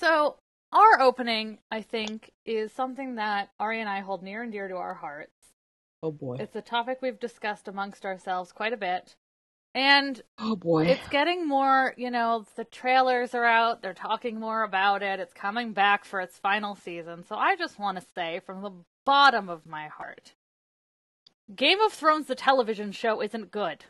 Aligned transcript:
So 0.00 0.36
our 0.72 1.00
opening, 1.00 1.58
I 1.70 1.82
think, 1.82 2.32
is 2.46 2.72
something 2.72 3.16
that 3.16 3.50
Ari 3.60 3.80
and 3.80 3.88
I 3.88 4.00
hold 4.00 4.22
near 4.22 4.42
and 4.42 4.50
dear 4.50 4.66
to 4.66 4.76
our 4.76 4.94
hearts. 4.94 5.52
Oh 6.02 6.10
boy. 6.10 6.38
It's 6.40 6.56
a 6.56 6.62
topic 6.62 6.98
we've 7.02 7.20
discussed 7.20 7.68
amongst 7.68 8.06
ourselves 8.06 8.50
quite 8.50 8.72
a 8.72 8.78
bit. 8.78 9.14
And 9.74 10.20
oh 10.38 10.56
boy. 10.56 10.86
it's 10.86 11.08
getting 11.10 11.46
more, 11.46 11.94
you 11.98 12.10
know, 12.10 12.46
the 12.56 12.64
trailers 12.64 13.34
are 13.34 13.44
out, 13.44 13.82
they're 13.82 13.94
talking 13.94 14.40
more 14.40 14.64
about 14.64 15.02
it, 15.02 15.20
it's 15.20 15.34
coming 15.34 15.74
back 15.74 16.06
for 16.06 16.20
its 16.20 16.38
final 16.38 16.74
season. 16.74 17.22
So 17.28 17.36
I 17.36 17.54
just 17.56 17.78
want 17.78 18.00
to 18.00 18.06
say 18.14 18.40
from 18.44 18.62
the 18.62 18.72
bottom 19.04 19.48
of 19.48 19.66
my 19.66 19.88
heart 19.88 20.32
Game 21.54 21.80
of 21.80 21.92
Thrones, 21.92 22.26
the 22.26 22.34
television 22.34 22.92
show, 22.92 23.20
isn't 23.20 23.50
good. 23.50 23.84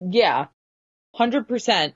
Yeah. 0.00 0.46
100%. 1.18 1.92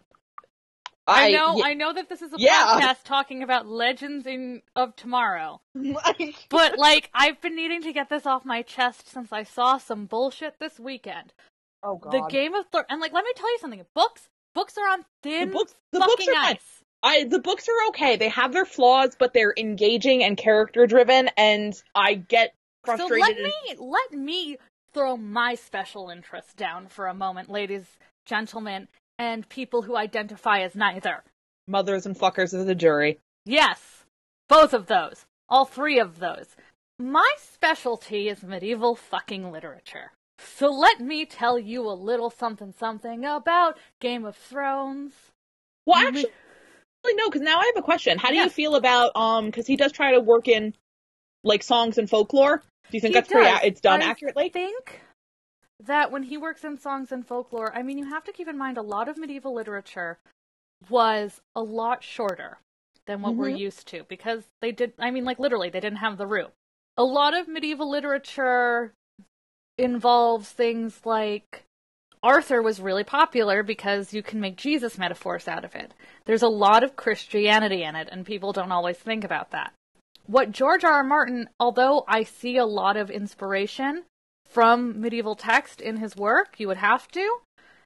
I, 1.06 1.26
I 1.26 1.30
know, 1.30 1.62
I 1.62 1.74
know 1.74 1.92
that 1.92 2.08
this 2.08 2.20
is 2.20 2.32
a 2.32 2.36
yeah. 2.38 2.64
podcast 2.66 3.04
talking 3.04 3.42
about 3.42 3.66
legends 3.68 4.26
in 4.26 4.62
of 4.74 4.96
tomorrow, 4.96 5.60
but 6.48 6.78
like 6.78 7.10
I've 7.14 7.40
been 7.40 7.54
needing 7.54 7.82
to 7.82 7.92
get 7.92 8.08
this 8.08 8.26
off 8.26 8.44
my 8.44 8.62
chest 8.62 9.08
since 9.08 9.32
I 9.32 9.44
saw 9.44 9.78
some 9.78 10.06
bullshit 10.06 10.58
this 10.58 10.80
weekend. 10.80 11.32
Oh 11.82 11.96
god. 11.96 12.12
The 12.12 12.26
Game 12.28 12.54
of 12.54 12.66
Thrones, 12.72 12.86
and 12.90 13.00
like, 13.00 13.12
let 13.12 13.24
me 13.24 13.30
tell 13.36 13.50
you 13.50 13.58
something. 13.60 13.84
Books, 13.94 14.28
books 14.54 14.76
are 14.76 14.88
on 14.88 15.04
thin. 15.22 15.48
The 15.48 15.54
books, 15.54 15.74
the 15.92 16.00
books 16.00 16.26
are 16.26 16.34
ice. 16.36 16.82
I 17.02 17.24
the 17.24 17.38
books 17.38 17.68
are 17.68 17.88
okay. 17.90 18.16
They 18.16 18.28
have 18.30 18.52
their 18.52 18.66
flaws, 18.66 19.16
but 19.16 19.32
they're 19.32 19.54
engaging 19.56 20.24
and 20.24 20.36
character 20.36 20.88
driven, 20.88 21.30
and 21.36 21.80
I 21.94 22.14
get 22.14 22.52
frustrated. 22.84 23.24
So 23.24 23.32
let 23.32 23.36
me 23.36 23.76
let 23.78 24.12
me 24.12 24.56
throw 24.92 25.16
my 25.16 25.54
special 25.54 26.08
interest 26.08 26.56
down 26.56 26.88
for 26.88 27.06
a 27.06 27.14
moment, 27.14 27.50
ladies, 27.50 27.84
gentlemen, 28.24 28.88
and 29.18 29.48
people 29.48 29.82
who 29.82 29.96
identify 29.96 30.60
as 30.60 30.74
neither. 30.74 31.22
Mothers 31.68 32.06
and 32.06 32.16
fuckers 32.16 32.58
of 32.58 32.66
the 32.66 32.74
jury. 32.74 33.18
Yes, 33.44 34.04
both 34.48 34.74
of 34.74 34.86
those. 34.86 35.26
All 35.48 35.64
three 35.64 35.98
of 35.98 36.18
those. 36.18 36.56
My 36.98 37.30
specialty 37.38 38.28
is 38.28 38.42
medieval 38.42 38.96
fucking 38.96 39.50
literature. 39.50 40.12
So 40.38 40.70
let 40.70 41.00
me 41.00 41.24
tell 41.24 41.58
you 41.58 41.88
a 41.88 41.92
little 41.92 42.30
something 42.30 42.74
something 42.78 43.24
about 43.24 43.78
Game 44.00 44.24
of 44.24 44.36
Thrones. 44.36 45.12
Well, 45.86 46.06
actually, 46.06 46.30
no, 47.06 47.28
because 47.28 47.42
now 47.42 47.58
I 47.58 47.72
have 47.74 47.82
a 47.82 47.84
question. 47.84 48.18
How 48.18 48.28
do 48.28 48.34
yes. 48.34 48.44
you 48.46 48.50
feel 48.50 48.74
about 48.76 49.12
um? 49.16 49.46
Because 49.46 49.66
he 49.66 49.76
does 49.76 49.92
try 49.92 50.12
to 50.12 50.20
work 50.20 50.48
in 50.48 50.74
like 51.44 51.62
songs 51.62 51.98
and 51.98 52.08
folklore. 52.08 52.58
Do 52.58 52.96
you 52.96 53.00
think 53.00 53.14
he 53.14 53.20
that's 53.20 53.28
does. 53.28 53.42
pretty? 53.42 53.66
It's 53.66 53.80
done 53.80 54.02
I 54.02 54.06
accurately. 54.06 54.46
I 54.46 54.48
think 54.48 55.00
that 55.84 56.10
when 56.10 56.24
he 56.24 56.36
works 56.36 56.64
in 56.64 56.78
songs 56.78 57.12
and 57.12 57.26
folklore, 57.26 57.74
I 57.74 57.82
mean, 57.82 57.98
you 57.98 58.06
have 58.06 58.24
to 58.24 58.32
keep 58.32 58.48
in 58.48 58.58
mind 58.58 58.78
a 58.78 58.82
lot 58.82 59.08
of 59.08 59.18
medieval 59.18 59.54
literature 59.54 60.18
was 60.88 61.40
a 61.54 61.62
lot 61.62 62.02
shorter 62.02 62.58
than 63.06 63.22
what 63.22 63.32
mm-hmm. 63.32 63.40
we're 63.40 63.48
used 63.48 63.86
to 63.88 64.04
because 64.08 64.44
they 64.60 64.72
did. 64.72 64.92
I 64.98 65.10
mean, 65.10 65.24
like 65.24 65.38
literally, 65.38 65.70
they 65.70 65.80
didn't 65.80 65.98
have 65.98 66.18
the 66.18 66.26
root. 66.26 66.50
A 66.96 67.04
lot 67.04 67.36
of 67.36 67.48
medieval 67.48 67.90
literature 67.90 68.92
involves 69.78 70.48
things 70.48 71.00
like 71.04 71.64
Arthur 72.22 72.62
was 72.62 72.80
really 72.80 73.04
popular 73.04 73.62
because 73.62 74.14
you 74.14 74.22
can 74.22 74.40
make 74.40 74.56
Jesus 74.56 74.98
metaphors 74.98 75.46
out 75.46 75.64
of 75.64 75.74
it. 75.74 75.92
There's 76.24 76.42
a 76.42 76.48
lot 76.48 76.82
of 76.82 76.96
Christianity 76.96 77.82
in 77.82 77.94
it, 77.94 78.08
and 78.10 78.24
people 78.24 78.52
don't 78.52 78.72
always 78.72 78.96
think 78.96 79.24
about 79.24 79.50
that. 79.50 79.72
What 80.26 80.50
George 80.50 80.82
R. 80.82 80.92
R. 80.92 81.04
Martin, 81.04 81.48
although 81.60 82.04
I 82.08 82.24
see 82.24 82.56
a 82.56 82.64
lot 82.64 82.96
of 82.96 83.10
inspiration 83.10 84.04
from 84.48 85.00
medieval 85.00 85.36
text 85.36 85.80
in 85.80 85.96
his 85.96 86.16
work, 86.16 86.54
you 86.58 86.68
would 86.68 86.76
have 86.76 87.08
to, 87.08 87.38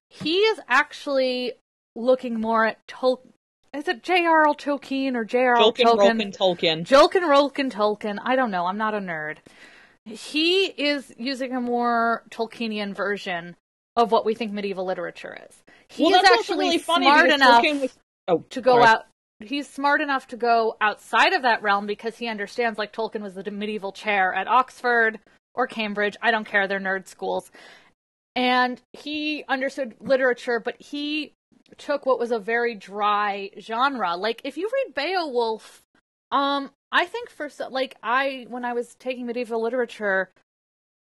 he 0.08 0.39
is 0.39 0.61
actually 0.69 1.52
looking 1.97 2.41
more 2.41 2.67
at 2.67 2.86
Tolkien. 2.86 3.33
Is 3.72 3.86
it 3.86 4.02
J.R.R. 4.02 4.55
Tolkien 4.55 5.14
or 5.14 5.25
J.R.R. 5.25 5.56
Tolkien? 5.56 6.36
Tolkien. 6.36 6.84
Jolkin 6.84 7.22
Rolkin 7.22 7.70
Tolkien. 7.70 8.19
I 8.25 8.34
don't 8.34 8.50
know. 8.50 8.67
I'm 8.67 8.77
not 8.77 8.94
a 8.94 8.98
nerd. 8.98 9.36
He 10.05 10.67
is 10.67 11.14
using 11.17 11.55
a 11.55 11.61
more 11.61 12.25
Tolkienian 12.30 12.97
version 12.97 13.55
of 13.95 14.11
what 14.11 14.27
we 14.27 14.34
think 14.34 14.52
medieval 14.52 14.84
literature 14.84 15.39
is. 15.48 15.63
He 15.86 16.05
well, 16.05 16.20
is 16.20 16.30
actually 16.30 16.67
really 16.67 16.79
smart 16.79 17.30
enough 17.30 17.63
was... 17.63 17.96
oh, 18.27 18.45
to 18.51 18.61
go 18.61 18.83
out. 18.83 19.07
He's 19.39 19.68
smart 19.68 20.01
enough 20.01 20.27
to 20.29 20.36
go 20.36 20.77
outside 20.80 21.33
of 21.33 21.42
that 21.42 21.63
realm 21.63 21.86
because 21.86 22.18
he 22.18 22.27
understands, 22.27 22.77
like 22.77 22.92
Tolkien 22.92 23.23
was 23.23 23.34
the 23.34 23.48
medieval 23.51 23.92
chair 23.92 24.34
at 24.34 24.48
Oxford 24.48 25.20
or 25.55 25.66
Cambridge. 25.66 26.16
I 26.22 26.30
don't 26.30 26.46
care; 26.46 26.66
they're 26.66 26.80
nerd 26.80 27.08
schools. 27.08 27.50
And 28.36 28.80
he 28.92 29.44
understood 29.48 29.96
literature, 30.00 30.61
but 30.61 30.80
he 30.80 31.34
took 31.77 32.06
what 32.06 32.18
was 32.18 32.30
a 32.30 32.38
very 32.38 32.74
dry 32.74 33.50
genre. 33.58 34.16
Like 34.16 34.40
if 34.44 34.56
you 34.56 34.70
read 34.72 34.94
Beowulf, 34.94 35.83
um, 36.30 36.70
I 36.92 37.06
think 37.06 37.30
for 37.30 37.48
like 37.70 37.96
I 38.02 38.46
when 38.48 38.64
I 38.64 38.72
was 38.72 38.94
taking 38.96 39.27
medieval 39.27 39.62
literature 39.62 40.30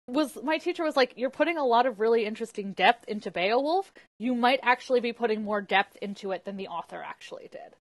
was 0.07 0.39
my 0.43 0.59
teacher 0.59 0.83
was 0.83 0.97
like 0.97 1.15
you're 1.17 1.31
putting 1.31 1.57
a 1.57 1.65
lot 1.65 1.87
of 1.87 2.01
really 2.01 2.25
interesting 2.25 2.73
depth 2.73 3.05
into 3.09 3.31
Beowulf. 3.31 3.93
You 4.19 4.35
might 4.35 4.61
actually 4.63 5.01
be 5.01 5.13
putting 5.13 5.43
more 5.43 5.61
depth 5.61 5.97
into 6.03 6.33
it 6.33 6.45
than 6.45 6.57
the 6.57 6.69
author 6.69 7.03
actually 7.05 7.49
did. 7.51 7.77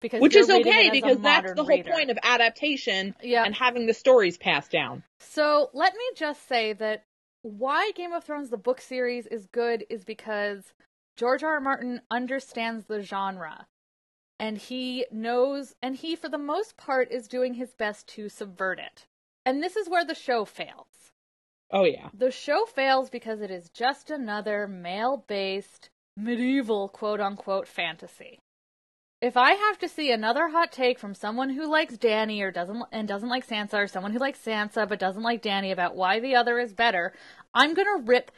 Because 0.00 0.20
Which 0.20 0.34
is 0.34 0.48
okay 0.48 0.90
because 0.90 1.18
that's 1.18 1.52
the 1.52 1.62
whole 1.62 1.76
reader. 1.76 1.90
point 1.90 2.10
of 2.10 2.18
adaptation 2.22 3.14
yeah. 3.22 3.44
and 3.44 3.54
having 3.54 3.86
the 3.86 3.92
stories 3.92 4.38
passed 4.38 4.70
down. 4.70 5.02
So, 5.20 5.68
let 5.74 5.92
me 5.92 6.04
just 6.16 6.48
say 6.48 6.72
that 6.72 7.04
why 7.42 7.90
Game 7.94 8.12
of 8.12 8.24
Thrones 8.24 8.50
the 8.50 8.56
book 8.56 8.80
series 8.80 9.26
is 9.26 9.46
good 9.46 9.84
is 9.90 10.04
because 10.04 10.72
George 11.16 11.42
R. 11.42 11.54
R. 11.54 11.60
Martin 11.60 12.00
understands 12.10 12.86
the 12.86 13.02
genre 13.02 13.66
and 14.40 14.56
he 14.56 15.04
knows 15.12 15.74
and 15.82 15.94
he 15.94 16.16
for 16.16 16.28
the 16.28 16.38
most 16.38 16.76
part 16.76 17.12
is 17.12 17.28
doing 17.28 17.54
his 17.54 17.74
best 17.74 18.08
to 18.08 18.28
subvert 18.28 18.80
it 18.80 19.06
and 19.44 19.62
this 19.62 19.76
is 19.76 19.88
where 19.88 20.04
the 20.04 20.14
show 20.14 20.44
fails 20.44 21.12
oh 21.70 21.84
yeah 21.84 22.08
the 22.14 22.30
show 22.30 22.64
fails 22.64 23.10
because 23.10 23.40
it 23.40 23.50
is 23.50 23.68
just 23.68 24.10
another 24.10 24.66
male 24.66 25.24
based 25.28 25.90
medieval 26.16 26.88
quote 26.88 27.20
unquote 27.20 27.68
fantasy 27.68 28.40
if 29.20 29.36
i 29.36 29.52
have 29.52 29.78
to 29.78 29.88
see 29.88 30.10
another 30.10 30.48
hot 30.48 30.72
take 30.72 30.98
from 30.98 31.14
someone 31.14 31.50
who 31.50 31.70
likes 31.70 31.96
Danny 31.96 32.40
or 32.42 32.50
doesn't 32.50 32.82
and 32.92 33.06
doesn't 33.06 33.28
like 33.28 33.46
sansa 33.46 33.74
or 33.74 33.86
someone 33.88 34.12
who 34.12 34.18
likes 34.18 34.40
sansa 34.44 34.88
but 34.88 34.98
doesn't 34.98 35.22
like 35.22 35.42
Danny 35.42 35.70
about 35.70 35.96
why 35.96 36.20
the 36.20 36.34
other 36.34 36.58
is 36.58 36.72
better 36.72 37.12
i'm 37.54 37.74
going 37.74 37.86
to 37.86 38.04
rip 38.04 38.30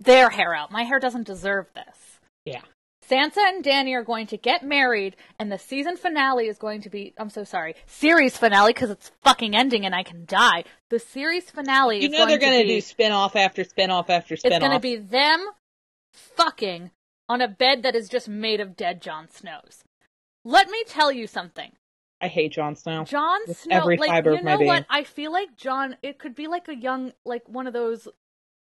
their 0.00 0.30
hair 0.30 0.54
out 0.54 0.72
my 0.72 0.82
hair 0.82 0.98
doesn't 0.98 1.26
deserve 1.26 1.66
this 1.74 2.20
yeah 2.44 2.62
Sansa 3.08 3.38
and 3.38 3.62
Danny 3.62 3.94
are 3.94 4.02
going 4.02 4.26
to 4.28 4.36
get 4.36 4.64
married, 4.64 5.16
and 5.38 5.50
the 5.50 5.58
season 5.58 5.96
finale 5.96 6.48
is 6.48 6.58
going 6.58 6.80
to 6.82 6.90
be. 6.90 7.14
I'm 7.18 7.30
so 7.30 7.44
sorry. 7.44 7.76
Series 7.86 8.36
finale, 8.36 8.72
because 8.72 8.90
it's 8.90 9.12
fucking 9.22 9.54
ending 9.54 9.86
and 9.86 9.94
I 9.94 10.02
can 10.02 10.24
die. 10.24 10.64
The 10.90 10.98
series 10.98 11.50
finale 11.50 12.02
You 12.02 12.08
know 12.08 12.26
they're 12.26 12.38
going 12.38 12.60
to 12.60 12.66
do 12.66 12.80
spin 12.80 13.12
off 13.12 13.36
after 13.36 13.62
spin 13.64 13.90
off 13.90 14.10
after 14.10 14.36
spin-off. 14.36 14.56
It's 14.56 14.60
going 14.60 14.76
to 14.76 14.80
be 14.80 14.96
them 14.96 15.46
fucking 16.12 16.90
on 17.28 17.40
a 17.40 17.48
bed 17.48 17.82
that 17.82 17.94
is 17.94 18.08
just 18.08 18.28
made 18.28 18.60
of 18.60 18.76
dead 18.76 19.00
Jon 19.00 19.28
Snows. 19.30 19.84
Let 20.46 20.70
me 20.70 20.82
tell 20.86 21.10
you 21.10 21.26
something. 21.26 21.72
I 22.20 22.28
hate 22.28 22.52
Jon 22.52 22.76
Snow. 22.76 23.04
Jon 23.04 23.40
Snow, 23.52 23.76
every 23.76 23.96
like 23.96 24.08
fiber 24.08 24.30
you 24.30 24.38
of 24.38 24.44
know 24.44 24.58
my 24.58 24.64
what? 24.64 24.74
being. 24.74 24.84
I 24.88 25.02
feel 25.02 25.32
like 25.32 25.56
Jon. 25.56 25.96
It 26.02 26.18
could 26.18 26.36
be 26.36 26.46
like 26.46 26.68
a 26.68 26.76
young, 26.76 27.12
like 27.24 27.48
one 27.48 27.66
of 27.66 27.72
those 27.72 28.06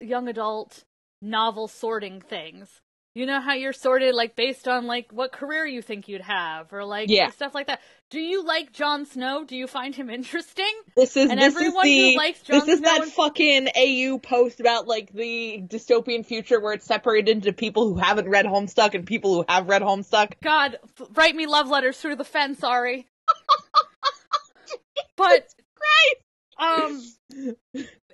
young 0.02 0.28
adult 0.28 0.84
novel 1.22 1.68
sorting 1.68 2.22
things 2.22 2.82
you 3.16 3.26
know 3.26 3.42
how 3.42 3.54
you're 3.54 3.74
sorted 3.74 4.16
like 4.16 4.36
based 4.36 4.68
on 4.68 4.86
like 4.86 5.12
what 5.12 5.32
career 5.32 5.66
you 5.66 5.82
think 5.82 6.08
you'd 6.08 6.22
have 6.22 6.72
or 6.72 6.86
like 6.86 7.10
yeah. 7.10 7.30
stuff 7.30 7.56
like 7.56 7.68
that. 7.68 7.82
Do 8.10 8.20
you 8.20 8.44
like 8.44 8.74
Jon 8.74 9.06
Snow? 9.06 9.46
Do 9.46 9.56
you 9.56 9.68
find 9.68 9.94
him 9.94 10.10
interesting? 10.10 10.72
This 10.96 11.16
is 11.16 11.30
and 11.30 11.40
this 11.40 11.54
everyone 11.56 11.86
is 11.86 11.92
the, 11.92 12.12
who 12.12 12.18
likes 12.18 12.42
Jon 12.42 12.60
This 12.60 12.68
is 12.68 12.80
Snow 12.80 12.90
that 12.90 13.02
and... 13.04 13.12
fucking 13.12 13.68
AU 13.78 14.18
post 14.18 14.60
about 14.60 14.88
like 14.88 15.14
the 15.14 15.64
dystopian 15.68 16.26
future 16.26 16.60
where 16.60 16.74
it's 16.74 16.86
separated 16.86 17.30
into 17.30 17.54
people 17.54 17.88
who 17.88 18.00
haven't 18.00 18.28
read 18.28 18.46
Homestuck 18.46 18.96
and 18.96 19.06
people 19.06 19.36
who 19.36 19.46
have 19.48 19.70
read 19.70 19.84
Homestuck. 19.84 20.34
God, 20.42 20.80
write 21.14 21.36
me 21.36 21.46
love 21.46 21.70
letters 21.70 22.00
through 22.00 22.16
the 22.16 22.24
fence, 22.24 22.60
sorry. 22.60 23.08
but 25.16 25.48
Christ. 25.76 26.18
um 26.58 27.56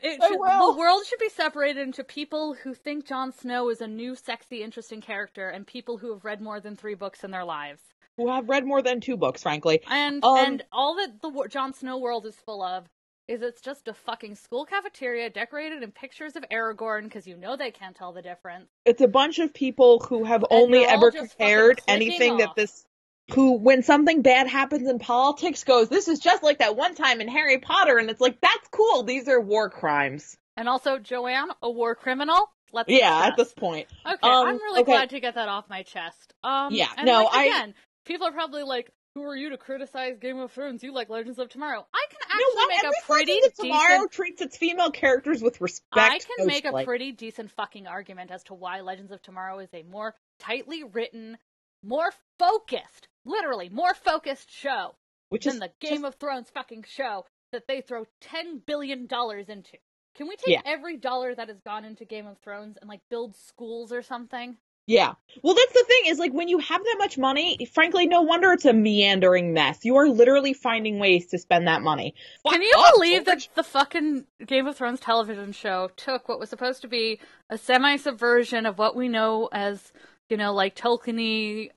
it 0.05 0.21
should, 0.21 0.39
the 0.39 0.75
world 0.77 1.05
should 1.05 1.19
be 1.19 1.29
separated 1.29 1.81
into 1.81 2.03
people 2.03 2.53
who 2.53 2.73
think 2.73 3.07
Jon 3.07 3.31
Snow 3.31 3.69
is 3.69 3.79
a 3.79 3.87
new, 3.87 4.15
sexy, 4.15 4.61
interesting 4.61 4.99
character, 4.99 5.49
and 5.49 5.65
people 5.65 5.97
who 5.97 6.13
have 6.13 6.25
read 6.25 6.41
more 6.41 6.59
than 6.59 6.75
three 6.75 6.95
books 6.95 7.23
in 7.23 7.31
their 7.31 7.45
lives. 7.45 7.81
Who 8.17 8.29
have 8.31 8.47
read 8.47 8.65
more 8.65 8.81
than 8.81 9.01
two 9.01 9.17
books, 9.17 9.43
frankly. 9.43 9.81
And 9.89 10.23
um, 10.23 10.37
and 10.37 10.63
all 10.71 10.95
that 10.95 11.21
the 11.21 11.47
Jon 11.49 11.73
Snow 11.73 11.97
world 11.97 12.25
is 12.25 12.35
full 12.35 12.63
of 12.63 12.85
is 13.27 13.41
it's 13.41 13.59
just 13.61 13.87
a 13.87 13.93
fucking 13.93 14.35
school 14.35 14.65
cafeteria 14.65 15.29
decorated 15.29 15.81
in 15.83 15.91
pictures 15.91 16.35
of 16.35 16.45
Aragorn 16.51 17.03
because 17.05 17.27
you 17.27 17.35
know 17.35 17.57
they 17.57 17.71
can't 17.71 17.95
tell 17.95 18.13
the 18.13 18.21
difference. 18.21 18.67
It's 18.85 19.01
a 19.01 19.07
bunch 19.07 19.39
of 19.39 19.53
people 19.53 19.99
who 19.99 20.23
have 20.23 20.43
And 20.49 20.61
only 20.61 20.85
ever 20.85 21.11
compared 21.11 21.81
anything 21.87 22.37
that 22.37 22.55
this 22.55 22.85
who 23.33 23.53
when 23.53 23.81
something 23.81 24.21
bad 24.21 24.47
happens 24.47 24.87
in 24.87 24.99
politics 24.99 25.63
goes 25.63 25.89
this 25.89 26.07
is 26.07 26.19
just 26.19 26.43
like 26.43 26.59
that 26.59 26.75
one 26.77 26.93
time 26.93 27.21
in 27.21 27.27
Harry 27.27 27.57
Potter 27.57 27.97
and 27.97 28.11
it's 28.11 28.21
like 28.21 28.39
that's 28.39 28.67
cool 28.69 29.01
these 29.03 29.27
are 29.27 29.41
war 29.41 29.69
crimes. 29.69 30.37
And 30.57 30.69
also, 30.69 30.99
Joanne, 30.99 31.49
a 31.61 31.69
war 31.69 31.95
criminal. 31.95 32.49
Let's 32.71 32.89
Yeah, 32.89 33.09
discuss. 33.09 33.27
at 33.27 33.37
this 33.37 33.53
point. 33.53 33.87
Okay, 34.05 34.17
Um, 34.21 34.47
I'm 34.47 34.55
really 34.55 34.81
okay. 34.81 34.91
glad 34.93 35.09
to 35.09 35.19
get 35.19 35.35
that 35.35 35.49
off 35.49 35.69
my 35.69 35.83
chest. 35.83 36.33
Um, 36.43 36.73
Yeah, 36.73 36.87
and 36.97 37.07
no, 37.07 37.23
like, 37.23 37.29
I- 37.33 37.45
again, 37.47 37.73
people 38.05 38.27
are 38.27 38.31
probably 38.31 38.63
like, 38.63 38.91
who 39.13 39.23
are 39.23 39.35
you 39.35 39.49
to 39.51 39.57
criticize 39.57 40.17
Game 40.19 40.37
of 40.39 40.51
Thrones? 40.51 40.83
You 40.83 40.93
like 40.93 41.09
Legends 41.09 41.39
of 41.39 41.49
Tomorrow. 41.49 41.85
I 41.93 42.05
can 42.09 42.19
actually 42.23 42.67
make 42.67 42.83
At 42.83 42.91
a 42.91 43.05
pretty 43.05 43.31
Legends 43.33 43.47
of 43.47 43.51
decent. 43.53 43.67
Tomorrow 43.67 44.07
treats 44.07 44.41
its 44.41 44.57
female 44.57 44.91
characters 44.91 45.41
with 45.41 45.61
respect. 45.61 46.11
I 46.13 46.19
can 46.19 46.45
make 46.47 46.65
a 46.65 46.71
mostly. 46.71 46.85
pretty 46.85 47.11
decent 47.13 47.51
fucking 47.51 47.87
argument 47.87 48.31
as 48.31 48.43
to 48.45 48.53
why 48.53 48.81
Legends 48.81 49.11
of 49.11 49.21
Tomorrow 49.21 49.59
is 49.59 49.69
a 49.73 49.83
more 49.83 50.15
tightly 50.39 50.83
written, 50.83 51.37
more 51.83 52.11
focused, 52.39 53.07
literally 53.25 53.69
more 53.69 53.93
focused 53.93 54.51
show 54.51 54.95
which 55.29 55.45
than 55.45 55.53
is 55.55 55.59
the 55.61 55.71
just- 55.81 55.93
Game 55.93 56.05
of 56.05 56.15
Thrones 56.15 56.49
fucking 56.53 56.83
show 56.87 57.25
that 57.53 57.67
they 57.67 57.79
throw 57.81 58.05
ten 58.19 58.59
billion 58.59 59.07
dollars 59.07 59.47
into. 59.47 59.77
Can 60.15 60.27
we 60.27 60.35
take 60.35 60.55
Yeah. 60.55 60.61
every 60.65 60.97
dollar 60.97 61.33
that 61.35 61.47
has 61.49 61.59
gone 61.61 61.85
into 61.85 62.03
Game 62.05 62.27
of 62.27 62.37
Thrones 62.39 62.77
and 62.81 62.89
like 62.89 63.01
build 63.09 63.35
schools 63.35 63.91
or 63.93 64.01
something? 64.01 64.57
Yeah. 64.87 65.13
Well, 65.41 65.55
that's 65.55 65.73
the 65.73 65.83
thing 65.87 66.11
is 66.11 66.19
like 66.19 66.31
when 66.31 66.47
you 66.47 66.59
have 66.59 66.83
that 66.83 66.95
much 66.99 67.17
money, 67.17 67.65
frankly, 67.73 68.05
no 68.05 68.21
wonder 68.21 68.51
it's 68.51 68.65
a 68.65 68.73
meandering 68.73 69.51
mess. 69.53 69.79
You 69.83 69.95
are 69.95 70.07
literally 70.07 70.53
finding 70.53 70.99
ways 70.99 71.25
to 71.27 71.39
spend 71.39 71.67
that 71.67 71.81
money. 71.81 72.13
Can 72.47 72.53
Fuck 72.53 72.61
you 72.61 72.69
off, 72.77 72.93
believe 72.93 73.25
George. 73.25 73.47
that 73.47 73.55
the 73.55 73.63
fucking 73.63 74.25
Game 74.45 74.67
of 74.67 74.77
Thrones 74.77 74.99
television 74.99 75.51
show 75.53 75.89
took 75.95 76.29
what 76.29 76.39
was 76.39 76.49
supposed 76.49 76.81
to 76.83 76.87
be 76.87 77.19
a 77.49 77.57
semi 77.57 77.95
subversion 77.97 78.65
of 78.67 78.77
what 78.77 78.95
we 78.95 79.07
know 79.09 79.49
as, 79.51 79.91
you 80.29 80.37
know, 80.37 80.53
like 80.53 80.75
Tolkien 80.75 81.69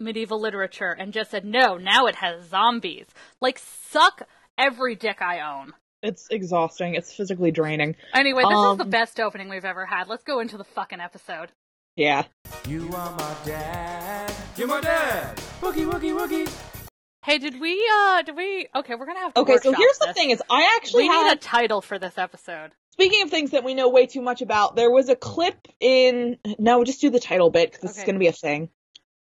medieval 0.00 0.40
literature 0.40 0.96
and 0.98 1.12
just 1.12 1.30
said, 1.30 1.44
no, 1.44 1.76
now 1.76 2.06
it 2.06 2.16
has 2.16 2.48
zombies. 2.48 3.06
Like, 3.40 3.58
suck 3.58 4.22
every 4.56 4.94
dick 4.94 5.20
I 5.20 5.40
own. 5.40 5.72
It's 6.02 6.28
exhausting. 6.30 6.94
It's 6.94 7.12
physically 7.14 7.50
draining. 7.50 7.96
Anyway, 8.12 8.42
this 8.42 8.58
is 8.72 8.76
the 8.78 8.84
Um, 8.84 8.90
best 8.90 9.20
opening 9.20 9.48
we've 9.48 9.64
ever 9.64 9.86
had. 9.86 10.08
Let's 10.08 10.24
go 10.24 10.40
into 10.40 10.56
the 10.58 10.64
fucking 10.64 11.00
episode. 11.00 11.52
Yeah. 11.96 12.24
You 12.66 12.90
are 12.92 13.10
my 13.12 13.36
dad. 13.44 14.32
You're 14.56 14.66
my 14.68 14.80
dad. 14.80 15.36
Wookie, 15.60 15.88
wookie, 15.90 16.12
wookie. 16.16 16.52
Hey, 17.24 17.38
did 17.38 17.60
we, 17.60 17.88
uh, 17.92 18.22
did 18.22 18.36
we, 18.36 18.68
okay, 18.74 18.96
we're 18.96 19.06
gonna 19.06 19.20
have 19.20 19.34
to 19.34 19.40
Okay, 19.40 19.56
so 19.58 19.70
workshop 19.70 19.78
here's 19.78 19.98
the 19.98 20.12
thing 20.12 20.30
is 20.30 20.42
I 20.50 20.76
actually 20.76 21.04
We 21.04 21.08
need 21.08 21.32
a 21.32 21.36
title 21.36 21.80
for 21.80 21.98
this 21.98 22.18
episode. 22.18 22.72
speaking 22.90 23.22
of 23.22 23.30
things 23.30 23.52
that 23.52 23.64
we 23.64 23.74
know 23.74 23.88
way 23.88 24.06
too 24.06 24.20
much 24.20 24.42
about, 24.42 24.76
there 24.76 24.90
was 24.90 25.08
a 25.08 25.16
clip 25.16 25.56
in 25.80 26.36
no, 26.58 26.82
just 26.84 27.00
do 27.00 27.10
the 27.10 27.20
title 27.20 27.50
bit 27.50 27.70
because 27.70 27.82
this 27.82 27.92
Okay. 27.92 28.06
going 28.06 28.16
to 28.16 28.20
be 28.20 28.26
a 28.26 28.32
thing. 28.32 28.68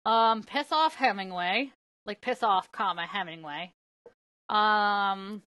Um, 0.05 0.43
piss 0.43 0.67
off 0.71 0.95
Hemingway, 0.95 1.71
like 2.05 2.21
piss 2.21 2.43
off, 2.43 2.71
comma 2.71 3.05
Hemingway. 3.07 3.71
Um, 4.49 5.41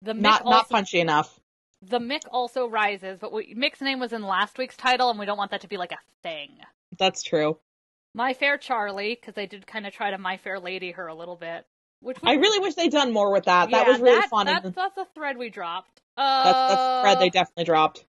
the 0.00 0.12
Mick 0.12 0.22
Not 0.22 0.42
also, 0.42 0.50
not 0.50 0.68
punchy 0.70 1.00
enough. 1.00 1.38
The 1.82 1.98
Mick 1.98 2.22
also 2.30 2.68
rises, 2.68 3.18
but 3.20 3.32
we, 3.32 3.54
Mick's 3.54 3.80
name 3.80 3.98
was 4.00 4.12
in 4.12 4.22
last 4.22 4.56
week's 4.58 4.76
title, 4.76 5.10
and 5.10 5.18
we 5.18 5.26
don't 5.26 5.36
want 5.38 5.50
that 5.50 5.62
to 5.62 5.68
be 5.68 5.76
like 5.76 5.92
a 5.92 5.98
thing. 6.22 6.50
That's 6.96 7.22
true. 7.22 7.58
My 8.14 8.34
Fair 8.34 8.58
Charlie, 8.58 9.14
because 9.18 9.34
they 9.34 9.46
did 9.46 9.66
kind 9.66 9.86
of 9.86 9.92
try 9.92 10.10
to 10.10 10.18
My 10.18 10.36
Fair 10.36 10.60
Lady 10.60 10.92
her 10.92 11.06
a 11.06 11.14
little 11.14 11.36
bit. 11.36 11.66
Which 12.00 12.20
we, 12.22 12.30
I 12.30 12.34
really 12.34 12.58
wish 12.60 12.74
they'd 12.74 12.90
done 12.92 13.12
more 13.12 13.32
with 13.32 13.44
that. 13.44 13.70
that 13.70 13.86
was 13.86 14.00
really 14.00 14.20
that- 14.20 14.28
fun. 14.28 14.46
That's, 14.46 14.70
that's 14.70 14.96
a 14.98 15.06
thread 15.14 15.36
we 15.38 15.50
dropped. 15.50 16.00
Uh, 16.16 16.44
that's 16.44 16.58
that's 16.74 16.80
the 16.80 17.02
thread 17.02 17.20
they 17.20 17.30
definitely 17.30 17.64
dropped. 17.64 18.04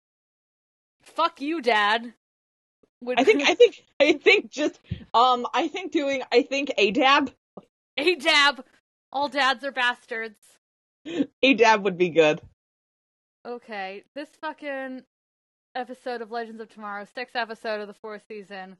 fuck 1.02 1.40
you, 1.40 1.60
Dad. 1.60 2.12
Would- 3.02 3.18
I 3.20 3.24
think 3.24 3.42
I 3.48 3.54
think 3.54 3.84
I 4.00 4.12
think 4.12 4.50
just 4.50 4.78
um 5.14 5.46
I 5.52 5.68
think 5.68 5.92
doing 5.92 6.22
I 6.30 6.42
think 6.42 6.72
a 6.78 6.90
dab 6.90 7.32
a 7.96 8.14
dab. 8.16 8.64
All 9.10 9.28
dads 9.28 9.64
are 9.64 9.72
bastards. 9.72 10.36
a 11.42 11.54
dab 11.54 11.84
would 11.84 11.96
be 11.96 12.10
good. 12.10 12.40
Okay, 13.48 14.02
this 14.14 14.28
fucking 14.42 15.02
episode 15.74 16.20
of 16.20 16.30
Legends 16.30 16.60
of 16.60 16.68
Tomorrow, 16.68 17.06
sixth 17.14 17.34
episode 17.34 17.80
of 17.80 17.86
the 17.86 17.94
fourth 17.94 18.22
season, 18.28 18.76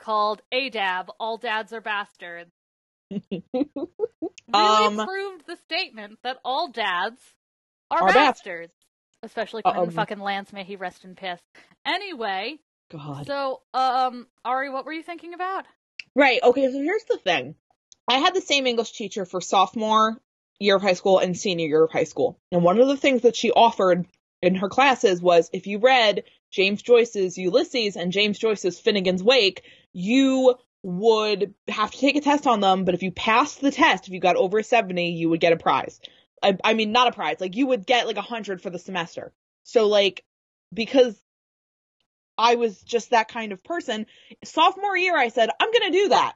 called 0.00 0.42
ADAB, 0.52 1.08
All 1.20 1.36
Dads 1.36 1.72
Are 1.72 1.80
Bastards, 1.80 2.50
really 3.10 3.44
Um, 4.52 4.96
proved 5.06 5.46
the 5.46 5.56
statement 5.64 6.18
that 6.24 6.38
all 6.44 6.68
dads 6.72 7.20
are, 7.90 8.02
Are 8.02 8.06
bas- 8.08 8.14
bastards. 8.14 8.72
Especially 9.22 9.60
when 9.64 9.76
Um, 9.76 9.90
fucking 9.90 10.18
Lance, 10.18 10.52
may 10.52 10.64
he 10.64 10.74
rest 10.76 11.04
in 11.04 11.14
piss. 11.14 11.40
Anyway, 11.86 12.58
God. 12.90 13.26
so, 13.26 13.60
um, 13.74 14.26
Ari, 14.44 14.70
what 14.70 14.86
were 14.86 14.92
you 14.94 15.02
thinking 15.04 15.34
about? 15.34 15.66
Right. 16.16 16.40
Okay. 16.42 16.66
So 16.72 16.78
here's 16.80 17.04
the 17.04 17.18
thing. 17.18 17.54
I 18.08 18.18
had 18.18 18.34
the 18.34 18.40
same 18.40 18.66
English 18.66 18.92
teacher 18.92 19.24
for 19.26 19.40
sophomore 19.40 20.20
year 20.60 20.76
of 20.76 20.82
high 20.82 20.92
school 20.92 21.18
and 21.18 21.36
senior 21.36 21.66
year 21.66 21.82
of 21.82 21.90
high 21.90 22.04
school. 22.04 22.38
And 22.52 22.62
one 22.62 22.78
of 22.78 22.86
the 22.86 22.96
things 22.96 23.22
that 23.22 23.34
she 23.34 23.50
offered 23.50 24.06
in 24.42 24.54
her 24.56 24.68
classes 24.68 25.20
was 25.20 25.50
if 25.52 25.66
you 25.66 25.78
read 25.78 26.24
James 26.50 26.82
Joyce's 26.82 27.36
Ulysses 27.36 27.96
and 27.96 28.12
James 28.12 28.38
Joyce's 28.38 28.78
Finnegan's 28.78 29.22
Wake, 29.22 29.62
you 29.92 30.54
would 30.82 31.54
have 31.68 31.90
to 31.90 31.98
take 31.98 32.16
a 32.16 32.20
test 32.20 32.46
on 32.46 32.60
them. 32.60 32.84
But 32.84 32.94
if 32.94 33.02
you 33.02 33.10
passed 33.10 33.60
the 33.60 33.70
test, 33.70 34.06
if 34.06 34.14
you 34.14 34.20
got 34.20 34.36
over 34.36 34.62
70, 34.62 35.10
you 35.10 35.28
would 35.30 35.40
get 35.40 35.52
a 35.52 35.56
prize. 35.56 36.00
I, 36.42 36.56
I 36.62 36.74
mean, 36.74 36.92
not 36.92 37.08
a 37.08 37.12
prize. 37.12 37.40
Like 37.40 37.56
you 37.56 37.66
would 37.66 37.86
get 37.86 38.06
like 38.06 38.16
a 38.16 38.22
hundred 38.22 38.62
for 38.62 38.70
the 38.70 38.78
semester. 38.78 39.32
So 39.64 39.88
like, 39.88 40.24
because 40.72 41.20
I 42.38 42.54
was 42.54 42.80
just 42.80 43.10
that 43.10 43.28
kind 43.28 43.52
of 43.52 43.62
person, 43.62 44.06
sophomore 44.44 44.96
year, 44.96 45.16
I 45.16 45.28
said, 45.28 45.50
I'm 45.60 45.70
going 45.70 45.92
to 45.92 45.98
do 45.98 46.08
that. 46.10 46.34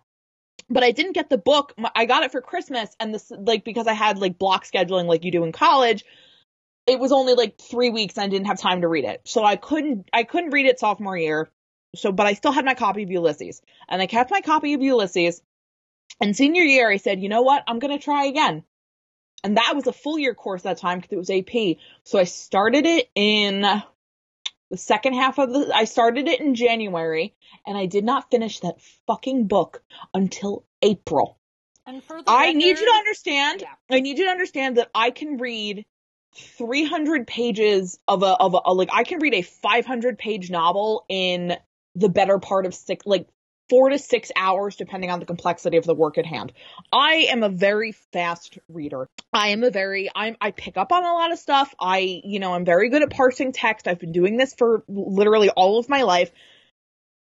But 0.75 0.83
I 0.83 0.91
didn't 0.91 1.13
get 1.13 1.31
the 1.31 1.39
book. 1.39 1.73
I 1.95 2.05
got 2.05 2.25
it 2.25 2.33
for 2.33 2.41
Christmas 2.41 2.91
and 2.99 3.15
this, 3.15 3.31
like, 3.31 3.65
because 3.65 3.87
I 3.87 3.93
had 3.93 4.19
like 4.19 4.41
block 4.41 4.65
scheduling 4.65 5.07
like 5.07 5.23
you 5.23 5.31
do 5.31 5.45
in 5.45 5.53
college, 5.53 6.05
it 6.89 6.99
was 6.99 7.13
only 7.13 7.35
like 7.35 7.61
three 7.61 7.91
weeks 7.91 8.17
and 8.17 8.25
I 8.25 8.29
didn't 8.29 8.49
have 8.49 8.59
time 8.59 8.81
to 8.81 8.89
read 8.89 9.05
it. 9.05 9.21
So 9.25 9.45
I 9.45 9.55
couldn't, 9.55 10.11
I 10.13 10.25
couldn't 10.25 10.51
read 10.51 10.67
it 10.67 10.81
sophomore 10.81 11.17
year. 11.17 11.49
So, 11.95 12.11
but 12.11 12.27
I 12.27 12.35
still 12.35 12.51
had 12.51 12.65
my 12.65 12.75
copy 12.75 13.05
of 13.05 13.11
Ulysses 13.13 13.63
and 13.89 14.03
I 14.03 14.09
kept 14.09 14.33
my 14.33 14.41
copy 14.41 14.75
of 14.75 14.83
Ulysses. 14.83 15.41
And 16.21 16.37
senior 16.37 16.65
year, 16.65 16.91
I 16.91 16.97
said, 16.97 17.21
you 17.21 17.29
know 17.29 17.43
what? 17.43 17.63
I'm 17.69 17.79
going 17.79 17.97
to 17.97 18.05
try 18.05 18.25
again. 18.25 18.65
And 19.45 19.57
that 19.57 19.75
was 19.77 19.87
a 19.87 19.93
full 19.93 20.19
year 20.19 20.35
course 20.35 20.63
that 20.63 20.79
time 20.79 20.99
because 20.99 21.13
it 21.13 21.17
was 21.17 21.31
AP. 21.31 21.77
So 22.03 22.19
I 22.19 22.25
started 22.25 22.85
it 22.85 23.11
in 23.15 23.65
the 24.75 24.79
second 24.79 25.15
half 25.15 25.39
of 25.39 25.53
the, 25.53 25.71
I 25.73 25.85
started 25.85 26.27
it 26.27 26.41
in 26.41 26.57
January 26.57 27.33
and 27.65 27.79
I 27.79 27.87
did 27.87 28.05
not 28.05 28.29
finish 28.29 28.59
that 28.61 28.81
fucking 29.07 29.47
book 29.47 29.85
until 30.13 30.65
April. 30.83 31.39
And 31.87 32.03
for 32.03 32.21
the 32.21 32.25
I 32.27 32.53
need 32.55 32.77
you 32.81 32.85
to 32.85 32.93
understand, 32.97 33.61
Yeah. 33.63 33.69
I 33.97 34.01
need 34.01 34.19
you 34.19 34.25
to 34.25 34.31
understand 34.33 34.79
that 34.79 34.91
I 34.93 35.13
can 35.13 35.37
read 35.39 35.85
300 36.35 37.25
pages 37.29 38.01
of 38.09 38.25
a, 38.25 38.35
of 38.35 38.55
a, 38.55 38.61
a- 38.65 38.75
like, 38.75 38.89
I 38.93 39.05
can 39.05 39.21
read 39.21 39.35
a 39.35 39.43
500 39.43 40.19
page 40.19 40.51
novel 40.51 41.05
in 41.09 41.57
the 41.95 42.09
better 42.09 42.41
part 42.41 42.67
of 42.67 42.75
six, 42.75 43.07
like, 43.07 43.29
four 43.69 43.91
to 43.91 43.99
six 43.99 44.31
hours, 44.37 44.77
depending 44.77 45.11
on 45.11 45.21
the 45.21 45.27
complexity 45.27 45.77
of 45.77 45.85
the 45.85 45.95
work 45.95 46.19
at 46.19 46.27
hand. 46.27 46.53
I 46.93 47.29
am 47.31 47.43
a 47.43 47.49
very 47.49 47.93
fast 48.13 48.59
reader. 48.69 49.09
I 49.33 49.49
am 49.49 49.65
a 49.65 49.71
very, 49.71 50.11
I'm, 50.15 50.37
I 50.41 50.51
pick 50.51 50.77
up 50.77 50.93
on 50.93 51.05
a 51.05 51.13
lot 51.13 51.33
of 51.33 51.39
stuff. 51.39 51.75
I, 51.81 52.21
you 52.25 52.39
know, 52.39 52.55
I'm 52.55 52.65
very 52.65 52.91
good 52.91 53.03
at 53.03 53.11
parsing 53.11 53.53
text. 53.53 53.89
I've 53.89 54.01
been 54.01 54.13
doing 54.13 54.37
this 54.37 54.55
for 54.55 54.85
literally 54.89 55.51
all 55.51 55.79
of 55.79 55.89
my 55.89 56.03
life. 56.03 56.31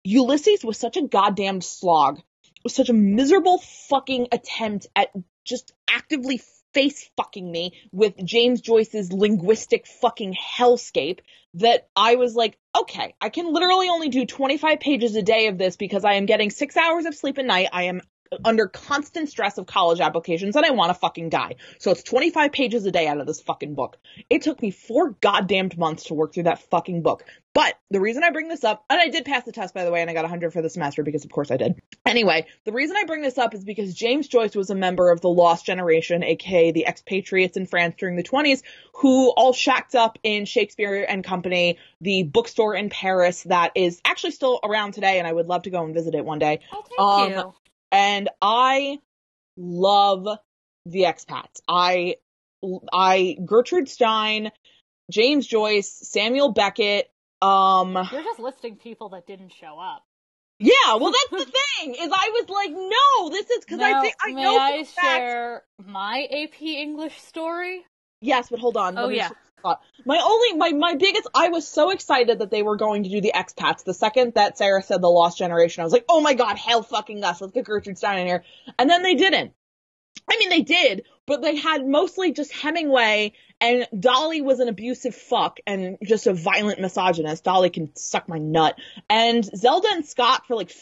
Ulysses 0.04 0.64
was 0.64 0.78
such 0.78 0.98
a 0.98 1.08
goddamn 1.08 1.62
slog. 1.62 2.20
It 2.20 2.64
was 2.64 2.76
such 2.76 2.90
a 2.90 2.94
miserable 2.94 3.60
fucking 3.90 4.28
attempt 4.32 4.88
at 4.96 5.10
just 5.44 5.74
actively 5.90 6.42
face 6.74 7.10
fucking 7.18 7.50
me 7.50 7.74
with 7.92 8.24
James 8.24 8.62
Joyce's 8.62 9.12
linguistic 9.12 9.88
fucking 9.88 10.36
hellscape 10.36 11.20
that 11.56 11.88
I 11.96 12.16
was 12.16 12.36
like, 12.36 12.58
okay, 12.78 13.16
I 13.20 13.30
can 13.30 13.52
literally 13.52 13.90
only 13.90 14.10
do 14.10 14.26
25 14.26 14.80
pages 14.80 15.16
a 15.16 15.22
day 15.22 15.48
of 15.48 15.58
this 15.58 15.76
because 15.76 16.06
I 16.06 16.14
am 16.14 16.26
getting 16.26 16.52
six 16.52 16.78
hours 16.78 17.06
of 17.06 17.16
sleep 17.16 17.38
a 17.38 17.44
night. 17.44 17.70
I 17.72 17.84
am 17.84 18.02
under 18.46 18.68
constant 18.68 19.30
stress 19.30 19.58
of 19.58 19.66
college 19.66 20.00
applications 20.00 20.56
and 20.56 20.66
I 20.66 20.72
want 20.72 20.90
to 20.90 20.94
fucking 20.94 21.30
die. 21.30 21.56
So 21.80 21.92
it's 21.92 22.04
25 22.04 22.52
pages 22.52 22.86
a 22.86 22.92
day 22.92 23.08
out 23.08 23.20
of 23.20 23.28
this 23.28 23.42
fucking 23.42 23.76
book. 23.76 23.98
It 24.30 24.42
took 24.42 24.62
me 24.62 24.72
four 24.72 25.12
goddamned 25.22 25.78
months 25.78 26.06
to 26.06 26.14
work 26.14 26.34
through 26.34 26.44
that 26.44 26.60
fucking 26.70 27.02
book. 27.02 27.24
But 27.54 27.74
the 27.90 28.00
reason 28.00 28.24
I 28.24 28.30
bring 28.30 28.50
this 28.50 28.64
up, 28.64 28.86
and 28.88 29.00
I 29.00 29.08
did 29.08 29.26
pass 29.26 29.44
the 29.44 29.52
test 29.52 29.74
by 29.74 29.84
the 29.84 29.92
way, 29.92 30.02
and 30.02 30.12
I 30.12 30.14
got 30.14 30.22
100 30.26 30.54
for 30.54 30.62
the 30.62 30.70
semester 30.70 31.02
because 31.02 31.26
of 31.26 31.32
course 31.32 31.50
I 31.50 31.58
did. 31.58 31.82
Anyway, 32.06 32.46
the 32.66 32.72
reason 32.72 32.96
I 32.96 33.06
bring 33.06 33.24
this 33.24 33.40
up 33.40 33.56
is 33.56 33.64
because 33.64 33.96
James 33.96 34.28
Joyce 34.28 34.56
was 34.56 34.70
a 34.70 34.76
member 34.76 35.10
of 35.10 35.22
the 35.22 35.30
Lost 35.30 35.66
Generation, 35.66 36.24
aka 36.24 36.72
the 36.72 36.86
expatriates 36.86 37.58
in 37.58 37.66
France 37.66 37.96
during 37.98 38.16
the 38.16 38.22
20s, 38.22 38.62
who 38.94 39.32
all 39.32 39.54
shacked 39.54 39.96
up 39.96 40.20
in 40.22 40.46
Shakespeare 40.46 41.04
and 41.08 41.24
Company, 41.24 41.80
the 42.00 42.24
bookstore 42.24 42.76
in 42.76 42.90
Paris 42.92 43.42
that 43.44 43.72
is 43.74 44.02
actually 44.06 44.32
still 44.32 44.60
around 44.64 44.92
today, 44.94 45.18
and 45.18 45.28
I 45.28 45.34
would 45.34 45.48
love 45.48 45.64
to 45.64 45.72
go 45.72 45.84
and 45.84 45.96
visit 45.96 46.14
it 46.14 46.24
one 46.26 46.38
day. 46.38 46.60
Oh, 46.72 46.84
thank 46.88 47.00
Um, 47.00 47.32
you. 47.48 47.54
And 47.92 48.30
I 48.42 49.00
love 49.58 50.28
the 50.86 51.02
expats. 51.04 51.62
I, 51.68 52.16
I, 52.94 53.38
Gertrude 53.46 53.90
Stein, 53.90 54.52
James 55.12 55.46
Joyce, 55.48 55.92
Samuel 56.04 56.52
Beckett, 56.52 57.10
um, 57.42 57.94
You're 58.12 58.24
just 58.24 58.40
listing 58.40 58.76
people 58.78 59.10
that 59.10 59.28
didn't 59.28 59.54
show 59.54 59.78
up. 59.80 60.04
yeah, 60.60 60.96
well 60.96 61.12
that's 61.12 61.46
the 61.46 61.52
thing, 61.80 61.92
is 61.96 62.10
I 62.12 62.32
was 62.34 62.50
like, 62.50 62.72
no, 62.72 63.30
this 63.30 63.50
is, 63.50 63.66
cause 63.66 63.80
I 63.80 64.02
think, 64.02 64.16
I 64.22 64.34
may 64.34 64.42
know 64.44 64.58
I 64.58 64.72
for 64.72 64.82
a 64.82 64.86
fact- 64.86 64.96
share 65.20 65.64
my 65.86 66.28
AP 66.32 66.62
English 66.62 67.20
story? 67.22 67.86
Yes, 68.22 68.48
but 68.50 68.60
hold 68.60 68.76
on. 68.78 68.98
Oh, 68.98 69.02
let 69.04 69.10
me 69.12 69.18
yeah. 69.18 69.30
just- 69.30 69.40
thought. 69.68 69.82
My 70.06 70.20
only, 70.24 70.58
my, 70.58 70.72
my 70.78 70.96
biggest, 70.96 71.28
I 71.36 71.50
was 71.50 71.68
so 71.68 71.92
excited 71.92 72.40
that 72.40 72.52
they 72.52 72.64
were 72.64 72.78
going 72.78 73.04
to 73.04 73.10
do 73.10 73.22
the 73.22 73.34
expats. 73.36 73.84
The 73.84 73.94
second 73.94 74.34
that 74.36 74.58
Sarah 74.58 74.82
said 74.82 75.02
the 75.02 75.10
lost 75.10 75.38
generation, 75.38 75.82
I 75.82 75.84
was 75.84 75.94
like, 75.94 76.06
oh 76.10 76.22
my 76.22 76.34
god, 76.34 76.58
hell 76.58 76.84
fucking 76.84 77.24
us. 77.24 77.42
Let's 77.42 77.54
get 77.54 77.66
Gertrude 77.66 77.98
Stein 77.98 78.20
in 78.20 78.28
here. 78.28 78.44
And 78.80 78.90
then 78.90 79.04
they 79.04 79.16
didn't. 79.16 79.54
I 80.30 80.38
mean, 80.38 80.50
they 80.50 80.62
did, 80.62 81.04
but 81.26 81.42
they 81.42 81.56
had 81.56 81.88
mostly 81.88 82.34
just 82.34 82.52
Hemingway, 82.52 83.34
and 83.62 83.88
Dolly 83.98 84.42
was 84.42 84.60
an 84.60 84.68
abusive 84.68 85.16
fuck 85.16 85.60
and 85.66 85.98
just 86.04 86.28
a 86.28 86.34
violent 86.34 86.82
misogynist. 86.82 87.44
Dolly 87.44 87.70
can 87.70 87.96
suck 87.96 88.28
my 88.28 88.38
nut. 88.38 88.78
And 89.10 89.46
Zelda 89.46 89.88
and 89.92 90.06
Scott 90.06 90.46
for 90.48 90.56
like 90.56 90.74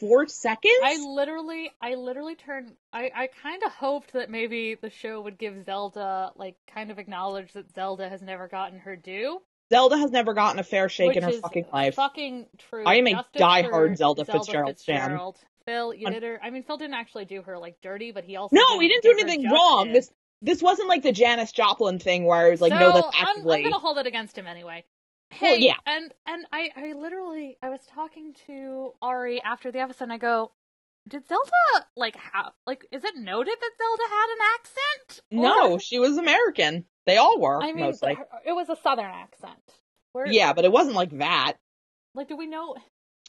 four 0.00 0.26
seconds. 0.26 0.74
I 0.82 0.96
literally, 0.96 1.70
I 1.80 1.94
literally 1.94 2.34
turned. 2.34 2.72
I, 2.92 3.10
I 3.14 3.28
kind 3.42 3.62
of 3.62 3.72
hoped 3.72 4.14
that 4.14 4.30
maybe 4.30 4.74
the 4.74 4.90
show 4.90 5.20
would 5.20 5.38
give 5.38 5.64
Zelda, 5.64 6.32
like, 6.34 6.56
kind 6.66 6.90
of 6.90 6.98
acknowledge 6.98 7.52
that 7.52 7.72
Zelda 7.74 8.08
has 8.08 8.22
never 8.22 8.48
gotten 8.48 8.80
her 8.80 8.96
due. 8.96 9.40
Zelda 9.72 9.98
has 9.98 10.10
never 10.10 10.34
gotten 10.34 10.58
a 10.58 10.64
fair 10.64 10.88
shake 10.88 11.16
in 11.16 11.22
her 11.22 11.32
fucking 11.32 11.66
life. 11.72 11.94
Fucking 11.94 12.46
true. 12.58 12.84
I 12.84 12.96
am 12.96 13.06
a 13.06 13.24
diehard 13.36 13.70
for 13.70 13.94
Zelda 13.94 14.24
Fitzgerald 14.24 14.80
fan. 14.80 15.00
Fitzgerald. 15.00 15.38
Phil, 15.64 15.94
you 15.94 16.06
Un- 16.06 16.12
did 16.12 16.22
her. 16.24 16.40
I 16.42 16.50
mean, 16.50 16.64
Phil 16.64 16.76
didn't 16.76 16.94
actually 16.94 17.26
do 17.26 17.42
her 17.42 17.58
like 17.58 17.80
dirty, 17.80 18.10
but 18.10 18.24
he 18.24 18.36
also 18.36 18.56
No, 18.56 18.80
he 18.80 18.88
didn't 18.88 19.02
do 19.02 19.10
anything 19.10 19.48
wrong. 19.48 19.92
This 19.92 20.10
this 20.42 20.62
wasn't 20.62 20.88
like 20.88 21.02
the 21.02 21.12
Janis 21.12 21.52
Joplin 21.52 21.98
thing 21.98 22.24
where 22.24 22.46
I 22.46 22.50
was 22.50 22.60
like, 22.60 22.72
so 22.72 22.78
no, 22.78 22.92
that's 22.92 23.06
I'm, 23.18 23.26
actively. 23.28 23.58
I'm 23.58 23.62
gonna 23.64 23.78
hold 23.78 23.98
it 23.98 24.06
against 24.06 24.36
him 24.36 24.46
anyway. 24.46 24.84
Well, 25.40 25.54
Hey, 25.54 25.60
yeah. 25.60 25.74
and 25.86 26.12
and 26.26 26.46
I 26.52 26.70
I 26.76 26.92
literally 26.92 27.56
I 27.62 27.68
was 27.70 27.80
talking 27.94 28.34
to 28.46 28.92
Ari 29.02 29.42
after 29.42 29.70
the 29.70 29.78
episode. 29.80 30.04
and 30.04 30.12
I 30.12 30.18
go, 30.18 30.52
did 31.08 31.26
Zelda 31.28 31.86
like 31.96 32.16
have 32.16 32.52
like 32.66 32.84
is 32.90 33.04
it 33.04 33.16
noted 33.16 33.54
that 33.60 33.70
Zelda 33.78 34.02
had 34.08 34.26
an 34.30 34.38
accent? 34.54 35.20
No, 35.30 35.72
Or- 35.74 35.80
she 35.80 35.98
was 35.98 36.16
American. 36.18 36.84
They 37.06 37.16
all 37.16 37.40
were 37.40 37.62
I 37.62 37.72
mean 37.72 37.86
mostly. 37.86 38.16
it 38.44 38.52
was 38.52 38.68
a 38.68 38.76
southern 38.76 39.06
accent. 39.06 39.58
Where, 40.12 40.26
Yeah, 40.26 40.52
but 40.52 40.64
it 40.64 40.72
wasn't 40.72 40.96
like 40.96 41.10
that. 41.18 41.54
like 42.14 42.28
do 42.28 42.36
we 42.36 42.46
know? 42.46 42.76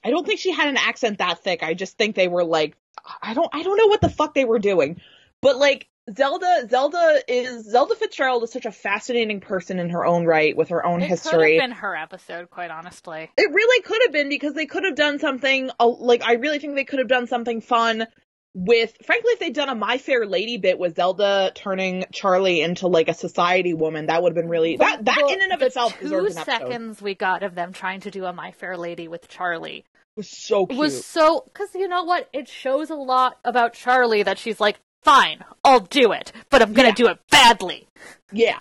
I 0.03 0.09
don't 0.09 0.25
think 0.25 0.39
she 0.39 0.51
had 0.51 0.67
an 0.67 0.77
accent 0.77 1.19
that 1.19 1.43
thick. 1.43 1.61
I 1.61 1.75
just 1.75 1.97
think 1.97 2.15
they 2.15 2.27
were 2.27 2.43
like 2.43 2.75
I 3.21 3.33
don't 3.35 3.49
I 3.53 3.61
don't 3.63 3.77
know 3.77 3.87
what 3.87 4.01
the 4.01 4.09
fuck 4.09 4.33
they 4.33 4.45
were 4.45 4.59
doing. 4.59 4.99
But 5.41 5.57
like 5.57 5.87
Zelda 6.15 6.67
Zelda 6.69 7.21
is 7.27 7.65
Zelda 7.69 7.95
Fitzgerald 7.95 8.43
is 8.43 8.51
such 8.51 8.65
a 8.65 8.71
fascinating 8.71 9.39
person 9.39 9.79
in 9.79 9.89
her 9.89 10.05
own 10.05 10.25
right 10.25 10.55
with 10.55 10.69
her 10.69 10.85
own 10.85 10.99
It 11.01 11.05
could 11.05 11.09
history. 11.11 11.55
have 11.57 11.63
been 11.69 11.77
her 11.77 11.95
episode, 11.95 12.49
quite 12.49 12.71
honestly. 12.71 13.29
It 13.37 13.51
really 13.53 13.81
could 13.83 13.99
have 14.03 14.11
been 14.11 14.29
because 14.29 14.53
they 14.53 14.65
could 14.65 14.83
have 14.83 14.95
done 14.95 15.19
something 15.19 15.69
like 15.79 16.23
I 16.23 16.33
really 16.33 16.59
think 16.59 16.75
they 16.75 16.83
could 16.85 16.99
have 16.99 17.07
done 17.07 17.27
something 17.27 17.61
fun 17.61 18.07
with 18.53 18.93
frankly 19.05 19.31
if 19.31 19.39
they'd 19.39 19.53
done 19.53 19.69
a 19.69 19.75
My 19.75 19.97
Fair 19.97 20.25
Lady 20.25 20.57
bit 20.57 20.77
with 20.77 20.97
Zelda 20.97 21.51
turning 21.55 22.03
Charlie 22.11 22.59
into 22.61 22.87
like 22.87 23.07
a 23.07 23.13
society 23.13 23.73
woman 23.73 24.07
that 24.07 24.21
would 24.21 24.31
have 24.31 24.35
been 24.35 24.49
really 24.49 24.75
that 24.77 25.05
that 25.05 25.17
The- 25.25 25.33
in 25.33 25.41
and 25.41 25.53
of 25.53 25.59
the 25.61 25.67
itself 25.67 25.97
two 25.99 26.29
seconds 26.31 27.01
we 27.01 27.15
got 27.15 27.43
of 27.43 27.55
them 27.55 27.71
trying 27.71 28.01
to 28.01 28.11
do 28.11 28.25
a 28.25 28.33
My 28.33 28.51
Fair 28.51 28.75
Lady 28.77 29.07
with 29.07 29.29
Charlie 29.29 29.85
was 30.17 30.27
so 30.29 30.65
cute. 30.65 30.77
was 30.77 31.05
so 31.05 31.43
because 31.45 31.69
you 31.73 31.87
know 31.87 32.03
what 32.03 32.27
it 32.33 32.49
shows 32.49 32.89
a 32.89 32.95
lot 32.95 33.37
about 33.45 33.71
Charlie 33.73 34.23
that 34.23 34.37
she's 34.37 34.59
like 34.59 34.77
fine 35.03 35.43
I'll 35.63 35.79
do 35.81 36.11
it 36.11 36.31
but 36.49 36.61
I'm 36.61 36.73
gonna 36.73 36.89
Yeah. 36.89 36.95
do 36.95 37.07
it 37.07 37.19
badly 37.29 37.87
yeah. 38.31 38.59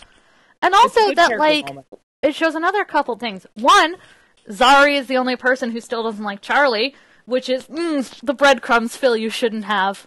and 0.62 0.74
also 0.74 1.14
that 1.14 1.38
like 1.38 1.66
moment. 1.66 1.86
it 2.22 2.34
shows 2.34 2.54
another 2.54 2.84
couple 2.84 3.16
things 3.16 3.46
one 3.54 3.96
Zari 4.48 4.98
is 4.98 5.06
the 5.06 5.16
only 5.16 5.36
person 5.36 5.70
who 5.70 5.80
still 5.80 6.02
doesn't 6.02 6.24
like 6.24 6.40
Charlie 6.40 6.94
which 7.26 7.48
is 7.48 7.66
mm, 7.66 8.20
the 8.22 8.34
breadcrumbs 8.34 8.96
Phil 8.96 9.16
you 9.16 9.30
shouldn't 9.30 9.64
have 9.64 10.06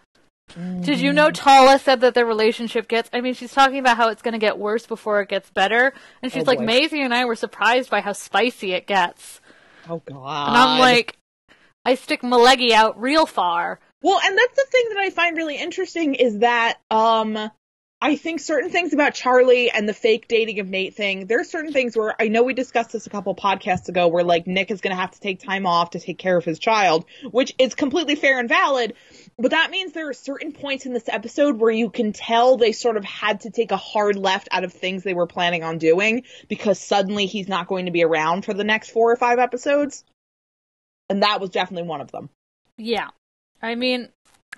did 0.82 1.00
you 1.00 1.14
know 1.14 1.32
Tala 1.32 1.80
said 1.80 2.02
that 2.02 2.14
their 2.14 2.26
relationship 2.26 2.88
gets? 2.90 3.10
I 3.14 3.22
mean, 3.22 3.34
she's 3.34 3.54
talking 3.54 3.80
about 3.80 3.96
how 3.98 4.10
it's 4.10 4.22
going 4.22 4.34
to 4.34 4.38
get 4.40 4.60
worse 4.60 4.86
before 4.86 5.22
it 5.22 5.30
gets 5.30 5.50
better, 5.50 5.94
and 6.22 6.32
she's 6.32 6.44
Oh, 6.44 6.46
like, 6.46 6.60
boy. 6.60 6.66
Maisie 6.66 7.02
and 7.02 7.14
I 7.14 7.24
were 7.26 7.36
surprised 7.38 7.90
by 7.90 8.02
how 8.02 8.12
spicy 8.12 8.74
it 8.74 8.86
gets, 8.86 9.40
Oh 9.90 10.02
god. 10.06 10.50
and 10.50 10.58
I'm 10.58 10.80
like, 10.80 11.16
I 11.86 11.96
stick 11.96 12.22
my 12.24 12.36
leggy 12.36 12.74
out 12.74 13.00
real 13.02 13.26
far. 13.26 13.80
Well, 14.04 14.20
and 14.24 14.38
that's 14.38 14.56
the 14.56 14.66
thing 14.70 14.86
that 14.90 14.98
I 15.00 15.10
find 15.10 15.38
really 15.38 15.58
interesting 15.58 16.16
is 16.16 16.40
that 16.40 16.80
um 16.92 17.50
I 18.04 18.18
think 18.18 18.42
certain 18.42 18.70
things 18.70 18.92
about 18.92 19.14
Charlie 19.14 19.72
and 19.72 19.88
the 19.88 19.94
fake 19.94 20.28
dating 20.28 20.60
of 20.60 20.68
Nate 20.68 20.94
thing, 20.94 21.26
there 21.26 21.40
are 21.40 21.46
certain 21.46 21.72
things 21.72 21.96
where 21.96 22.14
I 22.20 22.28
know 22.28 22.44
we 22.44 22.54
discussed 22.54 22.92
this 22.92 23.08
a 23.08 23.10
couple 23.10 23.34
podcasts 23.34 23.88
ago 23.88 24.10
where 24.10 24.26
like 24.26 24.46
Nick 24.46 24.72
is 24.72 24.82
going 24.82 24.94
to 24.94 25.00
have 25.00 25.12
to 25.12 25.22
take 25.22 25.40
time 25.40 25.66
off 25.66 25.92
to 25.92 26.02
take 26.02 26.18
care 26.18 26.36
of 26.36 26.44
his 26.44 26.60
child, 26.60 27.06
which 27.32 27.56
is 27.58 27.76
completely 27.76 28.16
fair 28.16 28.40
and 28.42 28.50
valid, 28.50 28.96
but 29.40 29.52
that 29.52 29.72
means 29.72 29.94
there 29.94 30.10
are 30.10 30.14
certain 30.14 30.52
points 30.52 30.86
in 30.86 30.92
this 30.92 31.08
episode 31.08 31.62
where 31.62 31.72
you 31.72 31.90
can 31.90 32.12
tell 32.12 32.58
they 32.58 32.74
sort 32.74 32.98
of 32.98 33.06
had 33.06 33.40
to 33.40 33.52
take 33.52 33.72
a 33.72 33.78
hard 33.78 34.18
left 34.18 34.50
out 34.52 34.66
of 34.66 34.74
things 34.74 35.04
they 35.04 35.14
were 35.14 35.26
planning 35.26 35.64
on 35.64 35.78
doing 35.78 36.24
because 36.50 36.82
suddenly 36.82 37.26
he's 37.26 37.48
not 37.48 37.68
going 37.68 37.86
to 37.86 37.94
be 37.94 38.04
around 38.04 38.44
for 38.44 38.54
the 38.54 38.66
next 38.66 38.90
4 38.90 39.14
or 39.14 39.16
5 39.16 39.40
episodes. 39.40 40.04
And 41.10 41.24
that 41.24 41.40
was 41.40 41.52
definitely 41.52 41.88
one 41.88 42.02
of 42.02 42.12
them. 42.12 42.30
Yeah, 42.76 43.12
I 43.64 43.76
mean, 43.76 44.10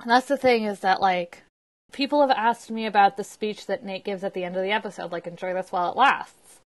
that's 0.06 0.28
the 0.28 0.36
thing 0.38 0.64
is 0.66 0.80
that 0.82 1.00
like 1.00 1.44
people 1.94 2.20
have 2.22 2.32
asked 2.36 2.70
me 2.72 2.86
about 2.86 3.16
the 3.16 3.24
speech 3.24 3.68
that 3.68 3.84
Nate 3.86 4.04
gives 4.04 4.24
at 4.24 4.34
the 4.34 4.44
end 4.44 4.58
of 4.58 4.64
the 4.64 4.72
episode, 4.72 5.12
like 5.12 5.28
enjoy 5.28 5.54
this 5.54 5.72
while 5.72 5.92
it 5.92 5.96
lasts, 5.98 6.60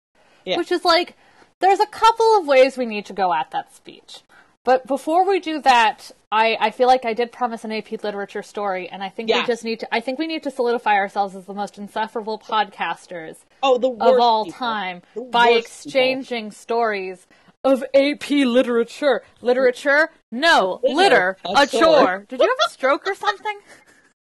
Yeah. 0.45 0.57
which 0.57 0.71
is 0.71 0.83
like 0.85 1.15
there's 1.59 1.79
a 1.81 1.85
couple 1.85 2.37
of 2.39 2.47
ways 2.47 2.77
we 2.77 2.85
need 2.85 3.05
to 3.07 3.13
go 3.13 3.33
at 3.33 3.51
that 3.51 3.75
speech. 3.75 4.21
But 4.65 4.85
before 4.87 5.27
we 5.27 5.39
do 5.39 5.61
that, 5.61 6.11
I, 6.31 6.57
I 6.59 6.71
feel 6.71 6.87
like 6.87 7.05
I 7.05 7.13
did 7.13 7.31
promise 7.31 7.63
an 7.63 7.71
AP 7.71 8.03
literature 8.03 8.43
story, 8.43 8.89
and 8.89 9.01
I 9.01 9.09
think 9.09 9.29
we 9.29 9.43
just 9.45 9.63
need 9.63 9.79
to. 9.79 9.93
I 9.93 9.99
think 9.99 10.19
we 10.19 10.27
need 10.27 10.43
to 10.43 10.51
solidify 10.51 10.95
ourselves 10.95 11.35
as 11.35 11.45
the 11.45 11.53
most 11.53 11.77
insufferable 11.77 12.37
podcasters 12.39 13.37
Oh, 13.63 13.77
the 13.77 13.89
of 13.89 14.19
all 14.19 14.45
people. 14.45 14.57
time 14.59 15.01
The 15.15 15.21
by 15.23 15.49
exchanging 15.51 16.51
stories 16.51 17.25
of 17.69 17.83
AP 17.93 18.29
literature. 18.29 19.21
Literature? 19.41 20.09
No. 20.31 20.79
Litter. 20.83 21.37
A 21.45 21.61
A 21.63 21.67
chore. 21.67 21.81
chore. 21.81 22.25
Did 22.27 22.39
you 22.39 22.47
have 22.47 22.67
a 22.67 22.69
stroke 22.71 23.07
or 23.07 23.15
something? 23.15 23.59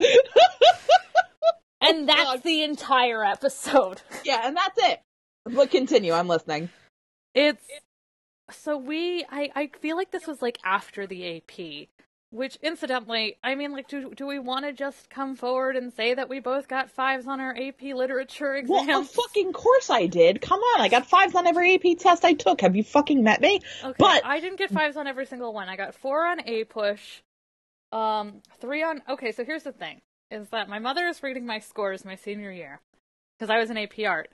and 0.00 0.10
oh, 2.02 2.06
that's 2.06 2.24
God. 2.24 2.42
the 2.42 2.62
entire 2.62 3.24
episode. 3.24 4.02
Yeah, 4.24 4.40
and 4.44 4.56
that's 4.56 4.78
it. 4.78 5.00
But 5.44 5.70
continue, 5.70 6.12
I'm 6.12 6.28
listening. 6.28 6.70
It's 7.34 7.64
so 8.50 8.78
we 8.78 9.24
I 9.30 9.50
I 9.54 9.70
feel 9.80 9.96
like 9.96 10.10
this 10.10 10.26
was 10.26 10.40
like 10.40 10.58
after 10.64 11.06
the 11.06 11.36
AP, 11.36 11.88
which 12.34 12.56
incidentally, 12.62 13.38
I 13.44 13.54
mean 13.54 13.72
like 13.72 13.86
do 13.86 14.12
do 14.14 14.26
we 14.26 14.40
want 14.40 14.64
to 14.64 14.72
just 14.72 15.08
come 15.08 15.36
forward 15.36 15.76
and 15.76 15.92
say 15.92 16.14
that 16.14 16.28
we 16.28 16.40
both 16.40 16.66
got 16.66 16.90
fives 16.90 17.28
on 17.28 17.40
our 17.40 17.56
AP 17.56 17.82
literature 17.82 18.54
exams? 18.54 18.88
Well, 18.88 19.00
of 19.00 19.08
fucking 19.08 19.52
course 19.52 19.88
I 19.88 20.06
did. 20.06 20.40
Come 20.40 20.60
on, 20.60 20.80
I 20.80 20.88
got 20.88 21.06
fives 21.06 21.34
on 21.36 21.46
every 21.46 21.74
AP 21.74 21.98
test 21.98 22.24
I 22.24 22.32
took. 22.32 22.60
Have 22.60 22.74
you 22.74 22.82
fucking 22.82 23.22
met 23.22 23.40
me? 23.40 23.60
Okay, 23.84 23.94
But- 23.98 24.26
I 24.26 24.40
didn't 24.40 24.58
get 24.58 24.70
fives 24.70 24.96
on 24.96 25.06
every 25.06 25.26
single 25.26 25.54
one. 25.54 25.68
I 25.68 25.76
got 25.76 25.94
four 25.94 26.26
on 26.26 26.40
A 26.46 26.64
push, 26.64 27.20
um, 27.92 28.42
three 28.60 28.82
on. 28.82 29.02
Okay, 29.08 29.30
so 29.30 29.44
here's 29.44 29.62
the 29.62 29.72
thing: 29.72 30.00
is 30.30 30.48
that 30.48 30.68
my 30.68 30.80
mother 30.80 31.06
is 31.06 31.22
reading 31.22 31.46
my 31.46 31.60
scores 31.60 32.04
my 32.04 32.16
senior 32.16 32.50
year 32.50 32.80
because 33.38 33.48
I 33.48 33.58
was 33.58 33.70
in 33.70 33.78
AP 33.78 34.00
art, 34.04 34.28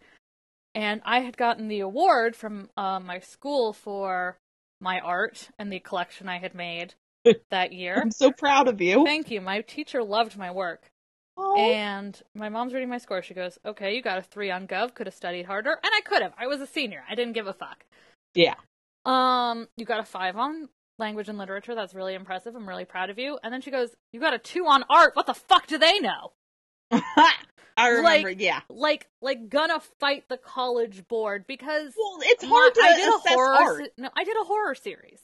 and 0.75 1.03
I 1.05 1.21
had 1.21 1.37
gotten 1.37 1.69
the 1.69 1.81
award 1.81 2.35
from 2.35 2.71
uh, 2.79 2.99
my 2.99 3.19
school 3.19 3.75
for 3.75 4.39
my 4.81 5.01
art 5.01 5.51
and 5.59 5.71
the 5.71 5.81
collection 5.81 6.27
I 6.31 6.39
had 6.39 6.55
made 6.55 6.95
that 7.51 7.73
year. 7.73 7.97
I'm 8.01 8.11
so 8.11 8.31
proud 8.33 8.69
of 8.69 8.81
you. 8.81 9.05
Thank 9.05 9.31
you. 9.31 9.41
My 9.41 9.61
teacher 9.63 10.03
loved 10.03 10.37
my 10.39 10.51
work. 10.51 10.87
Oh, 11.37 11.57
And 11.59 12.21
my 12.35 12.49
mom's 12.51 12.75
reading 12.75 12.89
my 12.91 12.99
score. 12.99 13.23
She 13.23 13.33
goes, 13.35 13.59
"Okay, 13.65 13.95
you 13.95 14.03
got 14.03 14.19
a 14.19 14.23
three 14.23 14.51
on 14.51 14.67
Gov. 14.67 14.95
Could 14.95 15.07
have 15.07 15.15
studied 15.15 15.47
harder, 15.47 15.71
and 15.71 15.81
I 15.95 16.01
could 16.05 16.21
have. 16.23 16.35
I 16.39 16.47
was 16.47 16.61
a 16.61 16.67
senior. 16.67 17.03
I 17.09 17.15
didn't 17.15 17.33
give 17.33 17.47
a 17.47 17.53
fuck." 17.53 17.85
yeah. 18.35 18.55
Um, 19.07 19.67
you 19.79 19.87
got 19.87 20.01
a 20.01 20.05
five 20.05 20.37
on 20.37 20.69
language 20.99 21.31
and 21.31 21.39
literature. 21.39 21.75
That's 21.75 21.95
really 21.95 22.13
impressive. 22.15 22.55
I'm 22.55 22.69
really 22.69 22.85
proud 22.85 23.09
of 23.09 23.19
you. 23.19 23.39
And 23.43 23.55
then 23.55 23.63
she 23.63 23.71
goes, 23.71 23.89
"You 24.13 24.21
got 24.21 24.35
a 24.35 24.39
two 24.39 24.67
on 24.67 24.85
art. 24.91 25.17
What 25.17 25.25
the 25.27 25.33
fuck 25.35 25.67
do 25.67 25.79
they 25.79 25.99
know? 26.01 26.33
I 27.77 27.89
remember, 27.89 28.29
Like- 28.31 28.41
yeah. 28.41 28.61
Like, 28.69 29.09
like 29.23 29.49
gonna 29.49 29.81
fight 30.01 30.25
the 30.29 30.37
college 30.37 31.09
board 31.09 31.47
because 31.47 31.95
Well, 31.97 32.19
it's 32.23 32.43
my- 32.43 32.49
hard 32.51 32.75
to 32.75 32.81
I 32.83 32.97
did 32.97 33.09
a 33.09 33.19
horror. 33.35 33.55
art. 33.55 33.85
se- 33.85 33.91
no, 33.97 34.11
I 34.15 34.25
did 34.25 34.37
a 34.39 34.45
horror 34.45 34.75
series. 34.75 35.21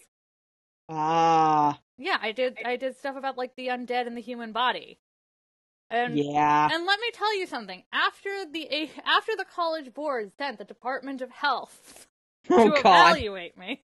Ah, 0.89 1.81
Yeah, 1.99 2.19
I 2.21 2.33
did. 2.33 2.59
I 2.65 2.77
did 2.77 2.97
stuff 2.97 3.17
about 3.17 3.37
like 3.37 3.55
the 3.57 3.69
undead 3.69 4.07
and 4.07 4.17
the 4.17 4.21
human 4.23 4.53
body. 4.53 4.99
And 5.91 6.19
yeah. 6.19 6.69
and 6.73 6.85
let 6.85 6.99
me 7.01 7.11
tell 7.13 7.37
you 7.39 7.47
something. 7.47 7.83
After 7.93 8.45
the 8.51 8.91
after 9.05 9.33
the 9.37 9.45
college 9.45 9.95
board 9.95 10.33
sent 10.37 10.59
the 10.59 10.65
Department 10.65 11.23
of 11.23 11.31
Health 11.31 12.07
Oh 12.51 12.65
to 12.65 12.71
god. 12.71 12.79
evaluate 13.17 13.57
me, 13.59 13.83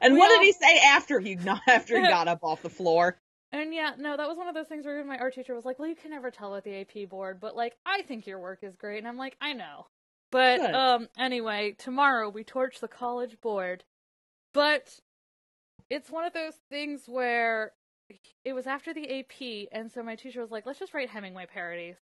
And 0.00 0.16
what 0.16 0.30
all- 0.30 0.38
did 0.38 0.44
he 0.46 0.52
say 0.52 0.78
after 0.80 1.20
he 1.20 1.34
not 1.36 1.60
after 1.68 1.96
he 2.00 2.02
got 2.08 2.28
up 2.28 2.40
off 2.42 2.62
the 2.62 2.70
floor? 2.70 3.16
And 3.54 3.74
yeah, 3.74 3.92
no, 3.98 4.16
that 4.16 4.26
was 4.28 4.38
one 4.38 4.48
of 4.48 4.54
those 4.54 4.66
things 4.68 4.86
where 4.86 5.04
my 5.04 5.18
art 5.18 5.34
teacher 5.34 5.54
was 5.54 5.66
like, 5.66 5.78
"Well, 5.78 5.88
you 5.88 5.94
can 5.94 6.10
never 6.10 6.30
tell 6.30 6.52
with 6.52 6.64
the 6.64 6.80
AP 6.80 7.08
board, 7.10 7.38
but 7.40 7.54
like, 7.54 7.76
I 7.84 8.00
think 8.02 8.26
your 8.26 8.38
work 8.40 8.60
is 8.62 8.74
great." 8.76 8.98
And 8.98 9.06
I'm 9.08 9.18
like, 9.18 9.36
"I 9.42 9.52
know." 9.52 9.86
But 10.30 10.60
Good. 10.60 10.74
um 10.74 11.08
anyway, 11.18 11.74
tomorrow 11.76 12.30
we 12.30 12.44
torch 12.44 12.80
the 12.80 12.88
college 12.88 13.38
board. 13.42 13.84
But 14.54 14.98
it's 15.92 16.10
one 16.10 16.24
of 16.24 16.32
those 16.32 16.54
things 16.70 17.02
where 17.06 17.72
it 18.44 18.54
was 18.54 18.66
after 18.66 18.94
the 18.94 19.20
AP 19.20 19.68
and 19.72 19.92
so 19.92 20.02
my 20.02 20.16
teacher 20.16 20.40
was 20.40 20.50
like, 20.50 20.64
"Let's 20.66 20.78
just 20.78 20.94
write 20.94 21.10
Hemingway 21.10 21.46
parodies." 21.46 21.96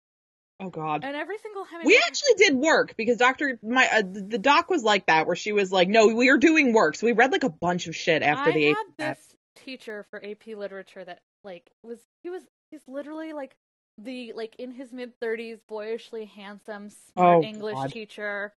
Oh 0.60 0.68
god. 0.68 1.04
And 1.04 1.16
every 1.16 1.38
single 1.38 1.64
Hemingway 1.64 1.94
We 1.94 2.02
actually 2.06 2.34
did 2.36 2.54
work 2.56 2.96
because 2.96 3.16
Doctor 3.16 3.58
my 3.62 3.88
uh, 3.90 4.02
the 4.02 4.38
doc 4.38 4.68
was 4.68 4.82
like 4.82 5.06
that 5.06 5.26
where 5.26 5.36
she 5.36 5.52
was 5.52 5.72
like, 5.72 5.88
"No, 5.88 6.08
we 6.08 6.28
are 6.28 6.36
doing 6.36 6.72
work." 6.72 6.96
So 6.96 7.06
we 7.06 7.12
read 7.12 7.32
like 7.32 7.44
a 7.44 7.48
bunch 7.48 7.86
of 7.86 7.96
shit 7.96 8.22
after 8.22 8.50
I 8.50 8.54
the 8.54 8.66
had 8.66 8.76
AP 8.76 8.96
this 8.98 9.34
teacher 9.56 10.04
for 10.10 10.24
AP 10.24 10.48
literature 10.48 11.04
that 11.04 11.20
like 11.42 11.70
was 11.82 11.98
he 12.22 12.30
was 12.30 12.42
he's 12.70 12.82
literally 12.86 13.32
like 13.32 13.56
the 13.96 14.32
like 14.34 14.54
in 14.58 14.70
his 14.72 14.92
mid 14.92 15.18
thirties, 15.18 15.58
boyishly 15.66 16.26
handsome, 16.26 16.90
smart 16.90 17.38
Oh, 17.38 17.42
English 17.42 17.76
God. 17.76 17.92
teacher. 17.92 18.52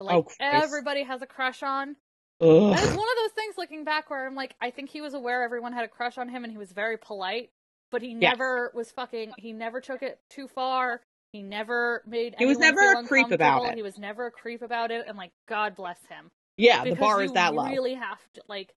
Oh, 0.00 0.04
Like 0.06 0.24
Christ. 0.24 0.40
everybody 0.40 1.04
has 1.04 1.22
a 1.22 1.26
crush 1.26 1.62
on. 1.62 1.96
And 2.40 2.74
it's 2.74 2.86
one 2.86 3.08
of 3.08 3.16
those 3.22 3.32
things 3.34 3.54
looking 3.56 3.84
back 3.84 4.10
where 4.10 4.26
I'm 4.26 4.34
like, 4.34 4.54
I 4.60 4.70
think 4.70 4.90
he 4.90 5.00
was 5.00 5.14
aware 5.14 5.42
everyone 5.42 5.72
had 5.72 5.84
a 5.84 5.88
crush 5.88 6.18
on 6.18 6.28
him 6.28 6.44
and 6.44 6.52
he 6.52 6.58
was 6.58 6.72
very 6.72 6.96
polite, 6.96 7.50
but 7.90 8.02
he 8.02 8.14
never 8.14 8.72
was 8.74 8.90
fucking 8.90 9.32
he 9.38 9.52
never 9.52 9.80
took 9.80 10.02
it 10.02 10.18
too 10.28 10.48
far. 10.48 11.00
He 11.32 11.42
never 11.42 12.02
made 12.06 12.34
He 12.38 12.46
was 12.46 12.58
never 12.58 12.80
a 12.80 13.04
creep 13.04 13.30
about 13.30 13.66
it. 13.66 13.76
He 13.76 13.82
was 13.82 13.98
never 13.98 14.26
a 14.26 14.30
creep 14.30 14.62
about 14.62 14.90
it 14.90 15.04
and 15.06 15.16
like 15.16 15.30
God 15.48 15.76
bless 15.76 15.98
him. 16.08 16.30
Yeah, 16.56 16.84
the 16.84 16.96
bar 16.96 17.22
is 17.22 17.32
that 17.32 17.54
low. 17.54 17.64
really 17.66 17.94
have 17.94 18.20
to 18.34 18.42
like 18.48 18.74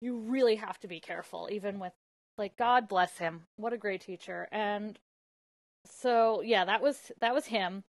you 0.00 0.18
really 0.18 0.56
have 0.56 0.78
to 0.80 0.88
be 0.88 1.00
careful 1.00 1.48
even 1.50 1.78
with 1.78 1.92
like 2.38 2.56
God 2.56 2.88
bless 2.88 3.18
him. 3.18 3.42
What 3.56 3.72
a 3.72 3.78
great 3.78 4.00
teacher. 4.00 4.48
And 4.50 4.98
so 5.86 6.40
yeah, 6.42 6.64
that 6.64 6.82
was 6.82 7.12
that 7.20 7.34
was 7.34 7.46
him. 7.46 7.84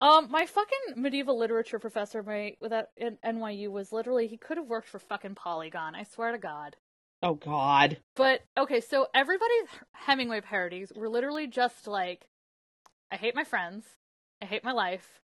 Um, 0.00 0.30
my 0.30 0.44
fucking 0.44 1.00
medieval 1.00 1.38
literature 1.38 1.78
professor 1.78 2.22
my 2.22 2.56
in 2.96 3.18
NYU 3.24 3.70
was 3.70 3.92
literally 3.92 4.26
he 4.26 4.36
could 4.36 4.56
have 4.58 4.66
worked 4.66 4.88
for 4.88 4.98
fucking 4.98 5.34
Polygon. 5.34 5.94
I 5.94 6.02
swear 6.02 6.32
to 6.32 6.38
God. 6.38 6.76
Oh 7.22 7.34
God. 7.34 7.98
But 8.16 8.40
okay, 8.58 8.80
so 8.80 9.06
everybody's 9.14 9.68
Hemingway 9.92 10.42
parodies 10.42 10.92
were 10.94 11.08
literally 11.08 11.46
just 11.46 11.86
like, 11.86 12.26
I 13.10 13.16
hate 13.16 13.34
my 13.34 13.44
friends, 13.44 13.86
I 14.42 14.46
hate 14.46 14.64
my 14.64 14.72
life. 14.72 15.20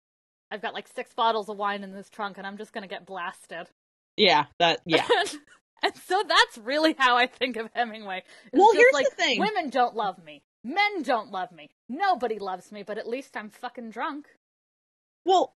I've 0.51 0.61
got 0.61 0.73
like 0.73 0.87
six 0.87 1.13
bottles 1.13 1.49
of 1.49 1.57
wine 1.57 1.83
in 1.83 1.93
this 1.93 2.09
trunk, 2.09 2.37
and 2.37 2.47
I'm 2.47 2.57
just 2.57 2.71
gonna 2.71 2.87
get 2.87 3.05
blasted. 3.05 3.67
Yeah, 4.17 4.45
that 4.59 4.79
yeah. 4.85 5.05
and 5.83 5.93
so 6.07 6.23
that's 6.27 6.57
really 6.57 6.95
how 6.97 7.17
I 7.17 7.27
think 7.27 7.57
of 7.57 7.69
Hemingway. 7.73 8.23
It's 8.45 8.53
Well, 8.53 8.67
just 8.73 8.77
here's 8.77 8.93
like, 8.93 9.09
the 9.09 9.15
thing. 9.15 9.39
Women 9.39 9.69
don't 9.69 9.95
love 9.95 10.23
me. 10.23 10.41
Men 10.63 11.03
don't 11.03 11.31
love 11.31 11.51
me. 11.51 11.69
Nobody 11.87 12.39
loves 12.39 12.71
me, 12.71 12.83
but 12.83 12.97
at 12.97 13.07
least 13.07 13.35
I'm 13.35 13.49
fucking 13.49 13.91
drunk. 13.91 14.27
Well, 15.25 15.55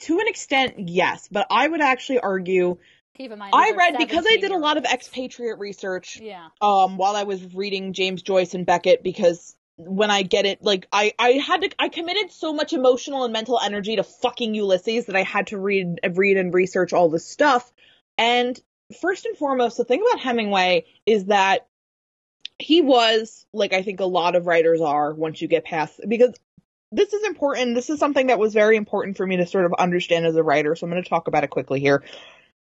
to 0.00 0.18
an 0.18 0.28
extent, 0.28 0.74
yes, 0.88 1.28
but 1.30 1.46
I 1.50 1.68
would 1.68 1.80
actually 1.80 2.20
argue 2.20 2.78
Keep 3.16 3.32
in 3.32 3.38
mind, 3.38 3.52
I 3.54 3.72
read 3.76 3.98
because 3.98 4.24
I 4.28 4.36
did 4.36 4.52
a 4.52 4.58
lot 4.58 4.76
of 4.76 4.84
expatriate 4.84 5.58
research 5.58 6.20
Yeah. 6.20 6.48
um 6.60 6.96
while 6.96 7.16
I 7.16 7.24
was 7.24 7.54
reading 7.54 7.92
James 7.92 8.22
Joyce 8.22 8.54
and 8.54 8.64
Beckett 8.64 9.02
because 9.02 9.56
when 9.76 10.10
I 10.10 10.22
get 10.22 10.46
it 10.46 10.62
like 10.62 10.86
I 10.92 11.12
I 11.18 11.30
had 11.32 11.62
to 11.62 11.70
I 11.78 11.88
committed 11.88 12.30
so 12.30 12.52
much 12.52 12.72
emotional 12.72 13.24
and 13.24 13.32
mental 13.32 13.60
energy 13.62 13.96
to 13.96 14.04
fucking 14.04 14.54
Ulysses 14.54 15.06
that 15.06 15.16
I 15.16 15.22
had 15.22 15.48
to 15.48 15.58
read 15.58 16.00
read 16.14 16.36
and 16.36 16.54
research 16.54 16.92
all 16.92 17.08
this 17.08 17.26
stuff 17.26 17.72
and 18.16 18.58
first 19.00 19.26
and 19.26 19.36
foremost 19.36 19.76
the 19.76 19.84
thing 19.84 20.02
about 20.08 20.20
Hemingway 20.20 20.86
is 21.04 21.26
that 21.26 21.66
he 22.58 22.80
was 22.80 23.46
like 23.52 23.72
I 23.72 23.82
think 23.82 24.00
a 24.00 24.04
lot 24.04 24.36
of 24.36 24.46
writers 24.46 24.80
are 24.80 25.12
once 25.12 25.40
you 25.42 25.48
get 25.48 25.64
past 25.64 26.00
because 26.08 26.34
this 26.90 27.12
is 27.12 27.24
important. 27.24 27.74
This 27.74 27.90
is 27.90 27.98
something 27.98 28.28
that 28.28 28.38
was 28.38 28.54
very 28.54 28.76
important 28.76 29.16
for 29.16 29.26
me 29.26 29.36
to 29.36 29.46
sort 29.46 29.66
of 29.66 29.74
understand 29.78 30.26
as 30.26 30.36
a 30.36 30.42
writer 30.42 30.74
so 30.74 30.86
I'm 30.86 30.90
going 30.90 31.02
to 31.02 31.08
talk 31.08 31.28
about 31.28 31.44
it 31.44 31.50
quickly 31.50 31.80
here. 31.80 32.02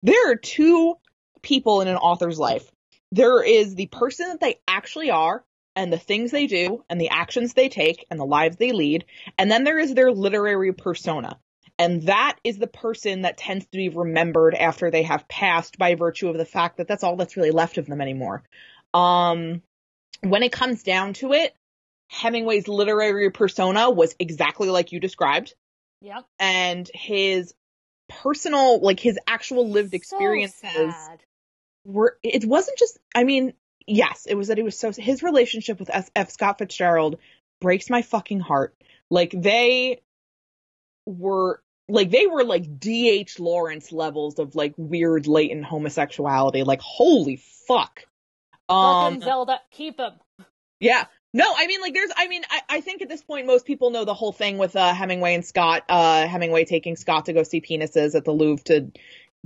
There 0.01 0.31
are 0.31 0.35
two 0.35 0.95
people 1.41 1.81
in 1.81 1.87
an 1.87 1.97
author's 1.97 2.39
life. 2.39 2.69
There 3.11 3.43
is 3.43 3.75
the 3.75 3.87
person 3.87 4.29
that 4.29 4.39
they 4.39 4.59
actually 4.67 5.11
are 5.11 5.43
and 5.75 5.91
the 5.91 5.97
things 5.97 6.31
they 6.31 6.47
do 6.47 6.83
and 6.89 6.99
the 6.99 7.09
actions 7.09 7.53
they 7.53 7.69
take 7.69 8.05
and 8.09 8.19
the 8.19 8.25
lives 8.25 8.57
they 8.57 8.71
lead 8.71 9.05
and 9.37 9.51
then 9.51 9.63
there 9.63 9.79
is 9.79 9.93
their 9.93 10.11
literary 10.11 10.73
persona. 10.73 11.37
And 11.79 12.03
that 12.03 12.37
is 12.43 12.59
the 12.59 12.67
person 12.67 13.23
that 13.23 13.37
tends 13.37 13.65
to 13.65 13.77
be 13.77 13.89
remembered 13.89 14.53
after 14.53 14.91
they 14.91 15.03
have 15.03 15.27
passed 15.27 15.77
by 15.77 15.95
virtue 15.95 16.29
of 16.29 16.37
the 16.37 16.45
fact 16.45 16.77
that 16.77 16.87
that's 16.87 17.03
all 17.03 17.15
that's 17.15 17.35
really 17.35 17.51
left 17.51 17.77
of 17.77 17.87
them 17.87 18.01
anymore. 18.01 18.43
Um 18.93 19.61
when 20.21 20.43
it 20.43 20.53
comes 20.53 20.83
down 20.83 21.13
to 21.13 21.33
it 21.33 21.53
hemingway's 22.09 22.67
literary 22.67 23.31
persona 23.31 23.89
was 23.89 24.15
exactly 24.19 24.69
like 24.69 24.91
you 24.91 24.99
described 24.99 25.53
Yep. 26.01 26.25
and 26.39 26.89
his 26.93 27.53
personal 28.09 28.79
like 28.81 28.99
his 28.99 29.17
actual 29.27 29.69
lived 29.69 29.93
experiences 29.93 30.69
So 30.73 31.17
were 31.85 32.17
it 32.23 32.45
wasn't 32.45 32.77
just 32.77 32.99
I 33.15 33.23
mean, 33.23 33.53
yes, 33.87 34.25
it 34.25 34.35
was 34.35 34.49
that 34.49 34.57
he 34.57 34.63
was 34.63 34.77
so 34.77 34.91
his 34.91 35.23
relationship 35.23 35.79
with 35.79 35.89
F. 36.15 36.29
Scott 36.29 36.57
Fitzgerald 36.59 37.17
breaks 37.61 37.89
my 37.89 38.01
fucking 38.01 38.41
heart. 38.41 38.75
Like 39.09 39.31
they 39.35 40.01
were 41.05 41.61
like 41.89 42.09
they 42.11 42.27
were 42.27 42.43
like 42.43 42.79
D.H. 42.79 43.39
Lawrence 43.39 43.91
levels 43.91 44.39
of 44.39 44.55
like 44.55 44.73
weird 44.77 45.27
latent 45.27 45.65
homosexuality. 45.65 46.63
Like 46.63 46.81
holy 46.81 47.41
fuck. 47.67 48.03
Um 48.69 49.15
fucking 49.15 49.21
Zelda, 49.21 49.59
keep 49.71 49.99
him. 49.99 50.13
yeah. 50.79 51.05
No, 51.33 51.51
I 51.55 51.67
mean 51.67 51.81
like 51.81 51.93
there's 51.93 52.11
I 52.15 52.27
mean 52.27 52.43
I, 52.49 52.61
I 52.69 52.81
think 52.81 53.01
at 53.01 53.09
this 53.09 53.23
point 53.23 53.47
most 53.47 53.65
people 53.65 53.89
know 53.89 54.05
the 54.05 54.13
whole 54.13 54.31
thing 54.31 54.57
with 54.57 54.75
uh 54.75 54.93
Hemingway 54.93 55.33
and 55.33 55.45
Scott, 55.45 55.83
uh 55.89 56.27
Hemingway 56.27 56.65
taking 56.65 56.95
Scott 56.95 57.25
to 57.25 57.33
go 57.33 57.43
see 57.43 57.59
penises 57.61 58.15
at 58.15 58.23
the 58.23 58.31
Louvre 58.31 58.63
to 58.65 58.91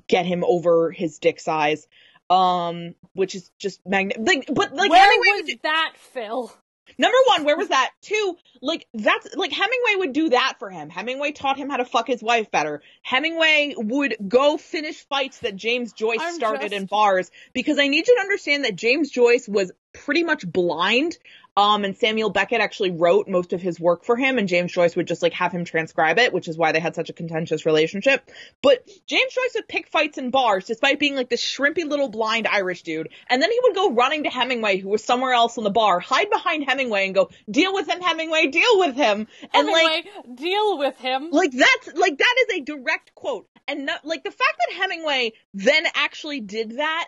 get 0.08 0.26
him 0.26 0.44
over 0.44 0.92
his 0.92 1.20
dick 1.20 1.40
size. 1.40 1.88
Um 2.30 2.96
which 3.14 3.36
is 3.36 3.50
just 3.58 3.80
magnificent. 3.86 4.28
like 4.28 4.48
but 4.54 4.74
like 4.74 4.92
Where 4.92 5.02
Hemingway 5.02 5.42
was 5.44 5.56
that, 5.64 5.94
Phil? 5.96 6.52
number 6.98 7.18
one, 7.28 7.44
where 7.44 7.58
was 7.58 7.70
that? 7.70 7.92
Two, 8.02 8.38
like 8.62 8.88
that's 8.94 9.36
like 9.36 9.52
Hemingway 9.52 9.96
would 10.00 10.14
do 10.14 10.30
that 10.30 10.56
for 10.60 10.70
him. 10.70 10.90
Hemingway 10.90 11.32
taught 11.32 11.58
him 11.58 11.70
how 11.70 11.78
to 11.78 11.86
fuck 11.86 12.08
his 12.08 12.22
wife 12.24 12.52
better. 12.52 12.82
Hemingway 13.02 13.76
would 13.78 14.16
go 14.28 14.58
finish 14.58 15.06
fights 15.08 15.40
that 15.40 15.56
James 15.56 15.94
Joyce 15.94 16.20
I'm 16.22 16.36
started 16.36 16.74
in 16.74 16.86
bars 16.86 17.32
because 17.54 17.80
I 17.80 17.88
need 17.88 18.08
you 18.08 18.16
to 18.16 18.22
understand 18.22 18.66
that 18.66 18.76
James 18.76 19.10
Joyce 19.10 19.48
was 19.48 19.72
pretty 19.94 20.24
much 20.24 20.50
blind. 20.50 21.18
Um, 21.58 21.84
and 21.84 21.98
Samuel 21.98 22.30
Beckett 22.30 22.62
actually 22.62 22.92
wrote 22.92 23.28
most 23.28 23.52
of 23.52 23.62
his 23.62 23.80
work 23.80 24.06
for 24.06 24.16
him, 24.16 24.38
and 24.38 24.48
James 24.48 24.72
Joyce 24.72 24.96
would 24.96 25.08
just 25.08 25.24
like 25.24 25.34
have 25.34 25.52
him 25.52 25.66
transcribe 25.66 26.20
it, 26.20 26.32
which 26.32 26.48
is 26.48 26.56
why 26.56 26.72
they 26.72 26.80
had 26.80 26.94
such 26.94 27.10
a 27.10 27.14
contentious 27.14 27.66
relationship. 27.66 28.30
But 28.62 28.88
James 29.08 29.34
Joyce 29.34 29.56
would 29.56 29.68
pick 29.68 29.88
fights 29.88 30.20
in 30.20 30.30
bars 30.30 30.66
despite 30.66 31.00
being 31.00 31.16
like 31.16 31.30
this 31.30 31.44
shrimpy 31.44 31.84
little 31.84 32.10
blind 32.10 32.48
Irish 32.48 32.84
dude, 32.84 33.10
and 33.28 33.42
then 33.42 33.52
he 33.52 33.60
would 33.64 33.74
go 33.74 33.92
running 33.92 34.24
to 34.26 34.30
Hemingway, 34.30 34.78
who 34.78 34.90
was 34.90 35.04
somewhere 35.04 35.34
else 35.34 35.58
in 35.58 35.64
the 35.64 35.72
bar, 35.72 36.00
hide 36.00 36.30
behind 36.30 36.66
Hemingway, 36.66 37.08
and 37.08 37.16
go, 37.16 37.32
"Deal 37.50 37.74
with 37.74 37.90
him, 37.90 38.02
Hemingway, 38.02 38.48
deal 38.48 38.78
with 38.80 38.96
him." 38.96 39.28
And 39.52 39.68
like, 39.68 40.08
deal 40.36 40.78
with 40.78 40.98
him. 41.00 41.30
like 41.32 41.52
that's 41.52 41.98
like 41.98 42.20
that 42.20 42.36
is 42.48 42.60
a 42.60 42.62
direct 42.62 43.16
quote 43.16 43.48
and 43.68 43.86
no, 43.86 43.94
like 44.04 44.24
the 44.24 44.32
fact 44.32 44.56
that 44.60 44.78
hemingway 44.78 45.34
then 45.54 45.84
actually 45.96 46.40
did 46.40 46.78
that 46.78 47.08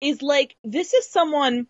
is 0.00 0.22
like 0.22 0.56
this 0.64 0.94
is 0.94 1.08
someone 1.08 1.66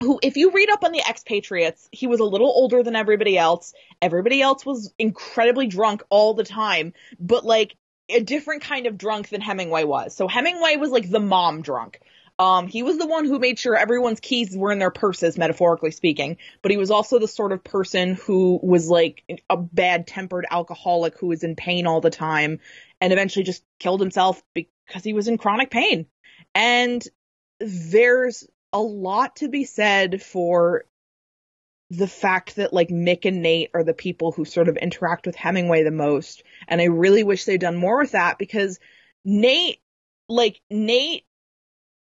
who 0.00 0.18
if 0.22 0.36
you 0.36 0.50
read 0.50 0.70
up 0.70 0.84
on 0.84 0.92
the 0.92 1.02
expatriates 1.08 1.88
he 1.92 2.06
was 2.06 2.20
a 2.20 2.24
little 2.24 2.48
older 2.48 2.82
than 2.82 2.96
everybody 2.96 3.36
else 3.36 3.74
everybody 4.02 4.40
else 4.40 4.64
was 4.64 4.92
incredibly 4.98 5.66
drunk 5.66 6.02
all 6.10 6.34
the 6.34 6.44
time 6.44 6.92
but 7.18 7.44
like 7.44 7.76
a 8.08 8.20
different 8.20 8.62
kind 8.62 8.86
of 8.86 8.98
drunk 8.98 9.28
than 9.28 9.40
hemingway 9.40 9.84
was 9.84 10.16
so 10.16 10.26
hemingway 10.26 10.76
was 10.76 10.90
like 10.90 11.08
the 11.08 11.20
mom 11.20 11.62
drunk 11.62 12.00
um, 12.40 12.68
he 12.68 12.82
was 12.82 12.96
the 12.96 13.06
one 13.06 13.26
who 13.26 13.38
made 13.38 13.58
sure 13.58 13.76
everyone's 13.76 14.18
keys 14.18 14.56
were 14.56 14.72
in 14.72 14.78
their 14.78 14.90
purses, 14.90 15.36
metaphorically 15.36 15.90
speaking. 15.90 16.38
But 16.62 16.70
he 16.70 16.78
was 16.78 16.90
also 16.90 17.18
the 17.18 17.28
sort 17.28 17.52
of 17.52 17.62
person 17.62 18.14
who 18.14 18.58
was 18.62 18.88
like 18.88 19.22
a 19.50 19.58
bad 19.58 20.06
tempered 20.06 20.46
alcoholic 20.50 21.18
who 21.18 21.26
was 21.26 21.44
in 21.44 21.54
pain 21.54 21.86
all 21.86 22.00
the 22.00 22.08
time 22.08 22.60
and 22.98 23.12
eventually 23.12 23.44
just 23.44 23.62
killed 23.78 24.00
himself 24.00 24.42
because 24.54 25.04
he 25.04 25.12
was 25.12 25.28
in 25.28 25.36
chronic 25.36 25.70
pain. 25.70 26.06
And 26.54 27.06
there's 27.58 28.46
a 28.72 28.80
lot 28.80 29.36
to 29.36 29.48
be 29.48 29.64
said 29.64 30.22
for 30.22 30.84
the 31.90 32.06
fact 32.06 32.56
that 32.56 32.72
like 32.72 32.88
Mick 32.88 33.24
and 33.24 33.42
Nate 33.42 33.70
are 33.74 33.82
the 33.82 33.94
people 33.94 34.30
who 34.30 34.44
sort 34.44 34.68
of 34.68 34.76
interact 34.76 35.26
with 35.26 35.34
Hemingway 35.34 35.82
the 35.82 35.90
most. 35.90 36.44
And 36.68 36.80
I 36.80 36.84
really 36.84 37.24
wish 37.24 37.44
they'd 37.44 37.60
done 37.60 37.76
more 37.76 37.98
with 37.98 38.12
that 38.12 38.38
because 38.38 38.78
Nate, 39.24 39.80
like, 40.28 40.60
Nate 40.70 41.24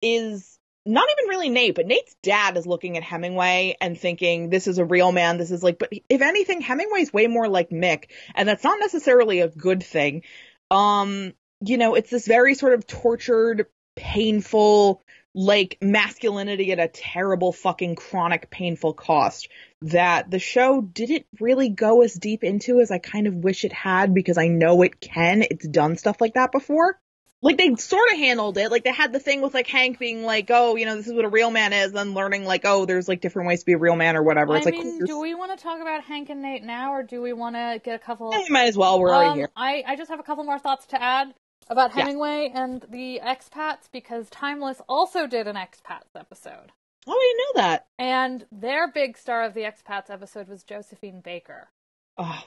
is 0.03 0.59
not 0.85 1.09
even 1.19 1.29
really 1.31 1.49
Nate, 1.49 1.75
but 1.75 1.87
Nate's 1.87 2.15
dad 2.23 2.57
is 2.57 2.67
looking 2.67 2.97
at 2.97 3.03
Hemingway 3.03 3.77
and 3.81 3.99
thinking, 3.99 4.51
this 4.51 4.67
is 4.67 4.79
a 4.79 4.85
real 4.85 5.13
man. 5.13 5.39
This 5.39 5.51
is 5.51 5.63
like, 5.63 5.79
but 5.79 5.91
if 6.09 6.21
anything, 6.21 6.61
Hemingway's 6.61 7.13
way 7.13 7.27
more 7.27 7.49
like 7.49 7.71
Mick. 7.71 8.11
And 8.35 8.49
that's 8.49 8.65
not 8.65 8.81
necessarily 8.81 9.41
a 9.41 9.49
good 9.49 9.83
thing. 9.83 10.23
Um, 10.71 11.33
you 11.65 11.79
know, 11.79 11.95
it's 11.95 12.11
this 12.11 12.27
very 12.27 12.55
sort 12.55 12.75
of 12.75 12.87
tortured, 12.87 13.67
painful, 13.97 15.03
like 15.35 15.79
masculinity 15.81 16.73
at 16.73 16.79
a 16.81 16.89
terrible 16.89 17.53
fucking 17.53 17.95
chronic 17.95 18.51
painful 18.51 18.95
cost 18.95 19.49
that 19.83 20.31
the 20.31 20.39
show 20.39 20.81
didn't 20.81 21.27
really 21.39 21.69
go 21.69 22.03
as 22.03 22.15
deep 22.15 22.43
into 22.43 22.81
as 22.81 22.91
I 22.91 22.99
kind 22.99 23.27
of 23.27 23.35
wish 23.35 23.65
it 23.65 23.73
had 23.73 24.13
because 24.13 24.39
I 24.39 24.49
know 24.49 24.83
it 24.83 25.01
can. 25.01 25.43
It's 25.43 25.67
done 25.67 25.97
stuff 25.97 26.21
like 26.21 26.35
that 26.35 26.53
before. 26.53 26.99
Like 27.43 27.57
they 27.57 27.75
sort 27.77 28.11
of 28.13 28.19
handled 28.19 28.59
it. 28.59 28.71
Like 28.71 28.85
they 28.85 28.93
had 28.93 29.15
the 29.15 29.19
thing 29.19 29.41
with 29.41 29.55
like 29.55 29.67
Hank 29.67 29.99
being 29.99 30.25
like, 30.25 30.51
"Oh, 30.51 30.77
you 30.77 30.85
know, 30.85 30.97
this 30.97 31.07
is 31.07 31.15
what 31.15 31.25
a 31.25 31.31
real 31.31 31.51
man 31.51 31.73
is," 31.73 31.95
and 31.95 32.13
learning 32.13 32.45
like, 32.45 32.63
"Oh, 32.67 32.85
there's 32.85 33.09
like 33.09 33.23
different 33.23 33.49
ways 33.49 33.61
to 33.61 33.67
be 33.67 33.73
a 33.73 33.79
real 33.79 33.97
man 33.97 34.15
or 34.15 34.23
whatever." 34.23 34.57
It's 34.57 34.67
I 34.67 34.71
like, 34.71 34.79
mean, 34.79 34.99
cool, 34.99 35.07
do 35.07 35.21
we 35.21 35.35
want 35.35 35.57
to 35.57 35.63
talk 35.63 35.81
about 35.81 36.05
Hank 36.05 36.29
and 36.29 36.43
Nate 36.43 36.63
now, 36.63 36.93
or 36.93 37.03
do 37.03 37.23
we 37.23 37.33
want 37.33 37.57
to 37.57 37.81
get 37.83 37.95
a 37.95 37.99
couple? 37.99 38.31
you 38.35 38.53
might 38.53 38.67
as 38.67 38.77
well. 38.77 39.01
We're 39.01 39.15
already 39.15 39.31
Um, 39.31 39.39
here. 39.39 39.51
I, 39.57 39.83
I 39.87 39.97
just 39.97 40.11
have 40.11 40.21
a 40.21 40.23
couple 40.23 40.45
more 40.45 40.59
thoughts 40.59 40.85
to 40.89 41.03
add 41.03 41.33
about 41.71 41.97
Yeah. 41.97 42.03
Hemingway 42.03 42.51
and 42.55 42.85
the 42.91 43.21
expats 43.23 43.91
because 43.91 44.29
Timeless 44.29 44.83
also 44.89 45.27
did 45.27 45.47
an 45.47 45.57
expats 45.57 46.15
episode. 46.15 46.73
Oh, 47.07 47.13
I 47.13 47.35
didn't 47.35 47.39
know 47.57 47.63
that. 47.63 47.87
And 47.99 48.47
their 48.53 48.91
big 48.93 49.17
star 49.17 49.43
of 49.45 49.55
the 49.55 49.63
expats 49.63 50.11
episode 50.11 50.49
was 50.49 50.63
Josephine 50.65 51.21
Baker. 51.21 51.71
Oh, 52.19 52.43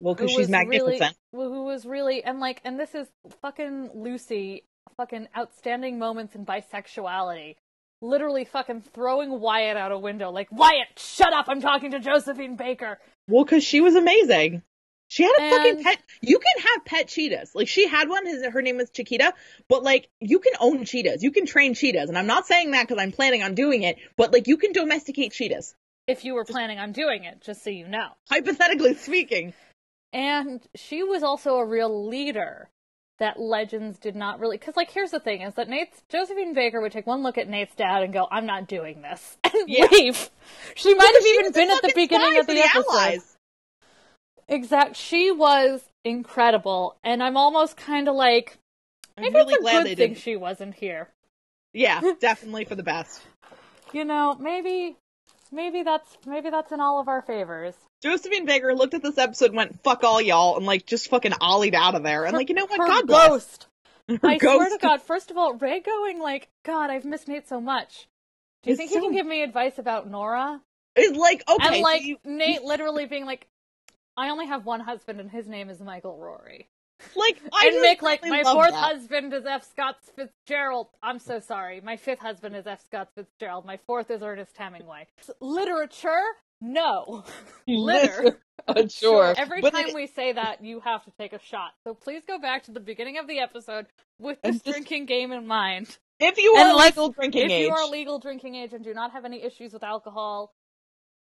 well, 0.00 0.14
because 0.14 0.32
she's 0.32 0.50
magnificent. 0.50 1.16
Really, 1.32 1.48
who 1.54 1.64
was 1.64 1.86
really 1.86 2.22
and 2.22 2.38
like 2.40 2.60
and 2.64 2.78
this 2.78 2.94
is 2.94 3.08
fucking 3.40 3.90
Lucy, 3.94 4.64
fucking 4.96 5.28
outstanding 5.36 5.98
moments 5.98 6.34
in 6.34 6.44
bisexuality. 6.44 7.56
Literally 8.02 8.44
fucking 8.44 8.82
throwing 8.92 9.40
Wyatt 9.40 9.78
out 9.78 9.90
a 9.90 9.98
window, 9.98 10.30
like 10.30 10.48
Wyatt, 10.52 10.98
shut 10.98 11.32
up! 11.32 11.46
I'm 11.48 11.62
talking 11.62 11.92
to 11.92 11.98
Josephine 11.98 12.56
Baker. 12.56 12.98
Well, 13.26 13.44
because 13.44 13.64
she 13.64 13.80
was 13.80 13.94
amazing. 13.94 14.62
She 15.08 15.22
had 15.22 15.32
a 15.38 15.50
fucking 15.50 15.84
pet. 15.84 15.98
You 16.20 16.38
can 16.38 16.62
have 16.64 16.84
pet 16.84 17.08
cheetahs. 17.08 17.54
Like 17.54 17.68
she 17.68 17.86
had 17.86 18.08
one. 18.08 18.26
His 18.26 18.44
her 18.44 18.62
name 18.62 18.76
was 18.76 18.90
Chiquita. 18.90 19.34
But 19.68 19.82
like 19.82 20.08
you 20.20 20.40
can 20.40 20.52
own 20.58 20.84
cheetahs. 20.84 21.22
You 21.22 21.30
can 21.30 21.46
train 21.46 21.74
cheetahs. 21.74 22.08
And 22.08 22.18
I'm 22.18 22.26
not 22.26 22.46
saying 22.46 22.72
that 22.72 22.88
because 22.88 23.00
I'm 23.00 23.12
planning 23.12 23.42
on 23.42 23.54
doing 23.54 23.82
it. 23.82 23.96
But 24.16 24.32
like 24.32 24.48
you 24.48 24.56
can 24.56 24.72
domesticate 24.72 25.32
cheetahs. 25.32 25.74
If 26.06 26.24
you 26.24 26.34
were 26.34 26.44
planning 26.44 26.78
on 26.78 26.92
doing 26.92 27.24
it, 27.24 27.40
just 27.42 27.64
so 27.64 27.70
you 27.70 27.88
know. 27.88 28.08
Hypothetically 28.30 28.94
speaking. 28.94 29.54
And 30.12 30.60
she 30.74 31.02
was 31.02 31.22
also 31.22 31.56
a 31.56 31.66
real 31.66 32.08
leader 32.08 32.68
that 33.18 33.40
Legends 33.40 33.98
did 33.98 34.14
not 34.14 34.38
really. 34.40 34.56
Because, 34.56 34.76
like, 34.76 34.90
here's 34.90 35.10
the 35.10 35.18
thing: 35.20 35.42
is 35.42 35.54
that 35.54 35.68
Nate's 35.68 36.00
Josephine 36.08 36.54
Baker 36.54 36.80
would 36.80 36.92
take 36.92 37.06
one 37.06 37.22
look 37.22 37.38
at 37.38 37.48
Nate's 37.48 37.74
dad 37.74 38.02
and 38.02 38.12
go, 38.12 38.26
"I'm 38.30 38.46
not 38.46 38.68
doing 38.68 39.02
this," 39.02 39.36
and 39.44 39.52
Yeah. 39.68 39.86
leave. 39.90 40.30
She 40.74 40.94
might 40.94 41.08
Because 41.12 41.24
have 41.24 41.34
even 41.34 41.52
been 41.52 41.70
at 41.70 41.82
the 41.82 41.92
beginning 41.94 42.38
of 42.38 42.46
for 42.46 42.54
the, 42.54 42.60
episode. 42.60 42.84
Allies. 42.90 43.35
Exact. 44.48 44.96
She 44.96 45.30
was 45.30 45.82
incredible, 46.04 46.96
and 47.02 47.22
I'm 47.22 47.36
almost 47.36 47.76
kind 47.76 48.08
of 48.08 48.14
like, 48.14 48.58
I'm 49.16 49.24
maybe 49.24 49.34
really 49.36 49.54
it's 49.54 49.58
a 49.60 49.62
glad 49.62 49.86
good 49.86 49.96
thing 49.98 50.08
didn't. 50.10 50.18
she 50.18 50.36
wasn't 50.36 50.74
here. 50.74 51.08
Yeah, 51.72 52.00
definitely 52.20 52.64
for 52.64 52.74
the 52.74 52.82
best. 52.82 53.22
You 53.92 54.04
know, 54.04 54.36
maybe, 54.38 54.96
maybe 55.52 55.82
that's 55.82 56.16
maybe 56.26 56.50
that's 56.50 56.72
in 56.72 56.80
all 56.80 57.00
of 57.00 57.08
our 57.08 57.22
favors. 57.22 57.74
Josephine 58.02 58.44
Baker 58.46 58.74
looked 58.74 58.94
at 58.94 59.02
this 59.02 59.18
episode 59.18 59.46
and 59.46 59.56
went, 59.56 59.82
fuck 59.82 60.04
all 60.04 60.20
y'all, 60.20 60.56
and 60.56 60.66
like 60.66 60.86
just 60.86 61.08
fucking 61.08 61.32
ollied 61.32 61.74
out 61.74 61.94
of 61.94 62.02
there. 62.02 62.24
And 62.24 62.36
like, 62.36 62.48
you 62.48 62.54
know 62.54 62.66
what? 62.66 62.78
Her 62.78 62.86
God 62.86 63.06
bless. 63.06 63.28
ghost. 63.28 63.66
Her 64.08 64.18
I 64.22 64.38
swear 64.38 64.64
to 64.64 64.70
ghost. 64.70 64.80
God, 64.80 65.02
first 65.02 65.30
of 65.32 65.36
all, 65.36 65.54
Ray 65.54 65.80
going 65.80 66.20
like, 66.20 66.48
God, 66.64 66.90
I've 66.90 67.04
missed 67.04 67.26
Nate 67.26 67.48
so 67.48 67.60
much. 67.60 68.06
Do 68.62 68.70
you 68.70 68.74
It's 68.74 68.78
think 68.78 68.90
he 68.92 69.00
can 69.00 69.12
give 69.12 69.26
me 69.26 69.42
advice 69.42 69.78
about 69.78 70.08
Nora? 70.08 70.60
It's 70.94 71.16
like, 71.16 71.42
okay, 71.48 71.66
and 71.66 71.76
so 71.76 71.80
like 71.82 72.02
you- 72.04 72.18
Nate 72.24 72.62
literally 72.62 73.06
being 73.06 73.26
like, 73.26 73.46
I 74.16 74.30
only 74.30 74.46
have 74.46 74.64
one 74.64 74.80
husband 74.80 75.20
and 75.20 75.30
his 75.30 75.46
name 75.46 75.68
is 75.68 75.80
Michael 75.80 76.16
Rory. 76.18 76.68
like, 77.14 77.38
I 77.52 77.66
and 77.68 77.76
Mick 77.84 78.00
like, 78.02 78.22
really 78.22 78.42
my 78.42 78.50
fourth 78.52 78.70
that. 78.70 78.76
husband 78.94 79.34
is 79.34 79.44
F. 79.44 79.68
Scott 79.70 79.96
Fitzgerald. 80.16 80.88
I'm 81.02 81.18
so 81.18 81.40
sorry. 81.40 81.80
My 81.82 81.96
fifth 81.98 82.20
husband 82.20 82.56
is 82.56 82.66
F. 82.66 82.82
Scott 82.84 83.08
Fitzgerald. 83.14 83.66
My 83.66 83.78
fourth 83.86 84.10
is 84.10 84.22
Ernest 84.22 84.56
Hemingway. 84.56 85.06
Literature? 85.40 86.22
No. 86.60 87.24
Litter. 87.66 88.38
Uh, 88.68 88.88
sure. 88.88 89.32
Every 89.36 89.60
But 89.60 89.74
time 89.74 89.88
it- 89.88 89.94
we 89.94 90.08
say 90.08 90.32
that, 90.32 90.64
you 90.64 90.80
have 90.80 91.04
to 91.04 91.12
take 91.20 91.32
a 91.32 91.38
shot. 91.38 91.74
So 91.84 91.94
please 91.94 92.22
go 92.26 92.36
back 92.40 92.64
to 92.64 92.72
the 92.72 92.80
beginning 92.80 93.16
of 93.16 93.28
the 93.28 93.38
episode 93.38 93.86
with 94.18 94.42
this 94.42 94.54
just- 94.56 94.64
drinking 94.64 95.06
game 95.06 95.30
in 95.30 95.46
mind. 95.46 95.96
If 96.18 96.36
you 96.38 96.52
are 96.56 96.74
legal 96.74 97.10
drinking 97.10 97.42
if 97.44 97.50
age, 97.52 97.66
you 97.66 97.72
are 97.72 97.86
legal 97.86 98.18
drinking 98.18 98.56
age 98.56 98.72
and 98.72 98.82
do 98.82 98.92
not 98.92 99.12
have 99.12 99.24
any 99.24 99.40
issues 99.44 99.72
with 99.72 99.84
alcohol, 99.84 100.52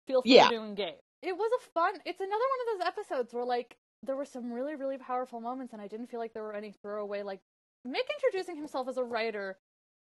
feel 0.09 0.23
free 0.23 0.35
Yeah. 0.35 0.49
to 0.49 0.57
engage. 0.57 0.95
It 1.23 1.37
was 1.37 1.51
a 1.61 1.71
fun. 1.73 1.95
It's 2.05 2.21
another 2.21 2.33
one 2.33 2.75
of 2.75 2.79
those 2.79 2.87
episodes 2.87 3.35
where 3.35 3.45
like 3.45 3.77
there 4.03 4.17
were 4.17 4.25
some 4.25 4.53
really 4.53 4.75
really 4.77 4.99
powerful 4.99 5.41
moments, 5.41 5.73
and 5.73 5.83
I 5.83 5.89
didn't 5.89 6.09
feel 6.09 6.21
like 6.21 6.33
there 6.35 6.43
were 6.45 6.55
any 6.55 6.73
throwaway 6.83 7.23
like 7.23 7.41
Mick 7.87 8.07
introducing 8.23 8.57
himself 8.57 8.89
as 8.89 8.97
a 8.97 9.05
writer. 9.05 9.57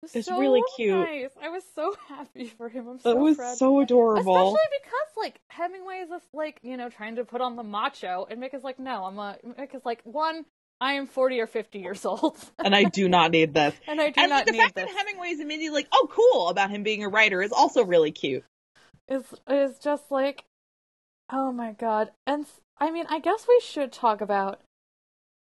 Was 0.01 0.15
It's 0.15 0.27
so 0.27 0.39
really 0.39 0.63
cute. 0.75 0.97
Nice. 0.97 1.29
I 1.41 1.49
was 1.49 1.63
so 1.75 1.93
happy 2.07 2.47
for 2.57 2.69
him. 2.69 2.87
I'm 2.87 2.99
so 2.99 3.13
that 3.13 3.19
was 3.19 3.37
proud. 3.37 3.57
so 3.57 3.79
adorable. 3.81 4.35
Especially 4.35 4.79
because 4.81 5.07
like 5.17 5.39
Hemingway 5.49 5.97
is 5.97 6.09
this, 6.09 6.23
like 6.33 6.59
you 6.63 6.75
know 6.77 6.89
trying 6.89 7.17
to 7.17 7.25
put 7.25 7.41
on 7.41 7.55
the 7.55 7.63
macho, 7.63 8.25
and 8.29 8.41
Mick 8.41 8.53
is 8.55 8.63
like, 8.63 8.79
no, 8.79 9.03
I'm 9.05 9.19
a 9.19 9.37
Mick 9.59 9.75
is 9.75 9.85
like 9.85 10.01
one. 10.03 10.45
I 10.79 10.93
am 10.93 11.05
forty 11.05 11.39
or 11.39 11.45
fifty 11.45 11.77
years 11.79 12.03
old, 12.05 12.37
and 12.63 12.73
I 12.73 12.85
do 12.85 13.07
not 13.07 13.29
need 13.29 13.53
this. 13.53 13.75
and 13.87 14.01
I 14.01 14.09
do 14.09 14.19
and 14.21 14.29
not 14.29 14.37
like 14.37 14.45
the 14.47 14.51
need 14.53 14.57
fact 14.57 14.75
this. 14.75 14.85
that 14.85 14.97
Hemingway's 14.97 15.39
immediately 15.39 15.81
like, 15.81 15.87
"Oh, 15.93 16.07
cool," 16.09 16.49
about 16.49 16.71
him 16.71 16.81
being 16.81 17.03
a 17.03 17.09
writer 17.09 17.41
is 17.43 17.51
also 17.51 17.83
really 17.85 18.11
cute. 18.11 18.43
is 19.07 19.23
is 19.47 19.77
just 19.77 20.09
like 20.09 20.43
oh 21.31 21.51
my 21.51 21.71
god 21.73 22.11
and 22.27 22.45
I 22.79 22.91
mean 22.91 23.05
i 23.09 23.19
guess 23.19 23.45
we 23.47 23.59
should 23.63 23.91
talk 23.91 24.21
about 24.21 24.59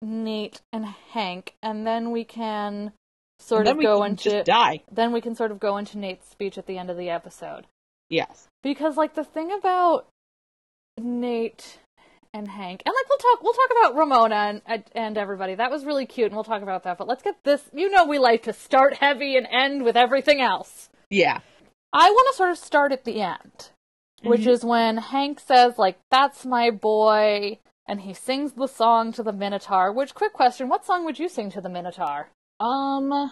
nate 0.02 0.62
and 0.71 0.86
hank 0.86 1.56
and 1.63 1.86
then 1.88 2.12
we 2.12 2.23
can 2.23 2.91
sort 3.39 3.67
of 3.67 3.78
we 3.78 3.84
go 3.84 4.02
can 4.02 4.12
into 4.12 4.43
die. 4.43 4.82
then 4.91 5.12
we 5.12 5.21
can 5.21 5.36
sort 5.36 5.52
of 5.52 5.60
go 5.60 5.78
into 5.78 5.97
nate's 5.97 6.28
speech 6.30 6.58
at 6.58 6.65
the 6.67 6.78
end 6.78 6.89
of 6.89 6.97
the 6.97 7.10
episode 7.10 7.65
Yes. 8.10 8.47
because 8.63 8.95
like 8.97 9.15
the 9.15 9.23
thing 9.23 9.52
about 9.52 10.08
nate 11.00 11.80
and 12.34 12.47
hank 12.47 12.82
and 12.86 12.93
like 12.93 13.10
we'll 13.10 13.17
talk 13.17 13.43
we'll 13.43 13.54
talk 13.54 13.69
about 13.80 13.95
ramona 13.95 14.62
and- 14.65 14.84
and 14.93 15.17
everybody 15.17 15.56
that 15.56 15.71
was 15.71 15.86
really 15.86 16.06
cute 16.06 16.28
and 16.28 16.36
we'll 16.36 16.43
talk 16.43 16.62
about 16.62 16.84
that 16.84 16.97
but 16.97 17.08
let's 17.08 17.23
get 17.23 17.36
this 17.43 17.69
you 17.73 17.89
know 17.89 18.06
we 18.06 18.17
like 18.19 18.43
to 18.43 18.54
start 18.54 18.95
heavy 18.95 19.36
and 19.38 19.47
end 19.52 19.84
with 19.84 19.95
everything 19.97 20.41
else 20.41 20.89
Yeah. 21.10 21.39
I 21.93 22.10
want 22.12 22.28
to 22.32 22.36
sort 22.38 22.50
of 22.52 22.58
start 22.58 22.91
at 22.91 23.06
the 23.06 23.21
end, 23.21 23.69
which 24.23 24.41
Mhm. 24.41 24.47
is 24.47 24.65
when 24.65 24.97
Hank 24.97 25.39
says, 25.39 25.77
like, 25.77 25.99
that's 26.10 26.45
my 26.45 26.69
boy, 26.71 27.60
and 27.88 28.01
he 28.01 28.13
sings 28.13 28.53
the 28.53 28.67
song 28.67 29.12
to 29.13 29.23
the 29.23 29.34
Minotaur. 29.34 29.91
Which, 29.91 30.13
quick 30.13 30.34
question, 30.34 30.69
what 30.69 30.86
song 30.86 31.06
would 31.06 31.19
you 31.19 31.30
sing 31.30 31.49
to 31.51 31.62
the 31.62 31.69
Minotaur? 31.69 32.30
Um, 32.60 33.32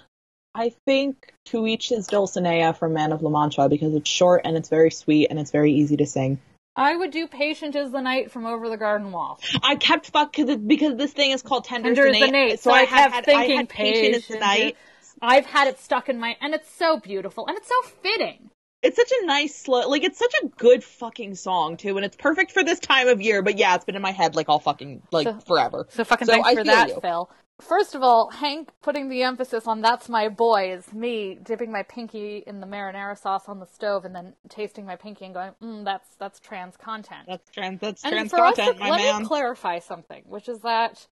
I 0.54 0.69
think 0.86 1.34
"To 1.45 1.67
Each 1.67 1.89
His 1.89 2.08
Dulcinea" 2.08 2.74
from 2.78 2.93
Man 2.93 3.12
of 3.12 3.21
La 3.21 3.30
Mancha 3.30 3.67
because 3.67 3.93
it's 3.93 4.10
short 4.10 4.41
and 4.45 4.56
it's 4.56 4.69
very 4.69 4.91
sweet 4.91 5.28
and 5.30 5.39
it's 5.39 5.52
very 5.52 5.74
easy 5.74 5.98
to 5.98 6.06
sing. 6.06 6.39
I 6.78 6.95
would 6.95 7.12
do 7.12 7.28
Patient 7.28 7.76
as 7.76 7.91
the 7.91 8.02
Night 8.02 8.32
from 8.32 8.45
Over 8.45 8.69
the 8.69 8.78
Garden 8.78 9.12
Wall. 9.12 9.39
I 9.63 9.76
kept 9.76 10.12
fuck 10.12 10.34
because 10.36 10.58
because 10.58 10.95
this 10.95 11.13
thing 11.13 11.32
is 11.32 11.41
called 11.41 11.65
Tender, 11.65 11.93
Tender 11.95 12.08
as 12.08 12.19
the 12.19 12.32
Night, 12.32 12.60
so 12.60 12.69
so 12.69 12.76
I, 12.76 12.82
I 12.82 12.86
had, 12.86 13.26
thinking 13.26 13.52
I 13.52 13.56
had 13.56 13.69
patient 13.69 14.15
as 14.15 14.28
the 14.28 14.39
night. 14.39 14.78
I've 15.21 15.45
had 15.45 15.67
it 15.69 15.80
stuck 15.80 16.10
in 16.10 16.19
my, 16.19 16.36
and 16.41 16.54
it's 16.54 16.69
so 16.69 17.00
beautiful, 17.00 17.48
and 17.48 17.58
it's 17.58 17.69
so 17.69 17.82
fitting. 18.02 18.52
It's 18.86 18.95
such 18.98 19.12
a 19.24 19.26
nice 19.26 19.56
slow, 19.56 19.89
like 19.89 20.04
it's 20.04 20.19
such 20.19 20.34
a 20.43 20.48
good 20.58 20.84
fucking 20.84 21.34
song 21.34 21.76
too, 21.76 21.98
and 21.98 22.06
it's 22.06 22.15
perfect 22.15 22.52
for 22.52 22.63
this 22.63 22.80
time 22.80 23.08
of 23.08 23.19
year. 23.19 23.41
But 23.41 23.58
yeah, 23.58 23.74
it's 23.74 23.84
been 23.84 23.95
in 23.95 24.02
my 24.04 24.12
head 24.12 24.36
like 24.36 24.48
all 24.48 24.60
fucking 24.60 25.02
like 25.12 25.26
So- 25.28 25.39
forever. 25.39 25.88
So 25.89 26.04
fucking 26.04 26.28
So 26.28 26.34
thanks 26.34 26.48
I 26.48 26.56
for 26.56 26.63
that, 26.65 26.89
you. 26.89 27.00
Phil. 27.02 27.30
First 27.62 27.95
of 27.95 28.04
all, 28.04 28.30
Hank 28.30 28.69
putting 28.84 29.10
the 29.10 29.24
emphasis 29.24 29.65
on 29.65 29.82
"That's 29.82 30.08
my 30.08 30.30
boy" 30.30 30.71
is 30.71 30.93
me 30.93 31.39
dipping 31.41 31.71
my 31.71 31.82
pinky 31.84 32.43
in 32.45 32.60
the 32.60 32.67
marinara 32.67 33.17
sauce 33.17 33.48
on 33.48 33.60
the 33.60 33.65
stove 33.65 34.06
and 34.06 34.13
then 34.13 34.34
tasting 34.50 34.86
my 34.86 34.95
pinky 34.98 35.26
and 35.26 35.34
going, 35.34 35.52
mm, 35.63 35.84
"That's 35.84 36.15
that's 36.17 36.39
trans 36.39 36.78
content." 36.78 37.26
That's 37.28 37.50
trans. 37.50 37.80
That's 37.80 38.04
and 38.04 38.12
trans 38.13 38.30
for 38.30 38.41
us, 38.41 38.56
content, 38.58 38.78
to- 38.78 38.84
my 38.84 38.89
let 38.91 39.00
man. 39.00 39.21
me 39.24 39.28
clarify 39.28 39.80
something, 39.80 40.24
which 40.28 40.48
is 40.48 40.60
that, 40.60 41.08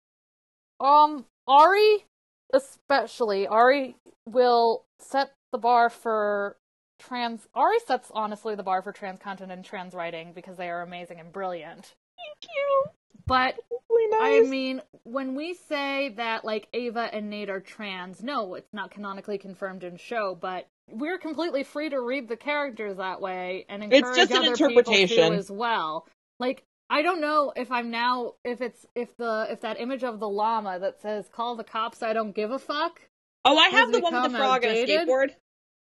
um, 0.80 1.26
Ari, 1.46 2.06
especially 2.54 3.46
Ari, 3.46 3.96
will 4.24 4.84
set 5.00 5.32
the 5.52 5.58
bar 5.58 5.90
for 5.90 6.56
trans. 6.98 7.46
Ari 7.54 7.78
sets 7.86 8.10
honestly 8.14 8.54
the 8.54 8.62
bar 8.62 8.82
for 8.82 8.92
trans 8.92 9.20
content 9.20 9.52
and 9.52 9.64
trans 9.64 9.94
writing 9.94 10.32
because 10.34 10.56
they 10.56 10.68
are 10.68 10.82
amazing 10.82 11.20
and 11.20 11.32
brilliant. 11.32 11.94
Thank 12.16 12.52
you. 12.54 12.84
But 13.26 13.56
Really 13.90 14.46
I 14.46 14.48
mean, 14.48 14.82
when 15.04 15.34
we 15.34 15.54
say 15.54 16.10
that 16.16 16.44
like 16.44 16.68
Ava 16.72 17.08
and 17.12 17.30
Nate 17.30 17.50
are 17.50 17.60
trans, 17.60 18.22
no, 18.22 18.54
it's 18.54 18.72
not 18.72 18.90
canonically 18.90 19.38
confirmed 19.38 19.84
in 19.84 19.96
show, 19.96 20.36
but 20.40 20.66
we're 20.90 21.18
completely 21.18 21.64
free 21.64 21.90
to 21.90 22.00
read 22.00 22.28
the 22.28 22.36
characters 22.36 22.96
that 22.96 23.20
way 23.20 23.66
and 23.68 23.82
It's 23.84 23.94
encourage 23.94 24.16
just 24.16 24.30
an 24.30 24.38
other 24.38 24.52
people 24.52 24.68
interpretation. 24.68 25.32
to 25.32 25.38
as 25.38 25.50
well. 25.50 26.06
Like 26.38 26.64
I 26.90 27.02
don't 27.02 27.20
know 27.20 27.52
if 27.54 27.70
I'm 27.70 27.90
now 27.90 28.34
if 28.44 28.60
it's 28.60 28.86
if 28.94 29.14
the 29.16 29.46
if 29.50 29.60
that 29.60 29.80
image 29.80 30.04
of 30.04 30.20
the 30.20 30.28
llama 30.28 30.78
that 30.78 31.00
says 31.02 31.28
"Call 31.30 31.56
the 31.56 31.64
cops, 31.64 32.02
I 32.02 32.12
don't 32.12 32.34
give 32.34 32.50
a 32.50 32.58
fuck." 32.58 33.00
oh, 33.44 33.56
I 33.56 33.68
have 33.68 33.92
the 33.92 34.00
one 34.00 34.14
with 34.14 34.22
the 34.24 34.28
become 34.28 34.40
frog 34.40 34.64
and 34.64 34.76
a 34.76 34.86
skateboard. 34.86 35.30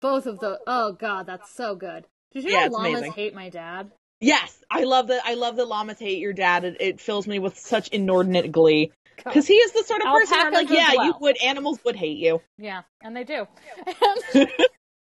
Both 0.01 0.25
of 0.25 0.39
the 0.39 0.59
oh 0.67 0.93
god, 0.93 1.25
that's 1.25 1.53
so 1.53 1.75
good. 1.75 2.05
Did 2.33 2.43
you 2.43 2.51
Yeah, 2.51 2.67
know 2.67 2.77
llamas 2.77 2.93
amazing. 2.99 3.13
hate 3.13 3.35
my 3.35 3.49
dad? 3.49 3.91
Yes, 4.21 4.57
I 4.69 4.83
love 4.83 5.07
that. 5.07 5.21
I 5.25 5.33
love 5.35 5.55
that 5.55 5.65
llamas 5.65 5.99
hate 5.99 6.19
your 6.19 6.33
dad. 6.33 6.63
It, 6.65 6.77
it 6.79 7.01
fills 7.01 7.25
me 7.27 7.39
with 7.39 7.57
such 7.57 7.87
inordinate 7.89 8.51
glee 8.51 8.91
because 9.15 9.47
he 9.47 9.55
is 9.55 9.71
the 9.71 9.83
sort 9.83 10.01
of 10.01 10.07
person 10.07 10.39
I'm 10.39 10.53
like, 10.53 10.69
yeah, 10.69 10.93
you 10.93 11.13
would. 11.19 11.37
Animals 11.41 11.79
would 11.85 11.95
hate 11.95 12.17
you. 12.17 12.41
Yeah, 12.57 12.81
and 13.01 13.15
they 13.15 13.23
do. 13.23 13.47
And 13.85 14.47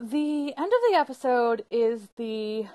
the 0.00 0.54
end 0.56 0.72
of 0.72 0.90
the 0.90 0.96
episode 0.96 1.64
is 1.70 2.08
the 2.16 2.66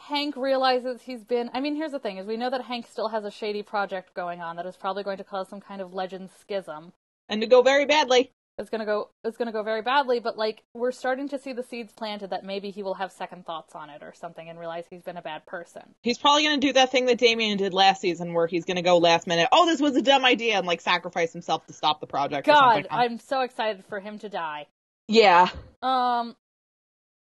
Hank 0.00 0.36
realizes 0.36 1.02
he's 1.02 1.24
been. 1.24 1.50
I 1.54 1.60
mean, 1.60 1.76
here's 1.76 1.92
the 1.92 1.98
thing: 1.98 2.18
is 2.18 2.26
we 2.26 2.36
know 2.36 2.50
that 2.50 2.62
Hank 2.62 2.86
still 2.88 3.08
has 3.08 3.24
a 3.24 3.30
shady 3.30 3.62
project 3.62 4.14
going 4.14 4.40
on 4.40 4.56
that 4.56 4.66
is 4.66 4.76
probably 4.76 5.02
going 5.02 5.18
to 5.18 5.24
cause 5.24 5.48
some 5.48 5.60
kind 5.60 5.80
of 5.80 5.94
legend 5.94 6.30
schism. 6.40 6.92
and 7.28 7.40
to 7.40 7.46
go 7.46 7.62
very 7.62 7.86
badly. 7.86 8.30
It's 8.58 8.68
gonna 8.68 8.84
go. 8.84 9.08
It's 9.24 9.36
gonna 9.36 9.52
go 9.52 9.62
very 9.62 9.82
badly. 9.82 10.20
But 10.20 10.36
like, 10.36 10.62
we're 10.74 10.92
starting 10.92 11.28
to 11.30 11.38
see 11.38 11.52
the 11.52 11.62
seeds 11.62 11.92
planted 11.92 12.30
that 12.30 12.44
maybe 12.44 12.70
he 12.70 12.82
will 12.82 12.94
have 12.94 13.10
second 13.10 13.46
thoughts 13.46 13.74
on 13.74 13.90
it 13.90 14.02
or 14.02 14.12
something 14.14 14.48
and 14.48 14.58
realize 14.58 14.84
he's 14.90 15.02
been 15.02 15.16
a 15.16 15.22
bad 15.22 15.46
person. 15.46 15.82
He's 16.02 16.18
probably 16.18 16.44
going 16.44 16.60
to 16.60 16.66
do 16.66 16.72
that 16.74 16.90
thing 16.90 17.06
that 17.06 17.18
Damien 17.18 17.56
did 17.58 17.72
last 17.72 18.00
season 18.00 18.34
where 18.34 18.46
he's 18.46 18.64
going 18.64 18.76
to 18.76 18.82
go 18.82 18.98
last 18.98 19.26
minute, 19.26 19.48
oh, 19.52 19.66
this 19.66 19.80
was 19.80 19.96
a 19.96 20.02
dumb 20.02 20.24
idea, 20.24 20.58
and 20.58 20.66
like 20.66 20.80
sacrifice 20.80 21.32
himself 21.32 21.66
to 21.66 21.72
stop 21.72 22.00
the 22.00 22.06
project. 22.06 22.46
God, 22.46 22.74
something. 22.74 22.86
I'm 22.90 23.18
so 23.18 23.40
excited 23.40 23.84
for 23.88 24.00
him 24.00 24.18
to 24.18 24.28
die. 24.28 24.66
Yeah. 25.08 25.48
Um, 25.82 26.36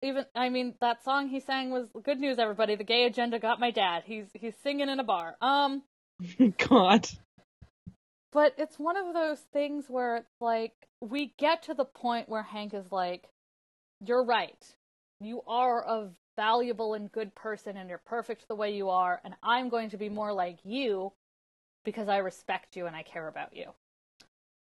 even 0.05 0.27
I 0.35 0.51
mean 0.51 0.75
that 0.81 1.03
song 1.03 1.29
he 1.29 1.41
sang 1.41 1.71
was 1.71 1.89
good 2.05 2.21
news 2.21 2.39
everybody. 2.39 2.77
The 2.77 2.85
gay 2.85 3.07
agenda 3.07 3.39
got 3.39 3.59
my 3.59 3.71
dad. 3.71 4.03
He's 4.07 4.27
he's 4.35 4.55
singing 4.63 4.89
in 4.89 5.01
a 5.01 5.05
bar. 5.05 5.37
Um 5.41 5.83
God. 6.69 7.09
But 8.35 8.53
it's 8.59 8.79
one 8.79 8.97
of 8.97 9.15
those 9.15 9.39
things 9.53 9.87
where 9.89 10.17
it's 10.17 10.41
like 10.41 10.75
we 11.01 11.33
get 11.39 11.63
to 11.63 11.75
the 11.75 11.85
point 11.85 12.29
where 12.29 12.43
Hank 12.43 12.75
is 12.75 12.91
like 12.91 13.29
you're 14.05 14.25
right. 14.25 14.63
You 15.21 15.43
are 15.47 15.83
a 15.87 16.11
valuable 16.37 16.95
and 16.95 17.11
good 17.13 17.35
person 17.37 17.77
and 17.77 17.89
you're 17.89 18.03
perfect 18.05 18.49
the 18.49 18.57
way 18.57 18.75
you 18.75 18.91
are 18.91 19.21
and 19.25 19.35
I'm 19.43 19.69
going 19.69 19.89
to 19.91 19.97
be 19.97 20.09
more 20.09 20.33
like 20.33 20.59
you 20.65 21.13
because 21.85 22.09
I 22.09 22.19
respect 22.19 22.77
you 22.77 22.87
and 22.87 22.97
I 22.97 23.05
care 23.05 23.29
about 23.29 23.57
you. 23.57 23.67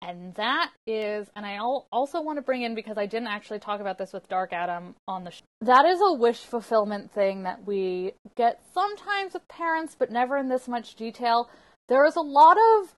And 0.03 0.35
that 0.35 0.69
is, 0.85 1.27
and 1.35 1.43
I 1.43 1.57
also 1.57 2.21
want 2.21 2.37
to 2.37 2.43
bring 2.43 2.61
in 2.61 2.75
because 2.75 2.99
I 2.99 3.07
didn't 3.07 3.29
actually 3.29 3.57
talk 3.57 3.81
about 3.81 3.97
this 3.97 4.13
with 4.13 4.29
Darhkatom 4.29 4.93
on 5.07 5.23
the 5.23 5.31
show. 5.31 5.43
That 5.61 5.85
is 5.85 5.99
a 5.99 6.13
wish 6.13 6.41
fulfillment 6.41 7.11
thing 7.11 7.43
that 7.43 7.65
we 7.65 8.13
get 8.35 8.61
sometimes 8.75 9.33
with 9.33 9.47
parents, 9.47 9.95
but 9.97 10.11
never 10.11 10.37
in 10.37 10.49
this 10.49 10.67
much 10.67 10.93
detail. 10.93 11.49
There 11.89 12.05
is 12.05 12.15
a 12.15 12.21
lot 12.21 12.57
of 12.57 12.93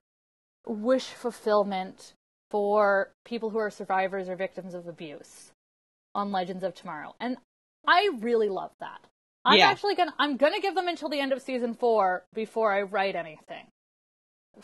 wish 0.66 1.06
fulfillment 1.06 2.14
for 2.50 3.12
people 3.24 3.50
who 3.50 3.58
are 3.58 3.70
survivors 3.70 4.28
or 4.28 4.36
victims 4.36 4.74
of 4.74 4.86
abuse 4.86 5.52
on 6.14 6.32
Legends 6.32 6.64
of 6.64 6.74
Tomorrow. 6.74 7.14
And 7.20 7.36
I 7.86 8.10
really 8.20 8.48
love 8.48 8.72
that. 8.80 9.00
I'm 9.44 9.58
yeah. 9.58 9.68
actually 9.68 9.94
gonna 9.94 10.14
I'm 10.18 10.36
gonna 10.36 10.60
give 10.60 10.74
them 10.74 10.88
until 10.88 11.08
the 11.08 11.20
end 11.20 11.32
of 11.32 11.40
season 11.40 11.74
four 11.74 12.24
before 12.34 12.72
I 12.72 12.82
write 12.82 13.16
anything 13.16 13.66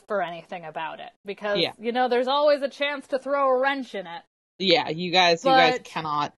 for 0.07 0.21
anything 0.21 0.65
about 0.65 1.01
it 1.01 1.11
because 1.25 1.59
yeah. 1.59 1.73
you 1.79 1.93
know 1.93 2.09
there's 2.09 2.29
always 2.29 2.61
a 2.61 2.69
chance 2.69 3.07
to 3.07 3.19
throw 3.19 3.49
a 3.49 3.59
wrench 3.59 3.95
in 3.95 4.07
it. 4.07 4.23
Yeah, 4.59 4.89
you 4.89 5.11
guys, 5.11 5.43
but, 5.43 5.51
you 5.51 5.79
guys 5.79 5.81
cannot. 5.85 6.35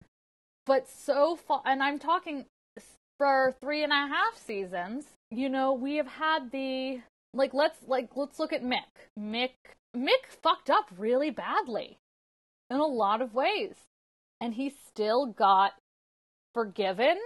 But 0.66 0.88
so 0.88 1.36
far, 1.36 1.62
and 1.64 1.82
I'm 1.82 1.98
talking 1.98 2.44
for 3.18 3.56
three 3.60 3.82
and 3.82 3.92
a 3.92 3.96
half 3.96 4.36
seasons. 4.36 5.06
You 5.30 5.48
know, 5.48 5.72
we 5.72 5.96
have 5.96 6.06
had 6.06 6.50
the 6.52 7.00
like 7.38 7.54
let's 7.54 7.78
like 7.86 8.10
let's 8.16 8.38
look 8.38 8.52
at 8.52 8.62
Mick. 8.62 8.82
Mick 9.18 9.52
Mick 9.96 10.26
fucked 10.42 10.68
up 10.68 10.90
really 10.98 11.30
badly 11.30 11.98
in 12.70 12.78
a 12.78 12.86
lot 12.86 13.22
of 13.22 13.32
ways, 13.32 13.74
and 14.40 14.52
he 14.54 14.70
still 14.70 15.26
got 15.26 15.72
forgiven 16.52 17.16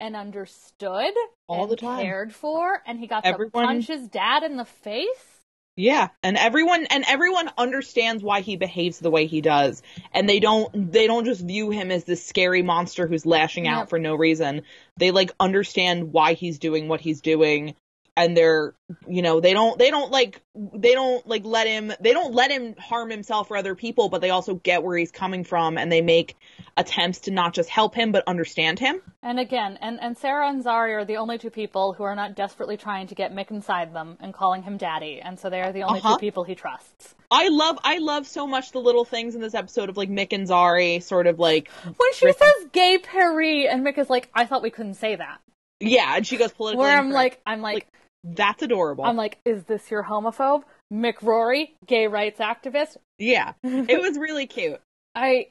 and 0.00 0.16
understood 0.16 1.12
all 1.48 1.64
and 1.64 1.72
the 1.72 1.76
time, 1.76 2.02
cared 2.02 2.32
for, 2.32 2.82
and 2.86 2.98
he 2.98 3.06
got 3.06 3.24
Everyone... 3.24 3.50
to 3.50 3.66
punch 3.66 3.86
his 3.86 4.08
dad 4.08 4.42
in 4.42 4.56
the 4.56 4.64
face. 4.64 5.36
Yeah, 5.78 6.08
and 6.22 6.38
everyone 6.38 6.86
and 6.86 7.04
everyone 7.06 7.50
understands 7.58 8.22
why 8.22 8.40
he 8.40 8.56
behaves 8.56 8.98
the 8.98 9.10
way 9.10 9.26
he 9.26 9.42
does, 9.42 9.82
and 10.14 10.26
they 10.26 10.40
don't 10.40 10.90
they 10.90 11.06
don't 11.06 11.26
just 11.26 11.42
view 11.42 11.68
him 11.68 11.90
as 11.90 12.04
this 12.04 12.24
scary 12.24 12.62
monster 12.62 13.06
who's 13.06 13.26
lashing 13.26 13.68
out 13.68 13.90
for 13.90 13.98
no 13.98 14.14
reason. 14.14 14.62
They 14.96 15.10
like 15.10 15.32
understand 15.38 16.14
why 16.14 16.32
he's 16.32 16.58
doing 16.58 16.88
what 16.88 17.02
he's 17.02 17.20
doing, 17.20 17.74
and 18.16 18.36
they're 18.36 18.74
you 19.06 19.20
know 19.20 19.40
they 19.40 19.52
don't 19.52 19.78
they 19.78 19.90
don't 19.90 20.10
like 20.10 20.40
they 20.54 20.92
don't 20.92 21.26
like 21.26 21.44
let 21.44 21.66
him 21.66 21.92
they 22.00 22.12
don't 22.12 22.34
let 22.34 22.50
him 22.50 22.74
harm 22.78 23.10
himself 23.10 23.50
or 23.50 23.56
other 23.56 23.74
people, 23.74 24.08
but 24.08 24.20
they 24.20 24.30
also 24.30 24.54
get 24.54 24.82
where 24.82 24.96
he's 24.96 25.12
coming 25.12 25.44
from, 25.44 25.76
and 25.76 25.92
they 25.92 26.00
make 26.00 26.36
attempts 26.76 27.20
to 27.20 27.30
not 27.30 27.52
just 27.54 27.68
help 27.68 27.94
him 27.94 28.12
but 28.12 28.24
understand 28.26 28.78
him. 28.78 29.00
And 29.22 29.38
again, 29.38 29.78
and, 29.80 29.98
and 30.00 30.16
Sarah 30.16 30.48
and 30.48 30.64
Zari 30.64 30.94
are 30.94 31.04
the 31.04 31.16
only 31.16 31.38
two 31.38 31.50
people 31.50 31.92
who 31.92 32.04
are 32.04 32.14
not 32.14 32.34
desperately 32.34 32.76
trying 32.76 33.06
to 33.08 33.14
get 33.14 33.34
Mick 33.34 33.50
inside 33.50 33.94
them 33.94 34.16
and 34.20 34.32
calling 34.32 34.62
him 34.62 34.76
daddy, 34.76 35.20
and 35.20 35.38
so 35.38 35.50
they 35.50 35.60
are 35.60 35.72
the 35.72 35.82
only 35.82 36.00
uh-huh. 36.00 36.14
two 36.14 36.20
people 36.20 36.44
he 36.44 36.54
trusts. 36.54 37.14
I 37.30 37.48
love 37.48 37.78
I 37.84 37.98
love 37.98 38.26
so 38.26 38.46
much 38.46 38.72
the 38.72 38.80
little 38.80 39.04
things 39.04 39.34
in 39.34 39.40
this 39.40 39.54
episode 39.54 39.88
of 39.88 39.96
like 39.96 40.08
Mick 40.08 40.32
and 40.32 40.46
Zari 40.46 41.02
sort 41.02 41.26
of 41.26 41.38
like 41.38 41.70
when 41.84 42.12
she 42.14 42.32
says 42.32 42.68
gay 42.72 42.98
Perry 42.98 43.68
and 43.68 43.84
Mick 43.84 43.98
is 43.98 44.08
like, 44.08 44.30
I 44.34 44.46
thought 44.46 44.62
we 44.62 44.70
couldn't 44.70 44.94
say 44.94 45.16
that. 45.16 45.40
Yeah, 45.80 46.16
and 46.16 46.26
she 46.26 46.36
goes 46.36 46.52
politically. 46.52 46.84
Where 46.84 46.96
I'm 46.96 47.10
like, 47.10 47.40
I'm 47.44 47.60
like, 47.60 47.74
like, 47.74 47.86
that's 48.34 48.62
adorable. 48.62 49.04
I'm 49.04 49.16
like, 49.16 49.38
is 49.44 49.64
this 49.64 49.90
your 49.90 50.04
homophobe? 50.04 50.62
Mick 50.92 51.22
Rory, 51.22 51.74
gay 51.86 52.06
rights 52.06 52.40
activist. 52.40 52.96
Yeah, 53.18 53.52
it 53.62 54.00
was 54.00 54.18
really 54.18 54.46
cute. 54.46 54.80
I 55.14 55.48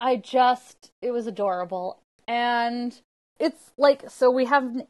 I 0.00 0.16
just, 0.16 0.90
it 1.02 1.10
was 1.10 1.26
adorable. 1.26 2.00
And 2.28 2.98
it's 3.38 3.72
like, 3.78 4.10
so 4.10 4.30
we 4.30 4.44
have 4.46 4.82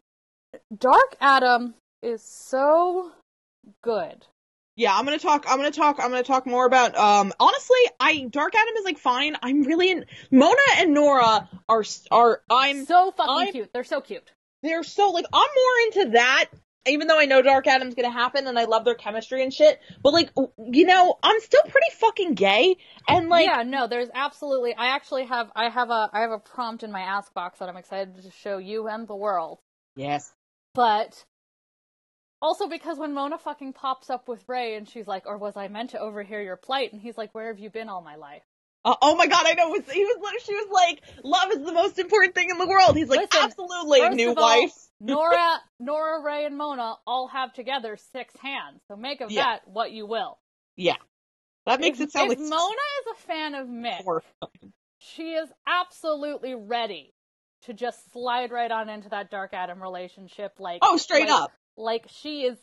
Darhkatom 0.74 1.74
is 2.02 2.22
so 2.22 3.12
good. 3.82 4.26
Yeah, 4.76 4.94
I'm 4.94 5.06
gonna 5.06 5.18
talk. 5.18 5.46
I'm 5.48 5.56
gonna 5.56 5.70
talk. 5.70 5.98
I'm 5.98 6.10
gonna 6.10 6.22
talk 6.22 6.46
more 6.46 6.66
about. 6.66 6.94
Um, 6.96 7.32
honestly, 7.40 7.78
I 7.98 8.26
Darhkatom 8.28 8.78
is 8.78 8.84
like 8.84 8.98
fine. 8.98 9.34
I'm 9.42 9.62
really 9.62 9.90
in. 9.90 10.04
Mona 10.30 10.56
and 10.76 10.92
Nora 10.92 11.48
are 11.66 11.84
are. 12.10 12.42
I'm 12.50 12.84
so 12.84 13.10
fucking 13.16 13.34
I'm, 13.34 13.52
cute. 13.52 13.70
They're 13.72 13.84
so 13.84 14.02
cute. 14.02 14.30
They're 14.62 14.82
so 14.82 15.10
like 15.10 15.24
I'm 15.32 15.40
more 15.40 16.02
into 16.02 16.10
that 16.12 16.50
even 16.86 17.06
though 17.06 17.18
I 17.18 17.24
know 17.26 17.42
Darhkatom's 17.42 17.94
gonna 17.94 18.12
happen 18.12 18.46
and 18.46 18.58
I 18.58 18.64
love 18.64 18.84
their 18.84 18.94
chemistry 18.94 19.42
and 19.42 19.52
shit, 19.52 19.80
but 20.02 20.12
like, 20.12 20.30
you 20.58 20.86
know, 20.86 21.16
I'm 21.22 21.40
still 21.40 21.62
pretty 21.62 21.90
fucking 21.98 22.34
gay 22.34 22.76
and 23.08 23.28
like. 23.28 23.46
Yeah, 23.46 23.62
no, 23.62 23.86
there's 23.86 24.08
absolutely. 24.14 24.74
I 24.74 24.94
actually 24.94 25.26
have, 25.26 25.50
I 25.54 25.68
have 25.68 25.90
a, 25.90 26.10
I 26.12 26.20
have 26.20 26.30
a 26.30 26.38
prompt 26.38 26.82
in 26.82 26.92
my 26.92 27.00
ask 27.00 27.32
box 27.34 27.58
that 27.58 27.68
I'm 27.68 27.76
excited 27.76 28.22
to 28.22 28.30
show 28.30 28.58
you 28.58 28.88
and 28.88 29.06
the 29.06 29.16
world. 29.16 29.58
Yes. 29.94 30.32
But 30.74 31.24
also 32.42 32.68
because 32.68 32.98
when 32.98 33.14
Mona 33.14 33.38
fucking 33.38 33.72
pops 33.72 34.10
up 34.10 34.28
with 34.28 34.44
Ray 34.46 34.76
and 34.76 34.88
she's 34.88 35.06
like, 35.06 35.24
or 35.26 35.38
was 35.38 35.56
I 35.56 35.68
meant 35.68 35.90
to 35.90 36.00
overhear 36.00 36.42
your 36.42 36.56
plight? 36.56 36.92
And 36.92 37.00
he's 37.00 37.16
like, 37.16 37.34
where 37.34 37.48
have 37.48 37.58
you 37.58 37.70
been 37.70 37.88
all 37.88 38.02
my 38.02 38.16
life? 38.16 38.42
Uh, 38.86 38.94
oh 39.02 39.16
my 39.16 39.26
god, 39.26 39.44
I 39.44 39.54
know. 39.54 39.74
He 39.74 40.04
was. 40.04 40.42
She 40.44 40.54
was 40.54 40.68
like, 40.70 41.02
"Love 41.24 41.50
is 41.50 41.66
the 41.66 41.72
most 41.72 41.98
important 41.98 42.36
thing 42.36 42.50
in 42.50 42.58
the 42.58 42.68
world." 42.68 42.96
He's 42.96 43.08
like, 43.08 43.28
Listen, 43.32 43.50
"Absolutely, 43.50 44.08
new 44.10 44.32
wife." 44.32 44.70
Nora, 45.00 45.60
Nora, 45.80 46.22
Ray, 46.22 46.44
and 46.46 46.56
Mona 46.56 46.94
all 47.04 47.26
have 47.26 47.52
together 47.52 47.98
six 48.12 48.32
hands. 48.40 48.80
So 48.86 48.96
make 48.96 49.20
of 49.20 49.32
yeah. 49.32 49.42
that 49.42 49.60
what 49.66 49.90
you 49.90 50.06
will. 50.06 50.38
Yeah, 50.76 50.94
that 51.66 51.80
makes 51.80 51.98
if, 51.98 52.06
it 52.06 52.12
sound 52.12 52.30
if 52.30 52.38
like 52.38 52.48
Mona 52.48 52.62
is 52.62 53.12
a 53.12 53.26
fan 53.26 53.54
of 53.54 53.66
Mick. 53.66 54.20
She 54.98 55.32
is 55.32 55.48
absolutely 55.66 56.54
ready 56.54 57.12
to 57.62 57.74
just 57.74 58.12
slide 58.12 58.52
right 58.52 58.70
on 58.70 58.88
into 58.88 59.08
that 59.08 59.32
Darhkatom 59.32 59.82
relationship. 59.82 60.54
Like, 60.60 60.78
oh, 60.82 60.96
straight 60.96 61.28
like, 61.28 61.42
up. 61.42 61.52
Like 61.76 62.06
she 62.08 62.42
is 62.42 62.56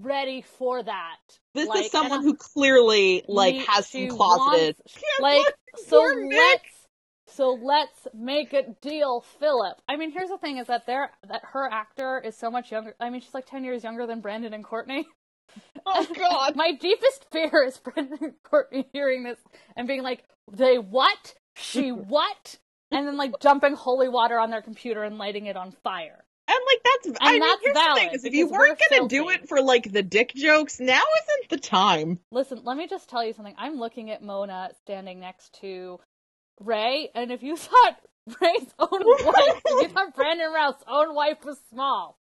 ready 0.00 0.42
for 0.42 0.82
that. 0.82 1.18
This 1.54 1.68
like, 1.68 1.86
is 1.86 1.90
someone 1.90 2.22
who 2.22 2.36
clearly 2.36 3.24
like 3.28 3.56
has 3.66 3.88
some 3.88 4.08
closeted. 4.08 4.76
Wants, 4.78 5.02
like 5.20 5.54
so 5.86 5.98
let's 5.98 6.80
so 7.26 7.58
let's 7.62 8.08
make 8.14 8.52
a 8.52 8.62
deal, 8.80 9.24
Philip. 9.38 9.80
I 9.88 9.96
mean, 9.96 10.10
here's 10.10 10.28
the 10.28 10.38
thing: 10.38 10.58
is 10.58 10.66
that 10.66 10.86
there 10.86 11.10
that 11.28 11.42
her 11.52 11.68
actor 11.70 12.20
is 12.24 12.36
so 12.36 12.50
much 12.50 12.70
younger. 12.70 12.94
I 13.00 13.10
mean, 13.10 13.20
she's 13.20 13.34
like 13.34 13.46
ten 13.46 13.64
years 13.64 13.84
younger 13.84 14.06
than 14.06 14.20
Brandon 14.20 14.52
and 14.52 14.64
Courtney. 14.64 15.06
Oh 15.84 16.06
God! 16.16 16.54
My 16.54 16.70
deepest 16.70 17.26
fear 17.32 17.64
is 17.66 17.76
Brandon 17.78 18.18
and 18.20 18.34
Courtney 18.44 18.86
hearing 18.92 19.24
this 19.24 19.40
and 19.76 19.88
being 19.88 20.04
like, 20.04 20.22
"They 20.52 20.78
what? 20.78 21.34
She 21.56 21.90
what?" 21.90 22.58
and 22.92 23.06
then 23.06 23.16
like 23.16 23.32
dumping 23.40 23.74
holy 23.74 24.08
water 24.08 24.38
on 24.38 24.50
their 24.50 24.62
computer 24.62 25.02
and 25.02 25.18
lighting 25.18 25.46
it 25.46 25.56
on 25.56 25.72
fire. 25.82 26.24
And 26.50 26.58
like 26.66 26.80
that's 26.82 27.06
and 27.06 27.18
I 27.20 27.38
mean, 27.38 27.58
here's 27.62 27.74
the 27.74 27.94
thing 27.94 28.10
is 28.12 28.24
if 28.24 28.34
you 28.34 28.48
weren't 28.48 28.78
gonna 28.78 29.02
filthy. 29.02 29.16
do 29.16 29.28
it 29.28 29.48
for 29.48 29.62
like 29.62 29.92
the 29.92 30.02
dick 30.02 30.34
jokes, 30.34 30.80
now 30.80 31.00
isn't 31.00 31.50
the 31.50 31.58
time. 31.58 32.18
Listen, 32.32 32.62
let 32.64 32.76
me 32.76 32.88
just 32.88 33.08
tell 33.08 33.24
you 33.24 33.32
something. 33.32 33.54
I'm 33.56 33.76
looking 33.76 34.10
at 34.10 34.20
Mona 34.20 34.70
standing 34.82 35.20
next 35.20 35.56
to 35.60 36.00
Ray, 36.58 37.10
and 37.14 37.30
if 37.30 37.44
you 37.44 37.56
thought 37.56 38.00
Ray's 38.40 38.66
own 38.80 38.88
wife, 38.90 39.62
if 39.64 39.82
you 39.82 39.88
thought 39.94 40.16
Brandon 40.16 40.52
Routh's 40.52 40.82
own 40.88 41.14
wife 41.14 41.44
was 41.44 41.60
small, 41.72 42.18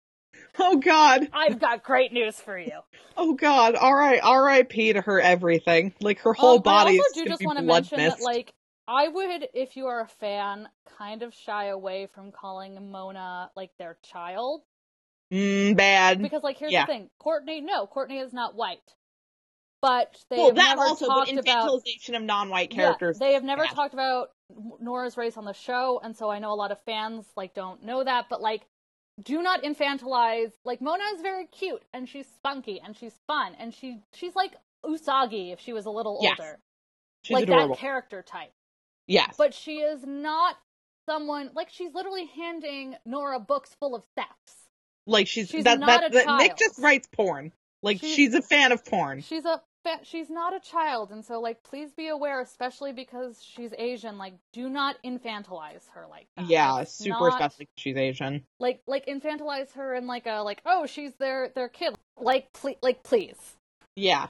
Oh 0.58 0.78
God! 0.78 1.28
I've 1.34 1.60
got 1.60 1.84
great 1.84 2.14
news 2.14 2.40
for 2.40 2.58
you. 2.58 2.80
Oh 3.18 3.34
God! 3.34 3.76
All 3.76 3.94
right, 3.94 4.20
R.I.P. 4.24 4.94
to 4.94 5.02
her 5.02 5.20
everything. 5.20 5.94
Like 6.00 6.20
her 6.22 6.34
whole 6.34 6.58
um, 6.58 6.62
body. 6.62 6.96
I 6.96 6.98
also 6.98 7.24
do 7.24 7.30
just 7.30 7.46
want 7.46 7.60
to 7.60 7.64
mention 7.64 7.98
mist. 7.98 8.18
that, 8.18 8.24
like, 8.24 8.54
I 8.88 9.08
would, 9.08 9.48
if 9.54 9.76
you 9.76 9.88
are 9.88 10.02
a 10.02 10.08
fan, 10.08 10.70
kind 10.98 11.24
of 11.24 11.34
shy 11.34 11.68
away 11.68 12.08
from 12.14 12.32
calling 12.32 12.92
Mona 12.92 13.50
like 13.56 13.72
their 13.78 13.98
child. 14.04 14.62
Mm, 15.34 15.76
bad. 15.76 16.22
Because, 16.22 16.44
like, 16.44 16.58
here's 16.58 16.72
yeah. 16.72 16.86
the 16.86 16.94
thing: 16.94 17.10
Courtney, 17.20 17.62
no, 17.62 17.88
Courtney 17.88 18.20
is 18.20 18.32
not 18.32 18.56
white. 18.56 18.80
But 19.82 20.16
they 20.30 20.38
well, 20.38 20.48
have 20.48 20.56
that 20.56 20.76
never 20.78 20.82
also, 20.82 21.06
talked 21.06 21.34
but 21.34 21.46
infantilization 21.46 22.10
about, 22.10 22.22
of 22.22 22.24
non-white 22.24 22.70
characters. 22.72 23.18
Yeah, 23.20 23.28
they 23.28 23.34
have 23.34 23.44
never 23.44 23.64
bad. 23.66 23.76
talked 23.76 23.94
about 23.94 24.30
Nora's 24.80 25.18
race 25.18 25.38
on 25.38 25.46
the 25.46 25.54
show, 25.54 26.00
and 26.04 26.16
so 26.16 26.30
I 26.30 26.40
know 26.40 26.52
a 26.52 26.56
lot 26.56 26.72
of 26.72 26.80
fans 26.86 27.26
like 27.36 27.54
don't 27.54 27.84
know 27.84 28.04
that. 28.04 28.26
But 28.30 28.42
like, 28.42 28.66
do 29.22 29.42
not 29.42 29.64
infantilize. 29.64 30.52
Like 30.64 30.82
Mona 30.82 31.04
is 31.16 31.22
very 31.22 31.46
cute, 31.48 31.84
and 31.94 32.08
she's 32.10 32.28
spunky, 32.36 32.82
and 32.84 32.96
she's 32.96 33.20
fun, 33.28 33.54
and 33.60 33.74
she 33.74 34.00
she's 34.14 34.36
like 34.36 34.56
Usagi 34.84 35.54
if 35.54 35.60
she 35.60 35.74
was 35.74 35.86
a 35.86 35.92
little 35.92 36.20
yes. 36.22 36.38
older. 36.40 36.60
She's 37.24 37.36
like 37.36 37.44
adorable. 37.44 37.76
that 37.76 37.80
character 37.80 38.24
type. 38.24 38.54
Yes. 39.08 39.36
But 39.38 39.54
she 39.54 39.78
is 39.78 40.04
not 40.06 40.56
someone 41.08 41.52
like 41.54 41.70
she's 41.70 41.94
literally 41.94 42.26
handing 42.36 42.96
Nora 43.06 43.40
books 43.40 43.76
full 43.80 43.96
of 43.96 44.04
sex. 44.16 44.30
Like 45.08 45.28
she's, 45.28 45.50
she's 45.50 45.64
that, 45.66 45.80
not 45.80 45.88
that, 45.88 46.12
a 46.12 46.14
that, 46.14 46.26
child. 46.26 46.42
Mick 46.42 46.58
just 46.58 46.80
writes 46.80 47.08
porn. 47.12 47.52
Like 47.84 48.00
She's- 48.00 48.16
she's 48.16 48.34
a 48.34 48.42
fan 48.42 48.72
of 48.72 48.84
porn. 48.84 49.22
She's 49.22 49.46
a 49.46 49.62
fa- 49.84 50.00
she's 50.02 50.32
not 50.32 50.56
a 50.56 50.60
child, 50.60 51.12
and 51.12 51.24
so 51.24 51.40
like 51.40 51.62
please 51.62 51.94
be 51.94 52.08
aware, 52.08 52.42
especially 52.42 52.92
because 52.94 53.44
she's 53.44 53.72
Asian. 53.78 54.18
Like, 54.18 54.34
do 54.54 54.68
not 54.68 54.96
infantilize 55.06 55.88
her 55.94 56.08
like 56.10 56.26
that. 56.36 56.48
Yeah, 56.48 56.80
It's 56.80 56.92
super 56.94 57.30
not- 57.30 57.34
especially 57.34 57.68
she's 57.78 57.96
Asian. 57.96 58.44
Like 58.60 58.82
like 58.88 59.06
infantilize 59.06 59.72
her 59.74 59.94
and 59.94 60.08
like 60.08 60.26
a 60.26 60.42
like 60.42 60.62
oh 60.66 60.88
she's 60.88 61.14
their 61.16 61.50
their 61.54 61.70
kid. 61.70 61.94
Like 62.18 62.52
please 62.54 62.78
like 62.82 63.04
please. 63.04 63.38
Yeah. 63.96 64.28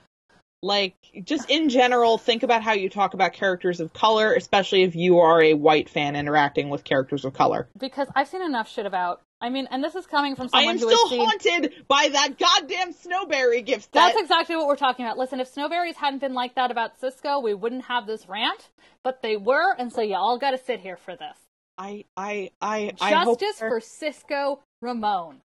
Like, 0.65 0.95
just 1.23 1.47
in 1.51 1.69
general, 1.69 2.17
think 2.17 2.41
about 2.41 2.63
how 2.63 2.73
you 2.73 2.89
talk 2.89 3.13
about 3.13 3.33
characters 3.33 3.79
of 3.79 3.93
color, 3.93 4.33
especially 4.33 4.81
if 4.81 4.95
you 4.95 5.19
are 5.19 5.39
a 5.39 5.53
white 5.53 5.89
fan 5.89 6.15
interacting 6.15 6.71
with 6.71 6.83
characters 6.83 7.23
of 7.23 7.35
color. 7.35 7.69
Because 7.79 8.07
I've 8.15 8.27
seen 8.27 8.41
enough 8.41 8.67
shit 8.67 8.87
about. 8.87 9.21
I 9.39 9.49
mean, 9.49 9.67
and 9.69 9.83
this 9.83 9.93
is 9.93 10.07
coming 10.07 10.35
from 10.35 10.49
someone 10.49 10.67
I 10.67 10.71
am 10.71 10.79
who 10.79 10.87
still 10.87 11.07
seen. 11.07 11.19
haunted 11.19 11.73
by 11.87 12.09
that 12.11 12.39
goddamn 12.39 12.93
Snowbarry 12.93 13.61
gift 13.61 13.83
set. 13.83 13.93
That's 13.93 14.19
exactly 14.19 14.55
what 14.55 14.65
we're 14.65 14.75
talking 14.75 15.05
about. 15.05 15.19
Listen, 15.19 15.39
if 15.39 15.53
Snowbarries 15.53 15.97
hadn't 15.97 16.19
been 16.19 16.33
like 16.33 16.55
that 16.55 16.71
about 16.71 16.99
Cisco, 16.99 17.41
we 17.41 17.53
wouldn't 17.53 17.85
have 17.85 18.07
this 18.07 18.27
rant. 18.27 18.71
But 19.03 19.21
they 19.21 19.37
were, 19.37 19.75
and 19.77 19.93
so 19.93 20.01
you 20.01 20.15
all 20.15 20.39
got 20.39 20.51
to 20.51 20.57
sit 20.57 20.79
here 20.79 20.97
for 20.97 21.15
this. 21.15 21.37
I, 21.77 22.05
I, 22.17 22.49
I, 22.59 22.91
I 22.99 23.11
Justice 23.11 23.59
for 23.59 23.79
Cisco 23.79 24.61
Ramon. 24.81 25.41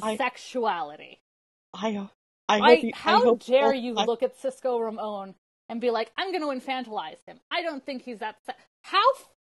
I- 0.00 0.16
Sexuality. 0.16 1.18
I, 1.74 2.08
I 2.50 2.58
I, 2.58 2.72
you, 2.72 2.90
I 2.94 2.98
how 2.98 3.22
hope 3.22 3.44
dare 3.44 3.68
oh, 3.68 3.72
you 3.72 3.94
I- 3.96 4.04
look 4.04 4.22
at 4.22 4.36
Cisco 4.36 4.78
Ramon 4.78 5.34
and 5.68 5.80
be 5.80 5.90
like, 5.90 6.10
I'm 6.16 6.32
going 6.32 6.42
to 6.42 6.66
infantilize 6.66 7.24
him. 7.26 7.38
I 7.50 7.62
don't 7.62 7.84
think 7.84 8.02
he's 8.02 8.18
that. 8.18 8.36
Se-. 8.44 8.54
How 8.82 9.02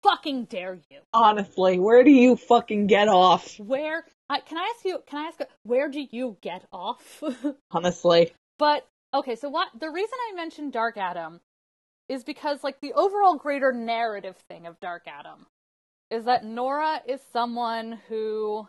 fucking 0.03 0.45
dare 0.45 0.79
you? 0.91 1.01
honestly, 1.15 1.79
where 1.79 2.05
do 2.05 2.11
you 2.11 2.37
fucking 2.37 2.87
get 2.87 3.09
off? 3.09 3.59
Where? 3.59 4.05
I, 4.29 4.41
can 4.41 4.59
I 4.59 4.73
ask 4.75 4.85
you? 4.85 4.99
Can 5.07 5.19
I 5.19 5.29
ask? 5.29 5.41
Where 5.65 5.89
do 5.89 6.07
you 6.11 6.37
get 6.41 6.65
off? 6.73 7.23
Honestly. 7.71 8.33
But 8.59 8.87
okay, 9.15 9.35
so 9.37 9.49
what 9.49 9.69
the 9.79 9.91
reason 9.91 10.17
I 10.31 10.35
mentioned 10.37 10.73
Darhkatom 10.73 11.41
is 12.09 12.25
because 12.25 12.63
like 12.63 12.81
the 12.81 12.93
overall 12.93 13.37
greater 13.37 13.73
narrative 13.73 14.37
thing 14.49 14.67
of 14.67 14.79
Darhkatom 14.81 15.47
is 16.11 16.25
that 16.25 16.45
Nora 16.45 17.01
is 17.07 17.21
someone 17.33 17.99
who 18.09 18.67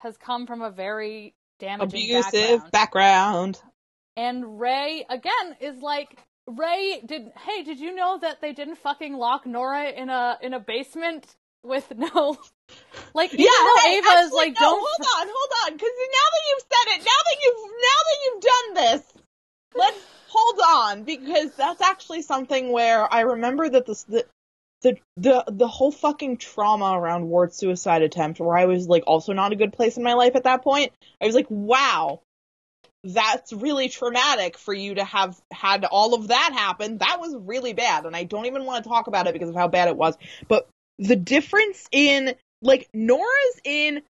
has 0.00 0.16
come 0.16 0.46
from 0.46 0.62
a 0.62 0.70
very 0.70 1.34
damaging 1.60 2.08
Abusive 2.08 2.62
background. 2.72 2.72
background. 2.72 3.62
and 4.16 4.60
Ray 4.60 5.06
again 5.10 5.56
is 5.60 5.80
like 5.82 6.18
Ray 6.48 7.02
did 7.06 7.32
hey, 7.46 7.62
did 7.64 7.80
you 7.80 7.94
know 7.94 8.18
that 8.20 8.40
they 8.42 8.52
didn't 8.52 8.76
fucking 8.78 9.14
lock 9.14 9.46
Nora 9.46 9.90
in 9.90 10.10
a 10.10 10.38
in 10.42 10.54
a 10.54 10.60
basement 10.60 11.26
with 11.64 11.90
no 11.96 12.38
like 13.14 13.34
even 13.34 13.46
yeah, 13.46 13.50
though 13.50 13.90
Ava 13.90 14.06
actually, 14.08 14.26
is 14.26 14.32
like 14.32 14.54
no, 14.54 14.60
don't 14.60 14.80
hold 14.84 15.18
on, 15.18 15.28
hold 15.32 15.52
on, 15.66 15.72
because 15.74 15.90
now 15.98 16.28
that 16.32 16.44
you've 16.48 16.66
said 16.72 16.86
it, 16.96 16.98
now 17.00 17.20
that 17.26 17.38
you've 17.44 17.70
now 17.82 18.00
that 18.08 18.18
you've 18.24 18.42
done 18.42 18.74
this, 18.74 19.12
let's 19.76 19.98
hold 20.28 20.60
on 20.66 21.04
because 21.04 21.54
that's 21.56 21.80
actually 21.82 22.22
something 22.22 22.72
where 22.72 23.12
I 23.12 23.20
remember 23.22 23.68
that 23.68 23.86
this 23.86 24.04
the 24.04 24.26
the 24.82 24.96
the 25.16 25.44
the 25.48 25.68
whole 25.68 25.92
fucking 25.92 26.38
trauma 26.38 26.98
around 26.98 27.28
Ward's 27.28 27.56
suicide 27.56 28.02
attempt, 28.02 28.40
where 28.40 28.56
I 28.56 28.64
was 28.66 28.88
like 28.88 29.04
also 29.06 29.32
not 29.32 29.52
a 29.52 29.56
good 29.56 29.72
place 29.72 29.96
in 29.96 30.02
my 30.02 30.14
life 30.14 30.36
at 30.36 30.44
that 30.44 30.62
point. 30.62 30.92
I 31.20 31.26
was 31.26 31.34
like, 31.34 31.50
wow. 31.50 32.20
That's 33.02 33.50
really 33.54 33.88
traumatic 33.88 34.58
for 34.58 34.74
you 34.74 34.96
to 34.96 35.04
have 35.04 35.40
had 35.50 35.86
all 35.86 36.12
of 36.12 36.28
that 36.28 36.52
happen. 36.52 36.98
That 36.98 37.18
was 37.18 37.34
really 37.34 37.72
bad, 37.72 38.04
and 38.04 38.14
I 38.14 38.24
don't 38.24 38.44
even 38.44 38.66
want 38.66 38.84
to 38.84 38.90
talk 38.90 39.06
about 39.06 39.26
it 39.26 39.32
because 39.32 39.48
of 39.48 39.54
how 39.54 39.68
bad 39.68 39.88
it 39.88 39.96
was. 39.96 40.16
But 40.48 40.68
the 40.98 41.16
difference 41.16 41.88
in 41.92 42.34
like 42.60 42.90
Nora's 42.92 43.60
in 43.64 44.02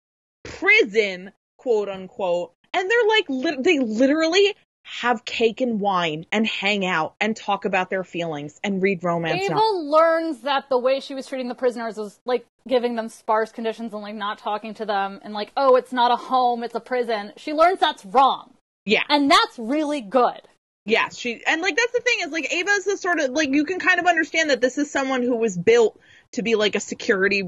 prison, 0.42 1.30
quote 1.56 1.88
unquote, 1.88 2.52
and 2.74 2.90
they're 2.90 3.08
like 3.08 3.26
lit- 3.28 3.62
they 3.62 3.78
literally 3.78 4.56
have 4.90 5.24
cake 5.24 5.60
and 5.60 5.80
wine 5.80 6.26
and 6.32 6.44
hang 6.44 6.84
out 6.84 7.14
and 7.20 7.36
talk 7.36 7.64
about 7.64 7.90
their 7.90 8.02
feelings 8.02 8.58
and 8.64 8.82
read 8.82 9.04
romance 9.04 9.44
Ava 9.44 9.54
novels. 9.54 9.84
learns 9.84 10.40
that 10.40 10.68
the 10.68 10.78
way 10.78 10.98
she 10.98 11.14
was 11.14 11.26
treating 11.26 11.46
the 11.46 11.54
prisoners 11.54 11.96
was 11.96 12.18
like 12.24 12.44
giving 12.66 12.96
them 12.96 13.08
sparse 13.08 13.52
conditions 13.52 13.92
and 13.92 14.02
like 14.02 14.16
not 14.16 14.38
talking 14.38 14.74
to 14.74 14.84
them 14.84 15.20
and 15.22 15.32
like, 15.32 15.52
oh, 15.56 15.76
it's 15.76 15.92
not 15.92 16.10
a 16.10 16.16
home, 16.16 16.64
it's 16.64 16.74
a 16.74 16.80
prison. 16.80 17.32
She 17.36 17.52
learns 17.52 17.78
that's 17.78 18.04
wrong. 18.04 18.50
Yeah. 18.84 19.04
And 19.08 19.30
that's 19.30 19.60
really 19.60 20.00
good. 20.00 20.40
Yes, 20.86 21.16
she 21.16 21.40
and 21.46 21.62
like 21.62 21.76
that's 21.76 21.92
the 21.92 22.00
thing 22.00 22.18
is 22.22 22.32
like 22.32 22.52
Ava's 22.52 22.84
the 22.84 22.96
sort 22.96 23.20
of 23.20 23.30
like 23.30 23.50
you 23.50 23.64
can 23.64 23.78
kind 23.78 24.00
of 24.00 24.06
understand 24.06 24.50
that 24.50 24.60
this 24.60 24.76
is 24.76 24.90
someone 24.90 25.22
who 25.22 25.36
was 25.36 25.56
built 25.56 26.00
to 26.32 26.42
be 26.42 26.56
like 26.56 26.74
a 26.74 26.80
security 26.80 27.42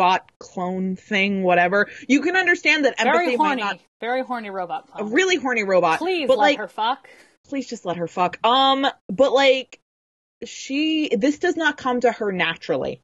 robot 0.00 0.30
clone 0.38 0.96
thing, 0.96 1.42
whatever. 1.42 1.88
You 2.08 2.22
can 2.22 2.36
understand 2.36 2.84
that 2.84 2.94
empathy 2.98 3.18
Very 3.18 3.36
might 3.36 3.46
horny. 3.46 3.62
not 3.62 3.80
Very 4.00 4.22
horny 4.22 4.50
robot. 4.50 4.88
a 4.96 5.04
really 5.04 5.36
horny 5.36 5.64
robot. 5.64 5.98
Please 5.98 6.26
but 6.26 6.38
let 6.38 6.44
like 6.44 6.58
her 6.58 6.68
fuck. 6.68 7.08
please 7.46 7.68
just 7.68 7.84
let 7.84 7.96
her 7.98 8.08
fuck. 8.08 8.38
Um, 8.44 8.86
but 9.08 9.32
like, 9.32 9.80
she, 10.44 11.10
this 11.14 11.38
does 11.38 11.56
not 11.56 11.76
come 11.76 12.00
to 12.00 12.12
her 12.12 12.32
naturally. 12.32 13.02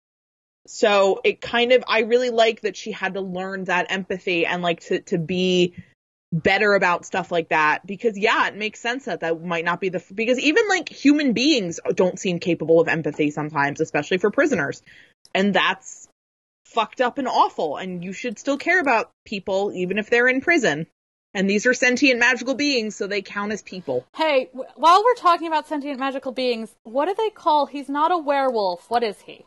So 0.67 1.21
it 1.23 1.41
kind 1.41 1.73
of, 1.73 1.85
I 1.87 2.01
really 2.01 2.31
like 2.31 2.63
that 2.63 2.77
she 2.77 2.93
had 2.93 3.15
to 3.15 3.21
learn 3.21 3.65
that 3.65 3.87
empathy 3.91 4.47
and 4.47 4.63
like 4.63 4.81
to, 4.85 5.01
to 5.03 5.19
be 5.19 5.75
better 6.33 6.75
about 6.75 7.07
stuff 7.07 7.31
like 7.31 7.51
that 7.51 7.87
because 7.87 8.19
yeah, 8.19 8.49
it 8.49 8.57
makes 8.57 8.81
sense 8.81 9.05
that 9.05 9.21
that 9.21 9.45
might 9.45 9.65
not 9.65 9.81
be 9.81 9.91
the, 9.91 10.03
because 10.13 10.41
even 10.41 10.67
like 10.69 10.89
human 10.89 11.35
beings 11.35 11.79
don't 11.95 12.19
seem 12.19 12.41
capable 12.41 12.81
of 12.81 12.89
empathy 12.89 13.31
sometimes, 13.31 13.81
especially 13.81 14.19
for 14.19 14.31
prisoners. 14.31 14.83
And 15.35 15.55
that's 15.55 16.06
fucked 16.73 17.01
up 17.01 17.19
and 17.19 17.29
awful. 17.29 17.77
And 17.77 18.05
you 18.05 18.13
should 18.13 18.39
still 18.39 18.59
care 18.59 18.81
about 18.81 19.11
people 19.25 19.73
even 19.75 19.99
if 19.99 20.11
they're 20.11 20.29
in 20.29 20.41
prison. 20.41 20.87
And 21.35 21.51
these 21.51 21.67
are 21.67 21.75
sentient 21.75 22.19
magical 22.19 22.55
beings, 22.55 22.97
so 22.97 23.07
they 23.07 23.21
count 23.21 23.53
as 23.53 23.63
people. 23.63 24.07
Hey, 24.17 24.47
w- 24.53 24.71
while 24.77 25.05
we're 25.05 25.15
talking 25.17 25.47
about 25.49 25.69
sentient 25.69 25.99
magical 26.01 26.33
beings, 26.33 26.75
what 26.83 27.07
do 27.07 27.15
they 27.17 27.29
call? 27.29 27.67
He's 27.67 27.91
not 27.91 28.11
a 28.11 28.17
werewolf. 28.17 28.89
What 28.91 29.03
is 29.03 29.21
he? 29.21 29.45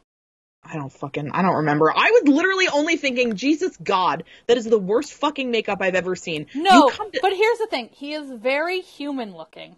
I 0.63 0.73
don't 0.75 0.91
fucking 0.91 1.32
I 1.32 1.41
don't 1.41 1.55
remember. 1.55 1.91
I 1.91 2.12
was 2.12 2.27
literally 2.27 2.67
only 2.67 2.97
thinking, 2.97 3.36
Jesus 3.36 3.75
God, 3.77 4.23
that 4.47 4.58
is 4.58 4.65
the 4.65 4.77
worst 4.77 5.13
fucking 5.13 5.49
makeup 5.49 5.79
I've 5.82 5.95
ever 5.95 6.15
seen. 6.15 6.45
No, 6.53 6.89
to- 6.89 7.19
but 7.21 7.34
here's 7.34 7.58
the 7.58 7.67
thing. 7.67 7.89
He 7.93 8.13
is 8.13 8.29
very 8.32 8.82
human 8.82 9.34
looking, 9.36 9.77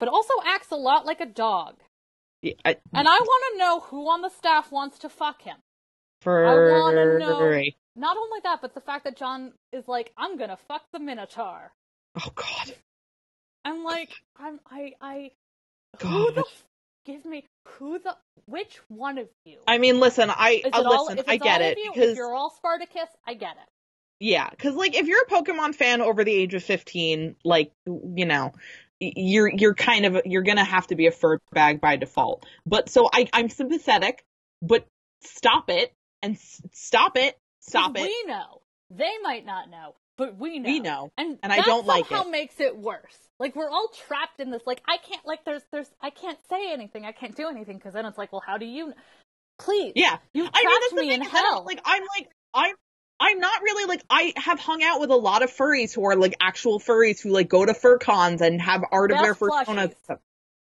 but 0.00 0.08
also 0.08 0.32
acts 0.44 0.70
a 0.72 0.76
lot 0.76 1.06
like 1.06 1.20
a 1.20 1.26
dog. 1.26 1.76
Yeah, 2.42 2.54
I- 2.64 2.76
And 2.94 3.06
I 3.06 3.18
want 3.18 3.44
to 3.52 3.58
know 3.58 3.80
who 3.80 4.08
on 4.10 4.22
the 4.22 4.30
staff 4.30 4.72
wants 4.72 4.98
to 5.00 5.08
fuck 5.08 5.42
him. 5.42 5.58
For 6.20 6.44
wanna 6.82 7.18
know- 7.18 7.72
Not 7.96 8.16
only 8.16 8.40
that, 8.44 8.60
but 8.60 8.74
the 8.74 8.80
fact 8.80 9.04
that 9.04 9.16
John 9.16 9.52
is 9.72 9.88
like, 9.88 10.12
I'm 10.16 10.36
gonna 10.38 10.56
fuck 10.68 10.82
the 10.92 10.98
Minotaur. 11.00 11.72
Oh 12.16 12.30
God. 12.34 12.74
I'm 13.64 13.82
like, 13.84 14.12
I'm, 14.36 14.60
I, 14.70 14.92
I, 15.00 15.30
who 16.00 16.26
the, 16.26 16.32
God. 16.36 16.38
f- 16.38 16.64
give 17.04 17.24
me, 17.24 17.44
who 17.66 17.98
the, 17.98 18.16
which 18.46 18.78
one 18.88 19.18
of 19.18 19.28
you? 19.44 19.58
I 19.66 19.78
mean, 19.78 20.00
listen, 20.00 20.30
I 20.30 20.50
Is 20.50 20.64
it 20.66 20.74
uh, 20.74 20.82
all, 20.84 21.04
listen, 21.06 21.18
if 21.18 21.28
I 21.28 21.36
get 21.38 21.60
all 21.60 21.66
it 21.66 21.72
of 21.72 21.78
you, 21.78 21.90
because 21.92 22.10
if 22.10 22.16
you're 22.16 22.34
all 22.34 22.50
Spartacus, 22.50 23.08
I 23.26 23.34
get 23.34 23.56
it. 23.56 23.68
yeah, 24.20 24.48
because 24.48 24.74
like 24.74 24.94
if 24.96 25.06
you're 25.06 25.22
a 25.22 25.26
Pokemon 25.26 25.74
fan 25.74 26.00
over 26.00 26.24
the 26.24 26.32
age 26.32 26.54
of 26.54 26.62
fifteen, 26.62 27.34
like 27.44 27.72
you 27.86 28.24
know, 28.26 28.52
y- 29.00 29.12
you're 29.16 29.48
you're 29.48 29.74
kind 29.74 30.06
of 30.06 30.22
you're 30.24 30.42
gonna 30.42 30.64
have 30.64 30.86
to 30.86 30.94
be 30.94 31.06
a 31.08 31.12
fur 31.12 31.38
bag 31.52 31.80
by 31.80 31.96
default. 31.96 32.46
But 32.64 32.88
so 32.88 33.10
I 33.12 33.28
I'm 33.32 33.48
sympathetic, 33.48 34.22
but 34.62 34.86
stop 35.22 35.68
it 35.68 35.92
and 36.22 36.34
s- 36.36 36.62
stop 36.72 37.16
it, 37.16 37.38
Stop 37.60 37.96
it. 37.96 38.02
We 38.02 38.24
know. 38.26 38.62
They 38.90 39.12
might 39.22 39.44
not 39.44 39.68
know, 39.68 39.94
but 40.16 40.38
we 40.38 40.58
know. 40.58 40.68
We 40.68 40.80
know. 40.80 41.10
And, 41.18 41.38
And 41.42 41.52
I 41.52 41.60
don't 41.60 41.86
like 41.86 42.06
somehow 42.06 42.28
it. 42.28 42.30
makes 42.30 42.60
it 42.60 42.76
worse. 42.76 43.16
Like 43.38 43.54
we're 43.54 43.68
all 43.68 43.88
trapped 44.06 44.40
in 44.40 44.50
this. 44.50 44.62
Like 44.66 44.82
I 44.88 44.96
can't. 44.96 45.20
Like 45.26 45.44
there's 45.44 45.62
there's 45.70 45.88
I 46.00 46.10
can't 46.10 46.38
say 46.48 46.72
anything. 46.72 47.04
I 47.04 47.12
can't 47.12 47.36
do 47.36 47.48
anything 47.48 47.76
because 47.76 47.92
then 47.94 48.06
it's 48.06 48.16
like, 48.18 48.32
well, 48.32 48.42
how 48.44 48.56
do 48.56 48.64
you? 48.66 48.92
Please. 49.58 49.92
Yeah. 49.96 50.16
You 50.32 50.42
I 50.42 50.44
mean, 50.44 50.50
trapped 50.52 50.76
that's 50.80 50.94
the 50.94 51.00
me 51.02 51.14
in 51.14 51.22
I 51.22 51.26
hell. 51.26 51.64
Like, 51.66 51.80
I'm 51.84 52.02
like, 52.16 52.30
I'm, 52.54 52.74
I'm 53.20 53.38
not 53.40 53.60
really 53.62 53.86
like, 53.86 54.02
I 54.08 54.32
have 54.36 54.60
hung 54.60 54.82
out 54.82 55.00
with 55.00 55.10
a 55.10 55.16
lot 55.16 55.42
of 55.42 55.50
furries 55.52 55.92
who 55.92 56.04
are 56.06 56.14
like 56.16 56.36
actual 56.40 56.78
furries 56.78 57.20
who 57.20 57.30
like 57.30 57.48
go 57.48 57.66
to 57.66 57.74
fur 57.74 57.98
cons 57.98 58.40
and 58.40 58.62
have 58.62 58.82
art 58.92 59.10
of 59.10 59.18
their 59.18 59.34
Best 59.34 59.40
plushies. 59.40 59.78
and 59.82 59.94
stuff. 60.04 60.18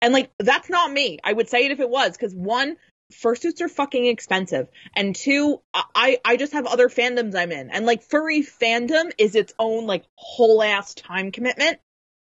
And 0.01 0.13
like, 0.13 0.31
that's 0.39 0.69
not 0.69 0.91
me. 0.91 1.19
I 1.23 1.33
would 1.33 1.49
say 1.49 1.65
it 1.65 1.71
if 1.71 1.79
it 1.81 1.89
was, 1.89 2.11
because 2.13 2.33
one, 2.33 2.77
fursuits 3.13 3.61
are 3.61 3.69
fucking 3.69 4.05
expensive, 4.05 4.67
and 4.95 5.15
two, 5.15 5.61
I, 5.73 6.19
I 6.25 6.37
just 6.37 6.53
have 6.53 6.65
other 6.67 6.89
fandoms 6.89 7.35
I'm 7.35 7.51
in, 7.51 7.69
and 7.69 7.85
like 7.85 8.03
furry 8.03 8.41
fandom 8.41 9.11
is 9.17 9.35
its 9.35 9.53
own 9.59 9.85
like 9.87 10.03
whole 10.15 10.61
ass 10.61 10.93
time 10.93 11.31
commitment. 11.31 11.79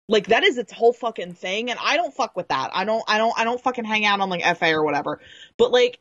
Like 0.08 0.26
that 0.28 0.42
is 0.42 0.58
its 0.58 0.72
whole 0.72 0.92
fucking 0.92 1.34
thing, 1.34 1.70
and 1.70 1.78
I 1.80 1.96
don't 1.96 2.12
fuck 2.14 2.36
with 2.36 2.48
that. 2.48 2.70
I 2.74 2.84
don't, 2.84 3.04
I 3.06 3.18
don't, 3.18 3.32
I 3.38 3.44
don't 3.44 3.60
fucking 3.60 3.84
hang 3.84 4.04
out 4.04 4.20
on 4.20 4.28
like 4.28 4.42
FA 4.58 4.72
or 4.72 4.82
whatever. 4.84 5.20
But 5.56 5.70
like, 5.70 6.00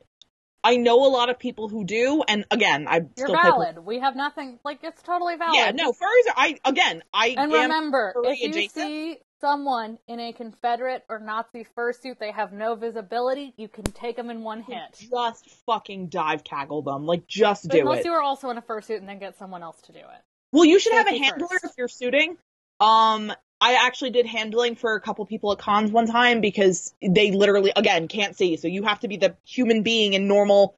I 0.63 0.77
know 0.77 1.05
a 1.05 1.11
lot 1.11 1.29
of 1.29 1.37
people 1.37 1.69
who 1.69 1.85
do, 1.85 2.23
and 2.27 2.43
again, 2.49 2.87
I 2.89 3.01
You're 3.17 3.27
still 3.27 3.35
play- 3.35 3.43
valid. 3.43 3.79
We 3.85 3.99
have 3.99 4.15
nothing. 4.15 4.59
Like 4.65 4.79
it's 4.83 5.01
totally 5.03 5.35
valid. 5.37 5.55
Yeah, 5.55 5.71
no, 5.71 5.91
furries 5.91 6.29
are. 6.29 6.33
I 6.35 6.57
again, 6.65 7.03
I 7.13 7.35
And 7.37 7.51
remember, 7.53 8.13
if 8.23 8.39
you 8.41 8.49
adjacent. 8.49 8.71
see 8.87 9.17
someone 9.41 9.97
in 10.07 10.19
a 10.19 10.33
Confederate 10.33 11.03
or 11.09 11.19
Nazi 11.19 11.65
fursuit, 11.77 12.19
they 12.19 12.31
have 12.31 12.51
no 12.51 12.75
visibility. 12.75 13.53
You 13.57 13.67
can 13.67 13.83
take 13.85 14.15
them 14.15 14.29
in 14.29 14.43
one 14.43 14.61
hit. 14.61 15.07
just 15.11 15.49
fucking 15.65 16.07
dive 16.07 16.43
tackle 16.43 16.81
them. 16.81 17.05
Like, 17.05 17.27
just 17.27 17.67
do 17.67 17.77
it. 17.77 17.81
Unless 17.81 18.05
you 18.05 18.11
are 18.11 18.21
also 18.21 18.49
in 18.49 18.57
a 18.57 18.61
fursuit 18.61 18.97
and 18.97 19.07
then 19.07 19.19
get 19.19 19.37
someone 19.37 19.63
else 19.63 19.81
to 19.83 19.91
do 19.91 19.99
it. 19.99 20.23
Well, 20.51 20.65
you 20.65 20.79
should 20.79 20.93
have 20.93 21.07
a 21.07 21.17
handler 21.17 21.47
first. 21.47 21.65
if 21.65 21.71
you're 21.77 21.87
suiting. 21.87 22.37
Um, 22.79 23.31
I 23.61 23.85
actually 23.85 24.11
did 24.11 24.25
handling 24.25 24.75
for 24.75 24.95
a 24.95 25.01
couple 25.01 25.25
people 25.25 25.51
at 25.51 25.59
cons 25.59 25.91
one 25.91 26.07
time 26.07 26.41
because 26.41 26.93
they 27.01 27.31
literally, 27.31 27.71
again, 27.75 28.07
can't 28.07 28.35
see. 28.35 28.55
So 28.55 28.67
you 28.67 28.83
have 28.83 29.01
to 29.01 29.07
be 29.07 29.17
the 29.17 29.35
human 29.45 29.83
being 29.83 30.13
in 30.13 30.27
normal 30.27 30.75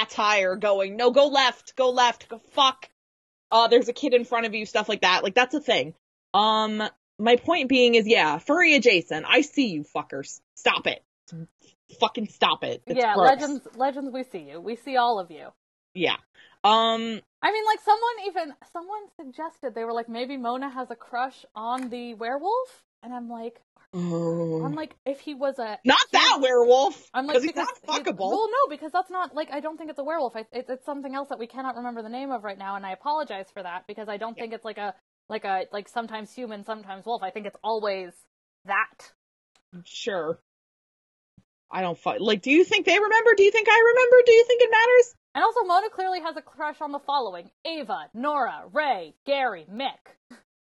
attire 0.00 0.54
going, 0.56 0.96
no, 0.96 1.10
go 1.10 1.26
left, 1.26 1.74
go 1.76 1.90
left, 1.90 2.28
go 2.28 2.38
fuck. 2.52 2.88
Uh, 3.50 3.66
there's 3.66 3.88
a 3.88 3.92
kid 3.92 4.14
in 4.14 4.24
front 4.24 4.46
of 4.46 4.54
you, 4.54 4.64
stuff 4.64 4.88
like 4.88 5.00
that. 5.00 5.24
Like, 5.24 5.34
that's 5.34 5.54
a 5.54 5.60
thing. 5.60 5.94
Um, 6.32 6.82
my 7.20 7.36
point 7.36 7.68
being 7.68 7.94
is, 7.94 8.06
yeah, 8.06 8.38
furry 8.38 8.74
adjacent. 8.74 9.26
I 9.28 9.42
see 9.42 9.68
you 9.68 9.84
fuckers. 9.84 10.40
Stop 10.54 10.86
it. 10.86 11.02
Fucking 12.00 12.28
stop 12.28 12.64
it. 12.64 12.82
It's 12.86 12.98
yeah, 12.98 13.14
gross. 13.14 13.30
legends, 13.30 13.68
legends. 13.76 14.10
We 14.12 14.22
see 14.24 14.48
you. 14.50 14.60
We 14.60 14.76
see 14.76 14.96
all 14.96 15.18
of 15.18 15.30
you. 15.30 15.48
Yeah. 15.94 16.16
Um, 16.62 17.20
I 17.42 17.52
mean, 17.52 17.64
like 17.64 17.80
someone 17.84 18.26
even 18.26 18.54
someone 18.72 19.00
suggested 19.16 19.74
they 19.74 19.84
were 19.84 19.92
like 19.92 20.08
maybe 20.08 20.36
Mona 20.36 20.70
has 20.70 20.90
a 20.90 20.96
crush 20.96 21.44
on 21.54 21.88
the 21.88 22.14
werewolf, 22.14 22.82
and 23.02 23.14
I'm 23.14 23.30
like, 23.30 23.60
oh. 23.94 24.62
I'm 24.62 24.74
like 24.74 24.94
if 25.06 25.20
he 25.20 25.34
was 25.34 25.58
a 25.58 25.78
not 25.84 26.04
that 26.12 26.38
werewolf. 26.40 27.10
I'm 27.14 27.26
like 27.26 27.36
because 27.36 27.44
he's 27.44 27.56
not 27.56 27.74
fuckable. 27.86 28.30
well, 28.30 28.48
no, 28.48 28.68
because 28.68 28.92
that's 28.92 29.10
not 29.10 29.34
like 29.34 29.50
I 29.50 29.60
don't 29.60 29.78
think 29.78 29.90
it's 29.90 29.98
a 29.98 30.04
werewolf. 30.04 30.36
I, 30.36 30.40
it, 30.52 30.66
it's 30.68 30.84
something 30.84 31.14
else 31.14 31.30
that 31.30 31.38
we 31.38 31.46
cannot 31.46 31.76
remember 31.76 32.02
the 32.02 32.10
name 32.10 32.30
of 32.30 32.44
right 32.44 32.58
now, 32.58 32.76
and 32.76 32.84
I 32.84 32.92
apologize 32.92 33.46
for 33.52 33.62
that 33.62 33.84
because 33.88 34.08
I 34.08 34.18
don't 34.18 34.34
think 34.34 34.52
it's 34.52 34.64
like 34.64 34.78
a 34.78 34.94
like 35.30 35.44
a 35.44 35.66
like 35.72 35.88
sometimes 35.88 36.34
human, 36.34 36.64
sometimes 36.64 37.06
wolf. 37.06 37.22
I 37.22 37.30
think 37.30 37.46
it's 37.46 37.56
always 37.62 38.12
that. 38.66 39.12
Sure. 39.84 40.38
I 41.70 41.82
don't 41.82 41.96
fu- 41.96 42.18
like. 42.18 42.42
Do 42.42 42.50
you 42.50 42.64
think 42.64 42.84
they 42.84 42.98
remember? 42.98 43.30
Do 43.36 43.44
you 43.44 43.52
think 43.52 43.68
I 43.70 43.78
remember? 43.78 44.16
Do 44.26 44.32
you 44.32 44.44
think 44.46 44.62
it 44.62 44.70
matters? 44.70 45.14
And 45.36 45.44
also, 45.44 45.64
Mona 45.64 45.88
clearly 45.88 46.20
has 46.20 46.36
a 46.36 46.42
crush 46.42 46.80
on 46.80 46.90
the 46.90 46.98
following: 46.98 47.50
Ava, 47.64 48.10
Nora, 48.12 48.64
Ray, 48.72 49.14
Gary, 49.24 49.66
Mick. 49.72 50.36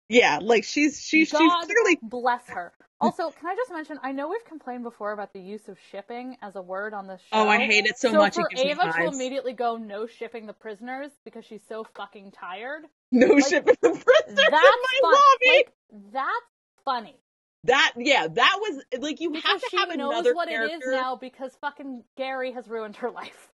Yeah, 0.08 0.38
like 0.42 0.64
she's 0.64 1.00
she's 1.00 1.28
she's 1.28 1.32
God 1.32 1.64
clearly 1.64 1.98
bless 2.02 2.46
her. 2.48 2.72
Also, 3.00 3.30
can 3.30 3.48
I 3.48 3.56
just 3.56 3.72
mention? 3.72 3.98
I 4.02 4.12
know 4.12 4.28
we've 4.28 4.44
complained 4.44 4.84
before 4.84 5.12
about 5.12 5.32
the 5.32 5.40
use 5.40 5.68
of 5.68 5.76
shipping 5.90 6.36
as 6.40 6.54
a 6.54 6.62
word 6.62 6.94
on 6.94 7.08
this 7.08 7.20
show. 7.20 7.26
Oh, 7.32 7.48
I 7.48 7.58
hate 7.58 7.86
it 7.86 7.98
so, 7.98 8.12
So 8.12 8.18
much. 8.18 8.34
for 8.36 8.48
it 8.50 8.58
Ava 8.58 8.92
to 8.92 9.06
immediately 9.08 9.54
go 9.54 9.76
no 9.76 10.06
shipping 10.06 10.46
the 10.46 10.52
prisoners 10.52 11.10
because 11.24 11.44
she's 11.44 11.62
so 11.68 11.84
fucking 11.96 12.30
tired. 12.32 12.82
no 13.10 13.26
like, 13.26 13.46
shit 13.48 13.64
with 13.64 13.80
the 13.80 13.88
prisoners 13.90 14.28
in 14.28 14.34
That's 14.36 14.52
my 14.52 14.98
fun- 15.02 15.12
lobby. 15.12 15.56
Like 15.56 15.72
that's 16.12 16.84
funny 16.84 17.16
that 17.64 17.92
yeah, 17.96 18.26
that 18.28 18.58
was 18.60 18.82
like 18.98 19.20
you 19.20 19.30
because 19.30 19.50
have 19.50 19.60
to 19.60 19.66
she 19.70 19.76
have 19.76 19.88
knows 19.96 20.10
another 20.12 20.34
what 20.34 20.48
character. 20.48 20.74
it 20.74 20.78
is 20.78 21.00
now 21.00 21.16
because 21.16 21.52
fucking 21.60 22.02
Gary 22.16 22.52
has 22.52 22.68
ruined 22.68 22.96
her 22.96 23.10
life. 23.20 23.48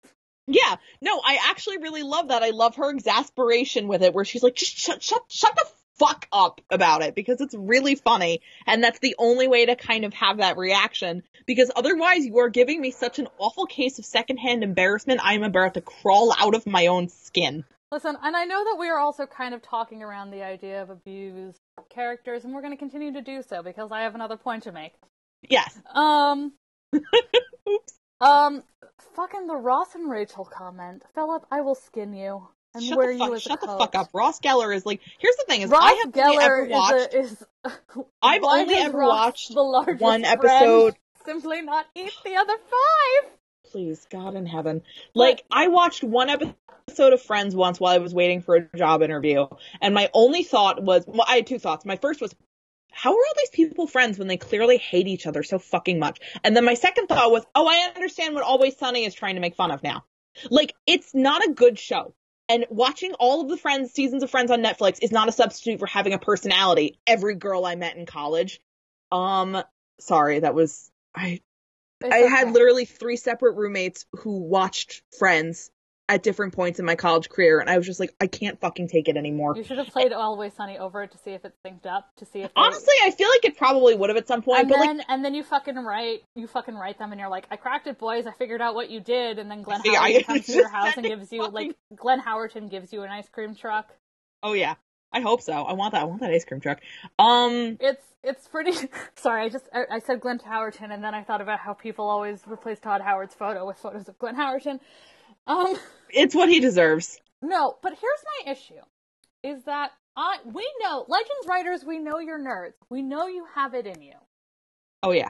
Yeah, 0.48 0.78
no, 1.02 1.20
I 1.26 1.39
actually 1.50 1.80
really 1.80 2.04
love 2.04 2.30
that. 2.30 2.41
I 2.41 2.52
love 2.52 2.76
her 2.78 2.89
exasperation 2.89 3.89
with 3.89 4.02
it, 4.02 4.14
where 4.14 4.24
she's 4.24 4.43
like, 4.43 4.56
just 4.56 4.78
shut, 4.78 5.04
shut, 5.04 5.24
shut 5.28 5.54
the 5.56 5.66
fuck 5.98 6.28
up 6.32 6.62
about 6.70 7.02
it, 7.02 7.16
because 7.16 7.41
it's 7.41 7.56
really 7.56 7.95
funny, 7.95 8.41
and 8.66 8.84
that's 8.84 9.00
the 9.00 9.16
only 9.18 9.48
way 9.48 9.66
to 9.66 9.76
kind 9.76 10.06
of 10.06 10.14
have 10.14 10.38
that 10.38 10.58
reaction. 10.58 11.24
Because 11.45 11.72
otherwise, 11.76 12.26
you 12.26 12.38
are 12.39 12.50
giving 12.50 12.82
me 12.82 12.91
such 12.91 13.20
an 13.20 13.28
awful 13.38 13.66
case 13.66 14.00
of 14.00 14.06
secondhand 14.06 14.64
embarrassment. 14.64 15.22
I 15.24 15.34
am 15.34 15.43
about 15.43 15.74
to 15.76 15.82
crawl 15.82 16.34
out 16.38 16.56
of 16.56 16.66
my 16.66 16.88
own 16.88 17.10
skin. 17.10 17.64
Listen, 17.91 18.18
and 18.22 18.36
I 18.36 18.43
know 18.43 18.64
that 18.66 18.76
we 18.78 18.89
are 18.89 19.00
also 19.00 19.26
kind 19.26 19.54
of 19.54 19.62
talking 19.62 20.04
around 20.04 20.32
the 20.32 20.43
idea 20.43 20.82
of 20.82 20.89
abused 20.89 21.62
characters, 21.89 22.43
and 22.43 22.54
we're 22.54 22.62
going 22.62 22.74
to 22.74 22.78
continue 22.78 23.14
to 23.14 23.22
do 23.22 23.41
so 23.41 23.64
because 23.64 23.91
I 23.91 24.02
have 24.02 24.14
another 24.14 24.36
point 24.36 24.64
to 24.64 24.74
make. 24.74 24.93
Yes. 25.50 25.80
Um, 25.93 26.52
Oops. 26.95 27.93
um, 28.20 28.64
fucking 29.16 29.48
the 29.48 29.56
Ross 29.56 29.95
and 29.95 30.10
Rachel 30.10 30.43
comment. 30.43 31.04
Philip, 31.16 31.45
I 31.50 31.62
will 31.62 31.76
skin 31.76 32.14
you 32.14 32.50
and 32.78 32.86
Shut 32.86 32.97
wear 32.97 33.13
the 33.13 33.19
fuck, 33.19 33.28
you 33.30 33.36
as 33.36 33.41
shut 33.41 33.61
the 33.61 33.67
fuck 33.67 33.95
up. 33.95 34.09
Ross 34.13 34.39
Geller 34.39 34.75
is 34.75 34.86
like. 34.86 35.01
Here's 35.19 35.36
the 35.36 35.45
thing: 35.47 35.61
is 35.61 35.69
Ross 35.69 35.82
I 35.84 36.03
have 36.05 36.17
only 36.17 36.43
ever 36.43 36.67
Geller 36.67 36.69
watched. 36.69 37.13
is, 37.13 37.45
a, 37.63 37.67
is 37.67 37.75
I've 38.21 38.43
only 38.43 38.75
ever 38.75 38.97
Ross, 38.97 39.09
watched 39.09 39.53
the 39.53 39.61
largest 39.61 40.01
one 40.01 40.25
episode. 40.25 40.95
Simply 41.25 41.61
not 41.61 41.86
eat 41.95 42.13
the 42.23 42.36
other 42.36 42.53
five. 42.57 43.32
Please, 43.71 44.07
God 44.09 44.36
in 44.36 44.45
heaven. 44.45 44.82
Like, 45.13 45.43
I 45.51 45.67
watched 45.67 46.01
one 46.01 46.30
episode 46.30 47.11
of 47.13 47.21
Friends 47.21 47.53
once 47.53 47.82
while 47.82 47.93
I 47.93 47.97
was 47.97 48.13
waiting 48.13 48.41
for 48.41 48.55
a 48.55 48.78
job 48.78 49.01
interview, 49.01 49.47
and 49.82 49.93
my 49.93 50.09
only 50.13 50.43
thought 50.43 50.82
was 50.82 51.03
well, 51.05 51.25
I 51.28 51.36
had 51.36 51.47
two 51.47 51.59
thoughts. 51.59 51.84
My 51.84 51.97
first 51.97 52.21
was, 52.21 52.34
how 52.91 53.11
are 53.11 53.13
all 53.13 53.34
these 53.38 53.49
people 53.49 53.86
friends 53.86 54.17
when 54.17 54.28
they 54.28 54.38
clearly 54.38 54.78
hate 54.78 55.07
each 55.07 55.28
other 55.28 55.43
so 55.43 55.59
fucking 55.59 55.99
much? 55.99 56.19
And 56.43 56.55
then 56.55 56.65
my 56.65 56.73
second 56.73 57.07
thought 57.07 57.32
was, 57.32 57.45
oh, 57.53 57.67
I 57.67 57.91
understand 57.95 58.34
what 58.34 58.43
Always 58.43 58.78
Sunny 58.78 59.05
is 59.05 59.13
trying 59.13 59.36
to 59.36 59.41
make 59.41 59.55
fun 59.55 59.69
of 59.69 59.84
now. 59.84 60.03
Like, 60.49 60.73
it's 60.88 61.13
not 61.13 61.45
a 61.45 61.53
good 61.53 61.78
show. 61.78 62.13
And 62.50 62.66
watching 62.70 63.14
all 63.14 63.41
of 63.41 63.50
the 63.50 63.58
Friends 63.58 63.91
seasons 63.91 64.24
of 64.24 64.32
Friends 64.32 64.52
on 64.52 64.64
Netflix 64.64 65.00
is 65.02 65.12
not 65.12 65.28
a 65.28 65.34
substitute 65.34 65.80
for 65.80 65.86
having 65.86 66.14
a 66.14 66.20
personality. 66.20 66.98
Every 67.06 67.36
girl 67.36 67.66
I 67.66 67.76
met 67.76 67.98
in 67.98 68.06
college. 68.06 68.62
Um, 69.12 69.62
sorry, 70.00 70.39
that 70.39 70.56
was 70.56 70.89
I 71.14 71.41
It's 72.02 72.14
I 72.14 72.18
had 72.20 72.54
literally 72.54 72.86
three 72.86 73.18
separate 73.18 73.56
roommates 73.56 74.06
who 74.20 74.39
watched 74.39 75.02
Friends 75.18 75.72
at 76.10 76.24
different 76.24 76.53
points 76.53 76.80
in 76.80 76.86
my 76.86 76.95
college 76.95 77.28
career, 77.30 77.60
and 77.60 77.70
I 77.70 77.78
was 77.78 77.86
just 77.86 77.99
like, 77.99 78.16
I 78.22 78.28
can't 78.28 78.58
fucking 78.62 78.88
take 78.88 79.10
it 79.10 79.18
anymore. 79.18 79.55
You 79.58 79.64
should 79.64 79.78
have 79.78 79.88
played 79.88 80.14
Always 80.14 80.53
Sunny 80.53 80.78
over 80.78 81.03
it 81.03 81.12
to 81.12 81.18
see 81.18 81.32
if 81.32 81.43
it 81.43 81.53
synced 81.66 81.86
up, 81.86 82.10
to 82.18 82.26
see 82.26 82.39
if 82.39 82.47
they- 82.53 82.62
Honestly, 82.62 82.93
I 83.03 83.12
feel 83.12 83.28
like 83.30 83.43
it 83.43 83.58
probably 83.58 83.93
would 83.93 84.10
have 84.10 84.18
at 84.18 84.26
some 84.28 84.41
point. 84.41 84.60
point, 84.60 84.62
and 84.62 84.70
but 84.70 84.86
then 84.88 84.97
like, 84.99 85.05
and 85.10 85.26
then 85.26 85.34
you 85.36 85.43
fucking 85.43 85.76
write 85.76 86.22
you 86.36 86.47
fucking 86.47 86.76
write 86.76 86.97
them 86.97 87.12
and 87.12 87.20
you're 87.20 87.30
like, 87.30 87.45
I 87.51 87.58
cracked 87.58 87.88
it, 87.88 87.97
boys. 87.99 88.26
I 88.26 88.32
figured 88.32 88.62
out 88.62 88.74
what 88.74 88.89
you 88.89 89.01
did. 89.01 89.38
And 89.38 89.51
then 89.51 89.64
Glenn 89.64 89.82
Yeah, 89.86 89.99
Howerton 90.01 90.26
comes 90.26 90.45
to 90.45 90.53
your 90.53 90.70
house 90.70 90.93
and 90.95 91.05
gives 91.05 91.32
you 91.34 91.41
fucking- 91.41 91.53
like 91.53 91.76
Glenn 91.95 92.22
Howerton 92.22 92.70
gives 92.70 92.93
you 92.93 93.03
an 93.03 93.10
ice 93.10 93.28
cream 93.30 93.53
truck. 93.53 93.89
oh 94.43 94.53
yeah, 94.53 94.76
I 95.12 95.20
hope 95.20 95.41
so. 95.41 95.51
I 95.51 95.74
want 95.74 95.91
that. 95.91 96.01
I 96.01 96.05
want 96.05 96.22
that 96.22 96.32
ice 96.32 96.45
cream 96.45 96.62
truck. 96.62 96.80
Um, 97.20 97.76
It's 97.82 98.03
it's 98.24 98.47
pretty. 98.47 98.72
Sorry, 99.18 99.43
I 99.43 99.49
just 99.49 99.66
I, 99.74 99.84
I 99.91 99.99
said 99.99 100.22
Glenn 100.22 100.39
Howerton 100.39 100.93
and 100.93 101.03
then 101.03 101.14
I 101.14 101.24
thought 101.24 101.41
about 101.41 101.60
how 101.60 101.74
people 101.74 102.08
always 102.10 102.41
replace 102.47 102.80
Todd 102.80 103.01
Howard's 103.01 103.36
photo 103.36 103.68
with 103.68 103.78
photos 103.78 104.08
of 104.08 104.18
Glenn 104.20 104.38
Howerton. 104.38 104.80
Um, 105.48 105.78
it's 106.10 106.36
what 106.36 106.50
he 106.50 106.60
deserves. 106.60 107.20
no, 107.41 107.78
but 107.82 107.93
here's 107.93 108.24
my 108.45 108.52
issue: 108.52 108.82
is 109.43 109.64
that 109.64 109.91
I 110.16 110.38
we 110.45 110.68
know 110.82 111.06
Legends 111.08 111.48
writers, 111.48 111.86
we 111.86 112.00
know 112.00 112.20
you're 112.20 112.39
nerds, 112.39 112.74
we 112.89 113.02
know 113.02 113.28
you 113.28 113.45
have 113.54 113.74
it 113.74 113.86
in 113.86 114.02
you. 114.02 114.14
Oh 115.04 115.12
yeah, 115.12 115.30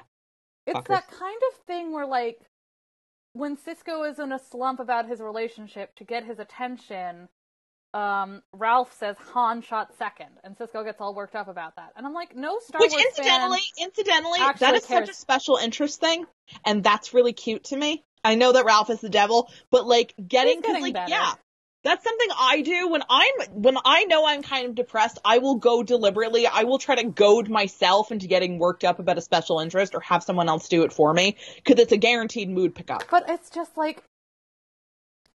It's 0.65 0.80
Fuckers. 0.80 0.88
that 0.88 1.11
kind 1.11 1.41
of 1.51 1.59
thing 1.65 1.91
where, 1.91 2.07
like, 2.07 2.39
when 3.34 3.57
Cisco 3.57 4.03
is 4.03 4.18
in 4.18 4.32
a 4.32 4.39
slump 4.39 4.80
about 4.80 5.07
his 5.07 5.20
relationship 5.20 5.93
to 5.97 6.05
get 6.05 6.24
his 6.24 6.39
attention, 6.39 7.28
um, 7.93 8.41
Ralph 8.53 8.93
says 8.97 9.18
Han 9.34 9.61
shot 9.61 9.93
second, 9.97 10.30
and 10.43 10.57
Cisco 10.57 10.84
gets 10.86 11.01
all 11.01 11.13
worked 11.13 11.36
up 11.36 11.49
about 11.49 11.76
that. 11.76 11.91
And 11.97 12.07
I'm 12.07 12.13
like, 12.13 12.36
no 12.36 12.59
Star 12.59 12.80
which 12.80 12.91
Wars 12.91 13.03
incidentally, 13.07 13.59
incidentally, 13.80 14.39
that 14.39 14.76
is 14.76 14.86
such 14.86 15.09
a 15.09 15.13
special 15.13 15.57
interest 15.57 15.99
thing, 15.99 16.26
and 16.65 16.82
that's 16.82 17.13
really 17.13 17.34
cute 17.34 17.65
to 17.65 17.78
me. 17.78 18.05
I 18.28 18.36
know 18.36 18.51
that 18.51 18.65
Ralph 18.65 18.89
is 18.89 18.99
the 19.01 19.09
devil, 19.09 19.49
but 19.71 19.88
like 19.88 20.13
getting, 20.28 20.61
getting 20.61 20.82
like, 20.82 20.93
better. 20.93 21.09
yeah, 21.09 21.34
that's 21.84 22.03
something 22.03 22.28
I 22.38 22.61
do 22.61 22.89
when 22.89 23.03
I'm 23.09 23.34
when 23.51 23.78
I 23.86 24.03
know 24.05 24.28
I'm 24.28 24.43
kind 24.43 24.67
of 24.67 24.75
depressed. 24.75 25.19
I 25.23 25.38
will 25.38 25.55
go 25.55 25.84
deliberately. 25.84 26.45
I 26.45 26.63
will 26.63 26.80
try 26.80 26.95
to 26.95 27.03
goad 27.05 27.47
myself 27.49 28.11
into 28.11 28.28
getting 28.28 28.59
worked 28.59 28.84
up 28.84 28.99
about 28.99 29.17
a 29.17 29.21
special 29.21 29.59
interest, 29.59 29.95
or 29.95 30.01
have 30.01 30.23
someone 30.23 30.49
else 30.49 30.67
do 30.67 30.84
it 30.84 30.91
for 30.91 31.13
me, 31.13 31.38
because 31.55 31.80
it's 31.80 31.93
a 31.93 31.97
guaranteed 31.97 32.49
mood 32.49 32.75
pickup. 32.75 33.03
But 33.09 33.30
it's 33.30 33.49
just 33.49 33.78
like, 33.78 34.03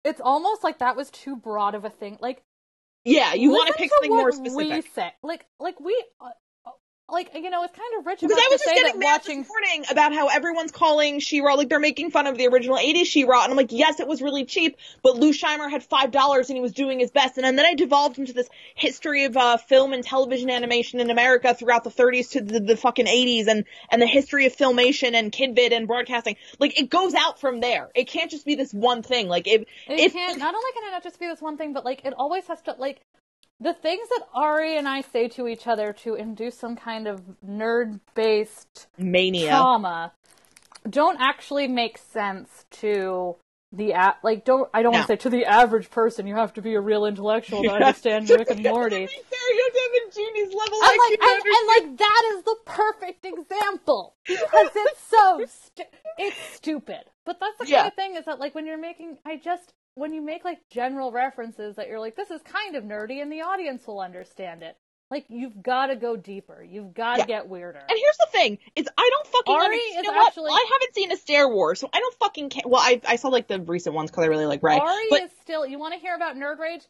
it's 0.04 0.20
almost 0.20 0.64
like 0.64 0.78
that 0.78 0.96
was 0.96 1.10
too 1.10 1.36
broad 1.36 1.74
of 1.74 1.84
a 1.84 1.90
thing. 1.90 2.16
Like, 2.20 2.42
Yeah, 3.04 3.34
you 3.34 3.50
want 3.50 3.68
to 3.68 3.74
pick 3.74 3.90
something 3.90 4.10
more 4.10 4.30
what 4.30 4.38
We 4.40 4.48
specific. 4.48 4.94
say, 4.94 5.12
like, 5.22 5.44
like 5.60 5.78
we, 5.80 6.02
uh, 6.20 6.30
like 7.10 7.30
you 7.34 7.50
know, 7.50 7.64
it's 7.64 7.76
kind 7.76 7.98
of 7.98 8.06
rich 8.06 8.20
Because 8.20 8.36
I 8.36 8.48
was 8.50 8.60
just 8.60 8.74
getting 8.74 8.98
mad 8.98 9.20
watching 9.22 9.38
this 9.40 9.48
morning 9.48 9.84
about 9.90 10.12
how 10.12 10.28
everyone's 10.28 10.72
calling 10.72 11.20
She-Ra, 11.20 11.54
like 11.54 11.68
they're 11.68 11.80
making 11.80 12.10
fun 12.10 12.26
of 12.26 12.36
the 12.36 12.46
original 12.48 12.76
80s 12.76 13.06
She-Ra, 13.06 13.44
and 13.44 13.50
I'm 13.50 13.56
like, 13.56 13.72
yes, 13.72 14.00
it 14.00 14.06
was 14.06 14.20
really 14.20 14.44
cheap, 14.44 14.76
but 15.02 15.16
Lou 15.16 15.32
Scheimer 15.32 15.70
had 15.70 15.88
$5 15.88 16.36
and 16.36 16.56
he 16.56 16.60
was 16.60 16.72
doing 16.72 17.00
his 17.00 17.10
best, 17.10 17.38
and 17.38 17.58
then 17.58 17.64
I 17.64 17.74
devolved 17.74 18.18
into 18.18 18.32
this 18.32 18.48
history 18.74 19.24
of 19.24 19.36
uh, 19.36 19.56
film 19.56 19.92
and 19.92 20.04
television 20.04 20.50
animation 20.50 21.00
in 21.00 21.10
America 21.10 21.54
throughout 21.54 21.84
the 21.84 21.90
30s 21.90 22.32
to 22.32 22.40
the, 22.42 22.60
the 22.60 22.76
fucking 22.76 23.06
80s, 23.06 23.46
and, 23.46 23.64
and 23.90 24.02
the 24.02 24.06
history 24.06 24.46
of 24.46 24.54
filmation 24.54 25.14
and 25.14 25.32
kidvid 25.32 25.72
and 25.72 25.86
broadcasting. 25.86 26.36
Like, 26.58 26.78
it 26.78 26.90
goes 26.90 27.14
out 27.14 27.40
from 27.40 27.60
there. 27.60 27.90
It 27.94 28.08
can't 28.08 28.30
just 28.30 28.44
be 28.44 28.54
this 28.54 28.72
one 28.72 29.02
thing. 29.02 29.28
Like, 29.28 29.46
if, 29.46 29.62
It 29.62 30.00
if, 30.00 30.12
can't. 30.12 30.38
Not 30.38 30.54
only 30.54 30.72
can 30.72 30.88
it 30.88 30.90
not 30.90 31.02
just 31.02 31.18
be 31.18 31.26
this 31.26 31.40
one 31.40 31.56
thing, 31.56 31.72
but 31.72 31.84
like 31.84 32.04
it 32.04 32.14
always 32.16 32.46
has 32.46 32.60
to 32.62 32.74
like 32.78 33.00
the 33.60 33.74
things 33.74 34.08
that 34.10 34.26
Ari 34.34 34.76
and 34.78 34.88
I 34.88 35.00
say 35.00 35.28
to 35.28 35.48
each 35.48 35.66
other 35.66 35.92
to 36.04 36.14
induce 36.14 36.56
some 36.58 36.76
kind 36.76 37.06
of 37.08 37.22
nerd-based 37.46 38.86
mania. 38.98 39.48
trauma 39.48 40.12
don't 40.88 41.20
actually 41.20 41.68
make 41.68 41.98
sense 41.98 42.64
to 42.70 43.36
the 43.72 43.90
a- 43.92 44.16
like. 44.22 44.44
Don't 44.44 44.70
I 44.72 44.82
don't 44.82 44.92
want 44.94 45.06
to 45.06 45.12
say 45.12 45.16
to 45.16 45.28
the 45.30 45.44
average 45.44 45.90
person. 45.90 46.26
You 46.26 46.36
have 46.36 46.54
to 46.54 46.62
be 46.62 46.74
a 46.74 46.80
real 46.80 47.04
intellectual 47.04 47.62
to 47.64 47.70
understand 47.72 48.30
Rick 48.30 48.48
and 48.50 48.62
Morty. 48.62 48.96
You 48.96 49.02
have 49.02 49.10
to 49.10 49.80
have 49.82 50.08
a 50.08 50.14
genie's 50.14 50.54
level 50.54 50.78
IQ 50.80 50.98
like, 50.98 51.20
and, 51.20 51.42
and 51.44 51.66
like 51.90 51.98
that 51.98 52.22
is 52.36 52.44
the 52.44 52.56
perfect 52.64 53.26
example 53.26 54.14
because 54.26 54.70
it's 54.74 55.02
so 55.08 55.44
stu- 55.46 55.82
it's 56.16 56.36
stupid. 56.54 57.00
But 57.26 57.38
that's 57.40 57.58
the 57.58 57.66
Yeah. 57.66 57.78
kind 57.80 57.88
of 57.88 57.94
thing 57.94 58.16
is 58.16 58.24
that 58.24 58.38
like 58.38 58.54
when 58.54 58.64
you're 58.64 58.78
making, 58.78 59.18
I 59.26 59.36
just 59.36 59.74
when 59.98 60.12
you 60.14 60.22
make 60.22 60.44
like 60.44 60.58
general 60.70 61.12
references 61.12 61.76
that 61.76 61.88
you're 61.88 62.00
like 62.00 62.16
this 62.16 62.30
is 62.30 62.40
kind 62.42 62.76
of 62.76 62.84
nerdy 62.84 63.20
and 63.22 63.30
the 63.32 63.42
audience 63.42 63.86
will 63.86 64.00
understand 64.00 64.62
it. 64.62 64.76
Like 65.10 65.24
you've 65.28 65.62
got 65.62 65.86
to 65.86 65.96
go 65.96 66.16
deeper. 66.16 66.62
You've 66.62 66.92
got 66.92 67.14
to 67.14 67.20
Yeah. 67.20 67.26
get 67.26 67.48
weirder. 67.48 67.78
And 67.78 67.98
here's 67.98 68.16
the 68.18 68.26
thing: 68.30 68.58
is 68.76 68.86
I 68.98 69.10
don't 69.10 69.26
fucking 69.26 69.54
Ari 69.54 69.76
is 69.76 69.94
You 69.96 70.02
know 70.02 70.12
what? 70.12 70.26
actually- 70.28 70.50
I 70.52 70.66
haven't 70.70 70.94
seen 70.94 71.12
a 71.12 71.16
Star 71.16 71.48
Wars, 71.50 71.80
so 71.80 71.88
I 71.92 71.98
don't 72.00 72.14
fucking 72.18 72.50
care. 72.50 72.62
Well, 72.66 72.82
I 72.82 73.00
I 73.06 73.16
saw 73.16 73.28
like 73.28 73.48
the 73.48 73.58
recent 73.60 73.94
ones 73.94 74.10
because 74.10 74.24
I 74.24 74.26
really 74.28 74.44
like 74.46 74.62
Rey. 74.62 74.78
Ari 74.78 75.06
but 75.10 75.22
is 75.22 75.30
still. 75.42 75.64
You 75.66 75.78
want 75.78 75.94
to 75.94 76.00
hear 76.00 76.14
about 76.14 76.36
nerd 76.36 76.58
rage? 76.58 76.82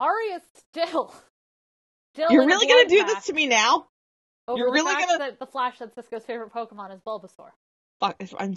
Ari 0.00 0.24
is 0.26 0.42
still. 0.70 1.12
Still 2.14 2.30
you're 2.32 2.46
really 2.46 2.66
gonna 2.66 2.88
do 2.88 3.04
this 3.04 3.26
to 3.26 3.32
me 3.32 3.46
now? 3.46 3.86
You're 4.48 4.68
the 4.68 4.72
really 4.72 4.92
gonna- 4.94 5.18
that 5.18 5.38
the 5.38 5.46
Flash 5.46 5.78
said 5.78 5.94
Cisco's 5.94 6.24
favorite 6.24 6.52
Pokemon 6.52 6.92
is 6.94 7.00
Bulbasaur. 7.00 7.50
Fuck, 8.00 8.16
if 8.18 8.34
I'm. 8.38 8.54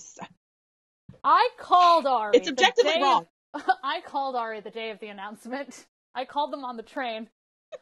I 1.24 1.50
called 1.58 2.08
Ari. 2.08 2.38
It's 2.38 2.48
objectively 2.50 3.02
wrong. 3.02 3.28
I 3.84 4.02
called 4.06 4.36
Ari 4.36 4.62
the 4.62 4.70
day 4.70 4.92
of 4.92 5.00
the 5.00 5.08
announcement. 5.08 5.86
I 6.16 6.26
called 6.26 6.52
them 6.52 6.64
on 6.64 6.78
the 6.78 6.84
train. 6.84 7.28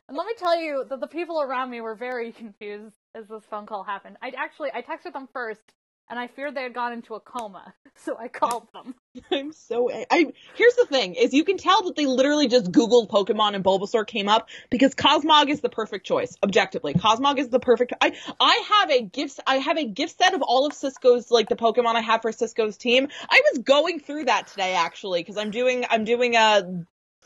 And 0.07 0.17
let 0.17 0.27
me 0.27 0.33
tell 0.37 0.59
you 0.59 0.85
that 0.89 0.99
the 0.99 1.07
people 1.07 1.41
around 1.41 1.69
me 1.69 1.81
were 1.81 1.95
very 1.95 2.31
confused 2.43 2.95
as 3.15 3.27
this 3.27 3.43
phone 3.49 3.65
call 3.65 3.83
happened. 3.83 4.17
I 4.21 4.31
actually 4.37 4.69
I 4.73 4.81
texted 4.81 5.13
them 5.13 5.27
first 5.33 5.61
and 6.09 6.19
I 6.19 6.27
feared 6.27 6.55
they 6.55 6.63
had 6.63 6.73
gone 6.73 6.93
into 6.93 7.15
a 7.15 7.19
coma. 7.19 7.73
So 8.05 8.15
I 8.17 8.29
called 8.29 8.69
them. 8.71 8.95
I'm 9.31 9.51
so. 9.51 9.91
I 9.91 10.31
here's 10.55 10.75
the 10.75 10.85
thing: 10.85 11.15
is 11.15 11.33
you 11.33 11.43
can 11.43 11.57
tell 11.57 11.83
that 11.83 11.97
they 11.97 12.05
literally 12.05 12.47
just 12.47 12.71
Googled 12.71 13.09
Pokemon 13.09 13.55
and 13.55 13.63
Bulbasaur 13.63 14.07
came 14.07 14.29
up 14.29 14.47
because 14.69 14.95
Cosmog 14.95 15.49
is 15.49 15.59
the 15.59 15.67
perfect 15.67 16.05
choice. 16.05 16.33
Objectively, 16.41 16.93
Cosmog 16.93 17.39
is 17.39 17.49
the 17.49 17.59
perfect. 17.59 17.91
I 17.99 18.13
I 18.39 18.63
have 18.79 18.89
a 18.89 19.01
gift. 19.01 19.41
I 19.45 19.57
have 19.57 19.77
a 19.77 19.83
gift 19.83 20.17
set 20.17 20.33
of 20.33 20.41
all 20.41 20.65
of 20.65 20.71
Cisco's 20.71 21.29
like 21.29 21.49
the 21.49 21.57
Pokemon 21.57 21.95
I 21.95 21.99
have 21.99 22.21
for 22.21 22.31
Cisco's 22.31 22.77
team. 22.77 23.09
I 23.29 23.41
was 23.51 23.63
going 23.63 23.99
through 23.99 24.25
that 24.25 24.47
today 24.47 24.75
actually 24.75 25.19
because 25.19 25.35
I'm 25.35 25.51
doing 25.51 25.83
I'm 25.89 26.05
doing 26.05 26.35
a, 26.37 26.85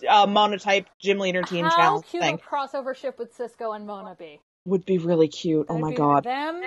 a 0.09 0.25
monotype 0.25 0.87
gym 0.99 1.19
leader 1.19 1.43
team 1.43 1.65
How 1.65 1.75
challenge 1.75 2.05
cute 2.07 2.23
thing. 2.23 2.35
a 2.35 2.55
crossover 2.55 2.95
ship 2.95 3.19
with 3.19 3.35
Cisco 3.35 3.73
and 3.73 3.85
Mona 3.85 4.15
be? 4.15 4.41
Would 4.65 4.85
be 4.85 4.97
really 4.97 5.27
cute. 5.27 5.67
Oh 5.69 5.73
That'd 5.75 5.81
my 5.81 5.93
god, 5.93 6.23
Them, 6.23 6.61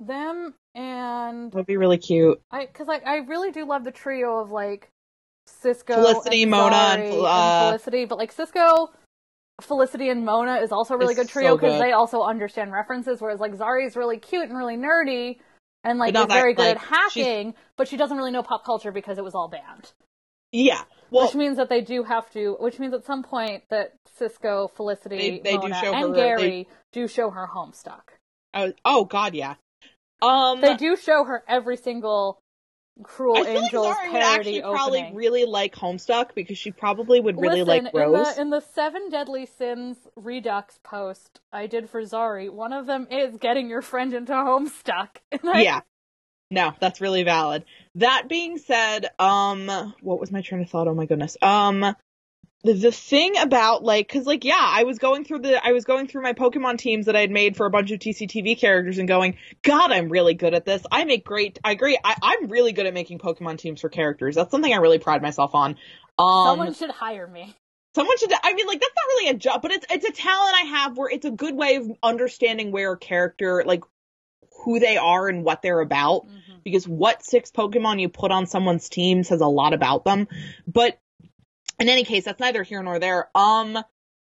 them, 0.00 0.54
and 0.74 1.52
would 1.54 1.66
be 1.66 1.76
really 1.76 1.98
cute. 1.98 2.40
I 2.50 2.66
because 2.66 2.86
like 2.86 3.06
I 3.06 3.18
really 3.18 3.50
do 3.52 3.64
love 3.66 3.84
the 3.84 3.90
trio 3.92 4.38
of 4.40 4.50
like 4.50 4.90
Cisco, 5.46 5.94
Felicity, 5.94 6.42
and 6.42 6.50
Mona, 6.50 6.74
and 6.76 7.02
Zari 7.02 7.10
Fel- 7.10 7.26
uh, 7.26 7.68
Felicity, 7.70 8.04
but 8.04 8.18
like 8.18 8.32
Cisco, 8.32 8.90
Felicity, 9.60 10.08
and 10.10 10.24
Mona 10.24 10.56
is 10.56 10.72
also 10.72 10.94
a 10.94 10.98
really 10.98 11.14
good 11.14 11.28
trio 11.28 11.56
because 11.56 11.74
good. 11.74 11.82
they 11.82 11.92
also 11.92 12.22
understand 12.22 12.72
references. 12.72 13.20
Whereas 13.20 13.40
like 13.40 13.54
Zari's 13.54 13.96
really 13.96 14.18
cute 14.18 14.48
and 14.48 14.56
really 14.58 14.76
nerdy 14.76 15.38
and 15.84 15.98
like 15.98 16.12
But 16.14 16.20
not 16.20 16.28
is 16.30 16.34
very 16.34 16.54
that, 16.54 16.56
good 16.62 16.76
like, 16.82 16.92
at 16.92 17.12
she's- 17.12 17.26
hacking, 17.26 17.54
but 17.76 17.88
she 17.88 17.96
doesn't 17.96 18.16
really 18.16 18.32
know 18.32 18.42
pop 18.42 18.64
culture 18.64 18.92
because 18.92 19.18
it 19.18 19.24
was 19.24 19.34
all 19.34 19.48
banned. 19.48 19.92
Yeah. 20.52 20.82
Well, 21.10 21.26
which 21.26 21.34
means 21.34 21.56
that 21.58 21.68
they 21.68 21.80
do 21.80 22.02
have 22.02 22.30
to. 22.32 22.56
Which 22.60 22.78
means 22.78 22.92
at 22.94 23.04
some 23.04 23.22
point 23.22 23.64
that 23.70 23.94
Cisco, 24.16 24.68
Felicity, 24.74 25.16
They- 25.16 25.38
they 25.38 25.52
do 25.56 25.68
Mona, 25.68 25.80
show 25.80 25.92
and 25.94 26.08
her- 26.10 26.14
Gary 26.14 26.68
do 26.92 27.06
show 27.08 27.30
her 27.30 27.46
Homestuck. 27.54 28.02
uh, 28.54 28.70
oh 28.84 29.04
god, 29.04 29.34
yeah. 29.34 29.54
Um, 30.22 30.60
They 30.60 30.74
do 30.76 30.96
show 30.96 31.24
her 31.24 31.42
every 31.46 31.76
single 31.76 32.40
Cruel 33.02 33.36
I 33.36 33.50
Angels 33.50 33.84
like 33.86 34.04
would 34.04 34.12
parody 34.12 34.38
actually 34.38 34.60
probably 34.62 34.98
opening. 35.00 35.14
really 35.16 35.44
like 35.44 35.74
Homestuck 35.74 36.34
because 36.34 36.56
she 36.56 36.70
probably 36.70 37.20
would 37.20 37.38
really 37.38 37.62
Listen, 37.62 37.84
like 37.84 37.94
in 37.94 38.00
Rose. 38.12 38.34
the 38.34 38.40
in 38.40 38.48
the 38.50 38.60
Seven 38.74 39.10
Deadly 39.10 39.44
Sins 39.44 39.98
Redux 40.16 40.78
post 40.82 41.40
I 41.52 41.66
did 41.66 41.90
for 41.90 42.00
Zari, 42.02 42.50
one 42.50 42.72
of 42.72 42.86
them 42.86 43.06
is 43.10 43.36
getting 43.36 43.68
your 43.68 43.82
friend 43.82 44.14
into 44.14 44.32
Homestuck. 44.32 45.08
I- 45.44 45.62
Yeah. 45.62 45.80
No, 46.50 46.72
that's 46.80 47.00
really 47.00 47.24
valid. 47.24 47.64
That 47.96 48.28
being 48.28 48.56
said, 48.56 49.08
um, 49.18 49.66
what 50.00 50.20
was 50.20 50.30
my 50.30 50.40
train 50.42 50.62
of 50.62 50.70
thought? 50.70 50.86
Oh 50.88 50.94
my 50.94 51.04
goodness. 51.04 51.36
Um, 51.42 51.94
the, 52.66 52.74
the 52.74 52.92
thing 52.92 53.38
about 53.38 53.82
like, 53.82 54.08
cause 54.08 54.26
like, 54.26 54.44
yeah, 54.44 54.54
I 54.58 54.84
was 54.84 54.98
going 54.98 55.24
through 55.24 55.40
the, 55.40 55.64
I 55.64 55.72
was 55.72 55.84
going 55.84 56.08
through 56.08 56.22
my 56.22 56.32
Pokemon 56.32 56.78
teams 56.78 57.06
that 57.06 57.16
I 57.16 57.20
had 57.20 57.30
made 57.30 57.56
for 57.56 57.64
a 57.66 57.70
bunch 57.70 57.90
of 57.90 57.98
DCTV 57.98 58.58
characters 58.58 58.98
and 58.98 59.08
going, 59.08 59.38
God, 59.62 59.92
I'm 59.92 60.08
really 60.08 60.34
good 60.34 60.52
at 60.52 60.64
this. 60.64 60.82
I 60.90 61.04
make 61.04 61.24
great, 61.24 61.58
I 61.64 61.72
agree. 61.72 61.98
I, 62.02 62.16
I'm 62.22 62.48
really 62.48 62.72
good 62.72 62.86
at 62.86 62.94
making 62.94 63.18
Pokemon 63.18 63.58
teams 63.58 63.80
for 63.80 63.88
characters. 63.88 64.34
That's 64.34 64.50
something 64.50 64.72
I 64.72 64.76
really 64.76 64.98
pride 64.98 65.22
myself 65.22 65.54
on. 65.54 65.76
Um, 66.18 66.46
Someone 66.46 66.74
should 66.74 66.90
hire 66.90 67.26
me. 67.26 67.54
Someone 67.94 68.18
should. 68.18 68.30
I 68.42 68.52
mean, 68.52 68.66
like 68.66 68.78
that's 68.78 68.94
not 68.94 69.06
really 69.08 69.28
a 69.30 69.34
job, 69.34 69.62
but 69.62 69.70
it's 69.70 69.86
it's 69.90 70.04
a 70.04 70.12
talent 70.12 70.54
I 70.54 70.66
have 70.66 70.98
where 70.98 71.08
it's 71.08 71.24
a 71.24 71.30
good 71.30 71.56
way 71.56 71.76
of 71.76 71.90
understanding 72.02 72.70
where 72.70 72.92
a 72.92 72.98
character, 72.98 73.64
like 73.64 73.84
who 74.64 74.78
they 74.80 74.98
are 74.98 75.28
and 75.28 75.44
what 75.44 75.62
they're 75.62 75.80
about. 75.80 76.26
Mhm. 76.26 76.62
Because 76.62 76.86
what 76.86 77.24
six 77.24 77.50
Pokemon 77.50 78.00
you 78.00 78.10
put 78.10 78.32
on 78.32 78.46
someone's 78.46 78.90
team 78.90 79.22
says 79.22 79.40
a 79.40 79.46
lot 79.46 79.72
about 79.72 80.04
them. 80.04 80.28
But 80.66 80.98
in 81.78 81.88
any 81.88 82.04
case, 82.04 82.24
that's 82.24 82.40
neither 82.40 82.62
here 82.62 82.82
nor 82.82 82.98
there. 82.98 83.28
Um, 83.34 83.78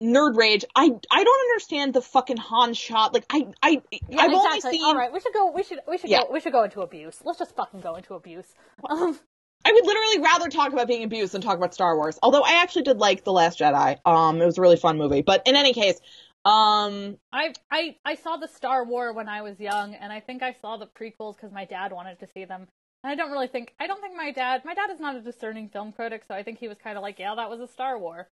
Nerd 0.01 0.37
Rage. 0.37 0.63
I 0.75 0.91
I 1.11 1.23
don't 1.23 1.49
understand 1.49 1.93
the 1.93 2.01
fucking 2.01 2.37
Han 2.37 2.73
shot. 2.73 3.13
Like 3.13 3.25
I 3.29 3.47
I 3.61 3.81
Yeah, 3.91 4.21
I've 4.21 4.31
only 4.33 4.61
seen. 4.61 4.83
All 4.83 4.95
right, 4.95 5.11
we 5.11 5.19
should 5.19 5.33
go. 5.33 5.51
We 5.51 5.63
should. 5.63 5.79
We 5.87 5.97
should 5.97 6.09
Yeah. 6.09 6.23
go. 6.23 6.31
We 6.31 6.39
should 6.39 6.53
go 6.53 6.63
into 6.63 6.81
abuse. 6.81 7.21
Let's 7.25 7.39
just 7.39 7.55
fucking 7.55 7.81
go 7.81 7.95
into 7.95 8.13
abuse. 8.13 8.53
Um, 8.89 9.19
I 9.65 9.73
would 9.73 9.85
literally 9.85 10.19
rather 10.19 10.47
talk 10.47 10.71
about 10.71 10.87
being 10.87 11.03
abused 11.03 11.33
than 11.33 11.41
talk 11.41 11.57
about 11.57 11.73
Star 11.73 11.97
Wars. 11.97 12.17
Although 12.23 12.43
I 12.43 12.61
actually 12.61 12.83
did 12.83 12.97
like 12.97 13.25
The 13.25 13.33
Last 13.33 13.59
Jedi. 13.59 13.97
Um, 14.05 14.41
it 14.41 14.45
was 14.45 14.57
a 14.57 14.61
really 14.61 14.77
fun 14.77 14.97
movie. 14.97 15.21
But 15.21 15.41
in 15.45 15.57
any 15.57 15.73
case, 15.73 15.99
um, 16.45 17.17
I 17.33 17.53
I 17.69 17.97
I 18.05 18.15
saw 18.15 18.37
the 18.37 18.47
Star 18.47 18.85
War 18.85 19.11
when 19.11 19.27
I 19.27 19.41
was 19.41 19.59
young, 19.59 19.95
and 19.95 20.13
I 20.13 20.21
think 20.21 20.41
I 20.43 20.53
saw 20.53 20.77
the 20.77 20.87
prequels 20.87 21.35
because 21.35 21.51
my 21.51 21.65
dad 21.65 21.91
wanted 21.91 22.19
to 22.19 22.27
see 22.27 22.45
them. 22.45 22.67
And 23.03 23.11
I 23.11 23.15
don't 23.15 23.31
really 23.31 23.47
think 23.47 23.73
I 23.79 23.87
don't 23.87 24.01
think 24.01 24.15
my 24.15 24.31
dad 24.31 24.63
my 24.65 24.73
dad 24.73 24.89
is 24.91 24.99
not 24.99 25.15
a 25.15 25.21
discerning 25.21 25.69
film 25.69 25.91
critic, 25.91 26.23
so 26.27 26.33
I 26.35 26.43
think 26.43 26.59
he 26.59 26.67
was 26.67 26.77
kind 26.83 26.97
of 26.97 27.01
like, 27.03 27.17
yeah, 27.19 27.33
that 27.35 27.49
was 27.49 27.59
a 27.61 27.67
Star 27.67 27.97
War. 27.97 28.27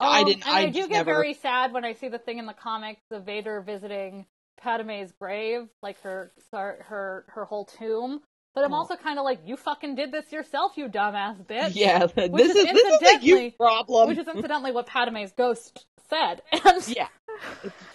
I 0.00 0.20
Um, 0.20 0.26
didn't- 0.26 0.46
And 0.46 0.56
I 0.56 0.60
I, 0.62 0.66
do 0.66 0.80
get 0.80 0.90
never- 0.90 1.12
very 1.12 1.34
sad 1.34 1.72
when 1.72 1.84
I 1.84 1.94
see 1.94 2.08
the 2.08 2.18
thing 2.18 2.38
in 2.38 2.46
the 2.46 2.52
comics 2.54 3.02
of 3.10 3.24
Vader 3.24 3.60
visiting 3.60 4.26
Padme's 4.58 5.12
grave, 5.12 5.68
like 5.82 6.00
her 6.02 6.32
her 6.50 7.24
her, 7.28 7.44
whole 7.44 7.64
tomb. 7.66 8.22
But 8.54 8.64
I'm 8.64 8.72
Oh. 8.72 8.76
also 8.78 8.96
kind 8.96 9.18
of 9.18 9.24
like, 9.26 9.40
you 9.46 9.56
fucking 9.58 9.96
did 9.96 10.10
this 10.12 10.32
yourself, 10.32 10.78
you 10.78 10.88
dumbass 10.88 11.44
bitch. 11.44 11.72
yeah, 11.74 12.06
this 12.06 12.16
is 12.16 12.56
is 12.56 12.64
this 12.72 13.02
is 13.02 13.02
a 13.02 13.20
you 13.20 13.50
problem. 13.52 14.08
Which 14.08 14.18
is 14.18 14.26
incidentally 14.28 14.72
what 14.72 14.86
Padme's 14.86 15.32
ghost 15.32 15.84
said. 16.08 16.40
And 16.64 16.88
yeah. 16.88 17.08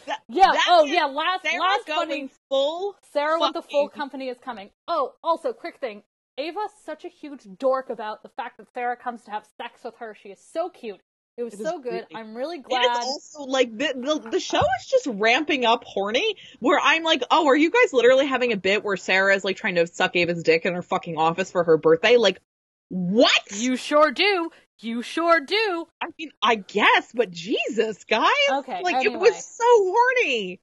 That- 0.07 0.19
yeah, 0.27 0.51
oh 0.67 0.85
yeah, 0.85 1.05
last 1.05 1.43
Sara 1.43 1.59
last 1.59 1.87
funny 1.87 2.29
full. 2.49 2.95
Sara 3.13 3.39
with 3.39 3.53
the 3.53 3.61
full 3.61 3.89
company 3.89 4.27
is 4.29 4.37
coming. 4.43 4.69
Oh, 4.87 5.13
also, 5.23 5.53
quick 5.53 5.77
thing. 5.79 6.03
Ava's 6.37 6.71
such 6.85 7.05
a 7.05 7.09
huge 7.09 7.45
dork 7.59 7.89
about 7.89 8.23
the 8.23 8.29
fact 8.29 8.57
that 8.57 8.67
Sara 8.73 8.95
comes 8.95 9.23
to 9.25 9.31
have 9.31 9.45
sex 9.57 9.83
with 9.83 9.95
her. 9.99 10.15
She 10.21 10.29
is 10.29 10.39
so 10.53 10.69
cute. 10.69 10.99
It 11.37 11.43
was 11.43 11.53
It 11.53 11.65
so 11.65 11.79
good. 11.79 11.91
really- 11.93 12.05
I'm 12.15 12.35
really 12.35 12.59
glad. 12.59 12.79
It 12.83 12.89
is 12.91 12.97
glad. 12.97 13.03
also 13.03 13.43
like 13.43 13.77
the, 13.77 13.93
the 13.95 14.29
the 14.31 14.37
uh, 14.37 14.39
show 14.39 14.59
is 14.59 14.87
just 14.89 15.07
ramping 15.07 15.65
up 15.65 15.83
horny. 15.85 16.35
Where 16.59 16.79
I'm 16.81 17.03
like, 17.03 17.23
oh, 17.31 17.47
are 17.47 17.55
you 17.55 17.69
guys 17.71 17.93
literally 17.93 18.25
having 18.27 18.51
a 18.53 18.57
bit 18.57 18.83
where 18.83 18.97
Sara 18.97 19.35
is 19.35 19.43
like 19.43 19.55
trying 19.57 19.75
to 19.75 19.87
suck 19.87 20.15
Ava's 20.15 20.43
dick 20.43 20.65
in 20.65 20.73
her 20.73 20.81
fucking 20.81 21.17
office 21.17 21.51
for 21.51 21.63
her 21.63 21.77
birthday? 21.77 22.17
Like, 22.17 22.39
what? 22.89 23.31
You 23.55 23.75
sure 23.77 24.11
do. 24.11 24.51
You 24.82 25.01
sure 25.01 25.39
do. 25.39 25.88
I 26.01 26.07
mean, 26.17 26.32
I 26.41 26.55
guess, 26.55 27.11
but 27.13 27.32
Jesus, 27.32 28.03
guys, 28.03 28.27
Okay, 28.51 28.82
like 28.84 29.05
it 29.05 29.17
was 29.17 29.45
so 29.45 29.63
horny. 29.65 30.59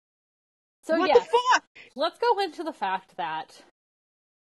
So 0.84 0.98
what 0.98 1.08
yes, 1.08 1.18
the 1.18 1.38
fuck? 1.54 1.64
let's 1.94 2.18
go 2.18 2.40
into 2.40 2.64
the 2.64 2.72
fact 2.72 3.16
that 3.16 3.62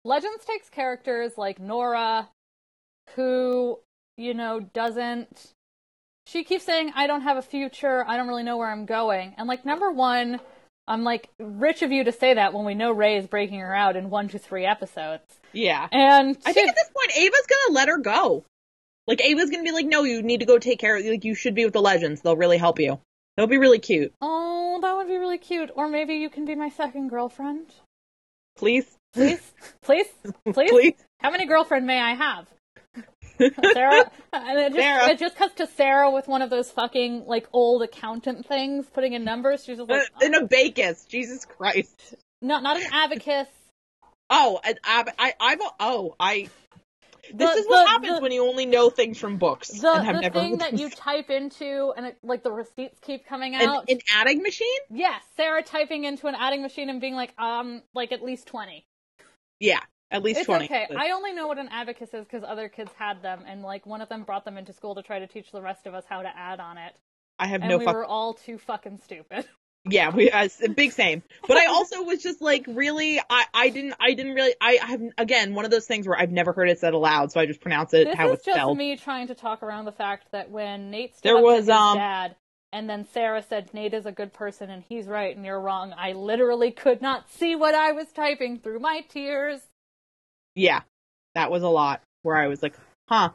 Legends 0.05 0.45
takes 0.45 0.71
characters 0.71 1.33
like 1.37 1.59
Nora, 1.59 2.29
who, 3.17 3.81
you 4.17 4.35
know, 4.35 4.61
doesn't. 4.61 5.53
She 6.27 6.45
keeps 6.45 6.65
saying, 6.65 6.93
I 6.95 7.07
don't 7.07 7.23
have 7.23 7.37
a 7.37 7.43
future, 7.43 8.05
I 8.07 8.17
don't 8.17 8.29
really 8.29 8.43
know 8.43 8.57
where 8.57 8.71
I'm 8.71 8.87
going. 8.87 9.35
And, 9.37 9.47
like, 9.47 9.65
number 9.65 9.91
one, 9.91 10.41
I'm 10.89 11.05
like, 11.05 11.29
rich 11.39 11.83
of 11.83 11.93
you 11.93 12.05
to 12.05 12.13
say 12.13 12.35
that 12.35 12.53
when 12.53 12.65
we 12.65 12.75
know 12.75 12.93
Ray 12.93 13.17
is 13.17 13.27
breaking 13.27 13.61
her 13.61 13.75
out 13.75 13.97
in 13.97 14.11
one 14.11 14.29
to 14.29 14.39
three 14.39 14.65
episodes. 14.65 15.41
Yeah, 15.53 15.89
And 15.91 16.37
I 16.45 16.53
think 16.53 16.69
at 16.69 16.75
this 16.75 16.91
point, 16.95 17.17
Ava's 17.17 17.47
gonna 17.49 17.75
let 17.75 17.89
her 17.89 17.99
go. 17.99 18.45
Like 19.07 19.25
Ava's 19.25 19.51
gonna 19.51 19.63
be 19.63 19.73
like, 19.73 19.87
no, 19.87 20.05
you 20.05 20.23
need 20.23 20.41
to 20.41 20.47
go 20.47 20.59
take 20.59 20.79
care 20.79 20.97
of. 20.97 21.05
Like 21.05 21.25
you 21.25 21.35
should 21.35 21.55
be 21.55 21.65
with 21.65 21.75
the 21.75 21.81
legends. 21.81 22.21
They'll 22.23 22.37
really 22.37 22.59
help 22.59 22.79
you. 22.81 22.99
That'll 23.37 23.49
be 23.49 23.59
really 23.59 23.79
cute. 23.79 24.13
oh, 24.21 24.79
that 24.83 24.97
would 24.97 25.09
be 25.09 25.17
really 25.17 25.39
cute. 25.39 25.71
Or 25.75 25.89
maybe 25.89 26.15
you 26.15 26.31
can 26.31 26.45
be 26.45 26.55
my 26.55 26.69
second 26.71 27.09
girlfriend. 27.09 27.67
Please, 28.57 28.97
Please? 29.17 29.53
Please? 29.83 30.07
Please? 30.53 30.71
please. 30.71 30.95
How 31.21 31.31
many 31.31 31.47
girlfriend 31.47 31.87
may 31.87 31.99
I 31.99 32.15
have? 32.15 32.47
Sara, 33.73 34.01
uh, 34.01 34.03
and 34.33 34.59
it 34.59 34.69
just, 34.73 34.79
Sara. 34.79 35.11
it 35.11 35.19
just 35.19 35.37
cuts 35.37 35.55
to 35.57 35.67
Sara 35.67 36.11
with 36.11 36.27
one 36.29 36.43
of 36.43 36.51
those 36.51 36.71
fucking 36.71 37.25
like 37.27 37.47
old 37.53 37.83
accountant 37.83 38.47
things, 38.47 38.87
putting 38.93 39.13
in 39.13 39.25
numbers. 39.25 39.65
She's 39.65 39.79
just 39.79 39.91
like, 39.91 40.09
uh, 40.21 40.25
in 40.25 40.35
a 40.35 40.47
Bacchus. 40.47 41.05
Jesus 41.07 41.45
Christ. 41.45 42.15
not 42.41 42.63
not 42.63 42.77
an 42.79 42.87
abacus. 42.93 43.49
Oh, 44.31 44.61
and 44.65 44.79
I, 44.85 45.05
I, 45.19 45.35
I'm. 45.41 45.59
Oh, 45.81 46.15
I. 46.19 46.49
This 47.33 47.53
The- 47.55 47.61
is 47.61 47.67
what 47.67 47.85
the- 47.85 47.89
happens 47.91 48.17
the- 48.17 48.21
when 48.23 48.33
you 48.33 48.47
only 48.47 48.67
know 48.67 48.91
things 48.91 49.19
from 49.19 49.37
books 49.39 49.69
The 49.69 49.93
and 49.93 50.05
have 50.05 50.15
the 50.17 50.21
never. 50.23 50.39
thing 50.41 50.59
that 50.59 50.79
you 50.79 50.91
type 50.91 51.31
into 51.31 51.93
and 51.97 52.07
it, 52.07 52.19
like 52.23 52.43
the 52.43 52.53
receipts 52.53 52.99
keep 53.01 53.27
coming 53.27 53.55
out. 53.55 53.89
an 53.91 53.99
adding 54.15 54.43
machine? 54.43 54.79
yes, 54.91 55.23
Sara 55.37 55.63
typing 55.63 56.05
into 56.05 56.27
an 56.27 56.35
adding 56.35 56.63
machine 56.63 56.89
and 56.91 57.01
being 57.01 57.15
like, 57.15 57.33
um, 57.39 57.83
like 57.95 58.13
at 58.13 58.23
least 58.23 58.47
twenty. 58.47 58.87
Yeah, 59.61 59.81
at 60.11 60.23
least 60.23 60.39
It's 60.41 60.47
twenty. 60.47 60.67
okay. 60.67 60.87
I 60.97 61.11
only 61.11 61.33
know 61.33 61.47
what 61.47 61.59
an 61.59 61.69
abacus 61.69 62.13
is 62.15 62.25
because 62.25 62.45
other 62.45 62.69
kids 62.69 62.93
had 62.99 63.23
them, 63.23 63.43
and 63.47 63.63
like 63.63 63.87
one 63.87 64.01
of 64.01 64.09
them 64.09 64.23
brought 64.25 64.45
them 64.45 64.59
into 64.59 64.73
school 64.73 64.95
to 64.95 65.03
try 65.03 65.19
to 65.19 65.27
teach 65.27 65.51
the 65.51 65.63
rest 65.63 65.87
of 65.87 65.95
us 65.95 66.05
how 66.09 66.23
to 66.23 66.29
add 66.37 66.61
on 66.61 66.79
it, 66.79 66.95
I 67.39 67.47
have 67.47 67.63
and 67.63 67.71
no 67.71 67.79
we 67.79 67.85
fuck. 67.85 67.95
were 67.95 68.05
all 68.05 68.35
too 68.35 68.59
fucking 68.59 68.99
stupid. 68.99 69.47
Yeah, 69.89 70.11
we 70.11 70.31
uh, 70.31 70.49
big 70.75 70.93
same. 70.93 71.23
But 71.47 71.57
I 71.59 71.67
also 71.67 72.03
was 72.03 72.23
just 72.23 72.43
like, 72.43 72.65
really, 72.67 73.21
I, 73.31 73.45
I 73.55 73.69
didn't, 73.69 73.95
I 74.01 74.15
didn't 74.15 74.35
really, 74.35 74.55
I 74.61 74.79
have 74.83 75.01
again 75.17 75.55
one 75.55 75.65
of 75.65 75.71
those 75.71 75.87
things 75.87 76.09
where 76.09 76.19
I've 76.19 76.33
never 76.33 76.53
heard 76.53 76.69
it 76.69 76.81
said 76.81 76.93
aloud, 76.93 77.31
so 77.31 77.41
I 77.41 77.47
just 77.47 77.61
pronounce 77.61 77.95
it 77.95 78.09
This 78.09 78.17
how 78.17 78.29
is 78.29 78.35
it's 78.35 78.45
just 78.45 78.57
spelled. 78.57 78.77
me 78.77 78.97
trying 78.97 79.29
to 79.29 79.35
talk 79.35 79.63
around 79.63 79.85
the 79.85 79.93
fact 79.93 80.33
that 80.33 80.51
when 80.51 80.91
Nate 80.91 81.15
There 81.23 81.39
was, 81.39 81.69
um, 81.69 81.99
dad, 81.99 82.35
and 82.73 82.91
then 82.91 83.07
Sara 83.13 83.43
said 83.49 83.73
Nate 83.73 83.95
is 83.95 84.07
a 84.07 84.13
good 84.13 84.33
person 84.33 84.71
and 84.71 84.83
he's 84.89 85.07
right 85.07 85.35
and 85.35 85.45
you're 85.45 85.61
wrong, 85.61 85.95
I 85.97 86.13
literally 86.13 86.73
could 86.73 87.01
not 87.01 87.31
see 87.31 87.55
what 87.55 87.75
I 87.75 87.93
was 87.93 88.09
typing 88.13 88.59
through 88.59 88.81
my 88.81 89.03
tears. 89.09 89.61
Yeah, 90.57 90.81
that 91.35 91.51
was 91.51 91.63
a 91.63 91.69
lot 91.69 92.03
where 92.23 92.37
I 92.37 92.49
was 92.49 92.63
like, 92.63 92.75
huh. 93.09 93.31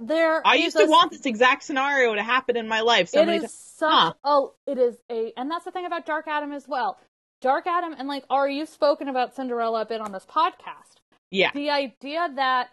There 0.00 0.44
I 0.46 0.54
used 0.54 0.78
to 0.78 0.84
a- 0.84 0.88
want 0.88 1.12
this 1.12 1.26
exact 1.26 1.62
scenario 1.62 2.14
to 2.14 2.22
happen 2.22 2.56
in 2.56 2.66
my 2.66 2.80
life. 2.80 3.10
So 3.10 3.20
it 3.20 3.26
many 3.26 3.38
times. 3.40 3.52
such 3.52 3.90
Huh. 3.90 4.14
oh 4.24 4.54
it 4.66 4.78
is 4.78 4.96
a 5.10 5.32
and 5.36 5.50
that's 5.50 5.66
the 5.66 5.70
thing 5.70 5.84
about 5.84 6.06
Darhkatom 6.06 6.54
as 6.54 6.66
well. 6.66 6.98
Darhkatom 7.44 7.94
and 7.98 8.08
like 8.08 8.24
are 8.30 8.48
you've 8.48 8.68
spoken 8.68 9.08
about 9.08 9.34
Cinderella 9.34 9.82
a 9.82 9.86
bit 9.86 10.00
on 10.00 10.12
this 10.12 10.26
podcast. 10.26 10.96
Yeah, 11.30 11.50
The 11.54 11.70
idea 11.70 12.28
that 12.34 12.70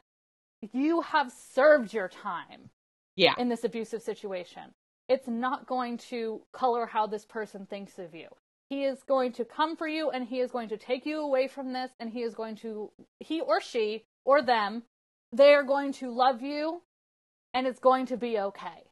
you 0.73 1.01
have 1.01 1.31
served 1.31 1.93
your 1.93 2.07
time 2.07 2.71
yeah, 3.15 3.33
in 3.37 3.49
this 3.49 3.63
abusive 3.63 4.01
situation. 4.01 4.73
It's 5.09 5.27
not 5.27 5.67
going 5.67 5.97
to 6.09 6.41
color 6.53 6.85
how 6.85 7.07
this 7.07 7.25
person 7.25 7.65
thinks 7.65 7.99
of 7.99 8.15
you. 8.15 8.27
He 8.69 8.83
is 8.83 9.03
going 9.03 9.33
to 9.33 9.45
come 9.45 9.77
for 9.77 9.87
you 9.87 10.09
and 10.09 10.27
he 10.27 10.39
is 10.39 10.51
going 10.51 10.69
to 10.69 10.77
take 10.77 11.05
you 11.05 11.19
away 11.21 11.47
from 11.47 11.71
this 11.71 11.91
and 11.99 12.09
he 12.09 12.21
is 12.23 12.33
going 12.33 12.55
to, 12.57 12.91
he 13.19 13.39
or 13.39 13.61
she 13.61 14.03
or 14.25 14.41
them, 14.41 14.83
they 15.31 15.53
are 15.53 15.63
going 15.63 15.93
to 15.93 16.11
love 16.11 16.41
you 16.41 16.81
and 17.53 17.67
it's 17.67 17.79
going 17.79 18.07
to 18.07 18.17
be 18.17 18.37
okay. 18.39 18.83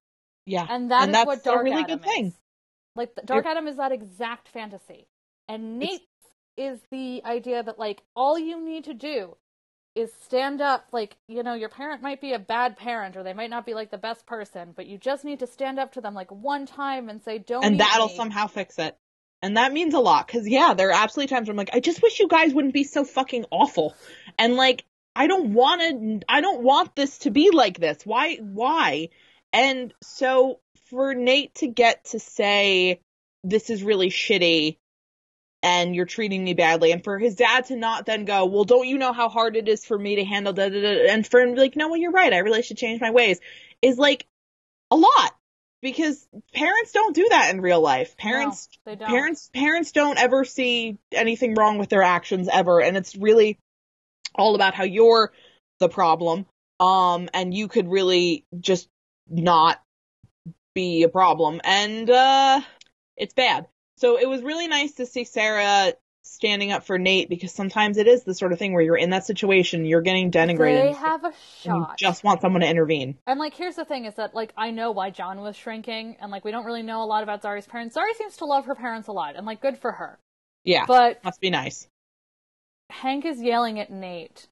yeah. 0.45 0.65
And 0.69 0.91
that 0.91 0.99
is 1.01 1.05
and 1.05 1.15
that's 1.15 1.27
what 1.27 1.39
a 1.39 1.43
Dark 1.43 1.63
really 1.63 1.83
Adam 1.83 1.99
good 1.99 2.03
thing. 2.05 2.25
is. 2.27 2.33
Like, 2.95 3.13
the- 3.15 3.21
Darhkatom 3.23 3.67
is 3.67 3.77
that 3.77 3.91
exact 3.91 4.47
fantasy. 4.49 5.07
And 5.47 5.79
Nate 5.79 6.01
is 6.57 6.79
the 6.91 7.21
idea 7.25 7.61
that, 7.61 7.77
like, 7.77 8.01
all 8.15 8.39
you 8.39 8.63
need 8.63 8.85
to 8.85 8.93
do 8.93 9.35
is 9.95 10.11
stand 10.23 10.61
up. 10.61 10.87
Like, 10.91 11.17
you 11.27 11.43
know, 11.43 11.53
your 11.53 11.69
parent 11.69 12.01
might 12.01 12.21
be 12.21 12.33
a 12.33 12.39
bad 12.39 12.77
parent 12.77 13.15
or 13.17 13.23
they 13.23 13.33
might 13.33 13.49
not 13.49 13.65
be, 13.65 13.73
like, 13.73 13.91
the 13.91 13.97
best 13.97 14.25
person, 14.25 14.73
but 14.75 14.87
you 14.87 14.97
just 14.97 15.25
need 15.25 15.39
to 15.39 15.47
stand 15.47 15.77
up 15.79 15.93
to 15.93 16.01
them, 16.01 16.13
like, 16.13 16.31
one 16.31 16.65
time 16.65 17.09
and 17.09 17.21
say, 17.21 17.37
don't 17.37 17.63
and 17.65 17.79
that'll 17.79 18.07
me." 18.07 18.15
somehow 18.15 18.47
fix 18.47 18.79
it. 18.79 18.97
And 19.41 19.57
that 19.57 19.73
means 19.73 19.93
a 19.93 19.99
lot 19.99 20.25
because 20.25 20.47
yeah, 20.47 20.73
there 20.73 20.89
are 20.89 21.03
absolutely 21.03 21.35
times 21.35 21.47
where 21.47 21.53
I'm 21.53 21.57
like, 21.57 21.69
I 21.75 21.79
just 21.79 22.01
wish 22.01 22.19
you 22.19 22.27
guys 22.27 22.53
wouldn't 22.53 22.73
be 22.73 22.83
so 22.83 23.03
fucking 23.03 23.45
awful. 23.51 23.93
And 24.39 24.55
like, 24.55 24.85
I 25.15 25.27
don't 25.27 25.53
want 25.53 25.81
to, 25.81 26.25
I 26.27 26.41
don't 26.41 26.63
want 26.63 26.95
this 26.95 27.19
to 27.19 27.31
be 27.31 27.51
like 27.51 27.79
this. 27.79 27.99
Why, 28.03 28.35
why? 28.37 29.09
And 29.53 29.93
so 30.03 30.59
for 30.89 31.13
Nate 31.13 31.55
to 31.55 31.67
get 31.67 32.05
to 32.05 32.19
say, 32.19 32.99
this 33.43 33.69
is 33.69 33.83
really 33.83 34.09
shitty 34.09 34.77
and 35.63 35.95
you're 35.95 36.05
treating 36.05 36.43
me 36.43 36.53
badly, 36.53 36.91
and 36.91 37.03
for 37.03 37.17
his 37.17 37.35
dad 37.35 37.65
to 37.65 37.75
not 37.75 38.05
then 38.05 38.25
go, 38.25 38.45
well, 38.45 38.65
don't 38.65 38.87
you 38.87 38.99
know 38.99 39.13
how 39.13 39.29
hard 39.29 39.55
it 39.55 39.67
is 39.67 39.83
for 39.83 39.97
me 39.97 40.17
to 40.17 40.23
handle 40.23 40.53
da 40.53 40.69
da 40.69 40.79
da, 40.79 41.07
and 41.09 41.25
for 41.25 41.39
him 41.39 41.49
to 41.49 41.55
be 41.55 41.61
like, 41.61 41.75
no, 41.75 41.87
well, 41.87 41.97
you're 41.97 42.11
right, 42.11 42.33
I 42.33 42.39
really 42.39 42.61
should 42.61 42.77
change 42.77 43.01
my 43.01 43.09
ways, 43.09 43.39
is 43.81 43.97
like 43.97 44.27
a 44.91 44.95
lot 44.95 45.35
because 45.81 46.27
parents 46.53 46.91
don't 46.91 47.15
do 47.15 47.27
that 47.29 47.51
in 47.51 47.61
real 47.61 47.81
life. 47.81 48.15
Parents 48.15 48.69
No, 48.85 48.91
they 48.91 48.95
don't. 48.95 49.09
parents 49.09 49.49
parents 49.53 49.91
don't 49.91 50.19
ever 50.19 50.45
see 50.45 50.99
anything 51.11 51.55
wrong 51.55 51.79
with 51.79 51.89
their 51.89 52.03
actions 52.03 52.47
ever 52.51 52.81
and 52.81 52.95
it's 52.95 53.15
really 53.15 53.57
all 54.37 54.55
about 54.55 54.73
how 54.73 54.83
you're 54.83 55.31
the 55.79 55.89
problem 55.89 56.45
um 56.79 57.29
and 57.33 57.53
you 57.53 57.67
could 57.67 57.87
really 57.89 58.45
just 58.59 58.87
not 59.29 59.81
be 60.73 61.03
a 61.03 61.09
problem 61.09 61.61
and 61.63 62.09
uh 62.09 62.61
it's 63.17 63.33
bad 63.33 63.67
so 63.97 64.17
it 64.19 64.27
was 64.27 64.41
really 64.41 64.67
nice 64.67 64.93
to 64.93 65.05
see 65.05 65.23
sara 65.23 65.93
standing 66.23 66.71
up 66.71 66.83
for 66.85 66.97
nate 66.97 67.29
because 67.29 67.51
sometimes 67.53 67.97
it 67.97 68.07
is 68.07 68.23
the 68.23 68.33
sort 68.33 68.51
of 68.51 68.57
thing 68.59 68.73
where 68.73 68.81
you're 68.81 68.97
in 68.97 69.11
that 69.11 69.25
situation 69.25 69.85
you're 69.85 70.01
getting 70.01 70.31
denigrated 70.31 70.81
They 70.81 70.93
have 70.93 71.23
a 71.23 71.31
shot. 71.63 71.97
just 71.97 72.23
want 72.23 72.41
someone 72.41 72.61
to 72.61 72.67
intervene 72.67 73.17
And 73.27 73.39
like, 73.39 73.53
here's 73.53 73.75
the 73.75 73.85
thing: 73.85 74.05
is 74.05 74.15
that 74.15 74.33
like 74.33 74.51
I 74.57 74.71
know 74.71 74.91
why 74.91 75.11
John 75.11 75.39
was 75.41 75.55
shrinking, 75.55 76.17
and 76.19 76.31
like 76.31 76.43
we 76.43 76.49
don't 76.51 76.65
really 76.65 76.81
know 76.81 77.03
a 77.03 77.05
lot 77.05 77.21
about 77.23 77.43
Zari's 77.43 77.67
parents. 77.67 77.95
Zari 77.95 78.13
seems 78.17 78.37
to 78.37 78.45
love 78.45 78.65
her 78.65 78.73
parents 78.75 79.07
a 79.07 79.11
lot, 79.11 79.35
and 79.35 79.45
like 79.45 79.61
good 79.61 79.77
for 79.77 79.91
her. 79.93 80.17
yeah 80.63 80.85
But 80.87 81.23
must 81.23 81.39
be 81.39 81.51
nice 81.51 81.87
Hank 82.89 83.25
is 83.25 83.41
yelling 83.41 83.79
at 83.79 83.89
Nate, 83.91 84.47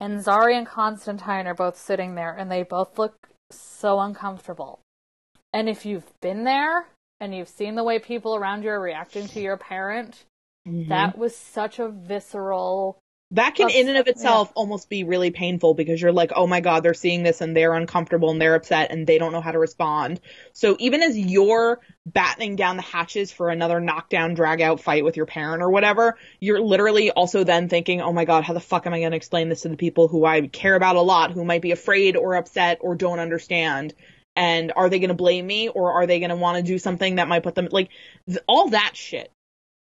and 0.00 0.20
Zari 0.20 0.56
and 0.56 0.66
Constantine 0.66 1.46
are 1.46 1.54
both 1.54 1.76
sitting 1.76 2.14
there, 2.14 2.34
and 2.34 2.50
they 2.50 2.62
both 2.62 2.98
look 2.98 3.28
so 3.50 4.00
uncomfortable. 4.00 4.80
And 5.52 5.68
if 5.68 5.86
you've 5.86 6.18
been 6.20 6.44
there 6.44 6.88
and 7.20 7.34
you've 7.34 7.48
seen 7.48 7.74
the 7.74 7.84
way 7.84 7.98
people 7.98 8.34
around 8.34 8.64
you 8.64 8.70
are 8.70 8.80
reacting 8.80 9.28
to 9.28 9.40
your 9.40 9.56
parent, 9.56 10.24
Mhm. 10.66 10.88
that 10.88 11.16
was 11.16 11.36
such 11.36 11.78
a 11.78 11.88
visceral. 11.88 12.98
That 13.34 13.56
can, 13.56 13.66
That's- 13.66 13.82
in 13.82 13.88
and 13.88 13.98
of 13.98 14.06
itself, 14.06 14.52
almost 14.54 14.88
be 14.88 15.02
really 15.02 15.32
painful 15.32 15.74
because 15.74 16.00
you're 16.00 16.12
like, 16.12 16.30
oh 16.36 16.46
my 16.46 16.60
god, 16.60 16.84
they're 16.84 16.94
seeing 16.94 17.24
this 17.24 17.40
and 17.40 17.56
they're 17.56 17.74
uncomfortable 17.74 18.30
and 18.30 18.40
they're 18.40 18.54
upset 18.54 18.92
and 18.92 19.08
they 19.08 19.18
don't 19.18 19.32
know 19.32 19.40
how 19.40 19.50
to 19.50 19.58
respond. 19.58 20.20
So 20.52 20.76
even 20.78 21.02
as 21.02 21.18
you're 21.18 21.80
battening 22.06 22.54
down 22.54 22.76
the 22.76 22.82
hatches 22.82 23.32
for 23.32 23.50
another 23.50 23.80
knockdown, 23.80 24.34
drag 24.34 24.60
out 24.60 24.80
fight 24.80 25.02
with 25.02 25.16
your 25.16 25.26
parent 25.26 25.62
or 25.62 25.70
whatever, 25.70 26.16
you're 26.38 26.60
literally 26.60 27.10
also 27.10 27.42
then 27.42 27.68
thinking, 27.68 28.00
oh 28.00 28.12
my 28.12 28.24
god, 28.24 28.44
how 28.44 28.54
the 28.54 28.60
fuck 28.60 28.86
am 28.86 28.94
I 28.94 29.00
going 29.00 29.10
to 29.10 29.16
explain 29.16 29.48
this 29.48 29.62
to 29.62 29.68
the 29.68 29.76
people 29.76 30.06
who 30.06 30.24
I 30.24 30.46
care 30.46 30.76
about 30.76 30.94
a 30.94 31.00
lot, 31.00 31.32
who 31.32 31.44
might 31.44 31.62
be 31.62 31.72
afraid 31.72 32.16
or 32.16 32.36
upset 32.36 32.78
or 32.82 32.94
don't 32.94 33.18
understand? 33.18 33.94
And 34.36 34.72
are 34.76 34.88
they 34.88 35.00
going 35.00 35.08
to 35.08 35.14
blame 35.14 35.44
me 35.44 35.68
or 35.68 35.92
are 35.94 36.06
they 36.06 36.20
going 36.20 36.30
to 36.30 36.36
want 36.36 36.58
to 36.58 36.62
do 36.62 36.78
something 36.78 37.16
that 37.16 37.26
might 37.26 37.42
put 37.42 37.56
them, 37.56 37.66
like, 37.72 37.90
th- 38.28 38.38
all 38.46 38.68
that 38.68 38.92
shit 38.96 39.32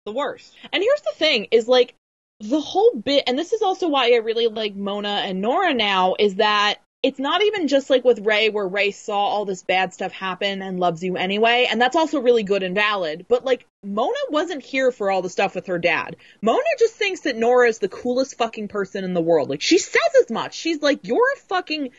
the 0.05 0.11
worst. 0.11 0.55
And 0.71 0.81
here's 0.81 1.01
the 1.01 1.13
thing 1.15 1.47
is 1.51 1.67
like 1.67 1.93
the 2.41 2.61
whole 2.61 2.91
bit 2.95 3.23
and 3.27 3.37
this 3.37 3.53
is 3.53 3.61
also 3.61 3.87
why 3.87 4.11
I 4.11 4.17
really 4.17 4.47
like 4.47 4.75
Mona 4.75 5.23
and 5.25 5.41
Nora 5.41 5.73
now 5.73 6.15
is 6.17 6.35
that 6.35 6.79
it's 7.03 7.19
not 7.19 7.41
even 7.41 7.67
just 7.67 7.89
like 7.89 8.03
with 8.03 8.19
Ray 8.19 8.49
where 8.49 8.67
Ray 8.67 8.91
saw 8.91 9.17
all 9.17 9.45
this 9.45 9.63
bad 9.63 9.93
stuff 9.93 10.11
happen 10.11 10.61
and 10.61 10.79
loves 10.79 11.03
you 11.03 11.17
anyway 11.17 11.67
and 11.69 11.79
that's 11.79 11.95
also 11.95 12.19
really 12.19 12.43
good 12.43 12.63
and 12.63 12.73
valid 12.73 13.25
but 13.27 13.45
like 13.45 13.67
Mona 13.83 14.17
wasn't 14.29 14.63
here 14.63 14.91
for 14.91 15.11
all 15.11 15.21
the 15.21 15.29
stuff 15.29 15.55
with 15.55 15.67
her 15.67 15.79
dad. 15.79 16.15
Mona 16.41 16.61
just 16.79 16.95
thinks 16.95 17.21
that 17.21 17.37
Nora 17.37 17.67
is 17.67 17.79
the 17.79 17.89
coolest 17.89 18.37
fucking 18.37 18.67
person 18.67 19.03
in 19.03 19.13
the 19.13 19.21
world. 19.21 19.49
Like 19.49 19.61
she 19.61 19.77
says 19.77 20.01
as 20.21 20.29
much. 20.29 20.55
She's 20.55 20.81
like 20.81 21.07
you're 21.07 21.33
a 21.35 21.39
fucking 21.47 21.89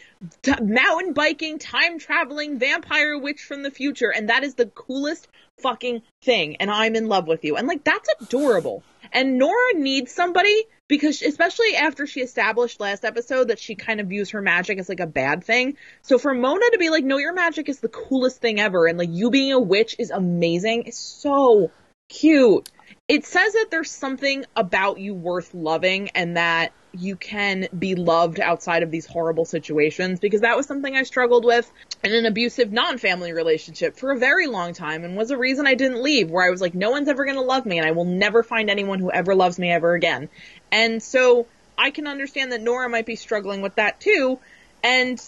t- 0.43 0.62
mountain 0.62 1.12
biking, 1.12 1.59
time 1.59 1.99
traveling 1.99 2.59
vampire 2.59 3.18
witch 3.18 3.43
from 3.43 3.62
the 3.62 3.70
future 3.70 4.12
and 4.12 4.28
that 4.28 4.45
is 4.45 4.55
the 4.55 4.66
coolest 4.66 5.28
fucking 5.59 6.03
thing 6.22 6.57
and 6.57 6.70
I'm 6.70 6.97
in 6.97 7.07
love 7.07 7.28
with 7.28 7.45
you. 7.45 7.57
And 7.57 7.68
like 7.68 7.84
that's 7.84 8.09
adorable. 8.20 8.82
And 9.12 9.38
Nora 9.38 9.74
needs 9.74 10.12
somebody 10.12 10.64
because 10.88 11.22
especially 11.22 11.76
after 11.76 12.06
she 12.06 12.20
established 12.20 12.80
last 12.80 13.04
episode 13.04 13.48
that 13.48 13.58
she 13.58 13.74
kind 13.74 14.00
of 14.00 14.08
views 14.08 14.30
her 14.30 14.42
magic 14.42 14.78
as 14.78 14.88
like 14.88 15.00
a 15.00 15.06
bad 15.06 15.44
thing. 15.44 15.76
So 16.02 16.18
for 16.18 16.34
Mona 16.34 16.70
to 16.72 16.78
be 16.78 16.90
like 16.90 17.04
no 17.04 17.18
your 17.18 17.34
magic 17.34 17.68
is 17.68 17.80
the 17.80 17.88
coolest 17.88 18.40
thing 18.40 18.60
ever 18.60 18.86
and 18.86 18.98
like 18.98 19.10
you 19.10 19.30
being 19.30 19.52
a 19.52 19.60
witch 19.60 19.96
is 19.98 20.10
amazing 20.10 20.82
is 20.82 20.98
so 20.98 21.70
cute. 22.08 22.70
It 23.08 23.24
says 23.26 23.52
that 23.52 23.68
there's 23.70 23.90
something 23.90 24.44
about 24.56 24.98
you 24.98 25.14
worth 25.14 25.54
loving 25.54 26.10
and 26.10 26.36
that 26.36 26.72
you 26.93 27.16
can 27.16 27.68
be 27.76 27.95
loved 27.95 28.40
outside 28.40 28.82
of 28.82 28.90
these 28.90 29.07
horrible 29.07 29.45
situations 29.45 30.20
because 30.20 30.43
that 30.43 30.57
was 30.57 30.66
something 30.66 30.95
I 30.95 31.03
struggled 31.05 31.45
with 31.45 31.70
in 32.05 32.12
an 32.12 32.26
abusive 32.26 32.70
non-family 32.70 33.32
relationship 33.32 33.97
for 33.97 34.12
a 34.12 34.18
very 34.18 34.47
long 34.47 34.74
time 34.74 35.05
and 35.05 35.16
was 35.16 35.30
a 35.30 35.38
reason 35.38 35.66
I 35.66 35.74
didn't 35.74 36.03
leave 36.03 36.30
where 36.30 36.47
I 36.47 36.51
was 36.51 36.61
like 36.61 36.74
no 36.74 36.90
one's 36.90 37.09
ever 37.09 37.24
going 37.24 37.36
to 37.36 37.43
love 37.43 37.64
me 37.64 37.78
and 37.78 37.86
I 37.86 37.93
will 37.93 38.05
never 38.05 38.43
find 38.43 38.68
anyone 38.68 38.99
who 38.99 39.11
ever 39.11 39.34
loves 39.34 39.59
me 39.59 39.70
ever 39.70 39.95
again. 39.95 40.28
And 40.70 41.03
so 41.03 41.47
I 41.78 41.90
can 41.90 42.07
understand 42.07 42.53
that 42.53 42.61
Nora 42.61 42.88
might 42.88 43.07
be 43.07 43.16
struggling 43.16 43.62
with 43.62 43.76
that 43.76 44.01
too 44.01 44.38
and 44.82 45.22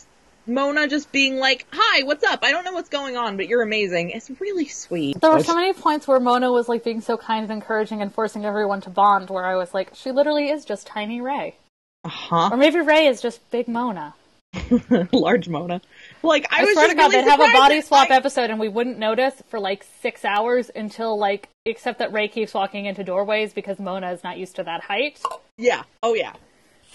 Mona 0.47 0.89
just 0.89 1.11
being 1.13 1.37
like, 1.37 1.67
"Hi, 1.73 2.03
what's 2.03 2.25
up? 2.25 2.41
I 2.43 2.51
don't 2.51 2.65
know 2.65 2.73
what's 2.73 2.89
going 2.89 3.17
on, 3.17 3.37
but 3.37 3.49
you're 3.49 3.63
amazing." 3.63 4.11
It's 4.11 4.31
really 4.41 4.67
sweet. 4.67 5.21
There 5.21 5.31
were 5.31 5.43
so 5.43 5.55
many 5.55 5.73
points 5.73 6.07
where 6.07 6.21
Mona 6.21 6.51
was 6.53 6.69
like 6.69 6.85
being 6.85 7.01
so 7.01 7.17
kind 7.17 7.45
and 7.45 7.53
encouraging 7.53 8.03
and 8.03 8.13
forcing 8.13 8.45
everyone 8.45 8.81
to 8.83 8.91
bond, 8.91 9.31
where 9.31 9.45
I 9.45 9.57
was 9.57 9.73
like, 9.75 9.91
she 9.95 10.11
literally 10.11 10.51
is 10.51 10.65
just 10.65 10.87
tiny 10.87 11.21
Ray, 11.21 11.57
uh-huh. 12.05 12.51
or 12.53 12.57
maybe 12.57 12.81
Ray 12.81 13.07
is 13.07 13.21
just 13.21 13.51
big 13.51 13.69
Mona. 13.69 14.15
large 15.13 15.49
Mona. 15.49 15.81
Like 16.23 16.47
I, 16.51 16.61
I, 16.61 16.65
was 16.65 16.73
swear 16.75 16.87
just 16.87 16.91
to 16.91 16.97
God, 16.97 17.13
really 17.13 17.25
they'd 17.25 17.31
have 17.31 17.41
a 17.41 17.53
body 17.53 17.81
swap 17.81 18.09
like- 18.09 18.19
episode 18.19 18.51
and 18.51 18.61
we 18.61 18.69
wouldn't 18.69 18.99
notice 18.99 19.35
for 19.49 19.59
like 19.61 19.85
six 20.01 20.25
hours 20.25 20.71
until 20.75 21.19
like, 21.19 21.49
except 21.65 21.99
that 21.99 22.13
Ray 22.13 22.29
keeps 22.29 22.55
walking 22.55 22.87
into 22.87 23.05
doorways 23.05 23.53
because 23.53 23.79
Mona 23.79 24.13
is 24.13 24.23
not 24.23 24.39
used 24.39 24.57
to 24.57 24.65
that 24.65 24.83
height. 24.83 25.21
Yeah. 25.57 25.83
Oh 26.03 26.15
yeah. 26.15 26.35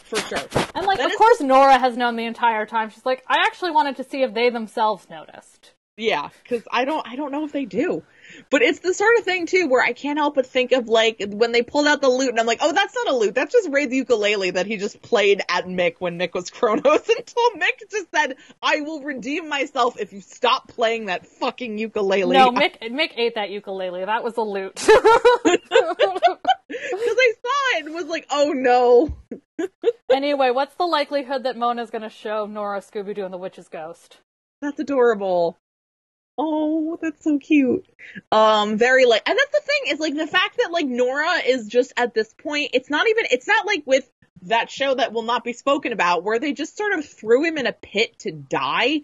For 0.10 0.18
sure. 0.22 0.40
And 0.76 0.86
like, 0.88 0.98
That 0.98 1.06
of 1.08 1.12
is- 1.12 1.18
course, 1.18 1.40
Nora 1.40 1.78
has 1.78 1.96
known 1.96 2.16
the 2.16 2.26
entire 2.26 2.66
time. 2.66 2.90
She's 2.90 3.06
like, 3.06 3.24
I 3.28 3.44
actually 3.46 3.72
wanted 3.72 3.98
to 3.98 4.04
see 4.04 4.24
if 4.24 4.34
they 4.34 4.50
themselves 4.50 5.08
noticed. 5.10 5.74
Yeah, 5.98 6.30
because 6.44 6.64
I 6.72 6.86
don't 6.86 7.06
I 7.06 7.18
don't 7.18 7.30
know 7.34 7.44
if 7.44 7.52
they 7.52 7.66
do. 7.66 8.04
But 8.50 8.62
it's 8.62 8.80
the 8.80 8.94
sort 8.94 9.18
of 9.20 9.26
thing 9.26 9.48
too 9.48 9.68
where 9.68 9.84
I 9.84 9.92
can't 9.92 10.18
help 10.18 10.36
but 10.36 10.46
think 10.46 10.72
of 10.72 10.88
like 10.88 11.22
when 11.28 11.52
they 11.52 11.62
pulled 11.62 11.88
out 11.88 12.00
the 12.00 12.08
loot 12.08 12.30
and 12.30 12.40
I'm 12.40 12.46
like, 12.46 12.60
oh, 12.62 12.72
that's 12.72 12.96
not 12.96 13.10
a 13.14 13.18
loot. 13.18 13.36
That's 13.36 13.52
just 13.52 13.70
Ray's 13.70 13.92
ukulele 13.92 14.52
that 14.52 14.66
he 14.66 14.78
just 14.78 15.02
played 15.02 15.42
at 15.50 15.66
Mick 15.66 15.96
when 16.00 16.18
Mick 16.18 16.34
was 16.34 16.50
Chronos 16.52 16.86
until 16.86 17.50
Mick 17.58 17.82
just 17.92 18.08
said, 18.16 18.38
I 18.64 18.80
will 18.80 19.02
redeem 19.02 19.50
myself 19.50 20.00
if 20.00 20.14
you 20.14 20.22
stop 20.22 20.70
playing 20.70 21.08
that 21.08 21.28
fucking 21.28 21.78
ukulele. 21.78 22.32
No, 22.38 22.52
Mick 22.54 22.80
Mick 22.82 23.12
ate 23.18 23.36
that 23.36 23.50
ukulele. 23.50 24.06
That 24.06 24.24
was 24.24 24.38
a 24.38 24.42
loot. 24.42 24.82
Because 26.70 27.18
I 27.18 27.34
saw 27.42 27.78
it 27.80 27.86
and 27.88 27.96
was 27.96 28.06
like, 28.06 28.28
oh 28.30 28.52
no. 28.54 29.16
Anyway, 30.12 30.52
what's 30.52 30.76
the 30.76 30.86
likelihood 30.86 31.44
that 31.44 31.58
Mona's 31.58 31.90
gonna 31.90 32.10
show 32.10 32.46
Nora 32.46 32.80
Scooby 32.80 33.16
Doo 33.16 33.26
and 33.26 33.34
the 33.34 33.38
Witch's 33.38 33.68
Ghost? 33.68 34.18
That's 34.62 34.80
adorable. 34.80 35.58
Oh, 36.38 36.98
that's 37.02 37.24
so 37.24 37.38
cute. 37.38 37.86
Um, 38.32 38.78
very 38.78 39.06
like, 39.06 39.28
and 39.28 39.38
that's 39.38 39.52
the 39.52 39.62
thing 39.66 39.94
is 39.94 40.00
like 40.00 40.16
the 40.16 40.26
fact 40.26 40.58
that 40.58 40.72
like 40.72 40.86
Nora 40.86 41.34
is 41.46 41.68
just 41.68 41.92
at 41.98 42.14
this 42.14 42.34
point, 42.34 42.72
it's 42.74 42.90
not 42.90 43.08
even, 43.10 43.26
it's 43.30 43.48
not 43.48 43.66
like 43.66 43.84
with 43.86 44.10
that 44.44 44.70
show 44.70 44.96
that 44.96 45.12
will 45.12 45.24
not 45.24 45.44
be 45.44 45.52
spoken 45.52 45.92
about 45.92 46.24
where 46.24 46.40
they 46.40 46.54
just 46.54 46.78
sort 46.78 46.94
of 46.94 47.06
threw 47.06 47.44
him 47.44 47.58
in 47.58 47.68
a 47.68 47.74
pit 47.74 48.20
to 48.20 48.32
die. 48.32 49.02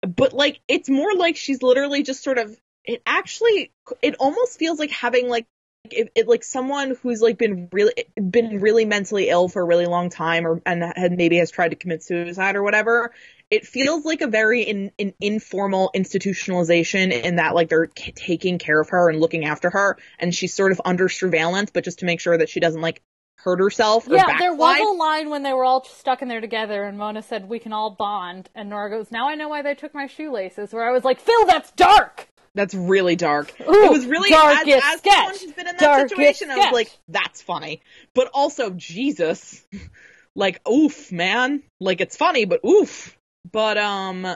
But 0.00 0.32
like, 0.32 0.60
it's 0.66 0.88
more 0.88 1.14
like 1.14 1.36
she's 1.36 1.62
literally 1.62 2.02
just 2.02 2.22
sort 2.22 2.38
of, 2.38 2.58
it 2.84 3.02
actually, 3.04 3.70
it 4.00 4.14
almost 4.18 4.58
feels 4.58 4.78
like 4.78 4.90
having 4.90 5.28
like 5.28 5.46
it, 5.92 6.12
it, 6.14 6.28
like 6.28 6.44
someone 6.44 6.96
who's 7.02 7.20
like 7.20 7.38
been 7.38 7.68
really 7.72 7.92
been 8.30 8.60
really 8.60 8.84
mentally 8.84 9.28
ill 9.28 9.48
for 9.48 9.62
a 9.62 9.64
really 9.64 9.86
long 9.86 10.10
time 10.10 10.46
or 10.46 10.60
and 10.66 10.82
had 10.82 11.12
maybe 11.12 11.36
has 11.38 11.50
tried 11.50 11.70
to 11.70 11.76
commit 11.76 12.02
suicide 12.02 12.56
or 12.56 12.62
whatever 12.62 13.12
it 13.50 13.66
feels 13.66 14.04
like 14.04 14.20
a 14.20 14.26
very 14.26 14.62
in, 14.62 14.92
in 14.98 15.14
informal 15.20 15.90
institutionalization 15.94 17.12
in 17.12 17.36
that 17.36 17.54
like 17.54 17.68
they're 17.68 17.90
c- 17.96 18.12
taking 18.12 18.58
care 18.58 18.80
of 18.80 18.90
her 18.90 19.08
and 19.08 19.20
looking 19.20 19.44
after 19.44 19.70
her 19.70 19.96
and 20.18 20.34
she's 20.34 20.54
sort 20.54 20.72
of 20.72 20.80
under 20.84 21.08
surveillance 21.08 21.70
but 21.72 21.84
just 21.84 22.00
to 22.00 22.06
make 22.06 22.20
sure 22.20 22.36
that 22.36 22.48
she 22.48 22.60
doesn't 22.60 22.82
like 22.82 23.02
hurt 23.36 23.60
herself 23.60 24.06
yeah 24.08 24.26
backslide. 24.26 24.40
there 24.40 24.54
was 24.54 24.80
a 24.80 24.98
line 24.98 25.30
when 25.30 25.42
they 25.42 25.52
were 25.52 25.64
all 25.64 25.84
stuck 25.84 26.22
in 26.22 26.28
there 26.28 26.40
together 26.40 26.84
and 26.84 26.98
mona 26.98 27.22
said 27.22 27.48
we 27.48 27.58
can 27.58 27.72
all 27.72 27.90
bond 27.90 28.50
and 28.54 28.68
nora 28.68 28.90
goes 28.90 29.10
now 29.10 29.28
i 29.28 29.34
know 29.34 29.48
why 29.48 29.62
they 29.62 29.74
took 29.74 29.94
my 29.94 30.06
shoelaces 30.06 30.72
where 30.72 30.88
i 30.88 30.92
was 30.92 31.04
like 31.04 31.20
phil 31.20 31.46
that's 31.46 31.70
dark 31.72 32.28
that's 32.58 32.74
really 32.74 33.14
dark. 33.14 33.54
Ooh, 33.60 33.84
it 33.84 33.90
was 33.92 34.04
really 34.04 34.34
as, 34.34 34.66
as 34.66 34.98
sketch. 34.98 35.14
someone 35.14 35.34
who's 35.34 35.52
been 35.52 35.68
in 35.68 35.76
that 35.76 35.78
darkest 35.78 36.10
situation. 36.10 36.50
I 36.50 36.56
was 36.56 36.72
like, 36.72 36.90
that's 37.06 37.40
funny. 37.40 37.82
But 38.14 38.30
also, 38.34 38.70
Jesus. 38.70 39.64
like, 40.34 40.60
oof, 40.68 41.12
man. 41.12 41.62
Like 41.80 42.00
it's 42.00 42.16
funny, 42.16 42.46
but 42.46 42.60
oof. 42.64 43.16
But 43.50 43.78
um 43.78 44.26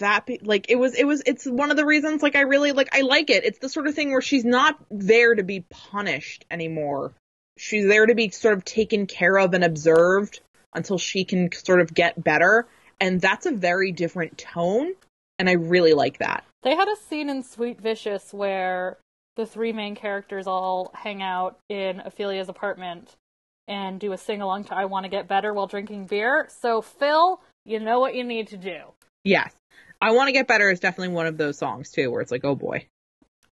that 0.00 0.26
be, 0.26 0.40
like 0.42 0.70
it 0.70 0.76
was 0.76 0.96
it 0.96 1.06
was 1.06 1.22
it's 1.24 1.44
one 1.44 1.70
of 1.70 1.76
the 1.76 1.86
reasons 1.86 2.20
like 2.20 2.34
I 2.34 2.40
really 2.40 2.72
like 2.72 2.88
I 2.92 3.02
like 3.02 3.30
it. 3.30 3.44
It's 3.44 3.60
the 3.60 3.68
sort 3.68 3.86
of 3.86 3.94
thing 3.94 4.10
where 4.10 4.20
she's 4.20 4.44
not 4.44 4.76
there 4.90 5.32
to 5.32 5.44
be 5.44 5.64
punished 5.70 6.44
anymore. 6.50 7.12
She's 7.58 7.86
there 7.86 8.06
to 8.06 8.14
be 8.16 8.30
sort 8.30 8.54
of 8.54 8.64
taken 8.64 9.06
care 9.06 9.38
of 9.38 9.54
and 9.54 9.62
observed 9.62 10.40
until 10.74 10.98
she 10.98 11.24
can 11.24 11.52
sort 11.52 11.80
of 11.80 11.94
get 11.94 12.22
better. 12.22 12.66
And 13.00 13.20
that's 13.20 13.46
a 13.46 13.52
very 13.52 13.92
different 13.92 14.36
tone. 14.36 14.94
And 15.38 15.48
I 15.48 15.52
really 15.52 15.92
like 15.92 16.18
that. 16.18 16.44
They 16.62 16.76
had 16.76 16.88
a 16.88 16.96
scene 16.96 17.28
in 17.28 17.42
Sweet 17.42 17.80
Vicious 17.80 18.32
where 18.32 18.98
the 19.36 19.46
three 19.46 19.72
main 19.72 19.94
characters 19.94 20.46
all 20.46 20.92
hang 20.94 21.22
out 21.22 21.58
in 21.68 22.00
Ophelia's 22.00 22.48
apartment 22.48 23.16
and 23.66 23.98
do 23.98 24.12
a 24.12 24.18
sing 24.18 24.42
along 24.42 24.64
to 24.64 24.74
I 24.74 24.84
Want 24.84 25.04
to 25.04 25.08
Get 25.08 25.28
Better 25.28 25.52
while 25.54 25.66
drinking 25.66 26.06
beer. 26.06 26.48
So, 26.60 26.82
Phil, 26.82 27.40
you 27.64 27.80
know 27.80 28.00
what 28.00 28.14
you 28.14 28.24
need 28.24 28.48
to 28.48 28.56
do. 28.56 28.78
Yes. 29.24 29.54
I 30.00 30.12
Want 30.12 30.28
to 30.28 30.32
Get 30.32 30.48
Better 30.48 30.70
is 30.70 30.80
definitely 30.80 31.14
one 31.14 31.26
of 31.26 31.36
those 31.36 31.58
songs, 31.58 31.90
too, 31.90 32.10
where 32.10 32.20
it's 32.20 32.32
like, 32.32 32.44
oh 32.44 32.54
boy. 32.54 32.86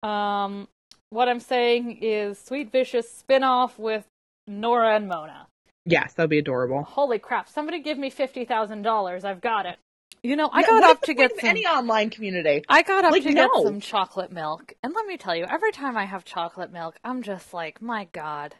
Um, 0.02 0.68
what 1.10 1.28
I'm 1.28 1.40
saying 1.40 1.98
is 2.02 2.38
Sweet 2.38 2.70
Vicious 2.70 3.10
spin 3.10 3.44
off 3.44 3.78
with 3.78 4.04
Nora 4.46 4.96
and 4.96 5.08
Mona. 5.08 5.46
Yes, 5.84 6.14
that'd 6.14 6.30
be 6.30 6.38
adorable. 6.38 6.82
Holy 6.82 7.18
crap. 7.18 7.48
Somebody 7.48 7.80
give 7.80 7.98
me 7.98 8.10
$50,000. 8.10 9.24
I've 9.24 9.40
got 9.40 9.66
it. 9.66 9.78
You 10.26 10.34
know, 10.34 10.50
I 10.52 10.62
No, 10.62 10.66
got 10.66 10.82
up 10.82 11.02
to 11.02 11.14
get 11.14 11.38
some. 11.38 11.48
any 11.50 11.64
online 11.66 12.10
community. 12.10 12.64
I 12.68 12.82
got 12.82 13.04
up 13.04 13.12
Like, 13.12 13.22
to 13.22 13.32
get 13.32 13.48
some 13.62 13.78
chocolate 13.78 14.32
milk, 14.32 14.74
and 14.82 14.92
let 14.92 15.06
me 15.06 15.16
tell 15.16 15.36
you, 15.36 15.44
every 15.48 15.70
time 15.70 15.96
I 15.96 16.04
have 16.04 16.24
chocolate 16.24 16.72
milk, 16.72 16.96
I'm 17.04 17.22
just 17.22 17.54
like, 17.54 17.80
my 17.80 18.08
god, 18.12 18.56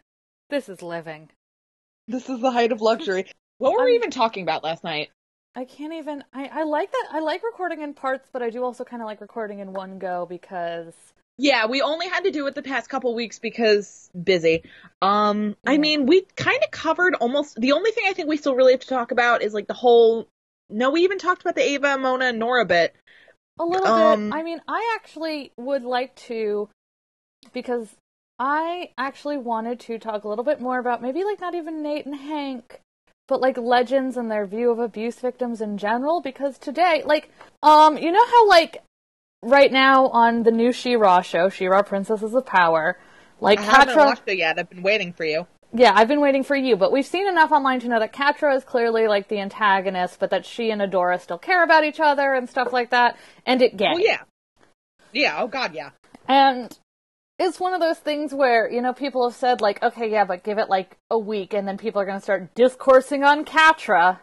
this 0.48 0.68
is 0.68 0.80
living. 0.80 1.30
This 2.06 2.28
is 2.28 2.40
the 2.40 2.52
height 2.52 2.70
of 2.70 2.80
luxury. 2.80 3.26
What 3.58 3.72
were 3.72 3.86
we 3.86 3.94
even 3.94 4.10
talking 4.10 4.42
about 4.42 4.62
last 4.62 4.84
night? 4.84 5.08
I 5.54 5.64
can't 5.64 5.94
even. 5.94 6.22
I, 6.32 6.50
I 6.52 6.62
like 6.64 6.92
that. 6.92 7.06
I 7.10 7.20
like 7.20 7.42
recording 7.42 7.80
in 7.80 7.94
parts, 7.94 8.28
but 8.30 8.42
I 8.42 8.50
do 8.50 8.62
also 8.62 8.84
kind 8.84 9.00
of 9.00 9.06
like 9.06 9.22
recording 9.22 9.60
in 9.60 9.72
one 9.72 9.98
go 9.98 10.26
because. 10.28 10.92
Yeah, 11.38 11.66
we 11.66 11.80
only 11.80 12.06
had 12.06 12.24
to 12.24 12.30
do 12.30 12.46
it 12.46 12.54
the 12.54 12.62
past 12.62 12.90
couple 12.90 13.14
weeks 13.14 13.38
because 13.38 14.10
busy. 14.22 14.62
Um, 15.00 15.56
I 15.66 15.78
mean, 15.78 16.04
we 16.06 16.26
kind 16.36 16.62
of 16.62 16.70
covered 16.70 17.14
almost 17.14 17.58
the 17.58 17.72
only 17.72 17.90
thing 17.92 18.04
I 18.06 18.12
think 18.12 18.28
we 18.28 18.36
still 18.36 18.54
really 18.54 18.72
have 18.72 18.82
to 18.82 18.86
talk 18.88 19.10
about 19.10 19.42
is 19.42 19.52
like 19.54 19.66
the 19.66 19.74
whole. 19.74 20.28
No, 20.68 20.90
we 20.90 21.02
even 21.02 21.18
talked 21.18 21.42
about 21.42 21.54
the 21.54 21.62
Ava, 21.62 21.96
Mona, 21.96 22.26
and 22.26 22.38
Nora 22.38 22.64
bit. 22.64 22.94
A 23.58 23.64
little 23.64 23.86
Um, 23.86 24.30
bit. 24.30 24.36
I 24.36 24.42
mean, 24.42 24.60
I 24.66 24.94
actually 24.96 25.52
would 25.56 25.82
like 25.82 26.14
to, 26.26 26.68
because 27.52 27.94
I 28.38 28.90
actually 28.98 29.38
wanted 29.38 29.80
to 29.80 29.98
talk 29.98 30.24
a 30.24 30.28
little 30.28 30.44
bit 30.44 30.60
more 30.60 30.78
about 30.78 31.00
maybe 31.00 31.24
like 31.24 31.40
not 31.40 31.54
even 31.54 31.82
Nate 31.82 32.04
and 32.04 32.16
Hank, 32.16 32.80
but 33.28 33.40
like 33.40 33.56
legends 33.56 34.16
and 34.16 34.30
their 34.30 34.44
view 34.44 34.70
of 34.70 34.78
abuse 34.78 35.20
victims 35.20 35.60
in 35.60 35.78
general. 35.78 36.20
Because 36.20 36.58
today, 36.58 37.02
like, 37.06 37.30
um, 37.62 37.96
you 37.96 38.12
know 38.12 38.26
how 38.26 38.48
like 38.48 38.82
right 39.42 39.72
now 39.72 40.08
on 40.08 40.42
the 40.42 40.50
new 40.50 40.72
She-Ra 40.72 41.22
show, 41.22 41.48
She-Ra 41.48 41.82
Princesses 41.82 42.34
of 42.34 42.44
Power, 42.44 42.98
like 43.40 43.60
I 43.60 43.62
haven't 43.62 43.96
watched 43.96 44.22
it 44.26 44.38
yet. 44.38 44.58
I've 44.58 44.68
been 44.68 44.82
waiting 44.82 45.12
for 45.12 45.24
you. 45.24 45.46
Yeah, 45.72 45.92
I've 45.94 46.08
been 46.08 46.20
waiting 46.20 46.42
for 46.44 46.56
you, 46.56 46.76
but 46.76 46.92
we've 46.92 47.04
seen 47.06 47.26
enough 47.28 47.52
online 47.52 47.80
to 47.80 47.88
know 47.88 47.98
that 47.98 48.12
Catra 48.12 48.56
is 48.56 48.64
clearly 48.64 49.08
like 49.08 49.28
the 49.28 49.40
antagonist, 49.40 50.18
but 50.18 50.30
that 50.30 50.46
she 50.46 50.70
and 50.70 50.80
Adora 50.80 51.20
still 51.20 51.38
care 51.38 51.62
about 51.62 51.84
each 51.84 52.00
other 52.00 52.34
and 52.34 52.48
stuff 52.48 52.72
like 52.72 52.90
that, 52.90 53.16
and 53.44 53.60
it. 53.60 53.74
Well, 53.78 53.94
oh, 53.94 53.98
yeah, 53.98 54.22
yeah. 55.12 55.36
Oh 55.40 55.48
God, 55.48 55.74
yeah. 55.74 55.90
And 56.28 56.76
it's 57.38 57.60
one 57.60 57.74
of 57.74 57.80
those 57.80 57.98
things 57.98 58.32
where, 58.32 58.70
you 58.70 58.80
know, 58.80 58.94
people 58.94 59.28
have 59.28 59.36
said, 59.36 59.60
like, 59.60 59.82
okay, 59.82 60.10
yeah, 60.10 60.24
but 60.24 60.42
give 60.42 60.56
it 60.58 60.70
like 60.70 60.96
a 61.10 61.18
week 61.18 61.52
and 61.52 61.68
then 61.68 61.76
people 61.76 62.00
are 62.00 62.06
going 62.06 62.16
to 62.18 62.22
start 62.24 62.54
discoursing 62.54 63.22
on 63.24 63.44
Catra. 63.44 64.20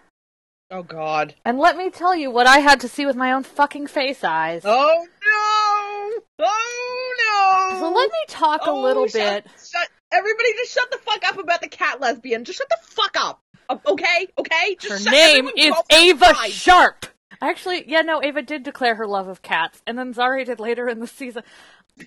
Oh 0.72 0.82
God. 0.82 1.36
And 1.46 1.60
let 1.60 1.78
me 1.78 1.92
tell 1.92 2.16
you 2.16 2.32
what 2.32 2.48
I 2.48 2.58
had 2.60 2.80
to 2.80 2.88
see 2.88 3.06
with 3.06 3.16
my 3.16 3.32
own 3.32 3.44
fucking 3.44 3.86
face 3.88 4.24
eyes. 4.24 4.64
Oh 4.66 5.06
no! 5.24 6.46
Oh 6.46 7.72
no! 7.74 7.80
So 7.80 7.92
let 7.92 8.10
me 8.10 8.18
talk 8.28 8.62
a 8.66 8.72
Oh, 8.72 8.82
little 8.82 9.08
shut- 9.08 9.44
bit. 9.44 9.52
Shut, 9.72 9.88
everybody, 10.14 10.54
just 10.58 10.74
shut 10.74 10.92
the 10.92 10.98
fuck 10.98 11.24
up 11.28 11.38
about 11.38 11.62
the 11.62 11.68
cat 11.68 12.00
lesbian. 12.00 12.44
Just 12.44 12.60
shut 12.60 12.70
the 12.70 12.78
fuck 12.82 13.16
up. 13.18 13.42
Okay, 13.70 14.28
okay. 14.38 14.76
Just 14.80 15.06
Her 15.06 15.12
name 15.12 15.50
is 15.56 15.74
Ava 15.90 16.26
pride. 16.26 16.52
Sharp. 16.52 17.06
Actually, 17.42 17.90
yeah, 17.90 18.02
no, 18.02 18.22
Ava 18.24 18.42
did 18.42 18.64
declare 18.64 18.96
her 18.96 19.08
love 19.08 19.28
of 19.28 19.42
cats, 19.42 19.82
and 19.88 19.98
then 19.98 20.14
Zari 20.14 20.46
did 20.46 20.60
later 20.60 20.88
in 20.88 21.00
the 21.00 21.08
season. 21.08 21.44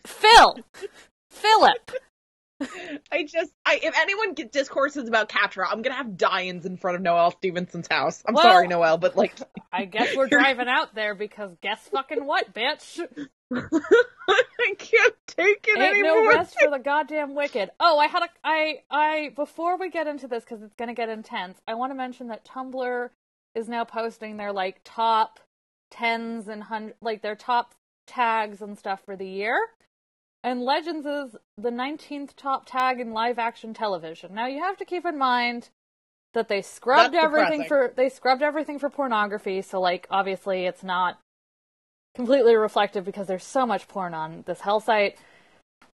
Phil! 0.05 0.59
Philip! 1.31 1.91
I 3.13 3.25
just, 3.25 3.53
I 3.67 3.79
if 3.83 3.95
anyone 3.99 4.33
get 4.35 4.51
discourses 4.53 5.09
about 5.09 5.29
Catra, 5.29 5.67
I'm 5.71 5.83
gonna 5.83 5.97
have 5.97 6.17
die-ins 6.17 6.65
in 6.65 6.77
front 6.77 6.97
of 6.97 7.03
Noel 7.03 7.31
Stevenson's 7.33 7.89
house. 7.89 8.23
I'm 8.27 8.35
Well- 8.35 8.43
sorry, 8.45 8.69
Noel, 8.69 8.99
but 8.99 9.17
like, 9.17 9.35
I 9.73 9.85
guess 9.85 10.17
we're 10.17 10.29
driving 10.31 10.69
out 10.69 10.95
there 10.95 11.15
because 11.15 11.51
guess 11.61 11.81
fucking 11.89 12.25
what, 12.25 12.53
bitch? 12.55 13.01
I 13.53 14.75
can't 14.79 15.15
take 15.27 15.67
it 15.69 15.79
Ain't 15.79 15.99
anymore. 15.99 16.25
no 16.25 16.29
rest 16.31 16.57
for 16.61 16.71
the 16.71 16.79
goddamn 16.79 17.35
wicked. 17.35 17.71
Oh, 17.79 17.99
I 17.99 18.07
had 18.09 18.23
a 18.25 18.29
I 18.43 18.81
I 18.91 19.33
before 19.37 19.79
we 19.79 19.91
get 19.91 20.07
into 20.07 20.27
this 20.27 20.43
because 20.45 20.63
it's 20.63 20.75
gonna 20.75 20.95
get 20.95 21.09
intense. 21.09 21.59
I 21.69 21.75
want 21.75 21.91
to 21.93 21.95
mention 21.95 22.29
that 22.29 22.45
Tumblr 22.45 23.11
is 23.55 23.69
now 23.69 23.85
posting 23.85 24.37
their 24.37 24.53
like 24.53 24.81
top 24.85 25.39
tens 25.91 26.49
and 26.49 26.63
hundred 26.65 26.95
like 27.01 27.23
their 27.23 27.37
top 27.37 27.75
tags 28.07 28.61
and 28.63 28.77
stuff 28.79 29.03
for 29.05 29.15
the 29.17 29.27
year. 29.29 29.57
And 30.47 30.63
Legends 30.63 31.05
is 31.05 31.37
the 31.59 31.71
19th 31.71 32.37
top 32.37 32.67
tag 32.67 33.01
in 33.01 33.13
live 33.13 33.37
action 33.37 33.75
television. 33.75 34.33
Now 34.33 34.47
you 34.47 34.63
have 34.63 34.77
to 34.77 34.85
keep 34.85 35.05
in 35.05 35.19
mind 35.19 35.71
that 36.35 36.47
they 36.47 36.63
scrubbed 36.63 37.15
That's 37.15 37.25
everything 37.25 37.63
depressing. 37.63 37.89
for 37.89 37.95
they 37.97 38.09
scrubbed 38.09 38.43
everything 38.43 38.79
for 38.79 38.89
pornography, 38.89 39.61
so 39.61 39.81
like 39.81 40.07
obviously 40.09 40.67
it's 40.67 40.85
not 40.85 41.19
completely 42.15 42.55
reflective 42.55 43.05
because 43.05 43.27
there's 43.27 43.43
so 43.45 43.67
much 43.67 43.89
porn 43.89 44.15
on 44.15 44.45
this 44.47 44.61
hell 44.61 44.79
site. 44.79 45.19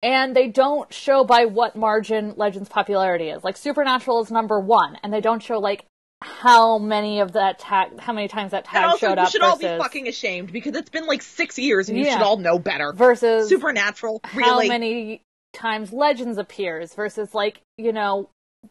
And 0.03 0.35
they 0.35 0.49
don't 0.49 0.93
show 0.93 1.23
by 1.23 1.45
what 1.45 1.77
margin 1.77 2.33
Legends 2.35 2.67
popularity 2.67 3.29
is. 3.29 3.45
Like 3.45 3.55
Supernatural 3.55 4.21
is 4.21 4.31
number 4.31 4.59
one, 4.59 4.97
and 5.01 5.13
they 5.13 5.21
don't 5.21 5.41
show 5.41 5.59
like 5.59 5.85
how 6.21 6.77
many 6.77 7.19
of 7.19 7.33
that 7.33 7.59
tag, 7.59 7.99
how 7.99 8.13
many 8.13 8.27
times 8.27 8.51
that 8.51 8.65
tag 8.65 8.83
also, 8.85 8.97
showed 9.07 9.17
you 9.17 9.23
up 9.23 9.31
should 9.31 9.41
all 9.41 9.57
be 9.57 9.65
fucking 9.67 10.07
ashamed 10.07 10.51
because 10.51 10.75
it's 10.75 10.89
been 10.89 11.07
like 11.07 11.21
six 11.21 11.57
years 11.57 11.89
and 11.89 11.97
you 11.97 12.05
Yeah. 12.05 12.13
should 12.13 12.21
all 12.23 12.37
know 12.37 12.59
better. 12.59 12.93
versus 12.93 13.49
Supernatural, 13.49 14.21
how 14.23 14.59
many 14.61 15.21
times 15.53 15.91
Legends 15.91 16.37
appears 16.37 16.93
versus 16.93 17.33
like 17.33 17.61
you 17.77 17.91
know 17.91 18.29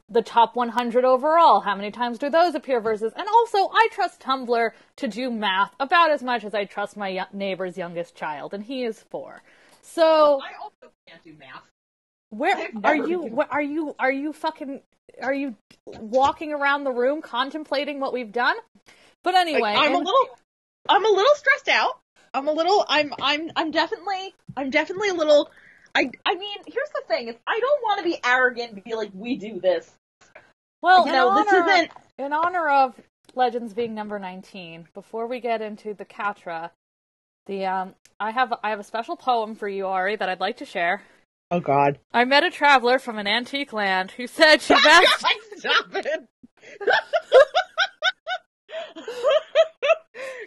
the 0.09 0.23
top 0.23 0.55
100 0.55 1.05
overall. 1.05 1.61
How 1.61 1.75
many 1.75 1.91
times 1.91 2.19
do 2.19 2.31
those 2.31 2.55
appear 2.55 2.81
versus? 2.81 3.13
And 3.17 3.27
also, 3.29 3.59
I 3.73 3.89
trust 3.91 4.21
Tumblr 4.21 4.71
to 4.97 5.09
do 5.09 5.31
math 5.33 5.75
about 5.81 6.13
as 6.13 6.23
much 6.23 6.45
as 6.45 6.55
I 6.55 6.65
trust 6.65 6.97
my 6.97 7.27
neighbor's 7.33 7.77
youngest 7.77 8.15
child, 8.15 8.55
and 8.55 8.63
he 8.63 8.85
is 8.85 9.03
four. 9.11 9.43
So 9.83 10.41
I 10.41 10.53
also 10.63 10.93
can't 11.09 11.23
do 11.25 11.35
math. 11.39 11.65
where 12.31 12.71
are 12.85 12.95
you? 12.95 13.23
Where, 13.23 13.49
are 13.53 13.63
you? 13.63 13.97
Are 13.99 14.13
you 14.13 14.33
fucking? 14.33 14.81
Are 15.23 15.35
you 15.35 15.55
walking 15.87 16.53
around 16.53 16.85
the 16.85 16.93
room 16.93 17.23
contemplating 17.23 18.01
what 18.01 18.13
we've 18.13 18.33
done? 18.33 18.57
But 19.23 19.35
anyway, 19.35 19.75
I'm 19.77 19.95
a 19.95 19.99
little 19.99 20.39
I'm 20.89 21.05
a 21.05 21.09
little 21.09 21.35
stressed 21.35 21.69
out. 21.69 21.99
I'm 22.33 22.49
a 22.49 22.53
little 22.53 22.85
I'm 22.89 23.13
I'm 23.21 23.51
I'm 23.57 23.71
definitely 23.71 24.35
I'm 24.57 24.71
definitely 24.71 25.11
a 25.11 25.15
little 25.15 25.51
I 25.95 26.11
I 26.25 26.35
mean, 26.35 26.59
here's 26.67 26.91
the 26.95 27.03
thing, 27.09 27.29
is 27.29 27.37
I 27.47 27.61
don't 27.61 27.83
want 27.83 27.99
to 27.99 28.05
be 28.05 28.19
arrogant 28.25 28.73
and 28.73 28.85
be 28.85 28.95
like 28.95 29.11
we 29.15 29.37
do 29.37 29.61
this. 29.61 29.91
well, 30.83 31.07
you 31.07 31.13
know, 31.13 31.31
in 31.31 31.35
this 31.45 31.53
honor, 31.53 31.71
isn't 31.71 31.91
in 32.19 32.33
honor 32.33 32.69
of 32.69 32.95
Legends 33.35 33.75
being 33.75 33.95
number 33.95 34.19
19, 34.19 34.89
before 34.95 35.27
we 35.27 35.41
get 35.41 35.63
into 35.63 35.95
the 35.95 36.05
Catra, 36.05 36.71
the 37.47 37.67
um 37.67 37.95
I 38.19 38.31
have 38.31 38.53
I 38.63 38.71
have 38.71 38.81
a 38.81 38.85
special 38.85 39.17
poem 39.17 39.55
for 39.55 39.69
you, 39.69 39.87
Ari, 39.87 40.17
that 40.17 40.29
I'd 40.29 40.41
like 40.41 40.59
to 40.59 40.65
share. 40.65 41.03
Oh 41.51 41.61
god. 41.61 41.99
I 42.13 42.25
met 42.25 42.45
a 42.45 42.51
traveler 42.51 42.99
from 43.01 43.19
an 43.19 43.27
antique 43.27 43.73
land 43.73 44.13
who 44.13 44.27
said 44.27 44.63
she 44.63 44.75
best 44.75 45.25
Stop 45.57 45.87
it. 45.95 46.29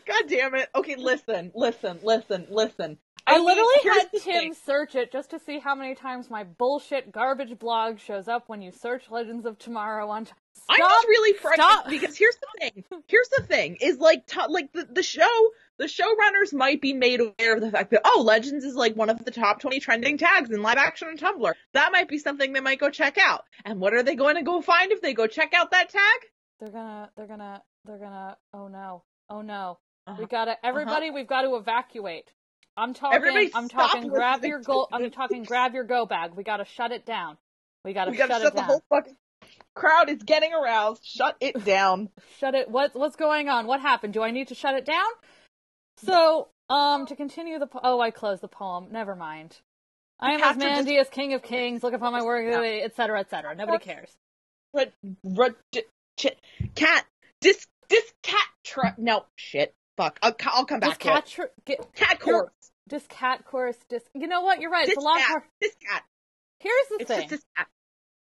God 0.08 0.24
damn 0.28 0.56
it. 0.56 0.70
Okay, 0.76 0.96
listen, 0.96 1.52
listen, 1.54 2.00
listen, 2.04 2.48
listen. 2.50 2.98
I, 3.28 3.38
mean, 3.38 3.46
literally 3.46 3.74
had 3.84 4.10
Tim 4.22 4.54
search 4.54 4.96
it 4.96 5.12
just 5.12 5.30
to 5.32 5.40
see 5.40 5.60
how 5.60 5.76
many 5.76 5.96
times 5.96 6.30
my 6.30 6.44
bullshit 6.44 7.12
garbage 7.12 7.58
blog 7.60 8.00
shows 8.00 8.28
up 8.28 8.48
when 8.48 8.62
you 8.62 8.72
search 8.72 9.10
Legends 9.10 9.46
of 9.46 9.58
Tomorrow 9.58 10.10
on. 10.10 10.28
Stop! 10.56 10.80
I'm 10.80 10.80
just 10.80 11.08
really 11.08 11.38
stop. 11.38 11.56
frustrated 11.56 11.90
because 12.02 12.18
here's 12.18 12.38
the 12.38 12.48
thing. 12.60 12.84
Here's 13.08 13.30
the 13.38 13.44
thing 13.44 13.78
is 13.82 13.98
like 13.98 14.26
t- 14.28 14.40
like 14.50 14.72
the, 14.74 14.88
the 14.90 15.04
show 15.04 15.50
the 15.78 15.86
showrunners 15.86 16.54
might 16.54 16.82
be 16.82 16.94
made 16.94 17.20
aware 17.20 17.56
of 17.56 17.62
the 17.62 17.72
fact 17.72 17.92
that 17.92 18.02
oh 18.06 18.24
Legends 18.26 18.64
is 18.64 18.76
like 18.76 18.96
one 18.96 19.10
of 19.10 19.24
the 19.26 19.32
top 19.32 19.60
20 19.60 19.80
trending 19.80 20.18
tags 20.18 20.50
in 20.52 20.62
live 20.62 20.78
action 20.78 21.08
on 21.10 21.18
Tumblr. 21.18 21.54
That 21.74 21.92
might 21.92 22.08
be 22.08 22.18
something 22.18 22.54
they 22.54 22.60
might 22.62 22.80
go 22.80 22.90
check 22.90 23.18
out. 23.18 23.44
And 23.66 23.80
what 23.80 23.94
are 23.94 24.04
they 24.04 24.16
going 24.16 24.36
to 24.36 24.44
go 24.44 24.62
find 24.62 24.92
if 24.92 25.02
they 25.02 25.14
go 25.14 25.28
check 25.28 25.54
out 25.54 25.72
that 25.72 25.90
tag? 25.90 26.02
They're 26.60 26.70
gonna. 26.70 27.10
They're 27.18 27.28
gonna. 27.28 27.62
They're 27.86 27.98
gonna. 27.98 28.38
Oh 28.54 28.68
no. 28.68 29.04
Oh 29.30 29.42
no. 29.42 29.80
Uh-huh. 30.08 30.18
We 30.20 30.28
gotta. 30.28 30.56
Everybody, 30.66 31.12
we've 31.12 31.28
got 31.28 31.42
to 31.42 31.56
evacuate. 31.56 32.30
I'm 32.78 32.94
talking. 32.94 33.16
Everybody 33.16 33.52
I'm 33.54 33.68
stop 33.68 33.92
talking. 33.92 34.10
Grab 34.10 34.44
your 34.46 34.60
go. 34.60 34.88
I'm 34.92 35.10
talking. 35.12 35.44
Grab 35.44 35.74
your 35.74 35.84
go 35.84 36.06
bag. 36.06 36.32
We 36.36 36.44
gotta 36.44 36.66
shut 36.66 36.92
it 36.92 37.06
down. 37.06 37.38
We 37.86 37.94
gotta, 37.94 38.12
We 38.12 38.18
gotta 38.18 38.34
shut, 38.34 38.42
shut 38.42 38.48
it 38.48 38.56
the 38.56 38.62
down. 38.62 38.70
whole 38.70 38.84
fucking 38.90 39.16
crowd 39.76 40.10
is 40.10 40.22
getting 40.24 40.54
aroused. 40.54 41.04
Shut 41.06 41.36
it 41.40 41.64
down. 41.66 42.10
Shut 42.40 42.56
it. 42.56 42.70
What 42.70 42.92
what's 42.96 43.16
going 43.16 43.50
on? 43.50 43.68
What 43.68 43.82
happened? 43.82 44.14
Do 44.14 44.22
I 44.24 44.32
need 44.32 44.48
to 44.50 44.56
shut 44.56 44.76
it 44.76 44.86
down? 44.86 45.10
So, 45.98 46.50
um, 46.70 47.06
to 47.08 47.16
continue 47.16 47.60
the 47.60 47.68
po- 47.68 47.82
oh, 47.84 48.00
I 48.02 48.12
closed 48.12 48.42
the 48.42 48.48
poem. 48.48 48.88
Never 48.92 49.16
mind. 49.16 49.58
I 50.20 50.34
am 50.34 50.40
Catcher 50.40 50.60
just- 50.60 50.66
Ozymandias, 50.66 51.10
King 51.10 51.34
of 51.34 51.44
Kings. 51.44 51.84
Look 51.84 51.94
upon 51.94 52.14
my 52.14 52.24
work, 52.24 52.46
etc., 52.84 53.20
etc. 53.20 53.56
Nobody 53.56 53.84
cares. 53.84 54.12
Rud, 54.74 54.92
rud, 55.24 55.56
d- 55.72 55.84
ch- 56.18 56.36
cat, 56.76 57.06
dis, 57.42 57.68
dis, 57.90 58.12
cat, 58.24 58.48
tra- 58.64 58.96
no, 58.98 59.26
shit, 59.36 59.76
fuck, 59.98 60.18
I'll, 60.24 60.36
I'll 60.48 60.66
come 60.66 60.80
back 60.80 60.98
cat, 60.98 61.26
it. 61.28 61.30
tr- 61.30 61.42
get, 61.66 61.94
Cat 61.94 62.20
corpse, 62.20 62.72
this 62.88 63.06
cat 63.08 63.46
chorus. 63.46 63.78
This, 63.90 64.02
you 64.16 64.26
know 64.28 64.42
what? 64.42 64.62
You're 64.62 64.72
right. 64.72 64.86
this 64.88 64.96
It's 64.96 65.04
a 65.04 65.06
long 65.06 65.20
cat, 65.20 65.28
part. 65.30 65.44
this 65.62 65.76
cat, 65.88 66.04
Here's 66.60 66.88
the 66.90 66.98
it's 67.02 67.08
thing. 67.08 67.20
just 67.20 67.30
this 67.30 67.44
cat, 67.56 67.68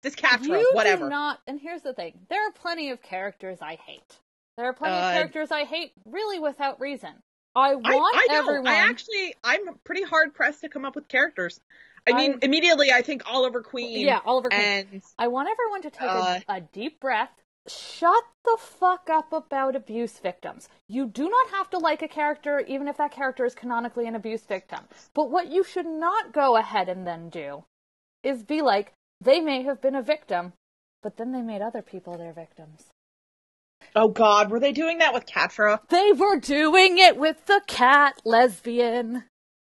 this 0.01 0.15
cat, 0.15 0.43
you 0.43 0.69
whatever. 0.73 1.05
do 1.05 1.09
not. 1.09 1.39
And 1.47 1.59
here's 1.59 1.81
the 1.81 1.93
thing. 1.93 2.19
There 2.29 2.47
are 2.47 2.51
plenty 2.51 2.89
of 2.91 3.01
characters 3.01 3.59
I 3.61 3.75
hate. 3.75 4.19
There 4.57 4.65
are 4.67 4.73
plenty 4.73 4.95
Uh, 4.95 5.07
of 5.09 5.13
characters 5.13 5.51
I 5.51 5.63
hate, 5.63 5.93
really 6.05 6.39
without 6.39 6.79
reason. 6.79 7.11
I 7.55 7.71
I, 7.71 7.75
want 7.75 8.15
I 8.17 8.33
know, 8.33 8.39
everyone. 8.39 8.67
I 8.67 8.75
actually, 8.75 9.35
I'm 9.43 9.75
pretty 9.83 10.03
hard 10.03 10.33
pressed 10.33 10.61
to 10.61 10.69
come 10.69 10.85
up 10.85 10.95
with 10.95 11.07
characters. 11.07 11.59
I 12.07 12.13
mean, 12.13 12.33
I- 12.33 12.37
immediately 12.45 12.91
I 12.91 13.01
think 13.01 13.23
Oliver 13.29 13.61
Queen. 13.61 14.05
yeah, 14.07 14.21
Oliver 14.25 14.49
Queen. 14.49 14.61
And 14.61 15.01
I 15.19 15.27
want 15.27 15.49
everyone 15.49 15.81
to 15.83 15.89
take 15.91 16.09
Uh, 16.09 16.39
a, 16.47 16.53
a 16.55 16.61
deep 16.61 16.99
breath. 16.99 17.29
Shut 17.67 18.23
the 18.43 18.57
fuck 18.59 19.07
up 19.11 19.31
about 19.31 19.75
abuse 19.75 20.17
victims. 20.17 20.67
You 20.87 21.05
do 21.05 21.29
not 21.29 21.49
have 21.51 21.69
to 21.71 21.77
like 21.77 22.01
a 22.01 22.07
character, 22.07 22.59
even 22.61 22.87
if 22.87 22.97
that 22.97 23.11
character 23.11 23.45
is 23.45 23.53
canonically 23.53 24.07
an 24.07 24.15
abuse 24.15 24.41
victim. 24.45 24.79
But 25.13 25.29
what 25.29 25.51
you 25.51 25.63
should 25.63 25.85
not 25.85 26.31
go 26.33 26.55
ahead 26.57 26.89
and 26.89 27.05
then 27.05 27.29
do 27.29 27.63
is 28.23 28.41
be 28.43 28.61
like, 28.63 28.93
they 29.21 29.39
may 29.39 29.61
have 29.63 29.81
been 29.81 29.95
a 29.95 30.01
victim, 30.01 30.53
but 31.03 31.17
then 31.17 31.31
they 31.31 31.41
made 31.41 31.61
other 31.61 31.81
people 31.81 32.17
their 32.17 32.33
victims. 32.33 32.87
oh 33.95 34.07
god, 34.07 34.49
were 34.49 34.59
they 34.59 34.71
doing 34.71 34.97
that 34.97 35.13
with 35.13 35.25
Catra? 35.25 35.79
They 35.89 36.11
were 36.13 36.39
doing 36.39 36.97
it 36.97 37.17
with 37.17 37.45
the 37.45 37.61
cat 37.67 38.19
lesbian. 38.25 39.23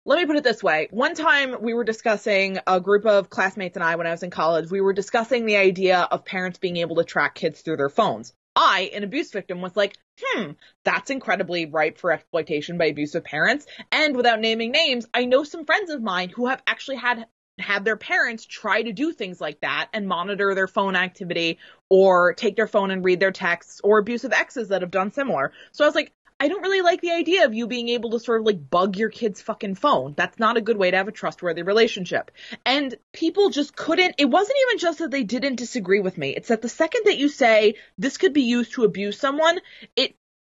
let 0.06 0.20
me 0.20 0.26
put 0.26 0.36
it 0.36 0.44
this 0.44 0.64
way. 0.64 0.88
One 0.92 1.16
time 1.16 1.62
we 1.62 1.74
were 1.74 1.84
discussing 1.84 2.60
a 2.68 2.80
group 2.80 3.06
of 3.06 3.30
classmates 3.30 3.76
and 3.76 3.84
I 3.84 3.96
when 3.96 4.08
I 4.08 4.12
was 4.12 4.24
in 4.24 4.30
college, 4.30 4.70
we 4.70 4.82
were 4.82 4.94
discussing 4.94 5.46
the 5.46 5.58
idea 5.58 6.00
of 6.00 6.26
parents 6.26 6.60
being 6.60 6.78
able 6.78 6.98
to 6.98 7.04
track 7.04 7.36
kids 7.36 7.62
through 7.62 7.78
their 7.78 7.90
phones. 7.90 8.34
I, 8.56 8.92
an 8.94 9.04
abuse 9.04 9.32
victim, 9.32 9.62
was 9.62 9.78
like, 9.78 9.96
hmm, 10.22 10.52
that's 10.84 11.10
incredibly 11.10 11.66
ripe 11.68 11.98
for 11.98 12.12
exploitation 12.12 12.78
by 12.78 12.86
abusive 12.86 13.24
parents. 13.24 13.66
And 13.92 14.16
without 14.16 14.42
naming 14.42 14.72
names, 14.72 15.08
I 15.14 15.26
know 15.26 15.46
some 15.46 15.66
friends 15.66 15.90
of 15.90 16.02
mine 16.02 16.30
who 16.30 16.48
have 16.48 16.62
actually 16.68 16.98
had 16.98 17.28
had 17.62 17.86
their 17.86 17.98
parents 17.98 18.46
try 18.46 18.82
to 18.82 18.92
do 18.92 19.12
things 19.14 19.40
like 19.40 19.62
that 19.62 19.90
and 19.94 20.08
monitor 20.08 20.54
their 20.56 20.68
phone 20.68 20.96
activity 20.96 21.60
or 21.90 22.34
take 22.34 22.56
their 22.56 22.68
phone 22.68 22.92
and 22.92 23.04
read 23.04 23.20
their 23.20 23.32
texts 23.32 23.82
or 23.84 24.00
abusive 24.00 24.34
exes 24.34 24.70
that 24.70 24.82
have 24.82 24.92
done 24.92 25.12
similar. 25.12 25.52
So 25.72 25.84
I 25.84 25.88
was 25.88 25.96
like, 25.96 26.14
I 26.42 26.48
don't 26.48 26.64
really 26.64 26.82
like 26.82 27.02
the 27.02 27.12
idea 27.12 27.46
of 27.46 27.54
you 27.54 27.68
being 27.68 27.90
able 27.90 28.10
to 28.10 28.20
sort 28.20 28.40
of 28.40 28.48
like 28.48 28.68
bug 28.68 28.98
your 28.98 29.10
kid's 29.10 29.44
fucking 29.44 29.76
phone. 29.76 30.16
That's 30.18 30.40
not 30.40 30.58
a 30.58 30.62
good 30.62 30.76
way 30.76 30.90
to 30.90 30.98
have 30.98 31.08
a 31.08 31.12
trustworthy 31.12 31.62
relationship. 31.62 32.32
And 32.66 32.96
people 33.14 33.52
just 33.52 33.76
couldn't, 33.76 34.16
it 34.18 34.26
wasn't 34.26 34.58
even 34.68 34.80
just 34.80 34.98
that 35.00 35.12
they 35.12 35.24
didn't 35.24 35.58
disagree 35.58 36.00
with 36.00 36.18
me. 36.18 36.32
It's 36.32 36.48
that 36.48 36.64
the 36.64 36.68
second 36.68 37.04
that 37.06 37.20
you 37.20 37.30
say 37.30 37.76
this 38.00 38.18
could 38.18 38.34
be 38.34 38.42
used 38.42 38.74
to 38.74 38.86
abuse 38.86 39.20
someone, 39.20 39.60
it, 39.96 40.16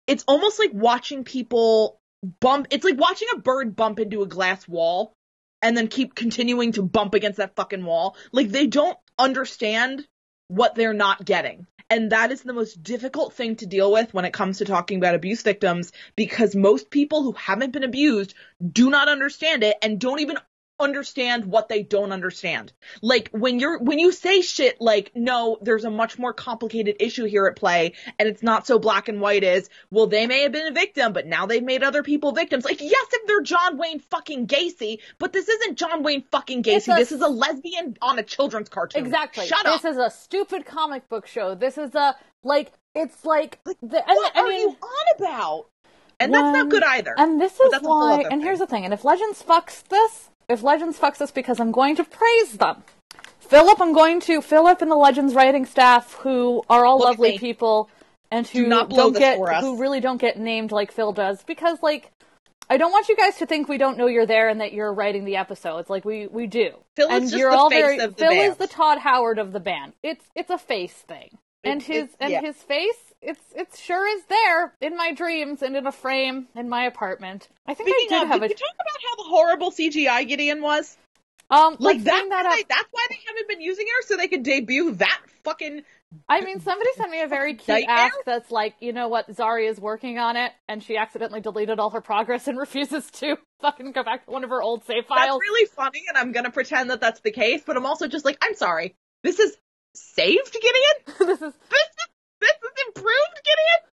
it's 0.08 0.24
almost 0.26 0.58
like 0.58 0.72
watching 0.74 1.26
people 1.26 2.00
bump, 2.40 2.68
it's 2.70 2.86
like 2.86 2.98
watching 2.98 3.28
a 3.34 3.40
bird 3.40 3.76
bump 3.76 4.00
into 4.00 4.22
a 4.22 4.28
glass 4.28 4.66
wall 4.66 5.14
and 5.64 5.76
then 5.76 5.88
keep 5.88 6.14
continuing 6.14 6.74
to 6.74 6.84
bump 6.84 7.16
against 7.16 7.38
that 7.38 7.56
fucking 7.56 7.84
wall. 7.84 8.16
Like 8.32 8.50
they 8.50 8.68
don't 8.68 8.98
understand 9.18 10.06
what 10.50 10.76
they're 10.76 10.94
not 10.94 11.26
getting. 11.26 11.66
And 11.90 12.12
that 12.12 12.32
is 12.32 12.42
the 12.42 12.54
most 12.54 12.82
difficult 12.84 13.34
thing 13.34 13.56
to 13.58 13.66
deal 13.66 13.92
with 13.92 14.14
when 14.14 14.26
it 14.26 14.34
comes 14.34 14.58
to 14.58 14.66
talking 14.66 14.98
about 14.98 15.16
abuse 15.16 15.42
victims 15.42 15.92
because 16.16 16.56
most 16.56 16.90
people 16.90 17.24
who 17.24 17.34
haven't 17.34 17.72
been 17.72 17.84
abused 17.84 18.34
do 18.72 18.90
not 18.90 19.08
understand 19.08 19.64
it 19.64 19.78
and 19.82 20.00
don't 20.00 20.20
even 20.20 20.38
understand 20.80 21.46
what 21.46 21.70
they 21.70 21.84
don't 21.84 22.12
understand. 22.12 22.74
Like 23.02 23.30
when 23.32 23.60
you're 23.60 23.80
when 23.80 24.00
you 24.00 24.12
say 24.12 24.42
shit 24.42 24.82
like 24.82 25.12
no, 25.16 25.58
there's 25.62 25.86
a 25.86 25.92
much 25.92 26.18
more 26.18 26.34
complicated 26.34 26.98
issue 27.00 27.26
here 27.26 27.46
at 27.48 27.56
play 27.56 27.94
and 28.20 28.28
it's 28.28 28.44
not 28.44 28.66
so 28.68 28.80
black 28.80 29.08
and 29.08 29.22
white 29.22 29.44
as 29.44 29.70
well 29.92 30.08
they 30.08 30.28
may 30.28 30.42
have 30.42 30.52
been 30.52 30.68
a 30.68 30.72
victim 30.72 31.14
but 31.14 31.26
now 31.28 31.46
they've 31.46 31.64
made 31.64 31.84
other 31.84 32.04
people 32.04 32.32
victims. 32.32 32.66
Like 32.66 32.82
yes, 32.82 33.06
if 33.14 33.28
they're 33.28 33.42
John 33.42 33.78
Wayne 33.78 34.00
fucking 34.00 34.48
Gacy, 34.48 35.00
but 35.20 35.32
this 35.34 35.48
isn't 35.48 35.78
John 35.78 36.04
Wayne 36.04 36.24
fucking 36.32 36.64
Gacy. 36.64 36.94
a- 36.94 36.98
this 36.98 37.12
is 37.12 37.22
a 37.22 37.28
lesbian 37.28 37.98
on 38.02 38.20
a 38.20 38.24
children's 38.24 38.70
cartoon. 38.70 39.06
Exactly. 39.06 39.46
Shut 39.46 39.64
this 39.66 39.86
up. 39.86 39.92
is 39.92 39.98
a 39.98 40.10
stupid 40.10 40.66
comic 40.66 41.08
book 41.08 41.28
show. 41.28 41.56
This 41.56 41.78
is 41.78 41.94
a 41.96 42.16
like 42.44 42.72
it's 42.96 43.26
like, 43.26 43.60
Like, 43.66 43.78
the, 43.82 43.98
and, 43.98 44.16
what 44.18 44.36
I 44.36 44.42
are 44.42 44.48
mean, 44.48 44.70
you 44.70 44.78
on 44.82 45.16
about? 45.18 45.66
And 46.20 46.34
that's 46.34 46.56
not 46.56 46.70
good 46.70 46.84
either. 46.84 47.16
And 47.18 47.42
this 47.42 47.60
is 47.60 47.74
why. 47.82 48.24
And 48.30 48.42
here's 48.42 48.60
the 48.60 48.68
thing. 48.68 48.86
And 48.86 48.94
if 48.94 49.04
Legends 49.04 49.42
fucks 49.44 49.84
this, 49.88 50.30
if 50.50 50.64
Legends 50.64 51.00
fucks 51.00 51.22
us 51.22 51.32
because 51.32 51.60
I'm 51.60 51.72
going 51.72 51.96
to 51.96 52.04
praise 52.04 52.54
them. 52.54 52.84
Philip, 53.40 53.80
I'm 53.82 53.94
going 53.94 54.20
to 54.22 54.42
Philip 54.42 54.82
and 54.82 54.90
the 54.90 54.96
Legends 54.96 55.34
writing 55.36 55.66
staff, 55.66 56.14
who 56.16 56.64
are 56.70 56.86
all 56.86 57.00
Look 57.00 57.10
lovely 57.10 57.38
people, 57.38 57.90
and 58.32 58.48
who 58.48 58.64
Do 58.64 58.68
not 58.68 58.90
don't 58.90 59.16
get, 59.16 59.38
who 59.62 59.78
really 59.78 60.00
don't 60.00 60.20
get 60.20 60.40
named 60.40 60.72
like 60.72 60.92
Phil 60.92 61.14
does, 61.14 61.44
because 61.44 61.82
like. 61.82 62.12
I 62.70 62.78
don't 62.78 62.92
want 62.92 63.10
you 63.10 63.18
guys 63.18 63.38
to 63.40 63.46
think 63.46 63.68
we 63.68 63.78
don't 63.78 63.98
know 63.98 64.08
you're 64.08 64.26
there 64.26 64.48
and 64.48 64.62
that 64.62 64.72
you're 64.72 64.92
writing 64.94 65.26
the 65.26 65.36
episodes. 65.36 65.90
Like 65.90 66.06
we 66.06 66.28
we 66.28 66.48
do. 66.48 66.72
Phil 66.96 67.10
is 67.10 67.14
and 67.14 67.24
just 67.26 67.36
you're 67.36 67.52
the 67.52 67.58
all 67.58 67.70
face 67.70 67.82
very 67.84 68.00
of 68.00 68.16
the 68.16 68.24
Phil 68.24 68.32
is 68.32 68.56
the 68.56 68.68
Todd 68.68 69.00
Howard 69.00 69.38
of 69.38 69.52
the 69.52 69.60
band. 69.60 69.92
It's 70.02 70.24
it's 70.34 70.50
a 70.50 70.58
face 70.58 70.94
thing. 70.94 71.38
And 71.66 71.82
It's- 71.82 71.88
his 72.08 72.16
and 72.22 72.32
yeah. 72.32 72.42
his 72.42 72.56
face, 72.56 73.13
it's 73.26 73.42
it 73.56 73.70
sure 73.78 74.06
is 74.08 74.24
there 74.26 74.74
in 74.82 74.96
my 74.98 75.14
dreams 75.14 75.62
and 75.62 75.76
in 75.76 75.88
a 75.88 75.92
frame 75.92 76.48
in 76.56 76.70
my 76.70 76.86
apartment. 76.86 77.50
I 77.68 77.74
think 77.74 77.90
Speaking 77.90 78.16
I 78.16 78.20
did 78.20 78.24
of, 78.24 78.30
have 78.30 78.42
did 78.42 78.52
a 78.52 78.54
you 78.54 78.56
talk 78.56 78.76
about 78.76 79.02
how 79.10 79.16
the 79.24 79.30
horrible 79.30 79.72
CGI 79.72 80.28
Gideon 80.28 80.62
was? 80.62 80.98
um 81.50 81.78
Like 81.80 82.04
that's 82.04 82.30
that 82.30 82.46
why 82.46 82.52
up. 82.52 82.58
they, 82.58 82.64
that's 82.70 82.88
why 82.92 83.06
they 83.10 83.18
haven't 83.28 83.48
been 83.50 83.62
using 83.62 83.86
her 83.88 84.02
so 84.08 84.18
they 84.18 84.28
could 84.28 84.44
debut 84.44 84.92
that 84.96 85.22
fucking. 85.44 85.84
I 86.30 86.42
mean, 86.42 86.60
somebody 86.60 86.90
sent 86.96 87.10
me 87.10 87.22
a 87.22 87.28
very 87.28 87.56
cute 87.56 87.88
Nightmare? 87.88 87.96
ask 87.98 88.16
that's 88.26 88.52
like, 88.52 88.76
you 88.80 88.94
know 88.94 89.08
what, 89.08 89.28
Zari 89.36 89.68
is 89.68 89.80
working 89.80 90.20
on 90.20 90.38
it, 90.38 90.52
and 90.70 90.84
she 90.84 90.96
accidentally 90.96 91.42
deleted 91.42 91.80
all 91.80 91.90
her 91.90 92.02
progress 92.02 92.48
and 92.48 92.58
refuses 92.66 93.10
to 93.12 93.38
fucking 93.62 93.94
go 93.94 94.04
back 94.04 94.26
to 94.26 94.32
one 94.32 94.44
of 94.44 94.52
her 94.52 94.62
old 94.62 94.86
save 94.86 95.06
files. 95.08 95.26
That's 95.26 95.40
really 95.40 95.68
funny, 95.76 96.04
and 96.08 96.18
I'm 96.18 96.32
gonna 96.32 96.52
pretend 96.52 96.92
that 96.92 97.02
that's 97.02 97.22
the 97.22 97.32
case. 97.32 97.64
But 97.66 97.78
I'm 97.78 97.86
also 97.86 98.08
just 98.08 98.26
like, 98.26 98.38
I'm 98.42 98.54
sorry. 98.56 98.96
This 99.24 99.40
is 99.40 99.58
saved 99.96 100.54
Gideon. 100.54 101.18
this 101.28 101.42
is 101.42 101.54
This 101.70 101.80
is 101.82 102.08
this 102.44 102.52
is 102.52 102.86
improved 102.88 103.42
Gideon. 103.44 103.90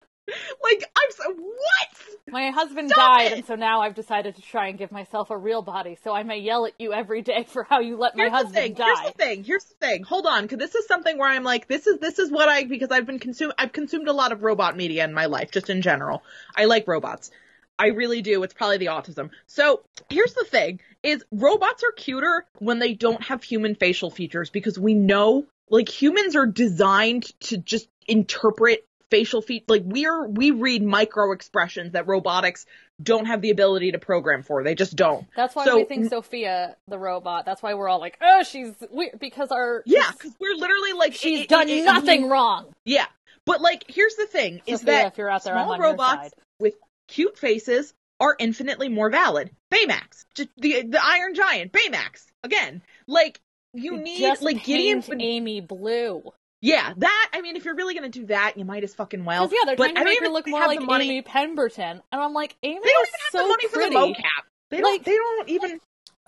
Like 0.63 0.89
I'm 0.95 1.11
so 1.11 1.33
what? 1.33 2.31
My 2.31 2.49
husband 2.49 2.89
Stop 2.89 3.19
died, 3.19 3.31
it! 3.31 3.37
and 3.37 3.45
so 3.45 3.53
now 3.55 3.81
I've 3.81 3.93
decided 3.93 4.35
to 4.37 4.41
try 4.41 4.67
and 4.69 4.77
give 4.77 4.91
myself 4.91 5.29
a 5.29 5.37
real 5.37 5.61
body, 5.61 5.97
so 6.03 6.13
I 6.13 6.23
may 6.23 6.39
yell 6.39 6.65
at 6.65 6.73
you 6.79 6.91
every 6.93 7.21
day 7.21 7.45
for 7.47 7.63
how 7.63 7.79
you 7.79 7.97
let 7.97 8.15
my 8.17 8.23
Here's 8.23 8.31
the 8.31 8.37
husband 8.37 8.55
thing. 8.55 8.73
die. 8.73 8.85
Here's 8.85 9.11
the 9.11 9.17
thing. 9.17 9.43
Here's 9.43 9.63
the 9.65 9.75
thing. 9.75 10.03
Hold 10.03 10.25
on, 10.25 10.41
because 10.41 10.57
this 10.57 10.73
is 10.73 10.87
something 10.87 11.17
where 11.19 11.29
I'm 11.29 11.43
like, 11.43 11.67
this 11.67 11.85
is 11.85 11.99
this 11.99 12.17
is 12.17 12.31
what 12.31 12.49
I 12.49 12.63
because 12.63 12.89
I've 12.89 13.05
been 13.05 13.19
consume 13.19 13.51
I've 13.59 13.71
consumed 13.71 14.07
a 14.07 14.13
lot 14.13 14.31
of 14.31 14.41
robot 14.41 14.75
media 14.75 15.03
in 15.05 15.13
my 15.13 15.27
life, 15.27 15.51
just 15.51 15.69
in 15.69 15.83
general. 15.83 16.23
I 16.55 16.65
like 16.65 16.87
robots. 16.87 17.29
I 17.77 17.87
really 17.87 18.21
do. 18.23 18.41
It's 18.43 18.53
probably 18.53 18.77
the 18.77 18.87
autism. 18.87 19.29
So 19.45 19.81
here's 20.09 20.33
the 20.33 20.45
thing: 20.45 20.79
is 21.03 21.23
robots 21.31 21.83
are 21.83 21.91
cuter 21.91 22.45
when 22.57 22.79
they 22.79 22.93
don't 22.95 23.21
have 23.23 23.43
human 23.43 23.75
facial 23.75 24.09
features 24.09 24.49
because 24.49 24.79
we 24.79 24.95
know 24.95 25.45
like 25.69 25.89
humans 25.89 26.35
are 26.35 26.45
designed 26.45 27.25
to 27.41 27.57
just 27.57 27.87
interpret 28.07 28.85
facial 29.11 29.41
feet 29.41 29.63
like 29.69 29.83
we're 29.85 30.27
we 30.27 30.49
read 30.51 30.81
micro 30.83 31.31
expressions 31.31 31.93
that 31.93 32.07
robotics 32.07 32.65
don't 33.01 33.25
have 33.25 33.41
the 33.41 33.49
ability 33.51 33.91
to 33.91 33.99
program 33.99 34.41
for. 34.41 34.63
They 34.63 34.73
just 34.73 34.95
don't. 34.95 35.27
That's 35.35 35.53
why 35.55 35.65
So- 35.65 35.75
we 35.77 35.83
think 35.83 36.09
Sophia, 36.09 36.75
the 36.87 36.97
robot. 36.97 37.45
That's 37.45 37.61
why 37.61 37.73
we're 37.73 37.89
all 37.89 37.99
like, 37.99 38.17
oh, 38.21 38.43
she's 38.43 38.73
weird 38.89 39.19
because 39.19 39.51
our 39.51 39.83
Yeah, 39.85 40.09
because 40.13 40.33
we're 40.39 40.55
literally 40.55 40.93
like 40.93 41.13
she's 41.13 41.41
it- 41.41 41.49
done 41.49 41.67
it- 41.69 41.79
it- 41.79 41.85
nothing 41.85 42.29
wrong. 42.29 42.73
Yeah, 42.85 43.05
but 43.45 43.61
like, 43.61 43.83
here's 43.87 44.15
the 44.15 44.25
thing: 44.27 44.61
is 44.65 44.81
that 44.83 45.07
if 45.07 45.17
you're 45.17 45.29
out 45.29 45.43
there, 45.43 45.53
small 45.53 45.77
robots 45.77 46.33
with 46.59 46.75
cute 47.07 47.37
faces 47.37 47.93
are 48.21 48.35
infinitely 48.39 48.87
more 48.89 49.09
valid. 49.09 49.51
Baymax, 49.71 50.25
just 50.33 50.49
the 50.57 50.83
the 50.83 50.99
Iron 51.03 51.33
Giant, 51.35 51.73
Baymax 51.73 52.25
again. 52.43 52.81
Like 53.07 53.41
you 53.75 53.97
need 53.97 54.19
Just 54.19 54.41
like 54.41 54.63
Gideon. 54.63 55.03
Amy 55.19 55.61
blue. 55.61 56.23
yeah, 56.61 56.93
that. 56.97 57.29
I 57.33 57.41
mean, 57.41 57.55
if 57.55 57.65
you're 57.65 57.75
really 57.75 57.93
gonna 57.93 58.09
do 58.09 58.25
that, 58.27 58.53
you 58.57 58.65
might 58.65 58.83
as 58.83 58.93
fucking 58.95 59.23
well. 59.25 59.43
yeah, 59.51 59.59
they're 59.65 59.75
but 59.75 59.91
trying 59.91 59.95
to 59.95 60.09
make 60.09 60.19
her 60.21 60.29
look 60.29 60.47
more 60.47 60.61
like. 60.67 60.79
Amy 60.81 61.21
Pemberton, 61.21 62.01
and 62.11 62.21
I'm 62.21 62.33
like, 62.33 62.55
Amy 62.63 62.79
They 62.83 62.89
don't 62.89 63.03
is 63.03 63.09
even 63.09 63.19
have 63.19 63.31
so 63.31 63.37
the 63.39 63.47
money 63.47 63.67
pretty. 63.67 63.93
for 63.93 63.99
the 63.99 64.05
mocap. 64.13 64.43
They 64.71 64.77
don't. 64.81 64.91
Like- 64.91 65.03
they 65.03 65.15
don't 65.15 65.49
even. 65.49 65.79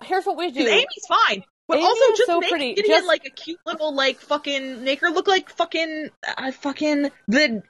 Here's 0.02 0.24
what 0.26 0.36
we 0.36 0.50
do. 0.52 0.60
Amy's 0.66 0.86
fine. 1.08 1.42
But 1.66 1.78
Amy 1.78 1.86
also 1.86 2.04
just 2.16 2.26
so 2.26 2.40
make 2.40 2.50
pretty. 2.50 2.74
Gideon 2.74 2.96
Just- 2.98 3.06
like 3.08 3.24
a 3.26 3.30
cute 3.30 3.58
little 3.66 3.94
like 3.94 4.20
fucking 4.20 4.84
make 4.84 5.00
her 5.00 5.10
look 5.10 5.26
like 5.28 5.50
fucking 5.50 6.08
uh, 6.26 6.52
fucking 6.52 7.10
the 7.26 7.62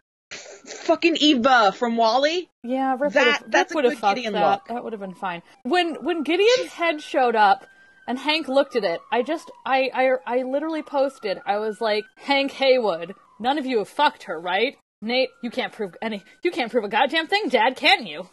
fucking 0.66 1.16
Eva 1.16 1.72
from 1.72 1.96
WALL-E. 1.96 2.48
Yeah, 2.62 2.96
Rip 3.00 3.12
That- 3.14 3.24
would 3.24 3.32
have, 3.32 3.50
that's 3.50 3.72
a 3.72 3.74
good 3.82 3.98
fucked 3.98 4.16
Gideon 4.16 4.34
that. 4.34 4.50
look. 4.50 4.68
That 4.68 4.84
would 4.84 4.92
have 4.92 5.00
been 5.00 5.14
fine. 5.14 5.42
When 5.62 5.94
when 6.04 6.22
Gideon's 6.22 6.72
head 6.72 7.02
showed 7.02 7.34
up 7.34 7.66
and 8.09 8.18
Hank 8.18 8.48
looked 8.48 8.74
at 8.74 8.82
it, 8.82 9.00
I 9.12 9.22
just 9.22 9.50
I 9.64 9.90
I 9.94 10.38
I 10.38 10.42
literally 10.42 10.82
posted. 10.82 11.38
I 11.46 11.59
was 11.59 11.80
like, 11.80 12.04
Hank 12.16 12.52
Heywood, 12.52 13.14
none 13.38 13.59
of 13.59 13.66
you 13.66 13.78
have 13.78 13.88
fucked 13.88 14.24
her, 14.24 14.40
right? 14.40 14.76
Nate, 15.00 15.28
you 15.42 15.50
can't 15.50 15.72
prove 15.72 15.94
any. 16.02 16.24
You 16.42 16.50
can't 16.50 16.72
prove 16.72 16.84
a 16.84 16.88
goddamn 16.88 17.28
thing, 17.28 17.48
Dad, 17.48 17.76
can 17.76 18.06
you? 18.06 18.28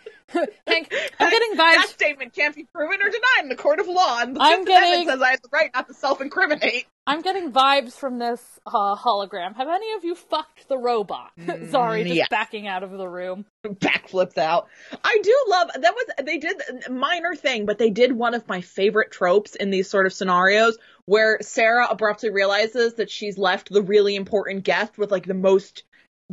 Hank, 0.65 0.93
I'm 1.19 1.29
getting 1.29 1.57
That 1.57 1.83
vibes. 1.85 1.89
statement 1.93 2.33
can't 2.33 2.55
be 2.55 2.63
proven 2.73 3.01
or 3.01 3.09
denied 3.09 3.43
in 3.43 3.49
the 3.49 3.55
court 3.55 3.79
of 3.81 3.87
law, 3.87 4.19
and 4.21 4.35
the 4.35 4.41
I'm 4.41 4.59
Fifth 4.59 4.67
getting- 4.67 4.87
Amendment 4.93 5.09
says 5.19 5.21
I 5.21 5.31
have 5.31 5.41
the 5.41 5.49
right 5.51 5.69
not 5.73 5.87
to 5.89 5.93
self-incriminate. 5.93 6.85
I'm 7.05 7.21
getting 7.21 7.51
vibes 7.51 7.93
from 7.93 8.19
this 8.19 8.41
uh, 8.65 8.95
hologram. 8.95 9.55
Have 9.57 9.67
any 9.67 9.91
of 9.93 10.05
you 10.05 10.15
fucked 10.15 10.69
the 10.69 10.77
robot? 10.77 11.31
Sorry, 11.69 12.03
just 12.03 12.15
yeah. 12.15 12.25
backing 12.29 12.67
out 12.67 12.83
of 12.83 12.91
the 12.91 13.07
room. 13.07 13.43
Backflips 13.65 14.37
out. 14.37 14.67
I 15.03 15.19
do 15.21 15.35
love 15.49 15.69
that 15.81 15.93
was 15.93 16.05
they 16.25 16.37
did 16.37 16.61
a 16.87 16.91
minor 16.91 17.35
thing, 17.35 17.65
but 17.65 17.77
they 17.77 17.89
did 17.89 18.13
one 18.13 18.33
of 18.33 18.47
my 18.47 18.61
favorite 18.61 19.11
tropes 19.11 19.55
in 19.55 19.69
these 19.71 19.89
sort 19.89 20.05
of 20.05 20.13
scenarios 20.13 20.77
where 21.05 21.39
Sara 21.41 21.87
abruptly 21.89 22.29
realizes 22.29 22.93
that 22.93 23.09
she's 23.09 23.37
left 23.37 23.69
the 23.73 23.81
really 23.81 24.15
important 24.15 24.63
guest 24.63 24.97
with 24.97 25.11
like 25.11 25.25
the 25.25 25.33
most 25.33 25.83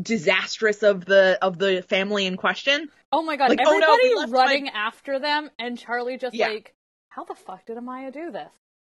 disastrous 0.01 0.83
of 0.83 1.05
the 1.05 1.39
of 1.43 1.59
the 1.59 1.83
family 1.89 2.27
in 2.27 2.37
question. 2.37 2.89
Oh 3.13 3.23
my 3.23 3.37
god, 3.37 3.49
Like, 3.51 3.61
oh 3.65 3.79
no, 3.79 3.93
everybody 3.95 4.33
my- 4.33 4.39
running 4.39 4.69
after 4.71 5.19
them, 5.19 5.51
and 5.59 5.79
Charlie 5.79 6.19
just 6.19 6.35
Yeah. 6.35 6.49
like, 6.49 6.75
how 7.09 7.25
the 7.25 7.35
fuck 7.35 7.65
did 7.67 7.77
Amaya 7.79 8.13
do 8.13 8.31
this? 8.31 8.51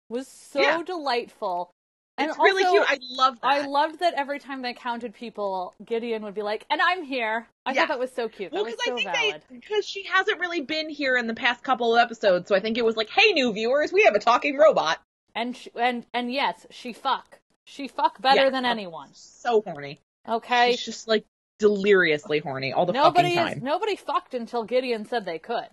Was 0.09 0.29
so 0.29 0.61
Yeah. 0.61 0.83
delightful. 0.83 1.71
And 2.19 2.29
It's 2.29 2.39
really 2.39 2.63
cute. 2.63 2.85
I 2.87 2.99
love 3.11 3.41
that. 3.41 3.47
I 3.47 3.67
loved 3.67 4.01
that 4.01 4.13
every 4.15 4.39
time 4.39 4.61
they 4.61 4.75
counted 4.75 5.15
people, 5.15 5.75
Gideon 5.83 6.23
would 6.25 6.35
be 6.35 6.43
like, 6.43 6.67
and 6.69 6.81
I'm 6.83 7.03
here. 7.03 7.49
I 7.65 7.73
Yeah. 7.73 7.81
thought 7.81 7.89
that 7.89 7.99
was 7.99 8.13
so 8.13 8.29
cute. 8.29 8.53
well, 8.53 8.65
because 8.67 8.85
so 8.85 8.93
I 8.93 8.97
think 8.97 9.11
valid. 9.15 9.43
they 9.49 9.57
because 9.57 9.87
she 9.89 10.03
hasn't 10.03 10.39
really 10.39 10.61
been 10.61 10.91
here 10.91 11.17
in 11.17 11.27
the 11.27 11.35
past 11.35 11.65
couple 11.65 11.95
of 11.97 12.01
episodes, 12.01 12.49
so 12.49 12.55
I 12.55 12.61
think 12.61 12.77
it 12.77 12.85
was 12.85 12.99
like, 12.99 13.09
"Hey, 13.09 13.33
new 13.33 13.51
viewers, 13.55 13.95
we 13.95 14.03
have 14.03 14.15
a 14.15 14.19
talking 14.19 14.59
robot." 14.59 15.01
And 15.35 15.57
sh- 15.57 15.69
and 15.75 16.05
and 16.13 16.31
yes, 16.31 16.67
she 16.69 16.93
fuck. 16.93 17.41
She 17.65 17.89
fuck 17.89 18.21
better 18.21 18.45
Yeah. 18.45 18.51
than 18.51 18.67
anyone. 18.67 19.09
So 19.15 19.63
horny. 19.63 19.99
Okay. 20.29 20.73
She's 20.73 20.85
just 20.85 21.09
like 21.09 21.25
deliriously 21.59 22.39
horny 22.41 22.73
all 22.73 22.87
the 22.87 22.93
Nobody 22.93 23.35
fucking 23.37 23.49
is, 23.49 23.55
time. 23.55 23.65
nobody 23.65 23.97
fucked 23.97 24.35
until 24.35 24.65
Gideon 24.65 25.05
said 25.07 25.25
they 25.25 25.39
could. 25.39 25.69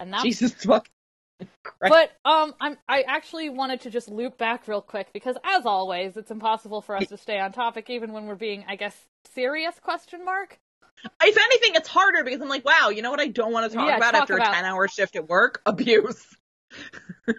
And 0.00 0.12
that's 0.12 0.22
Jesus 0.24 0.52
fuck. 0.52 0.88
Christ. 1.64 1.92
But 1.92 2.12
um, 2.30 2.54
I'm 2.60 2.76
I 2.88 3.02
actually 3.02 3.48
wanted 3.50 3.80
to 3.82 3.90
just 3.90 4.08
loop 4.08 4.38
back 4.38 4.68
real 4.68 4.80
quick 4.80 5.08
because, 5.12 5.36
as 5.44 5.66
always, 5.66 6.16
it's 6.16 6.30
impossible 6.30 6.80
for 6.82 6.96
us 6.96 7.08
to 7.08 7.16
stay 7.16 7.38
on 7.40 7.50
topic 7.52 7.90
even 7.90 8.12
when 8.12 8.26
we're 8.26 8.34
being, 8.36 8.64
I 8.68 8.76
guess, 8.76 8.96
serious? 9.34 9.74
Question 9.80 10.24
mark. 10.24 10.58
If 11.04 11.36
anything, 11.36 11.74
it's 11.74 11.88
harder 11.88 12.22
because 12.22 12.40
I'm 12.40 12.48
like, 12.48 12.64
wow, 12.64 12.90
you 12.90 13.02
know 13.02 13.10
what 13.10 13.18
I 13.20 13.26
don't 13.26 13.52
want 13.52 13.68
to 13.70 13.76
talk 13.76 13.88
Yeah, 13.88 13.96
about 13.96 14.12
talk 14.12 14.22
after 14.22 14.34
about- 14.36 14.52
a 14.52 14.54
10 14.54 14.64
hour 14.64 14.86
shift 14.86 15.16
at 15.16 15.28
work? 15.28 15.60
Abuse. 15.66 16.24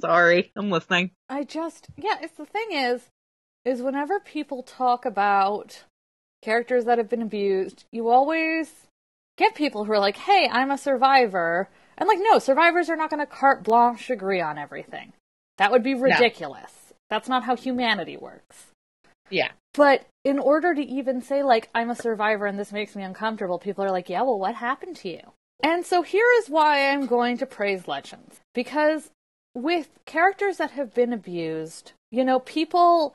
Sorry, 0.00 0.52
I'm 0.56 0.70
listening. 0.70 1.10
I 1.28 1.44
just 1.44 1.88
yeah. 1.96 2.16
It's 2.22 2.36
the 2.36 2.46
thing 2.46 2.68
is, 2.72 3.02
is 3.64 3.82
whenever 3.82 4.20
people 4.20 4.62
talk 4.62 5.04
about 5.04 5.84
characters 6.42 6.84
that 6.84 6.98
have 6.98 7.08
been 7.08 7.22
abused, 7.22 7.84
you 7.92 8.08
always 8.08 8.86
get 9.36 9.54
people 9.54 9.84
who 9.84 9.92
are 9.92 9.98
like, 9.98 10.16
"Hey, 10.16 10.48
I'm 10.50 10.70
a 10.70 10.78
survivor," 10.78 11.68
and 11.98 12.08
like, 12.08 12.18
no, 12.20 12.38
survivors 12.38 12.88
are 12.88 12.96
not 12.96 13.10
going 13.10 13.20
to 13.20 13.26
carte 13.26 13.62
blanche 13.62 14.10
agree 14.10 14.40
on 14.40 14.56
everything. 14.56 15.12
That 15.58 15.70
would 15.70 15.82
be 15.82 15.94
ridiculous. 15.94 16.94
That's 17.10 17.28
not 17.28 17.44
how 17.44 17.56
humanity 17.56 18.16
works. 18.16 18.68
Yeah. 19.28 19.50
But 19.74 20.06
in 20.24 20.38
order 20.38 20.74
to 20.74 20.82
even 20.82 21.20
say, 21.20 21.42
like, 21.42 21.68
I'm 21.74 21.90
a 21.90 21.94
survivor 21.94 22.46
and 22.46 22.58
this 22.58 22.72
makes 22.72 22.96
me 22.96 23.02
uncomfortable, 23.02 23.58
people 23.58 23.84
are 23.84 23.90
like, 23.90 24.08
yeah, 24.08 24.22
well, 24.22 24.38
what 24.38 24.54
happened 24.54 24.96
to 24.96 25.10
you? 25.10 25.32
And 25.62 25.84
so 25.84 26.02
here 26.02 26.26
is 26.38 26.48
why 26.48 26.88
I'm 26.88 27.06
going 27.06 27.36
to 27.38 27.46
praise 27.46 27.86
Legends. 27.86 28.40
Because 28.54 29.10
with 29.54 29.90
characters 30.06 30.56
that 30.56 30.72
have 30.72 30.94
been 30.94 31.12
abused, 31.12 31.92
you 32.10 32.24
know, 32.24 32.40
people 32.40 33.14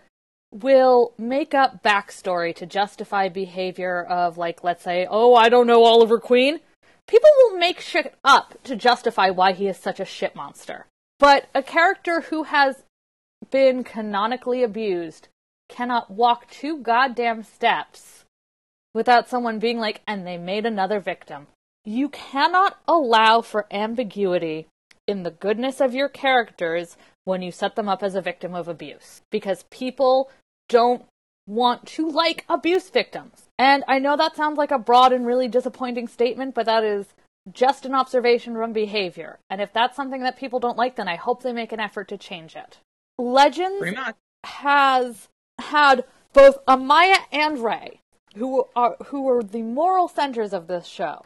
will 0.61 1.13
make 1.17 1.53
up 1.53 1.83
backstory 1.83 2.55
to 2.55 2.65
justify 2.65 3.27
behavior 3.27 4.03
of, 4.03 4.37
like, 4.37 4.63
let's 4.63 4.83
say, 4.83 5.05
oh, 5.09 5.35
I 5.35 5.49
don't 5.49 5.67
know 5.67 5.83
Oliver 5.83 6.19
Queen. 6.19 6.59
People 7.07 7.29
will 7.37 7.57
make 7.57 7.81
shit 7.81 8.15
up 8.23 8.55
to 8.63 8.75
justify 8.75 9.29
why 9.29 9.51
he 9.51 9.67
is 9.67 9.77
such 9.77 9.99
a 9.99 10.05
shit 10.05 10.35
monster. 10.35 10.87
But 11.19 11.49
a 11.53 11.61
character 11.61 12.21
who 12.21 12.43
has 12.43 12.83
been 13.51 13.83
canonically 13.83 14.63
abused 14.63 15.27
cannot 15.69 16.11
walk 16.11 16.49
two 16.49 16.77
goddamn 16.77 17.43
steps 17.43 18.23
without 18.93 19.29
someone 19.29 19.59
being 19.59 19.77
like, 19.77 20.01
and 20.07 20.25
they 20.25 20.37
made 20.37 20.65
another 20.65 20.99
victim. 20.99 21.47
You 21.83 22.09
cannot 22.09 22.77
allow 22.87 23.41
for 23.41 23.67
ambiguity 23.71 24.67
in 25.05 25.23
the 25.23 25.31
goodness 25.31 25.81
of 25.81 25.93
your 25.93 26.09
characters 26.09 26.97
when 27.25 27.41
you 27.41 27.51
set 27.51 27.75
them 27.75 27.89
up 27.89 28.01
as 28.01 28.15
a 28.15 28.21
victim 28.21 28.55
of 28.55 28.67
abuse. 28.67 29.21
Because 29.31 29.65
people 29.69 30.31
don't 30.69 31.05
want 31.47 31.85
to 31.85 32.09
like 32.09 32.45
abuse 32.49 32.89
victims. 32.89 33.43
And 33.57 33.83
I 33.87 33.99
know 33.99 34.17
that 34.17 34.35
sounds 34.35 34.57
like 34.57 34.71
a 34.71 34.79
broad 34.79 35.13
and 35.13 35.25
really 35.25 35.47
disappointing 35.47 36.07
statement, 36.07 36.55
but 36.55 36.65
that 36.65 36.83
is 36.83 37.07
just 37.51 37.85
an 37.85 37.93
observation 37.93 38.55
from 38.55 38.73
behavior. 38.73 39.39
And 39.49 39.61
if 39.61 39.71
that's 39.71 39.95
something 39.95 40.21
that 40.23 40.37
people 40.37 40.59
don't 40.59 40.77
like, 40.77 40.95
then 40.95 41.07
I 41.07 41.15
hope 41.15 41.43
they 41.43 41.53
make 41.53 41.71
an 41.71 41.79
effort 41.79 42.07
to 42.09 42.17
change 42.17 42.55
it. 42.55 42.79
Legends 43.17 43.85
has 44.43 45.29
had 45.59 46.03
both 46.33 46.63
Amaya 46.65 47.19
and 47.31 47.59
Ray, 47.59 48.01
who 48.35 48.65
are 48.75 48.97
who 49.05 49.29
are 49.29 49.43
the 49.43 49.61
moral 49.61 50.07
centers 50.07 50.51
of 50.53 50.67
this 50.67 50.85
show, 50.85 51.23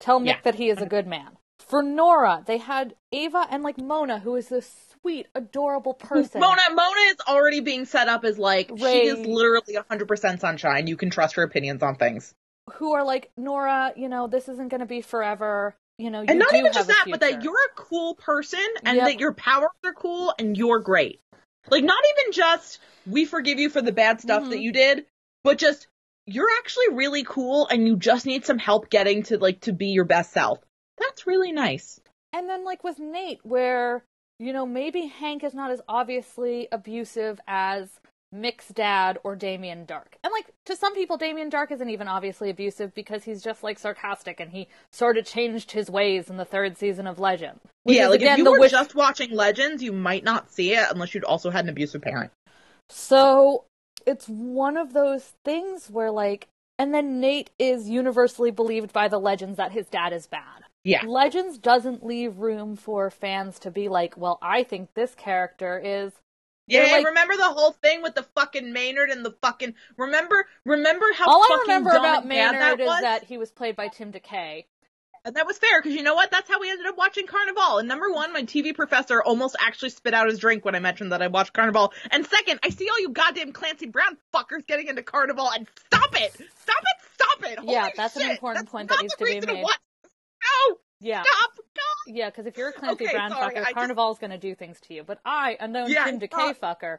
tell 0.00 0.20
Mick 0.20 0.26
Yeah. 0.26 0.40
that 0.42 0.56
he 0.56 0.68
is 0.68 0.82
a 0.82 0.86
good 0.86 1.06
man. 1.06 1.38
For 1.60 1.82
Nora, 1.82 2.42
they 2.44 2.58
had 2.58 2.94
Ava 3.12 3.46
and 3.50 3.62
like 3.62 3.78
Mona, 3.78 4.18
who 4.18 4.34
is 4.34 4.48
this 4.48 4.93
sweet, 5.04 5.28
adorable 5.34 5.92
person. 5.94 6.40
Mona 6.40 6.62
Mona 6.70 7.00
is 7.10 7.16
already 7.28 7.60
being 7.60 7.84
set 7.84 8.08
up 8.08 8.24
as 8.24 8.38
like 8.38 8.70
she 8.78 9.04
is 9.06 9.18
literally 9.26 9.74
100% 9.76 10.40
sunshine. 10.40 10.86
You 10.86 10.96
can 10.96 11.10
trust 11.10 11.36
her 11.36 11.42
opinions 11.42 11.82
on 11.82 11.96
things. 11.96 12.34
who 12.76 12.94
are 12.94 13.04
like 13.04 13.30
Nora, 13.36 13.92
you 13.96 14.08
know, 14.08 14.26
this 14.26 14.48
isn't 14.48 14.68
going 14.68 14.80
to 14.80 14.86
be 14.86 15.02
forever. 15.02 15.76
You 15.98 16.10
know, 16.10 16.22
you 16.22 16.28
and 16.30 16.38
not 16.38 16.54
even 16.54 16.72
just 16.72 16.88
that, 16.88 17.04
but 17.10 17.20
that 17.20 17.42
you're 17.44 17.52
a 17.52 17.74
cool 17.76 18.14
person 18.14 18.66
and 18.86 18.96
Yep. 18.96 19.06
that 19.06 19.20
your 19.20 19.34
powers 19.34 19.68
are 19.84 19.92
cool 19.92 20.32
and 20.38 20.56
you're 20.56 20.80
great. 20.80 21.20
Like 21.68 21.84
not 21.84 22.02
even 22.18 22.32
just 22.32 22.80
we 23.06 23.26
forgive 23.26 23.58
you 23.58 23.68
for 23.68 23.82
the 23.82 23.92
bad 23.92 24.22
stuff 24.22 24.44
Mhm. 24.44 24.50
that 24.50 24.60
you 24.60 24.72
did, 24.72 25.04
but 25.44 25.58
just 25.58 25.86
you're 26.26 26.48
actually 26.58 26.94
really 26.94 27.22
cool 27.24 27.68
and 27.68 27.86
you 27.86 27.96
just 27.96 28.24
need 28.24 28.46
some 28.46 28.58
help 28.58 28.88
getting 28.88 29.24
to 29.24 29.36
like 29.36 29.60
to 29.60 29.72
be 29.74 29.88
your 29.88 30.06
best 30.06 30.32
self. 30.32 30.58
That's 30.96 31.26
really 31.26 31.52
nice. 31.52 32.00
And 32.32 32.48
then, 32.48 32.64
like 32.64 32.82
with 32.82 32.98
Nate, 32.98 33.40
where, 33.44 34.02
you 34.38 34.52
know, 34.52 34.66
maybe 34.66 35.06
Hank 35.06 35.44
is 35.44 35.54
not 35.54 35.70
as 35.70 35.80
obviously 35.88 36.68
abusive 36.72 37.40
as 37.46 38.00
Mick's 38.32 38.68
dad 38.68 39.18
or 39.22 39.36
Damien 39.36 39.86
Darhk. 39.86 40.14
And 40.24 40.32
like 40.32 40.52
to 40.66 40.76
some 40.76 40.94
people, 40.94 41.16
Damien 41.16 41.50
Darhk 41.50 41.70
isn't 41.70 41.88
even 41.88 42.08
obviously 42.08 42.50
abusive 42.50 42.94
because 42.94 43.24
he's 43.24 43.42
just 43.42 43.62
like 43.62 43.78
sarcastic 43.78 44.40
and 44.40 44.50
he 44.50 44.68
sort 44.92 45.16
of 45.16 45.24
changed 45.24 45.70
his 45.70 45.88
ways 45.88 46.28
in 46.28 46.36
the 46.36 46.44
third 46.44 46.76
season 46.76 47.06
of 47.06 47.20
Legend. 47.20 47.60
Yeah, 47.84 48.08
like 48.08 48.20
again, 48.20 48.32
if 48.32 48.38
you 48.38 48.50
were 48.50 48.58
wish- 48.58 48.72
just 48.72 48.94
watching 48.94 49.30
Legends, 49.30 49.82
you 49.82 49.92
might 49.92 50.24
not 50.24 50.50
see 50.50 50.74
it 50.74 50.86
unless 50.90 51.14
you'd 51.14 51.24
also 51.24 51.50
had 51.50 51.64
an 51.64 51.70
abusive 51.70 52.02
parent. 52.02 52.32
So 52.90 53.64
it's 54.04 54.26
one 54.26 54.76
of 54.76 54.92
those 54.92 55.32
things 55.44 55.88
where 55.90 56.10
like 56.10 56.48
and 56.76 56.92
then 56.92 57.20
Nate 57.20 57.50
is 57.58 57.88
universally 57.88 58.50
believed 58.50 58.92
by 58.92 59.06
the 59.06 59.20
legends 59.20 59.56
that 59.58 59.70
his 59.70 59.86
dad 59.86 60.12
is 60.12 60.26
bad. 60.26 60.63
Yeah. 60.84 61.02
Legends 61.06 61.58
doesn't 61.58 62.04
leave 62.04 62.38
room 62.38 62.76
for 62.76 63.10
fans 63.10 63.58
to 63.60 63.70
be 63.70 63.88
like, 63.88 64.16
well, 64.16 64.38
I 64.42 64.62
think 64.64 64.92
this 64.94 65.14
character 65.14 65.80
is 65.82 66.12
Yeah, 66.66 66.82
like- 66.92 67.06
remember 67.06 67.36
the 67.36 67.44
whole 67.44 67.72
thing 67.72 68.02
with 68.02 68.14
the 68.14 68.22
fucking 68.34 68.72
Maynard 68.72 69.10
and 69.10 69.24
the 69.24 69.34
fucking 69.42 69.74
remember 69.96 70.46
remember 70.66 71.06
how 71.16 71.26
all 71.26 71.42
I 71.42 71.46
fucking 71.48 71.60
remember 71.62 71.90
about 71.90 72.26
Maynard 72.26 72.60
that 72.60 72.80
is 72.80 72.86
was? 72.86 73.00
that 73.00 73.24
he 73.24 73.38
was 73.38 73.50
played 73.50 73.76
by 73.76 73.88
Tim 73.88 74.12
DeKay. 74.12 74.66
And 75.26 75.36
that 75.36 75.46
was 75.46 75.56
fair 75.56 75.80
because 75.80 75.96
you 75.96 76.02
know 76.02 76.14
what? 76.14 76.30
That's 76.30 76.50
how 76.50 76.60
we 76.60 76.70
ended 76.70 76.84
up 76.84 76.98
watching 76.98 77.26
Carnivàle. 77.26 77.78
And 77.78 77.88
number 77.88 78.12
one, 78.12 78.34
my 78.34 78.42
TV 78.42 78.74
professor 78.74 79.22
almost 79.22 79.56
actually 79.58 79.88
spit 79.88 80.12
out 80.12 80.28
his 80.28 80.38
drink 80.38 80.66
when 80.66 80.74
I 80.74 80.80
mentioned 80.80 81.12
that 81.12 81.22
I 81.22 81.28
watched 81.28 81.54
Carnivàle. 81.54 81.92
And 82.10 82.26
second, 82.26 82.60
I 82.62 82.68
see 82.68 82.90
all 82.90 83.00
you 83.00 83.08
goddamn 83.08 83.52
Clancy 83.52 83.86
Brown 83.86 84.18
fuckers 84.34 84.66
getting 84.66 84.88
into 84.88 85.00
Carnivàle 85.00 85.48
and 85.56 85.66
stop 85.86 86.14
it! 86.20 86.30
Stop 86.34 86.82
it! 86.82 86.98
Stop 87.14 87.42
it! 87.44 87.58
Yeah, 87.64 87.80
Holy 87.84 87.92
that's 87.96 88.16
an 88.16 88.30
important 88.32 88.66
that's 88.66 88.70
point 88.70 88.90
that 88.90 89.00
needs 89.00 89.14
to 89.14 89.24
be 89.24 89.40
made. 89.40 89.62
watch. 89.62 89.78
No! 90.44 90.76
Yeah, 91.00 91.22
Stop! 91.22 91.50
No! 91.76 92.14
yeah, 92.14 92.30
because 92.30 92.46
if 92.46 92.56
you're 92.56 92.68
a 92.68 92.72
Clancy 92.72 93.04
Okay, 93.04 93.14
Brown 93.14 93.30
sorry, 93.30 93.56
I 93.58 93.60
fucker, 93.60 93.64
just- 93.64 93.76
Carnivàle's 93.76 94.18
gonna 94.18 94.38
do 94.38 94.54
things 94.54 94.80
to 94.82 94.94
you. 94.94 95.02
But 95.04 95.20
I, 95.24 95.56
a 95.60 95.68
known 95.68 95.90
Yeah, 95.90 96.04
Tim 96.04 96.20
DeKay 96.20 96.50
uh, 96.50 96.54
fucker, 96.54 96.98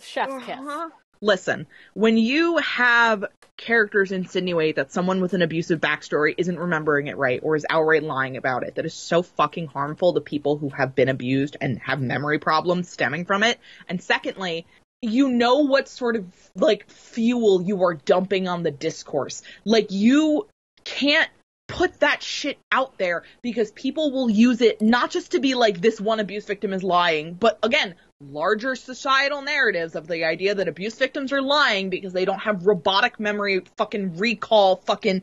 chef's 0.00 0.44
kiss. 0.44 0.58
Uh-huh. 0.58 0.90
Listen, 1.22 1.66
when 1.92 2.16
you 2.16 2.56
have 2.58 3.26
characters 3.58 4.10
insinuate 4.10 4.76
that 4.76 4.90
someone 4.90 5.20
with 5.20 5.34
an 5.34 5.42
abusive 5.42 5.78
backstory 5.78 6.34
isn't 6.38 6.58
remembering 6.58 7.08
it 7.08 7.18
right 7.18 7.40
or 7.42 7.56
is 7.56 7.66
outright 7.68 8.02
lying 8.02 8.38
about 8.38 8.62
it, 8.62 8.76
that 8.76 8.86
is 8.86 8.94
so 8.94 9.20
fucking 9.22 9.66
harmful 9.66 10.14
to 10.14 10.20
people 10.22 10.56
who 10.56 10.70
have 10.70 10.94
been 10.94 11.10
abused 11.10 11.58
and 11.60 11.78
have 11.80 12.00
memory 12.00 12.38
problems 12.38 12.88
stemming 12.88 13.26
from 13.26 13.42
it. 13.42 13.58
And 13.86 14.02
secondly, 14.02 14.66
you 15.02 15.28
know 15.28 15.58
what 15.58 15.88
sort 15.88 16.16
of 16.16 16.24
like 16.54 16.88
fuel 16.88 17.60
you 17.62 17.82
are 17.82 17.94
dumping 17.94 18.48
on 18.48 18.62
the 18.62 18.70
discourse. 18.70 19.42
Like 19.66 19.90
you 19.90 20.46
can't 20.84 21.28
put 21.70 22.00
that 22.00 22.22
shit 22.22 22.58
out 22.72 22.98
there 22.98 23.22
because 23.42 23.70
people 23.72 24.10
will 24.12 24.28
use 24.28 24.60
it 24.60 24.82
not 24.82 25.10
just 25.10 25.32
to 25.32 25.40
be 25.40 25.54
like 25.54 25.80
this 25.80 26.00
one 26.00 26.20
abuse 26.20 26.44
victim 26.44 26.72
is 26.72 26.82
lying, 26.82 27.34
but 27.34 27.58
again, 27.62 27.94
larger 28.20 28.74
societal 28.74 29.40
narratives 29.42 29.94
of 29.94 30.06
the 30.06 30.24
idea 30.24 30.54
that 30.54 30.68
abuse 30.68 30.96
victims 30.98 31.32
are 31.32 31.40
lying 31.40 31.88
because 31.88 32.12
they 32.12 32.24
don't 32.24 32.40
have 32.40 32.66
robotic 32.66 33.18
memory, 33.20 33.62
fucking 33.76 34.16
recall, 34.16 34.76
fucking 34.84 35.22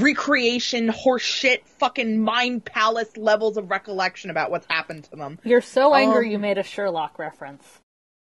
recreation, 0.00 0.88
horseshit, 0.88 1.66
fucking 1.78 2.20
mind 2.20 2.64
palace 2.64 3.16
levels 3.16 3.56
of 3.56 3.70
recollection 3.70 4.30
about 4.30 4.50
what's 4.50 4.66
happened 4.70 5.04
to 5.04 5.16
them. 5.16 5.38
You're 5.44 5.60
so 5.60 5.94
angry 5.94 6.26
Um, 6.26 6.32
you 6.32 6.38
made 6.38 6.58
a 6.58 6.62
Sherlock 6.62 7.18
reference. 7.18 7.64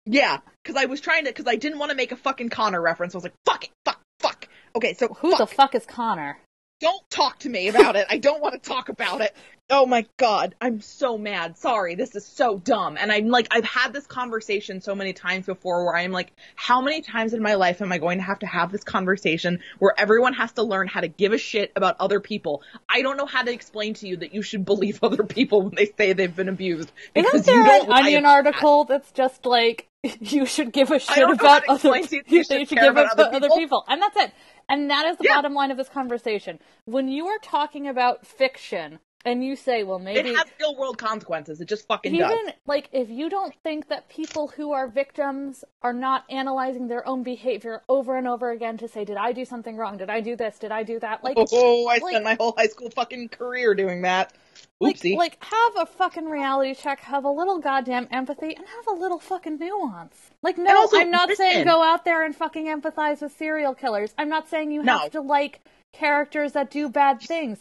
Yeah, 0.05 0.39
because 0.63 0.81
I 0.81 0.85
was 0.85 1.01
trying 1.01 1.25
to, 1.25 1.29
because 1.31 1.47
I 1.47 1.55
didn't 1.55 1.79
want 1.79 1.91
to 1.91 1.95
make 1.97 2.11
a 2.11 2.15
fucking 2.15 2.49
Connor 2.49 2.81
reference. 2.81 3.13
I 3.13 3.17
was 3.17 3.23
like, 3.23 3.35
fuck 3.45 3.63
it, 3.65 3.71
fuck, 3.85 4.01
fuck. 4.19 4.47
Okay, 4.75 4.93
so 4.93 5.07
Who 5.07 5.31
fuck. 5.31 5.39
the 5.39 5.55
fuck 5.55 5.75
is 5.75 5.85
Connor? 5.85 6.37
Don't 6.79 7.09
talk 7.09 7.39
to 7.39 7.49
me 7.49 7.67
about 7.69 7.95
it. 7.95 8.05
I 8.09 8.17
don't 8.17 8.41
want 8.41 8.53
to 8.53 8.69
talk 8.69 8.89
about 8.89 9.21
it. 9.21 9.35
Oh 9.69 9.85
my 9.85 10.05
god, 10.15 10.55
I'm 10.61 10.79
so 10.79 11.17
mad. 11.17 11.57
Sorry, 11.57 11.95
this 11.95 12.15
is 12.15 12.25
so 12.25 12.57
dumb. 12.57 12.95
And 12.97 13.11
I'm 13.11 13.27
like, 13.27 13.47
I've 13.51 13.65
had 13.65 13.91
this 13.91 14.07
conversation 14.07 14.79
so 14.79 14.95
many 14.95 15.11
times 15.11 15.45
before 15.45 15.83
where 15.85 15.97
I'm 15.97 16.13
like, 16.13 16.31
how 16.55 16.79
many 16.79 17.01
times 17.01 17.33
in 17.33 17.41
my 17.43 17.55
life 17.55 17.81
am 17.81 17.91
I 17.91 17.97
going 17.97 18.17
to 18.19 18.23
have 18.23 18.39
to 18.39 18.45
have 18.45 18.71
this 18.71 18.85
conversation 18.85 19.59
where 19.79 19.93
everyone 19.97 20.33
has 20.35 20.53
to 20.53 20.63
learn 20.63 20.87
how 20.87 21.01
to 21.01 21.09
give 21.09 21.33
a 21.33 21.37
shit 21.37 21.73
about 21.75 21.97
other 21.99 22.21
people? 22.21 22.63
I 22.87 23.01
don't 23.01 23.17
know 23.17 23.25
how 23.25 23.43
to 23.43 23.51
explain 23.51 23.93
to 23.95 24.07
you 24.07 24.15
that 24.17 24.33
you 24.33 24.41
should 24.41 24.63
believe 24.63 24.99
other 25.03 25.23
people 25.25 25.63
when 25.63 25.75
they 25.75 25.87
say 25.97 26.13
they've 26.13 26.33
been 26.33 26.47
abused 26.47 26.89
because 27.13 27.41
Isn't 27.41 27.45
there 27.47 27.55
you 27.57 27.65
don't 27.65 27.89
an 27.89 28.05
Onion 28.05 28.19
about 28.23 28.43
that. 28.45 28.53
article 28.53 28.85
that's 28.85 29.11
just 29.11 29.45
like 29.45 29.89
you 30.21 30.45
should 30.45 30.71
give 30.71 30.91
a 30.91 30.99
shit 30.99 31.17
don't 31.17 31.41
know 31.41 31.49
how 31.49 31.57
about 31.57 31.67
other 31.67 31.99
to 32.07 32.15
you 32.15 32.23
you 32.37 32.43
should 32.45 32.69
give 32.69 32.83
about 32.85 33.11
other 33.19 33.35
other 33.35 33.47
people. 33.49 33.57
people, 33.57 33.83
and 33.89 34.01
that's 34.01 34.15
it. 34.15 34.31
And 34.69 34.89
that 34.91 35.05
is 35.07 35.17
the 35.17 35.25
Yeah. 35.25 35.35
bottom 35.35 35.53
line 35.53 35.71
of 35.71 35.77
this 35.77 35.89
conversation. 35.89 36.59
When 36.85 37.09
you 37.09 37.27
are 37.27 37.39
talking 37.41 37.87
about 37.87 38.25
fiction, 38.25 38.99
and 39.25 39.43
you 39.43 39.55
say, 39.55 39.83
well, 39.83 39.99
maybe 39.99 40.29
It 40.29 40.35
has 40.37 40.45
real 40.59 40.75
world 40.77 40.97
consequences. 40.97 41.59
It 41.59 41.67
just 41.67 41.87
fucking 41.87 42.13
does 42.17 42.31
even 42.31 42.45
does. 42.45 42.55
like 42.65 42.87
if 42.91 43.09
you 43.09 43.29
don't 43.29 43.53
think 43.63 43.89
that 43.89 44.07
people 44.09 44.47
who 44.47 44.71
are 44.71 44.87
victims 44.87 45.65
are 45.81 45.91
not 45.93 46.23
analyzing 46.29 46.87
their 46.87 47.05
own 47.07 47.23
behavior 47.23 47.81
over 47.89 48.15
and 48.17 48.27
over 48.27 48.51
again 48.51 48.77
to 48.77 48.87
say, 48.87 49.03
did 49.05 49.17
I 49.17 49.31
do 49.33 49.43
something 49.43 49.75
wrong? 49.75 49.97
Did 49.97 50.09
I 50.09 50.21
do 50.21 50.35
this? 50.35 50.59
Did 50.59 50.71
I 50.71 50.83
do 50.83 50.99
that? 50.99 51.23
Like, 51.23 51.35
Oh, 51.51 51.87
I 51.87 51.97
like- 51.97 52.11
spent 52.11 52.23
my 52.23 52.35
whole 52.35 52.53
high 52.57 52.67
school 52.67 52.89
fucking 52.91 53.29
career 53.29 53.73
doing 53.73 54.03
that. 54.03 54.33
Oopsie. 54.81 55.15
like 55.17 55.43
have 55.43 55.73
a 55.77 55.85
fucking 55.87 56.25
reality 56.25 56.73
check, 56.75 56.99
have 56.99 57.25
a 57.25 57.29
little 57.31 57.59
goddamn 57.59 58.07
empathy, 58.11 58.55
and 58.55 58.65
have 58.65 58.87
a 58.87 58.99
little 58.99 59.17
fucking 59.19 59.57
nuance. 59.57 60.15
Like, 60.43 60.57
no, 60.59 60.77
also, 60.77 60.97
I'm 60.97 61.09
not 61.11 61.31
saying 61.35 61.65
go 61.65 61.83
out 61.83 62.05
there 62.05 62.23
and 62.23 62.35
fucking 62.35 62.65
empathize 62.67 63.21
with 63.21 63.35
serial 63.35 63.73
killers. 63.73 64.13
I'm 64.19 64.29
not 64.29 64.47
saying 64.49 64.71
you 64.71 64.83
No. 64.83 64.99
have 64.99 65.11
to 65.11 65.21
like 65.21 65.61
characters 65.93 66.51
that 66.53 66.69
do 66.69 66.89
bad 66.89 67.21
things. 67.21 67.59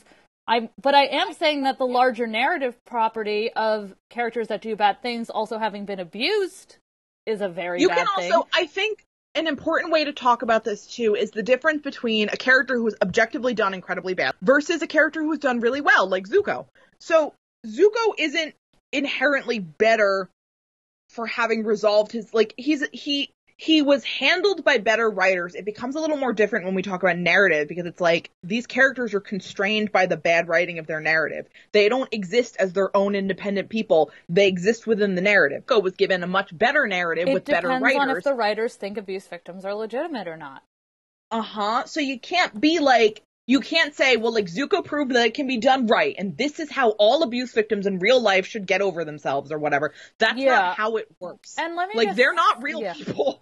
I'm, 0.48 0.68
but 0.80 0.94
I 0.94 1.06
am 1.06 1.32
saying 1.32 1.64
that 1.64 1.78
the 1.78 1.86
larger 1.86 2.26
narrative 2.26 2.76
property 2.84 3.50
of 3.52 3.94
characters 4.10 4.48
that 4.48 4.62
do 4.62 4.76
bad 4.76 5.02
things 5.02 5.28
also 5.30 5.58
having 5.58 5.84
been 5.84 6.00
abused 6.00 6.78
is 7.26 7.40
a 7.40 7.48
very 7.48 7.80
you 7.80 7.88
bad 7.88 7.98
can 7.98 8.06
thing. 8.16 8.32
also 8.32 8.48
i 8.54 8.66
think 8.66 9.04
an 9.34 9.46
important 9.46 9.92
way 9.92 10.04
to 10.04 10.12
talk 10.12 10.42
about 10.42 10.64
this 10.64 10.86
too 10.86 11.14
is 11.14 11.32
the 11.32 11.42
difference 11.42 11.82
between 11.82 12.28
a 12.28 12.36
character 12.36 12.76
who's 12.76 12.94
objectively 13.02 13.52
done 13.52 13.74
incredibly 13.74 14.14
bad 14.14 14.32
versus 14.40 14.80
a 14.80 14.86
character 14.86 15.22
who's 15.22 15.40
done 15.40 15.60
really 15.60 15.80
well 15.80 16.08
like 16.08 16.26
zuko 16.26 16.66
so 16.98 17.34
zuko 17.66 18.14
isn't 18.16 18.54
inherently 18.92 19.58
better 19.58 20.30
for 21.10 21.26
having 21.26 21.64
resolved 21.64 22.12
his 22.12 22.32
like 22.32 22.54
he's 22.56 22.84
he 22.92 23.30
he 23.58 23.80
was 23.80 24.04
handled 24.04 24.62
by 24.64 24.76
better 24.78 25.08
writers 25.10 25.54
it 25.54 25.64
becomes 25.64 25.96
a 25.96 26.00
little 26.00 26.16
more 26.18 26.32
different 26.32 26.66
when 26.66 26.74
we 26.74 26.82
talk 26.82 27.02
about 27.02 27.16
narrative 27.16 27.68
because 27.68 27.86
it's 27.86 28.00
like 28.00 28.30
these 28.42 28.66
characters 28.66 29.14
are 29.14 29.20
constrained 29.20 29.90
by 29.90 30.04
the 30.06 30.16
bad 30.16 30.46
writing 30.46 30.78
of 30.78 30.86
their 30.86 31.00
narrative 31.00 31.46
they 31.72 31.88
don't 31.88 32.12
exist 32.12 32.56
as 32.58 32.72
their 32.74 32.94
own 32.94 33.14
independent 33.14 33.68
people 33.70 34.10
they 34.28 34.46
exist 34.46 34.86
within 34.86 35.14
the 35.14 35.22
narrative 35.22 35.64
go 35.64 35.78
was 35.78 35.94
given 35.94 36.22
a 36.22 36.26
much 36.26 36.56
better 36.56 36.86
narrative 36.86 37.28
it 37.28 37.32
with 37.34 37.44
better 37.46 37.68
writers. 37.68 37.92
depends 37.92 38.10
on 38.10 38.16
if 38.18 38.24
the 38.24 38.34
writers 38.34 38.74
think 38.74 38.98
abuse 38.98 39.26
victims 39.26 39.64
are 39.64 39.74
legitimate 39.74 40.28
or 40.28 40.36
not. 40.36 40.62
uh-huh 41.30 41.84
so 41.86 42.00
you 42.00 42.20
can't 42.20 42.60
be 42.60 42.78
like 42.78 43.22
you 43.46 43.60
can't 43.60 43.94
say 43.94 44.16
well 44.16 44.34
like 44.34 44.46
zuko 44.46 44.84
proved 44.84 45.12
that 45.12 45.24
it 45.28 45.34
can 45.34 45.46
be 45.46 45.56
done 45.56 45.86
right 45.86 46.14
and 46.18 46.36
this 46.36 46.60
is 46.60 46.70
how 46.70 46.90
all 46.90 47.22
abuse 47.22 47.52
victims 47.54 47.86
in 47.86 48.00
real 48.00 48.20
life 48.20 48.44
should 48.46 48.66
get 48.66 48.82
over 48.82 49.02
themselves 49.04 49.50
or 49.50 49.58
whatever 49.58 49.94
that's 50.18 50.38
Yeah. 50.38 50.56
not 50.56 50.76
how 50.76 50.96
it 50.96 51.08
works 51.20 51.54
And 51.58 51.74
let 51.74 51.88
me 51.88 51.94
like 51.94 52.08
just- 52.08 52.16
they're 52.18 52.34
not 52.34 52.62
real 52.62 52.82
yeah. 52.82 52.92
people 52.92 53.40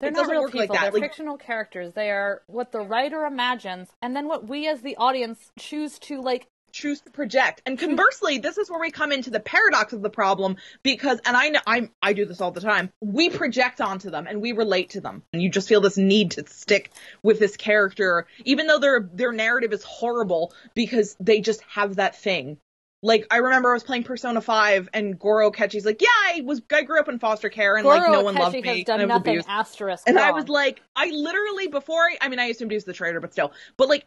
They're 0.00 0.10
It 0.10 0.14
not 0.14 0.28
real 0.28 0.42
work 0.42 0.52
people. 0.52 0.66
like 0.68 0.72
that. 0.80 0.92
They're 0.92 1.00
Like- 1.00 1.10
fictional 1.10 1.38
characters. 1.38 1.92
They 1.94 2.10
are 2.10 2.42
what 2.48 2.70
the 2.72 2.80
writer 2.80 3.24
imagines, 3.24 3.88
and 4.02 4.14
then 4.14 4.28
what 4.28 4.46
we 4.46 4.68
as 4.68 4.82
the 4.82 4.96
audience 4.96 5.50
choose 5.58 5.98
to 6.00 6.20
like. 6.20 6.46
choose 6.72 7.00
to 7.00 7.10
project. 7.10 7.62
And 7.64 7.78
conversely, 7.78 8.36
this 8.36 8.58
is 8.58 8.68
where 8.70 8.78
we 8.78 8.90
come 8.90 9.10
into 9.10 9.30
the 9.30 9.40
paradox 9.40 9.94
of 9.94 10.02
the 10.02 10.10
problem 10.10 10.56
because, 10.82 11.18
and 11.24 11.34
I 11.34 11.48
know 11.48 11.60
I'm, 11.66 11.90
I 12.02 12.12
do 12.12 12.26
this 12.26 12.42
all 12.42 12.50
the 12.50 12.60
time. 12.60 12.92
We 13.00 13.30
project 13.30 13.80
onto 13.80 14.10
them 14.10 14.26
and 14.26 14.42
we 14.42 14.52
relate 14.52 14.90
to 14.90 15.00
them, 15.00 15.22
and 15.32 15.40
you 15.40 15.48
just 15.48 15.68
feel 15.68 15.80
this 15.80 15.96
need 15.96 16.32
to 16.32 16.46
stick 16.46 16.90
with 17.22 17.38
this 17.38 17.56
character, 17.56 18.26
even 18.44 18.66
though 18.66 18.78
their 18.78 19.08
their 19.10 19.32
narrative 19.32 19.72
is 19.72 19.82
horrible 19.84 20.52
because 20.74 21.16
they 21.18 21.40
just 21.40 21.62
have 21.62 21.96
that 21.96 22.14
thing. 22.16 22.58
Like 23.06 23.26
I 23.30 23.36
remember 23.36 23.70
I 23.70 23.74
was 23.74 23.84
playing 23.84 24.02
Persona 24.02 24.40
Five 24.40 24.88
and 24.92 25.16
Goro 25.18 25.50
Akechi's 25.52 25.86
like, 25.86 26.02
yeah, 26.02 26.08
I 26.08 26.42
was 26.44 26.60
I 26.72 26.82
grew 26.82 26.98
up 26.98 27.08
in 27.08 27.20
foster 27.20 27.48
care 27.48 27.76
and 27.76 27.84
Goro 27.84 27.98
like 27.98 28.10
no 28.10 28.22
one 28.22 28.34
loved 28.34 28.54
me 28.54 28.62
has 28.62 28.84
done 28.84 29.00
and 29.00 29.08
nothing 29.08 29.34
abused. 29.34 29.48
asterisk. 29.48 30.04
And 30.08 30.18
I 30.18 30.32
was 30.32 30.48
like, 30.48 30.82
I 30.96 31.10
literally 31.10 31.68
before 31.68 32.00
I, 32.00 32.16
I 32.20 32.28
mean 32.28 32.40
I 32.40 32.46
used 32.46 32.58
to 32.58 32.64
abuse 32.64 32.84
the 32.84 32.92
traitor, 32.92 33.20
but 33.20 33.32
still, 33.32 33.52
but 33.76 33.88
like 33.88 34.06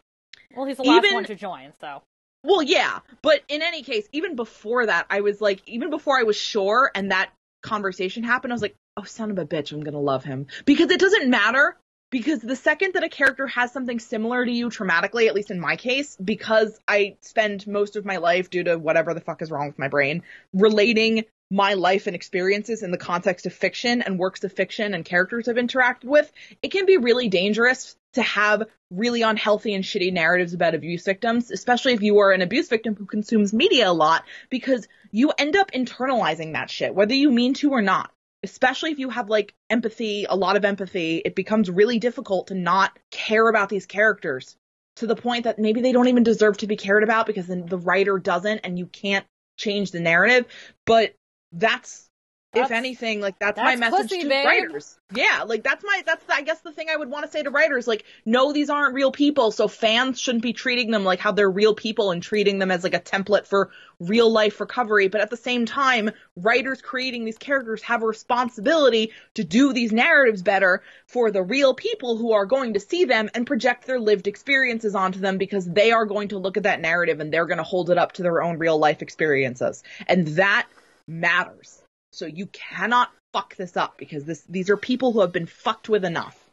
well, 0.55 0.65
he's 0.65 0.77
the 0.77 0.83
last 0.83 1.05
even- 1.05 1.13
one 1.13 1.25
to 1.25 1.35
join, 1.35 1.71
so 1.79 2.01
well, 2.43 2.61
yeah, 2.61 2.99
but 3.21 3.41
in 3.49 3.61
any 3.61 3.83
case, 3.83 4.07
even 4.13 4.37
before 4.37 4.85
that, 4.85 5.05
I 5.09 5.19
was 5.21 5.41
like, 5.41 5.61
even 5.65 5.89
before 5.89 6.17
I 6.17 6.23
was 6.23 6.37
sure 6.37 6.89
and 6.95 7.11
that 7.11 7.31
conversation 7.63 8.23
happened, 8.23 8.53
I 8.53 8.55
was 8.55 8.61
like, 8.61 8.75
oh, 8.95 9.03
son 9.03 9.31
of 9.31 9.37
a 9.39 9.45
bitch, 9.45 9.73
I'm 9.73 9.81
gonna 9.81 9.99
love 9.99 10.23
him. 10.23 10.47
Because 10.65 10.89
it 10.89 10.99
doesn't 10.99 11.29
matter, 11.29 11.75
because 12.09 12.39
the 12.39 12.55
second 12.55 12.93
that 12.93 13.03
a 13.03 13.09
character 13.09 13.47
has 13.47 13.71
something 13.71 13.99
similar 13.99 14.45
to 14.45 14.51
you 14.51 14.69
traumatically, 14.69 15.27
at 15.27 15.35
least 15.35 15.51
in 15.51 15.59
my 15.59 15.75
case, 15.75 16.17
because 16.23 16.79
I 16.87 17.17
spend 17.21 17.67
most 17.67 17.95
of 17.95 18.05
my 18.05 18.17
life, 18.17 18.49
due 18.49 18.63
to 18.63 18.77
whatever 18.77 19.13
the 19.13 19.21
fuck 19.21 19.41
is 19.41 19.51
wrong 19.51 19.67
with 19.67 19.79
my 19.79 19.87
brain, 19.87 20.23
relating 20.53 21.25
my 21.51 21.73
life 21.73 22.05
and 22.05 22.15
experiences 22.15 22.83
in 22.83 22.91
the 22.91 22.97
context 22.97 23.45
of 23.47 23.53
fiction 23.53 24.01
and 24.03 24.19
works 24.19 24.43
of 24.43 24.53
fiction 24.53 24.93
and 24.93 25.03
characters 25.03 25.47
I've 25.47 25.55
interacted 25.55 26.05
with, 26.05 26.31
it 26.61 26.71
can 26.71 26.85
be 26.85 26.97
really 26.97 27.27
dangerous 27.27 27.95
to 28.13 28.21
have 28.21 28.63
really 28.91 29.21
unhealthy 29.23 29.73
and 29.73 29.83
shitty 29.83 30.13
narratives 30.13 30.53
about 30.53 30.75
abuse 30.75 31.05
victims, 31.05 31.51
especially 31.51 31.93
if 31.93 32.01
you 32.01 32.19
are 32.19 32.31
an 32.31 32.41
abuse 32.41 32.69
victim 32.69 32.95
who 32.95 33.05
consumes 33.05 33.53
media 33.53 33.89
a 33.89 33.93
lot, 33.93 34.25
because 34.49 34.87
you 35.11 35.31
end 35.37 35.55
up 35.55 35.71
internalizing 35.71 36.53
that 36.53 36.69
shit, 36.69 36.93
whether 36.93 37.13
you 37.15 37.31
mean 37.31 37.53
to 37.55 37.71
or 37.71 37.81
not. 37.81 38.11
Especially 38.43 38.91
if 38.91 38.99
you 38.99 39.09
have 39.09 39.29
like 39.29 39.53
empathy, 39.69 40.25
a 40.29 40.35
lot 40.35 40.55
of 40.55 40.65
empathy, 40.65 41.21
it 41.25 41.35
becomes 41.35 41.69
really 41.69 41.99
difficult 41.99 42.47
to 42.47 42.55
not 42.55 42.97
care 43.11 43.49
about 43.49 43.69
these 43.69 43.85
characters 43.85 44.55
to 44.97 45.07
the 45.07 45.15
point 45.15 45.45
that 45.45 45.59
maybe 45.59 45.81
they 45.81 45.91
don't 45.91 46.07
even 46.07 46.23
deserve 46.23 46.57
to 46.57 46.67
be 46.67 46.75
cared 46.75 47.03
about 47.03 47.25
because 47.25 47.47
then 47.47 47.65
the 47.65 47.77
writer 47.77 48.17
doesn't 48.17 48.59
and 48.59 48.77
you 48.77 48.85
can't 48.85 49.25
change 49.57 49.91
the 49.91 49.99
narrative. 49.99 50.45
But 50.85 51.15
that's 51.51 52.08
if 52.53 52.71
anything, 52.71 53.21
like 53.21 53.37
that's, 53.37 53.57
my 53.57 53.75
message 53.75 54.09
pussy, 54.09 54.23
to 54.23 54.29
babe. 54.29 54.45
writers. 54.45 54.97
Yeah, 55.13 55.43
like 55.45 55.63
that's 55.63 55.83
my 55.83 56.01
that's 56.03 56.23
I 56.29 56.41
guess 56.41 56.61
the 56.61 56.71
thing 56.71 56.87
I 56.91 56.97
would 56.97 57.09
want 57.09 57.25
to 57.25 57.31
say 57.31 57.43
to 57.43 57.51
writers, 57.51 57.87
like, 57.87 58.05
no, 58.25 58.53
these 58.53 58.71
aren't 58.71 58.95
real 58.95 59.11
people, 59.11 59.51
so 59.51 59.67
fans 59.67 60.19
shouldn't 60.19 60.41
be 60.41 60.53
treating 60.53 60.89
them 60.89 61.03
like 61.03 61.19
how 61.19 61.31
they're 61.31 61.49
real 61.49 61.75
people 61.75 62.09
and 62.09 62.23
treating 62.23 62.57
them 62.57 62.71
as 62.71 62.83
like 62.83 62.95
a 62.95 62.99
template 62.99 63.45
for 63.45 63.69
real 63.99 64.31
life 64.31 64.59
recovery. 64.59 65.09
But 65.09 65.21
at 65.21 65.29
the 65.29 65.37
same 65.37 65.67
time, 65.67 66.09
writers 66.35 66.81
creating 66.81 67.23
these 67.23 67.37
characters 67.37 67.83
have 67.83 68.01
a 68.01 68.07
responsibility 68.07 69.11
to 69.35 69.43
do 69.43 69.71
these 69.71 69.91
narratives 69.91 70.41
better 70.41 70.81
for 71.05 71.29
the 71.29 71.43
real 71.43 71.75
people 71.75 72.17
who 72.17 72.31
are 72.31 72.47
going 72.47 72.73
to 72.73 72.79
see 72.79 73.05
them 73.05 73.29
and 73.35 73.45
project 73.45 73.85
their 73.85 73.99
lived 73.99 74.27
experiences 74.27 74.95
onto 74.95 75.19
them 75.19 75.37
because 75.37 75.65
they 75.65 75.91
are 75.91 76.05
going 76.05 76.29
to 76.29 76.39
look 76.39 76.57
at 76.57 76.63
that 76.63 76.81
narrative 76.81 77.19
and 77.19 77.31
they're 77.31 77.45
going 77.45 77.57
to 77.57 77.63
hold 77.63 77.91
it 77.91 77.97
up 77.99 78.13
to 78.13 78.23
their 78.23 78.41
own 78.41 78.57
real 78.57 78.79
life 78.79 79.03
experiences. 79.03 79.83
And 80.07 80.27
that 80.29 80.67
matters. 81.07 81.83
So 82.11 82.25
you 82.25 82.47
cannot 82.47 83.11
fuck 83.33 83.55
this 83.55 83.77
up 83.77 83.97
because 83.97 84.25
this 84.25 84.43
these 84.49 84.69
are 84.69 84.77
people 84.77 85.11
who 85.11 85.21
have 85.21 85.31
been 85.31 85.45
fucked 85.45 85.89
with 85.89 86.03
enough. 86.03 86.49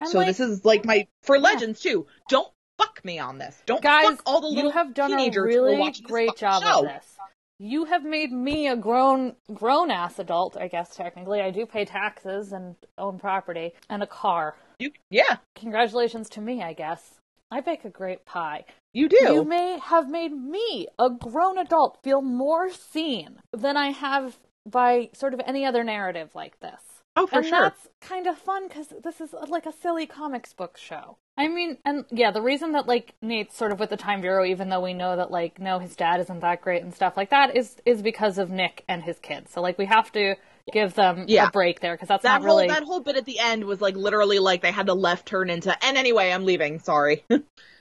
And, 0.00 0.10
so 0.10 0.18
like, 0.18 0.26
this 0.28 0.40
is 0.40 0.64
like 0.64 0.84
my 0.84 1.06
for 1.22 1.38
legends 1.38 1.80
too. 1.80 2.06
Don't 2.28 2.48
fuck 2.78 3.04
me 3.04 3.18
on 3.18 3.38
this. 3.38 3.60
Don't 3.66 3.82
guys, 3.82 4.06
fuck 4.06 4.22
all 4.26 4.40
the 4.40 4.48
little 4.48 4.64
you 4.64 4.70
have 4.70 4.94
done 4.94 5.12
a 5.12 5.16
teenagers 5.16 5.54
who 5.54 5.62
are 5.62 5.64
really 5.64 5.92
great 6.02 6.36
job 6.36 6.62
show. 6.62 6.80
of 6.80 6.84
this. 6.84 7.16
You 7.60 7.86
have 7.86 8.04
made 8.04 8.30
me 8.30 8.68
a 8.68 8.76
grown 8.76 9.34
grown 9.52 9.90
ass 9.90 10.18
adult, 10.18 10.56
I 10.56 10.68
guess 10.68 10.94
technically. 10.94 11.40
I 11.40 11.50
do 11.50 11.66
pay 11.66 11.84
taxes 11.84 12.52
and 12.52 12.76
own 12.96 13.18
property 13.18 13.72
and 13.88 14.02
a 14.02 14.06
car. 14.06 14.56
You, 14.78 14.92
yeah, 15.10 15.38
Congratulations 15.56 16.28
to 16.30 16.40
me, 16.40 16.62
I 16.62 16.72
guess. 16.72 17.14
I 17.50 17.60
bake 17.60 17.84
a 17.84 17.90
great 17.90 18.24
pie. 18.26 18.64
you 18.92 19.08
do. 19.08 19.16
You 19.20 19.42
may 19.42 19.78
have 19.78 20.08
made 20.08 20.32
me, 20.32 20.86
a 20.98 21.10
grown 21.10 21.58
adult, 21.58 21.98
feel 22.04 22.20
more 22.22 22.70
seen 22.70 23.40
than 23.52 23.76
I 23.76 23.90
have 23.90 24.38
by 24.66 25.10
sort 25.12 25.34
of 25.34 25.40
any 25.46 25.64
other 25.64 25.84
narrative 25.84 26.30
like 26.34 26.60
this. 26.60 26.80
oh, 27.16 27.26
for 27.26 27.38
and 27.38 27.46
sure. 27.46 27.60
that's 27.62 27.88
kind 28.00 28.26
of 28.26 28.38
fun 28.38 28.68
because 28.68 28.92
this 29.02 29.20
is 29.20 29.34
like 29.48 29.66
a 29.66 29.72
silly 29.72 30.06
comics 30.06 30.52
book 30.52 30.76
show. 30.76 31.16
I 31.36 31.48
mean, 31.48 31.78
and 31.84 32.04
yeah, 32.10 32.30
the 32.32 32.42
reason 32.42 32.72
that 32.72 32.86
like 32.86 33.14
Nate's 33.22 33.56
sort 33.56 33.72
of 33.72 33.78
with 33.80 33.90
the 33.90 33.96
Time 33.96 34.20
Bureau, 34.20 34.44
even 34.44 34.68
though 34.68 34.80
we 34.80 34.92
know 34.94 35.16
that 35.16 35.30
like 35.30 35.58
no, 35.60 35.78
his 35.78 35.94
dad 35.96 36.20
isn't 36.20 36.40
that 36.40 36.60
great 36.62 36.82
and 36.82 36.94
stuff 36.94 37.16
like 37.16 37.30
that, 37.30 37.56
is 37.56 37.76
is 37.86 38.02
because 38.02 38.38
of 38.38 38.50
Nick 38.50 38.84
and 38.88 39.02
his 39.02 39.18
kids. 39.18 39.52
So 39.52 39.60
like 39.60 39.78
we 39.78 39.86
have 39.86 40.10
to 40.12 40.34
give 40.72 40.94
them 40.94 41.24
Yeah. 41.28 41.48
a 41.48 41.50
break 41.50 41.80
there 41.80 41.94
because 41.94 42.08
that's 42.08 42.24
That 42.24 42.40
not 42.40 42.46
whole 42.46 42.56
really 42.58 42.68
that 42.68 42.82
whole 42.82 43.00
bit 43.00 43.16
at 43.16 43.24
the 43.24 43.38
end 43.38 43.64
was 43.64 43.80
like 43.80 43.96
literally 43.96 44.38
like 44.38 44.60
they 44.62 44.70
had 44.72 44.86
to 44.86 44.94
left 44.94 45.26
turn 45.26 45.48
into 45.48 45.74
and 45.84 45.96
anyway 45.96 46.30
I'm 46.30 46.44
leaving. 46.44 46.78
Sorry. 46.80 47.24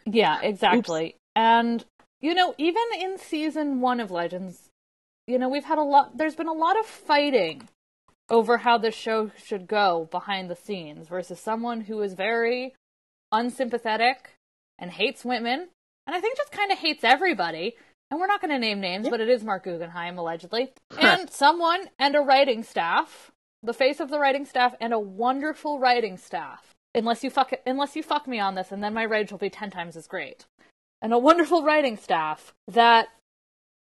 Yeah, 0.09 0.39
exactly. 0.41 1.17
And 1.35 1.83
you 2.21 2.33
know, 2.33 2.55
even 2.57 2.81
in 3.01 3.17
season 3.17 3.81
1 3.81 3.99
of 3.99 4.09
Legends, 4.09 4.66
you 5.27 5.37
know, 5.37 5.49
we've 5.49 5.65
had 5.65 5.77
a 5.77 5.83
lot 5.83 6.17
there's 6.17 6.35
been 6.35 6.47
a 6.47 6.53
lot 6.53 6.79
of 6.79 6.85
fighting 6.85 7.67
over 8.29 8.57
how 8.57 8.77
the 8.77 8.91
show 8.91 9.31
should 9.43 9.67
go 9.67 10.07
behind 10.11 10.49
the 10.49 10.55
scenes 10.55 11.07
versus 11.07 11.39
someone 11.39 11.81
who 11.81 12.01
is 12.01 12.13
very 12.13 12.73
unsympathetic 13.31 14.31
and 14.79 14.91
hates 14.91 15.23
women 15.23 15.67
and 16.07 16.15
I 16.15 16.21
think 16.21 16.37
just 16.37 16.51
kind 16.51 16.71
of 16.71 16.77
hates 16.79 17.03
everybody. 17.03 17.75
And 18.09 18.19
we're 18.19 18.27
not 18.27 18.39
going 18.39 18.51
to 18.51 18.59
name 18.59 18.79
names, 18.79 19.09
but 19.09 19.19
it 19.19 19.27
is 19.27 19.43
Marc 19.43 19.65
Guggenheim 19.65 20.17
allegedly. 20.17 20.71
And 20.97 21.29
someone 21.29 21.89
and 21.99 22.15
a 22.15 22.21
writing 22.21 22.63
staff, 22.63 23.31
the 23.61 23.73
face 23.73 23.99
of 23.99 24.09
the 24.09 24.19
writing 24.19 24.45
staff 24.45 24.73
and 24.79 24.93
a 24.93 24.99
wonderful 24.99 25.79
writing 25.79 26.17
staff. 26.17 26.73
Unless 26.95 27.23
you 27.23 27.29
fuck 27.29 27.51
unless 27.65 27.95
you 27.95 28.01
fuck 28.01 28.27
me 28.27 28.39
on 28.39 28.55
this 28.55 28.71
and 28.71 28.81
then 28.81 28.93
my 28.93 29.03
rage 29.03 29.31
will 29.31 29.37
be 29.37 29.49
10 29.49 29.69
times 29.69 29.97
as 29.97 30.07
great. 30.07 30.45
And 31.01 31.13
a 31.13 31.19
wonderful 31.19 31.63
writing 31.63 31.97
staff 31.97 32.53
that 32.67 33.09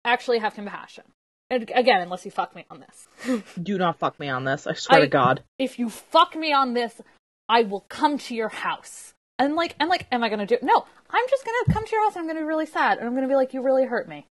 actually 0.03 0.39
have 0.39 0.55
compassion. 0.55 1.05
And 1.49 1.69
again, 1.73 2.01
unless 2.01 2.25
you 2.25 2.31
fuck 2.31 2.55
me 2.55 2.65
on 2.71 2.79
this. 2.81 3.43
Do 3.61 3.77
not 3.77 3.99
fuck 3.99 4.19
me 4.19 4.29
on 4.29 4.45
this. 4.45 4.65
I 4.67 4.73
swear 4.73 4.99
I- 4.99 5.01
to 5.03 5.07
God. 5.07 5.43
if 5.59 5.77
you 5.79 5.89
fuck 5.89 6.35
me 6.35 6.51
on 6.53 6.73
this, 6.73 6.99
I 7.47 7.61
will 7.63 7.81
come 7.87 8.17
to 8.17 8.35
your 8.35 8.49
house. 8.49 9.13
And 9.37 9.55
like, 9.55 9.75
and 9.79 9.89
like, 9.89 10.07
am 10.11 10.23
I 10.23 10.29
gonna 10.29 10.45
do? 10.45 10.57
No, 10.61 10.85
I'm 11.09 11.25
just 11.29 11.45
gonna 11.45 11.73
come 11.73 11.85
to 11.85 11.91
your 11.91 12.03
house. 12.05 12.15
and 12.15 12.21
I'm 12.21 12.27
gonna 12.27 12.39
be 12.39 12.45
really 12.45 12.65
sad, 12.65 12.97
and 12.97 13.07
I'm 13.07 13.13
gonna 13.15 13.27
be 13.27 13.35
like, 13.35 13.53
you 13.53 13.61
really 13.61 13.85
hurt 13.85 14.07
me. 14.07 14.25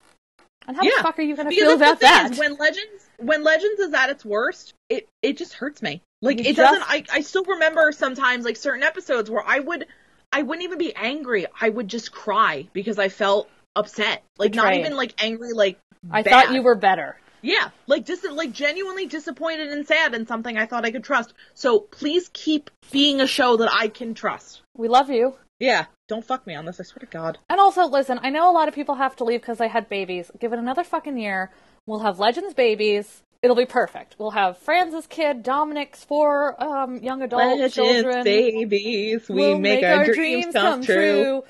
And 0.66 0.78
how 0.78 0.84
Yeah, 0.84 0.92
the 0.98 1.04
fuck 1.04 1.20
are 1.20 1.24
you 1.24 1.36
gonna 1.36 1.50
feel 1.52 1.74
about 1.74 2.00
that? 2.00 2.32
is, 2.32 2.40
when 2.40 2.56
Legends 2.56 3.10
when 3.18 3.44
Legends 3.44 3.80
is 3.82 3.94
at 3.94 4.10
its 4.10 4.24
worst, 4.24 4.74
it 4.90 5.10
it 5.22 5.38
just 5.38 5.54
hurts 5.54 5.82
me. 5.82 6.02
Like 6.22 6.38
You 6.40 6.46
it 6.52 6.56
just- 6.56 6.58
doesn't. 6.58 6.90
I 6.90 7.04
I 7.12 7.22
still 7.22 7.44
remember 7.44 7.92
sometimes 7.92 8.46
like 8.46 8.56
certain 8.56 8.82
episodes 8.82 9.30
where 9.30 9.44
I 9.46 9.60
would 9.60 9.86
I 10.32 10.42
wouldn't 10.42 10.64
even 10.64 10.78
be 10.80 10.96
angry. 10.96 11.46
I 11.60 11.68
would 11.70 11.90
just 11.90 12.14
cry 12.14 12.70
because 12.72 12.98
I 12.98 13.10
felt 13.10 13.50
upset. 13.76 14.24
Like 14.38 14.54
not 14.56 14.74
even 14.74 14.96
like 14.96 15.22
angry. 15.22 15.52
Like 15.52 15.80
I 16.12 16.22
bad. 16.22 16.30
thought 16.48 16.54
you 16.54 16.62
were 16.64 16.76
better. 16.76 17.18
Yeah, 17.42 17.70
like 17.88 18.06
dis- 18.06 18.26
like 18.32 18.54
genuinely 18.54 19.06
disappointed 19.06 19.70
and 19.70 19.86
sad 19.86 20.14
in 20.16 20.26
something 20.26 20.58
I 20.58 20.66
thought 20.66 20.86
I 20.86 20.92
could 20.92 21.04
trust. 21.04 21.34
So 21.54 21.80
please 21.80 22.30
keep 22.32 22.70
being 22.92 23.20
a 23.20 23.28
show 23.28 23.58
that 23.58 23.70
I 23.72 23.90
can 23.90 24.14
trust. 24.14 24.62
We 24.76 24.88
love 24.88 25.10
you. 25.10 25.36
Yeah, 25.60 25.86
don't 26.08 26.26
fuck 26.26 26.48
me 26.48 26.56
on 26.56 26.66
this. 26.66 26.80
I 26.80 26.84
swear 26.84 27.02
to 27.02 27.06
God. 27.06 27.38
And 27.50 27.60
also, 27.60 27.86
listen, 27.86 28.20
I 28.24 28.30
know 28.30 28.50
a 28.50 28.54
lot 28.54 28.68
of 28.70 28.74
people 28.74 28.96
have 28.96 29.16
to 29.18 29.24
leave 29.26 29.42
because 29.42 29.58
they 29.58 29.68
had 29.68 29.90
babies. 29.90 30.32
Give 30.40 30.54
it 30.54 30.60
another 30.60 30.84
fucking 30.86 31.18
year. 31.18 31.52
We'll 31.86 32.00
have 32.00 32.18
Legends 32.20 32.54
babies. 32.54 33.24
It'll 33.42 33.58
be 33.58 33.66
perfect. 33.66 34.16
We'll 34.18 34.32
have 34.32 34.58
Franz's 34.58 35.06
kid, 35.06 35.44
Dominic's 35.44 36.02
four 36.02 36.62
um, 36.64 36.98
young 37.04 37.22
adult 37.22 37.60
Legends, 37.60 37.76
children. 37.76 38.24
babies, 38.24 39.28
we 39.28 39.36
We'll 39.36 39.60
make, 39.60 39.84
our, 39.84 40.06
dreams, 40.06 40.54
come, 40.54 40.82
true. 40.82 41.44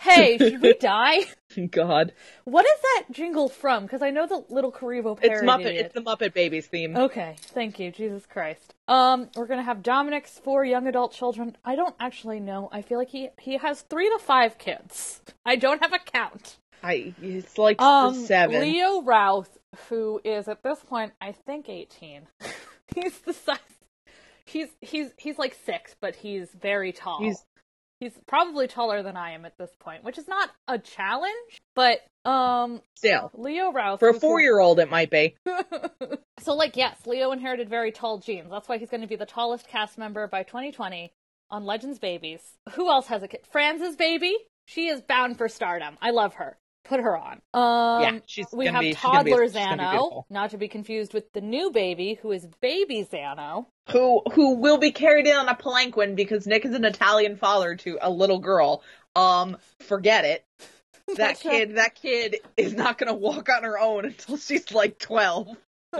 Hey, 0.00 0.38
should 0.38 0.62
we 0.62 0.72
die? 0.74 1.24
God, 1.70 2.12
What 2.44 2.64
is 2.64 2.80
that 2.80 3.04
jingle 3.12 3.48
from? 3.48 3.82
Because 3.84 4.02
I 4.02 4.10
know 4.10 4.26
the 4.26 4.44
little 4.48 4.72
Karibo 4.72 5.16
parody. 5.20 5.34
it's 5.34 5.42
Muppet. 5.42 5.66
it. 5.66 5.76
It's 5.86 5.94
the 5.94 6.00
Muppet 6.00 6.32
Babies 6.32 6.66
theme. 6.68 6.96
Okay, 6.96 7.36
thank 7.40 7.78
you, 7.78 7.90
Jesus 7.90 8.24
Christ. 8.26 8.74
Um, 8.88 9.28
we're 9.36 9.46
gonna 9.46 9.62
have 9.62 9.82
Dominic's 9.82 10.38
four 10.38 10.64
young 10.64 10.86
adult 10.86 11.12
children. 11.12 11.56
I 11.64 11.76
don't 11.76 11.94
actually 12.00 12.40
know. 12.40 12.68
I 12.72 12.82
feel 12.82 12.98
like 12.98 13.10
he 13.10 13.28
he 13.38 13.56
has 13.58 13.82
three 13.82 14.08
to 14.08 14.18
five 14.18 14.58
kids. 14.58 15.20
I 15.44 15.56
don't 15.56 15.82
have 15.82 15.92
a 15.92 15.98
count. 15.98 16.56
I 16.82 17.12
it's 17.20 17.58
like 17.58 17.80
Um, 17.82 18.14
seven. 18.14 18.62
Leo 18.62 19.02
Routh, 19.02 19.58
who 19.88 20.20
is 20.24 20.48
at 20.48 20.62
this 20.62 20.78
point, 20.80 21.12
I 21.20 21.32
think 21.32 21.68
eighteen. 21.68 22.22
he's 22.94 23.18
the 23.18 23.32
size. 23.34 23.58
He's 24.46 24.68
he's 24.80 25.10
he's 25.18 25.38
like 25.38 25.56
six, 25.66 25.94
but 26.00 26.16
he's 26.16 26.48
very 26.60 26.92
tall. 26.92 27.20
He's- 27.20 27.44
he's 28.00 28.12
probably 28.26 28.66
taller 28.66 29.02
than 29.02 29.16
I 29.16 29.32
am 29.32 29.44
at 29.44 29.56
this 29.58 29.70
point, 29.78 30.02
which 30.02 30.18
is 30.18 30.26
not 30.26 30.50
a 30.66 30.78
challenge, 30.78 31.60
but 31.74 32.00
um, 32.24 32.82
Still, 32.96 33.30
Leo 33.34 33.72
Routh 33.72 34.00
for 34.00 34.08
a 34.08 34.14
four-year-old, 34.14 34.80
it 34.80 34.90
might 34.90 35.10
be. 35.10 35.36
so, 36.40 36.54
like, 36.54 36.76
yes, 36.76 36.96
Leo 37.06 37.30
inherited 37.32 37.68
very 37.68 37.92
tall 37.92 38.18
genes. 38.18 38.50
That's 38.50 38.68
why 38.68 38.78
he's 38.78 38.90
going 38.90 39.02
to 39.02 39.06
be 39.06 39.16
the 39.16 39.26
tallest 39.26 39.68
cast 39.68 39.96
member 39.98 40.26
by 40.26 40.42
2020 40.42 41.12
on 41.50 41.64
Legends 41.64 41.98
Babies. 41.98 42.40
Who 42.72 42.90
else 42.90 43.06
has 43.06 43.22
a 43.22 43.28
kid? 43.28 43.40
Franz's 43.50 43.96
baby. 43.96 44.36
She 44.66 44.88
is 44.88 45.00
bound 45.00 45.36
for 45.36 45.48
stardom. 45.48 45.96
I 46.00 46.10
love 46.10 46.34
her. 46.34 46.56
Put 46.84 47.00
her 47.00 47.16
on. 47.16 47.40
Um, 47.54 48.02
yeah, 48.02 48.18
she's 48.26 48.46
we 48.52 48.66
have 48.66 48.80
be. 48.80 48.88
she's 48.88 48.96
toddler 48.96 49.44
she's 49.44 49.52
gonna 49.52 49.76
be 49.76 49.82
Xano, 49.82 50.24
not 50.30 50.50
to 50.50 50.58
be 50.58 50.66
confused 50.68 51.12
with 51.14 51.32
the 51.32 51.40
new 51.40 51.70
baby, 51.70 52.18
who 52.20 52.32
is 52.32 52.46
baby 52.60 53.06
Zano, 53.10 53.66
who 53.90 54.22
who 54.32 54.56
will 54.56 54.78
be 54.78 54.90
carried 54.90 55.26
in 55.26 55.36
on 55.36 55.48
a 55.48 55.54
palanquin 55.54 56.14
because 56.14 56.46
Nick 56.46 56.64
is 56.64 56.74
an 56.74 56.84
Italian 56.84 57.36
father 57.36 57.76
to 57.76 57.98
a 58.00 58.10
little 58.10 58.38
girl. 58.38 58.82
Um, 59.14 59.56
forget 59.80 60.24
it. 60.24 60.44
That 61.16 61.40
kid, 61.40 61.74
that 61.74 61.96
kid 61.96 62.36
is 62.56 62.72
not 62.72 62.96
gonna 62.96 63.14
walk 63.14 63.48
on 63.48 63.64
her 63.64 63.80
own 63.80 64.04
until 64.04 64.36
she's 64.36 64.70
like 64.70 64.96
twelve. 65.00 65.48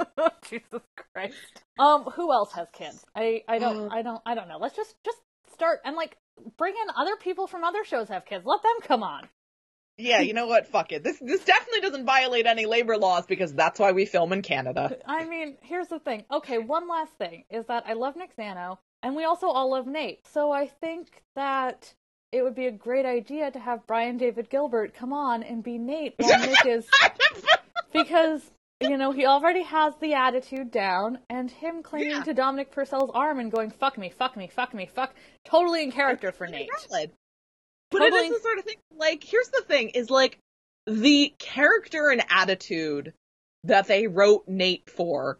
Jesus 0.48 0.82
Christ. 1.12 1.34
Um, 1.80 2.04
who 2.04 2.32
else 2.32 2.52
has 2.52 2.68
kids? 2.72 3.04
I 3.16 3.42
I 3.48 3.58
don't 3.58 3.92
I 3.92 4.02
don't 4.02 4.22
I 4.24 4.36
don't 4.36 4.46
know. 4.46 4.58
Let's 4.58 4.76
just 4.76 4.94
just 5.04 5.18
start 5.52 5.80
and 5.84 5.96
like 5.96 6.16
bring 6.56 6.74
in 6.74 6.94
other 6.96 7.16
people 7.16 7.48
from 7.48 7.64
other 7.64 7.84
shows 7.84 8.08
have 8.08 8.24
kids. 8.24 8.44
Let 8.46 8.62
them 8.62 8.76
come 8.82 9.02
on. 9.02 9.28
Yeah, 10.00 10.20
you 10.20 10.32
know 10.34 10.46
what? 10.46 10.66
Fuck 10.66 10.92
it. 10.92 11.02
This 11.04 11.18
this 11.20 11.44
definitely 11.44 11.80
doesn't 11.80 12.04
violate 12.06 12.46
any 12.46 12.66
labor 12.66 12.96
laws 12.96 13.26
because 13.26 13.52
that's 13.54 13.78
why 13.78 13.92
we 13.92 14.06
film 14.06 14.32
in 14.32 14.42
Canada. 14.42 14.96
I 15.06 15.24
mean, 15.24 15.56
here's 15.62 15.88
the 15.88 15.98
thing. 15.98 16.24
Okay, 16.30 16.58
one 16.58 16.88
last 16.88 17.12
thing 17.18 17.44
is 17.50 17.66
that 17.66 17.84
I 17.86 17.92
love 17.94 18.16
Nick 18.16 18.36
Zano, 18.36 18.78
and 19.02 19.14
we 19.14 19.24
also 19.24 19.46
all 19.48 19.70
love 19.70 19.86
Nate. 19.86 20.26
So 20.26 20.50
I 20.52 20.66
think 20.66 21.22
that 21.36 21.94
it 22.32 22.42
would 22.42 22.54
be 22.54 22.66
a 22.66 22.72
great 22.72 23.06
idea 23.06 23.50
to 23.50 23.58
have 23.58 23.86
Brian 23.86 24.16
David 24.16 24.48
Gilbert 24.50 24.94
come 24.94 25.12
on 25.12 25.42
and 25.42 25.62
be 25.62 25.78
Nate 25.78 26.14
while 26.18 26.38
Nick 26.40 26.64
is 26.66 26.88
because 27.92 28.42
you 28.80 28.96
know 28.96 29.12
he 29.12 29.26
already 29.26 29.62
has 29.62 29.94
the 30.00 30.14
attitude 30.14 30.70
down, 30.70 31.18
and 31.28 31.50
him 31.50 31.82
clinging 31.82 32.10
Yeah. 32.10 32.22
to 32.22 32.34
Dominic 32.34 32.70
Purcell's 32.70 33.10
arm 33.12 33.38
and 33.38 33.50
going 33.52 33.70
"fuck 33.70 33.98
me, 33.98 34.10
fuck 34.10 34.36
me, 34.36 34.48
fuck 34.48 34.72
me, 34.74 34.86
fuck," 34.86 35.14
totally 35.44 35.82
in 35.82 35.92
character 35.92 36.32
for 36.32 36.46
Nate. 36.46 36.70
Valid. 36.88 37.12
But 37.90 37.98
Totally- 38.00 38.28
it 38.28 38.32
is 38.32 38.36
the 38.38 38.42
sort 38.42 38.58
of 38.58 38.64
thing. 38.64 38.76
Like, 38.96 39.24
here's 39.24 39.48
the 39.48 39.62
thing: 39.62 39.90
is 39.90 40.10
like 40.10 40.38
the 40.86 41.34
character 41.38 42.08
and 42.08 42.22
attitude 42.30 43.12
that 43.64 43.86
they 43.86 44.06
wrote 44.06 44.48
Nate 44.48 44.88
for 44.88 45.38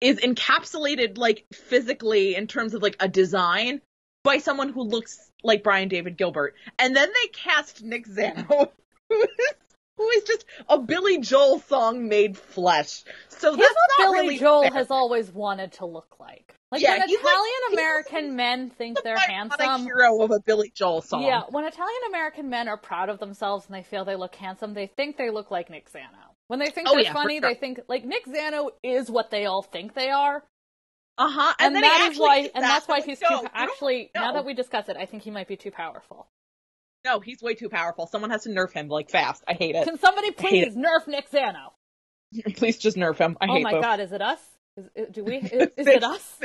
is 0.00 0.18
encapsulated 0.18 1.18
like 1.18 1.44
physically 1.52 2.34
in 2.34 2.46
terms 2.46 2.74
of 2.74 2.82
like 2.82 2.96
a 3.00 3.08
design 3.08 3.80
by 4.24 4.38
someone 4.38 4.70
who 4.72 4.82
looks 4.82 5.30
like 5.42 5.62
Brian 5.62 5.88
David 5.88 6.16
Gilbert. 6.16 6.54
And 6.78 6.94
then 6.94 7.08
they 7.08 7.28
cast 7.28 7.82
Nick 7.82 8.06
Zano, 8.06 8.70
who 9.08 9.22
is, 9.22 9.54
who 9.98 10.08
is 10.10 10.22
just 10.24 10.44
a 10.68 10.78
Billy 10.78 11.18
Joel 11.18 11.58
song 11.60 12.08
made 12.08 12.38
flesh. 12.38 13.04
So 13.28 13.54
that's 13.54 13.74
what 13.74 13.90
Billy 13.98 14.18
really 14.20 14.38
Joel 14.38 14.62
fair. 14.62 14.72
has 14.72 14.90
always 14.90 15.30
wanted 15.30 15.72
to 15.74 15.86
look 15.86 16.16
like. 16.18 16.54
Like 16.72 16.82
Yeah, 16.82 16.98
when 16.98 17.02
Italian 17.08 17.72
American 17.72 18.36
men 18.36 18.70
think 18.70 18.96
the 18.96 19.02
they're 19.02 19.18
handsome. 19.18 19.84
hero 19.84 20.20
of 20.22 20.30
a 20.30 20.40
Billy 20.40 20.70
Joel 20.74 21.02
song. 21.02 21.22
Yeah, 21.22 21.42
when 21.50 21.64
Italian 21.64 22.00
American 22.08 22.48
men 22.50 22.68
are 22.68 22.76
proud 22.76 23.08
of 23.08 23.18
themselves 23.18 23.66
and 23.66 23.74
they 23.74 23.82
feel 23.82 24.04
they 24.04 24.16
look 24.16 24.34
handsome, 24.34 24.74
they 24.74 24.86
think 24.86 25.16
they 25.16 25.30
look 25.30 25.50
like 25.50 25.70
Nick 25.70 25.90
Zano. 25.92 26.34
When 26.48 26.58
they 26.58 26.70
think 26.70 26.88
Oh, 26.88 26.94
they're 26.94 27.04
yeah, 27.04 27.12
funny, 27.12 27.40
sure. 27.40 27.48
they 27.50 27.54
think 27.54 27.80
like 27.88 28.04
Nick 28.04 28.26
Zano 28.26 28.70
is 28.82 29.10
what 29.10 29.30
they 29.30 29.46
all 29.46 29.62
think 29.62 29.94
they 29.94 30.10
are, 30.10 30.42
Uh 31.18 31.28
huh. 31.30 31.54
and, 31.58 31.74
then 31.74 31.82
that 31.82 32.08
is 32.12 32.18
why, 32.18 32.38
and 32.38 32.48
that. 32.54 32.60
that's 32.62 32.88
why 32.88 33.00
he's 33.02 33.20
no, 33.22 33.40
too. 33.42 33.46
Actually, 33.54 34.10
now 34.14 34.32
that 34.32 34.44
we 34.44 34.54
discuss 34.54 34.88
it, 34.88 34.96
I 34.96 35.06
think 35.06 35.22
he 35.22 35.30
might 35.30 35.48
be 35.48 35.56
too 35.56 35.70
powerful. 35.70 36.26
No, 37.08 37.20
he's 37.20 37.40
way 37.42 37.54
too 37.54 37.68
powerful. 37.68 38.06
Someone 38.06 38.30
has 38.30 38.42
to 38.44 38.50
nerf 38.50 38.72
him 38.72 38.88
like 38.88 39.10
fast. 39.10 39.42
I 39.48 39.54
hate 39.54 39.74
it. 39.74 39.84
Can 39.84 39.98
somebody 39.98 40.30
please 40.32 40.74
nerf 40.76 41.06
Nick 41.06 41.30
Zano? 41.30 41.70
Please 42.56 42.76
just 42.76 42.96
nerf 42.98 43.16
him. 43.16 43.38
I 43.40 43.46
oh 43.48 43.54
hate 43.54 43.62
my 43.62 43.70
both. 43.72 43.82
god, 43.82 44.00
is 44.00 44.12
it 44.12 44.20
us? 44.20 44.38
Is, 44.76 44.84
is- 44.94 45.08
do 45.14 45.24
we? 45.24 45.36
Is, 45.36 45.68
is 45.78 45.86
it 45.86 46.04
us? 46.04 46.40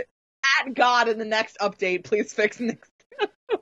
At 0.61 0.73
God 0.73 1.10
in 1.10 1.19
the 1.19 1.26
next 1.26 1.57
update, 1.60 2.06
please 2.06 2.31
fix 2.34 2.60
Nick. 2.61 2.81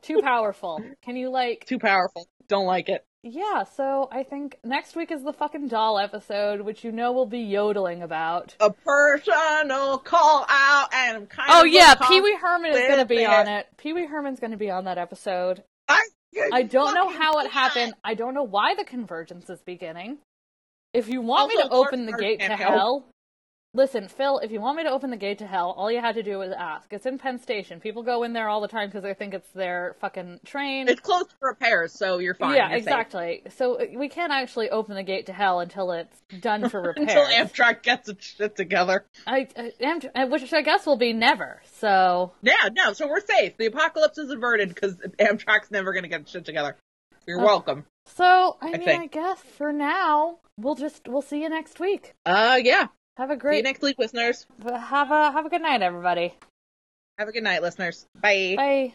Too 0.03 0.21
powerful. 0.21 0.83
Can 1.03 1.15
you 1.15 1.29
like? 1.31 1.65
Too 1.65 1.79
powerful. 1.79 2.27
Don't 2.47 2.65
like 2.67 2.89
it. 2.89 3.03
Yeah. 3.23 3.63
So 3.63 4.07
I 4.11 4.21
think 4.23 4.57
next 4.63 4.95
week 4.95 5.11
is 5.11 5.23
the 5.23 5.33
fucking 5.33 5.67
doll 5.67 5.97
episode, 5.99 6.61
which 6.61 6.83
you 6.83 6.91
know 6.91 7.11
we'll 7.11 7.25
be 7.25 7.39
yodeling 7.39 8.01
about. 8.03 8.55
A 8.59 8.69
personal 8.71 9.97
call 9.97 10.45
out, 10.47 10.89
and 10.93 11.17
I'm 11.17 11.25
kind 11.27 11.49
Oh 11.51 11.59
of. 11.59 11.61
Oh 11.61 11.65
yeah, 11.65 11.95
Pee 11.95 12.21
Wee 12.21 12.37
Herman 12.39 12.71
is 12.71 12.77
going 12.87 12.99
to 12.99 13.05
be 13.05 13.23
it. 13.23 13.29
on 13.29 13.47
it. 13.47 13.65
Pee 13.77 13.93
Wee 13.93 14.05
Herman's 14.05 14.39
going 14.39 14.51
to 14.51 14.57
be 14.57 14.69
on 14.69 14.85
that 14.85 14.97
episode. 14.99 15.63
I, 15.87 16.01
I 16.53 16.63
don't 16.63 16.93
know 16.93 17.09
how 17.09 17.39
it 17.39 17.51
happened. 17.51 17.93
I 18.03 18.13
don't 18.13 18.33
know 18.33 18.43
why 18.43 18.75
the 18.75 18.83
convergence 18.85 19.49
is 19.49 19.61
beginning. 19.61 20.19
If 20.93 21.07
you 21.07 21.21
want 21.21 21.53
me 21.53 21.61
to 21.61 21.69
open 21.69 22.05
the 22.05 22.13
gate 22.13 22.39
to 22.41 22.55
hell, 22.55 23.05
listen, 23.73 24.07
Phil. 24.07 24.39
If 24.39 24.51
you 24.51 24.61
want 24.61 24.77
me 24.77 24.83
to 24.83 24.89
open 24.89 25.09
the 25.09 25.17
gate 25.17 25.37
to 25.39 25.47
hell, 25.47 25.71
all 25.71 25.91
you 25.91 25.99
had 25.99 26.15
to 26.15 26.23
do 26.23 26.37
was 26.37 26.51
ask. 26.51 26.91
It's 26.91 27.05
in 27.05 27.17
Penn 27.17 27.39
Station. 27.39 27.79
People 27.79 28.03
go 28.03 28.23
in 28.23 28.33
there 28.33 28.49
all 28.49 28.61
the 28.61 28.67
time 28.67 28.89
because 28.89 29.03
they 29.03 29.13
think 29.13 29.33
it's 29.33 29.49
their 29.51 29.95
fucking 29.99 30.41
train. 30.45 30.87
It's 30.87 30.99
closed 30.99 31.33
for 31.39 31.49
repairs, 31.49 31.93
so 31.93 32.19
you're 32.19 32.33
fine. 32.33 32.55
yeah, 32.55 32.69
You're 32.69 32.79
safe. 32.79 32.87
exactly. 32.87 33.43
So 33.55 33.75
uh, 33.75 33.85
we 33.95 34.09
can't 34.09 34.31
actually 34.31 34.69
open 34.69 34.95
the 34.95 35.03
gate 35.03 35.27
to 35.27 35.33
hell 35.33 35.59
until 35.59 35.91
it's 35.91 36.21
done 36.39 36.69
for 36.69 36.81
repairs. 36.95 37.09
Until 37.09 37.25
Amtrak 37.25 37.83
gets 37.83 38.09
its 38.09 38.25
shit 38.25 38.55
together. 38.55 39.05
I, 39.25 39.47
I 39.57 39.71
am, 39.81 39.99
uh, 40.15 40.27
which 40.27 40.51
I 40.53 40.61
guess 40.61 40.85
will 40.85 40.97
be 40.97 41.13
never. 41.13 41.61
So 41.79 42.33
Yeah, 42.41 42.69
no, 42.73 42.93
so 42.93 43.07
we're 43.07 43.25
safe. 43.25 43.57
The 43.57 43.67
apocalypse 43.67 44.17
is 44.17 44.29
averted 44.29 44.69
because 44.69 44.95
Amtrak's 45.19 45.71
never 45.71 45.93
gonna 45.93 46.07
get 46.07 46.27
shit 46.27 46.45
together. 46.45 46.75
You're 47.27 47.39
welcome. 47.39 47.85
So 48.05 48.57
I 48.61 48.77
mean, 48.77 48.89
I, 48.89 49.07
guess 49.07 49.39
for 49.39 49.71
now 49.71 50.39
we'll 50.57 50.75
just 50.75 51.07
we'll 51.07 51.21
see 51.21 51.41
you 51.41 51.49
next 51.49 51.79
week. 51.79 52.13
Uh, 52.25 52.59
yeah. 52.61 52.87
Have 53.17 53.29
a 53.29 53.33
See 53.33 53.35
you 53.35 53.39
great 53.39 53.63
next 53.63 53.81
week, 53.81 53.97
listeners. 53.99 54.45
have 54.63 55.11
a 55.11 55.31
have 55.31 55.45
a 55.45 55.49
good 55.49 55.61
night, 55.61 55.81
everybody. 55.81 56.33
Have 57.17 57.27
a 57.27 57.31
good 57.31 57.43
night, 57.43 57.61
listeners. 57.61 58.07
Bye. 58.19 58.55
Bye. 58.57 58.93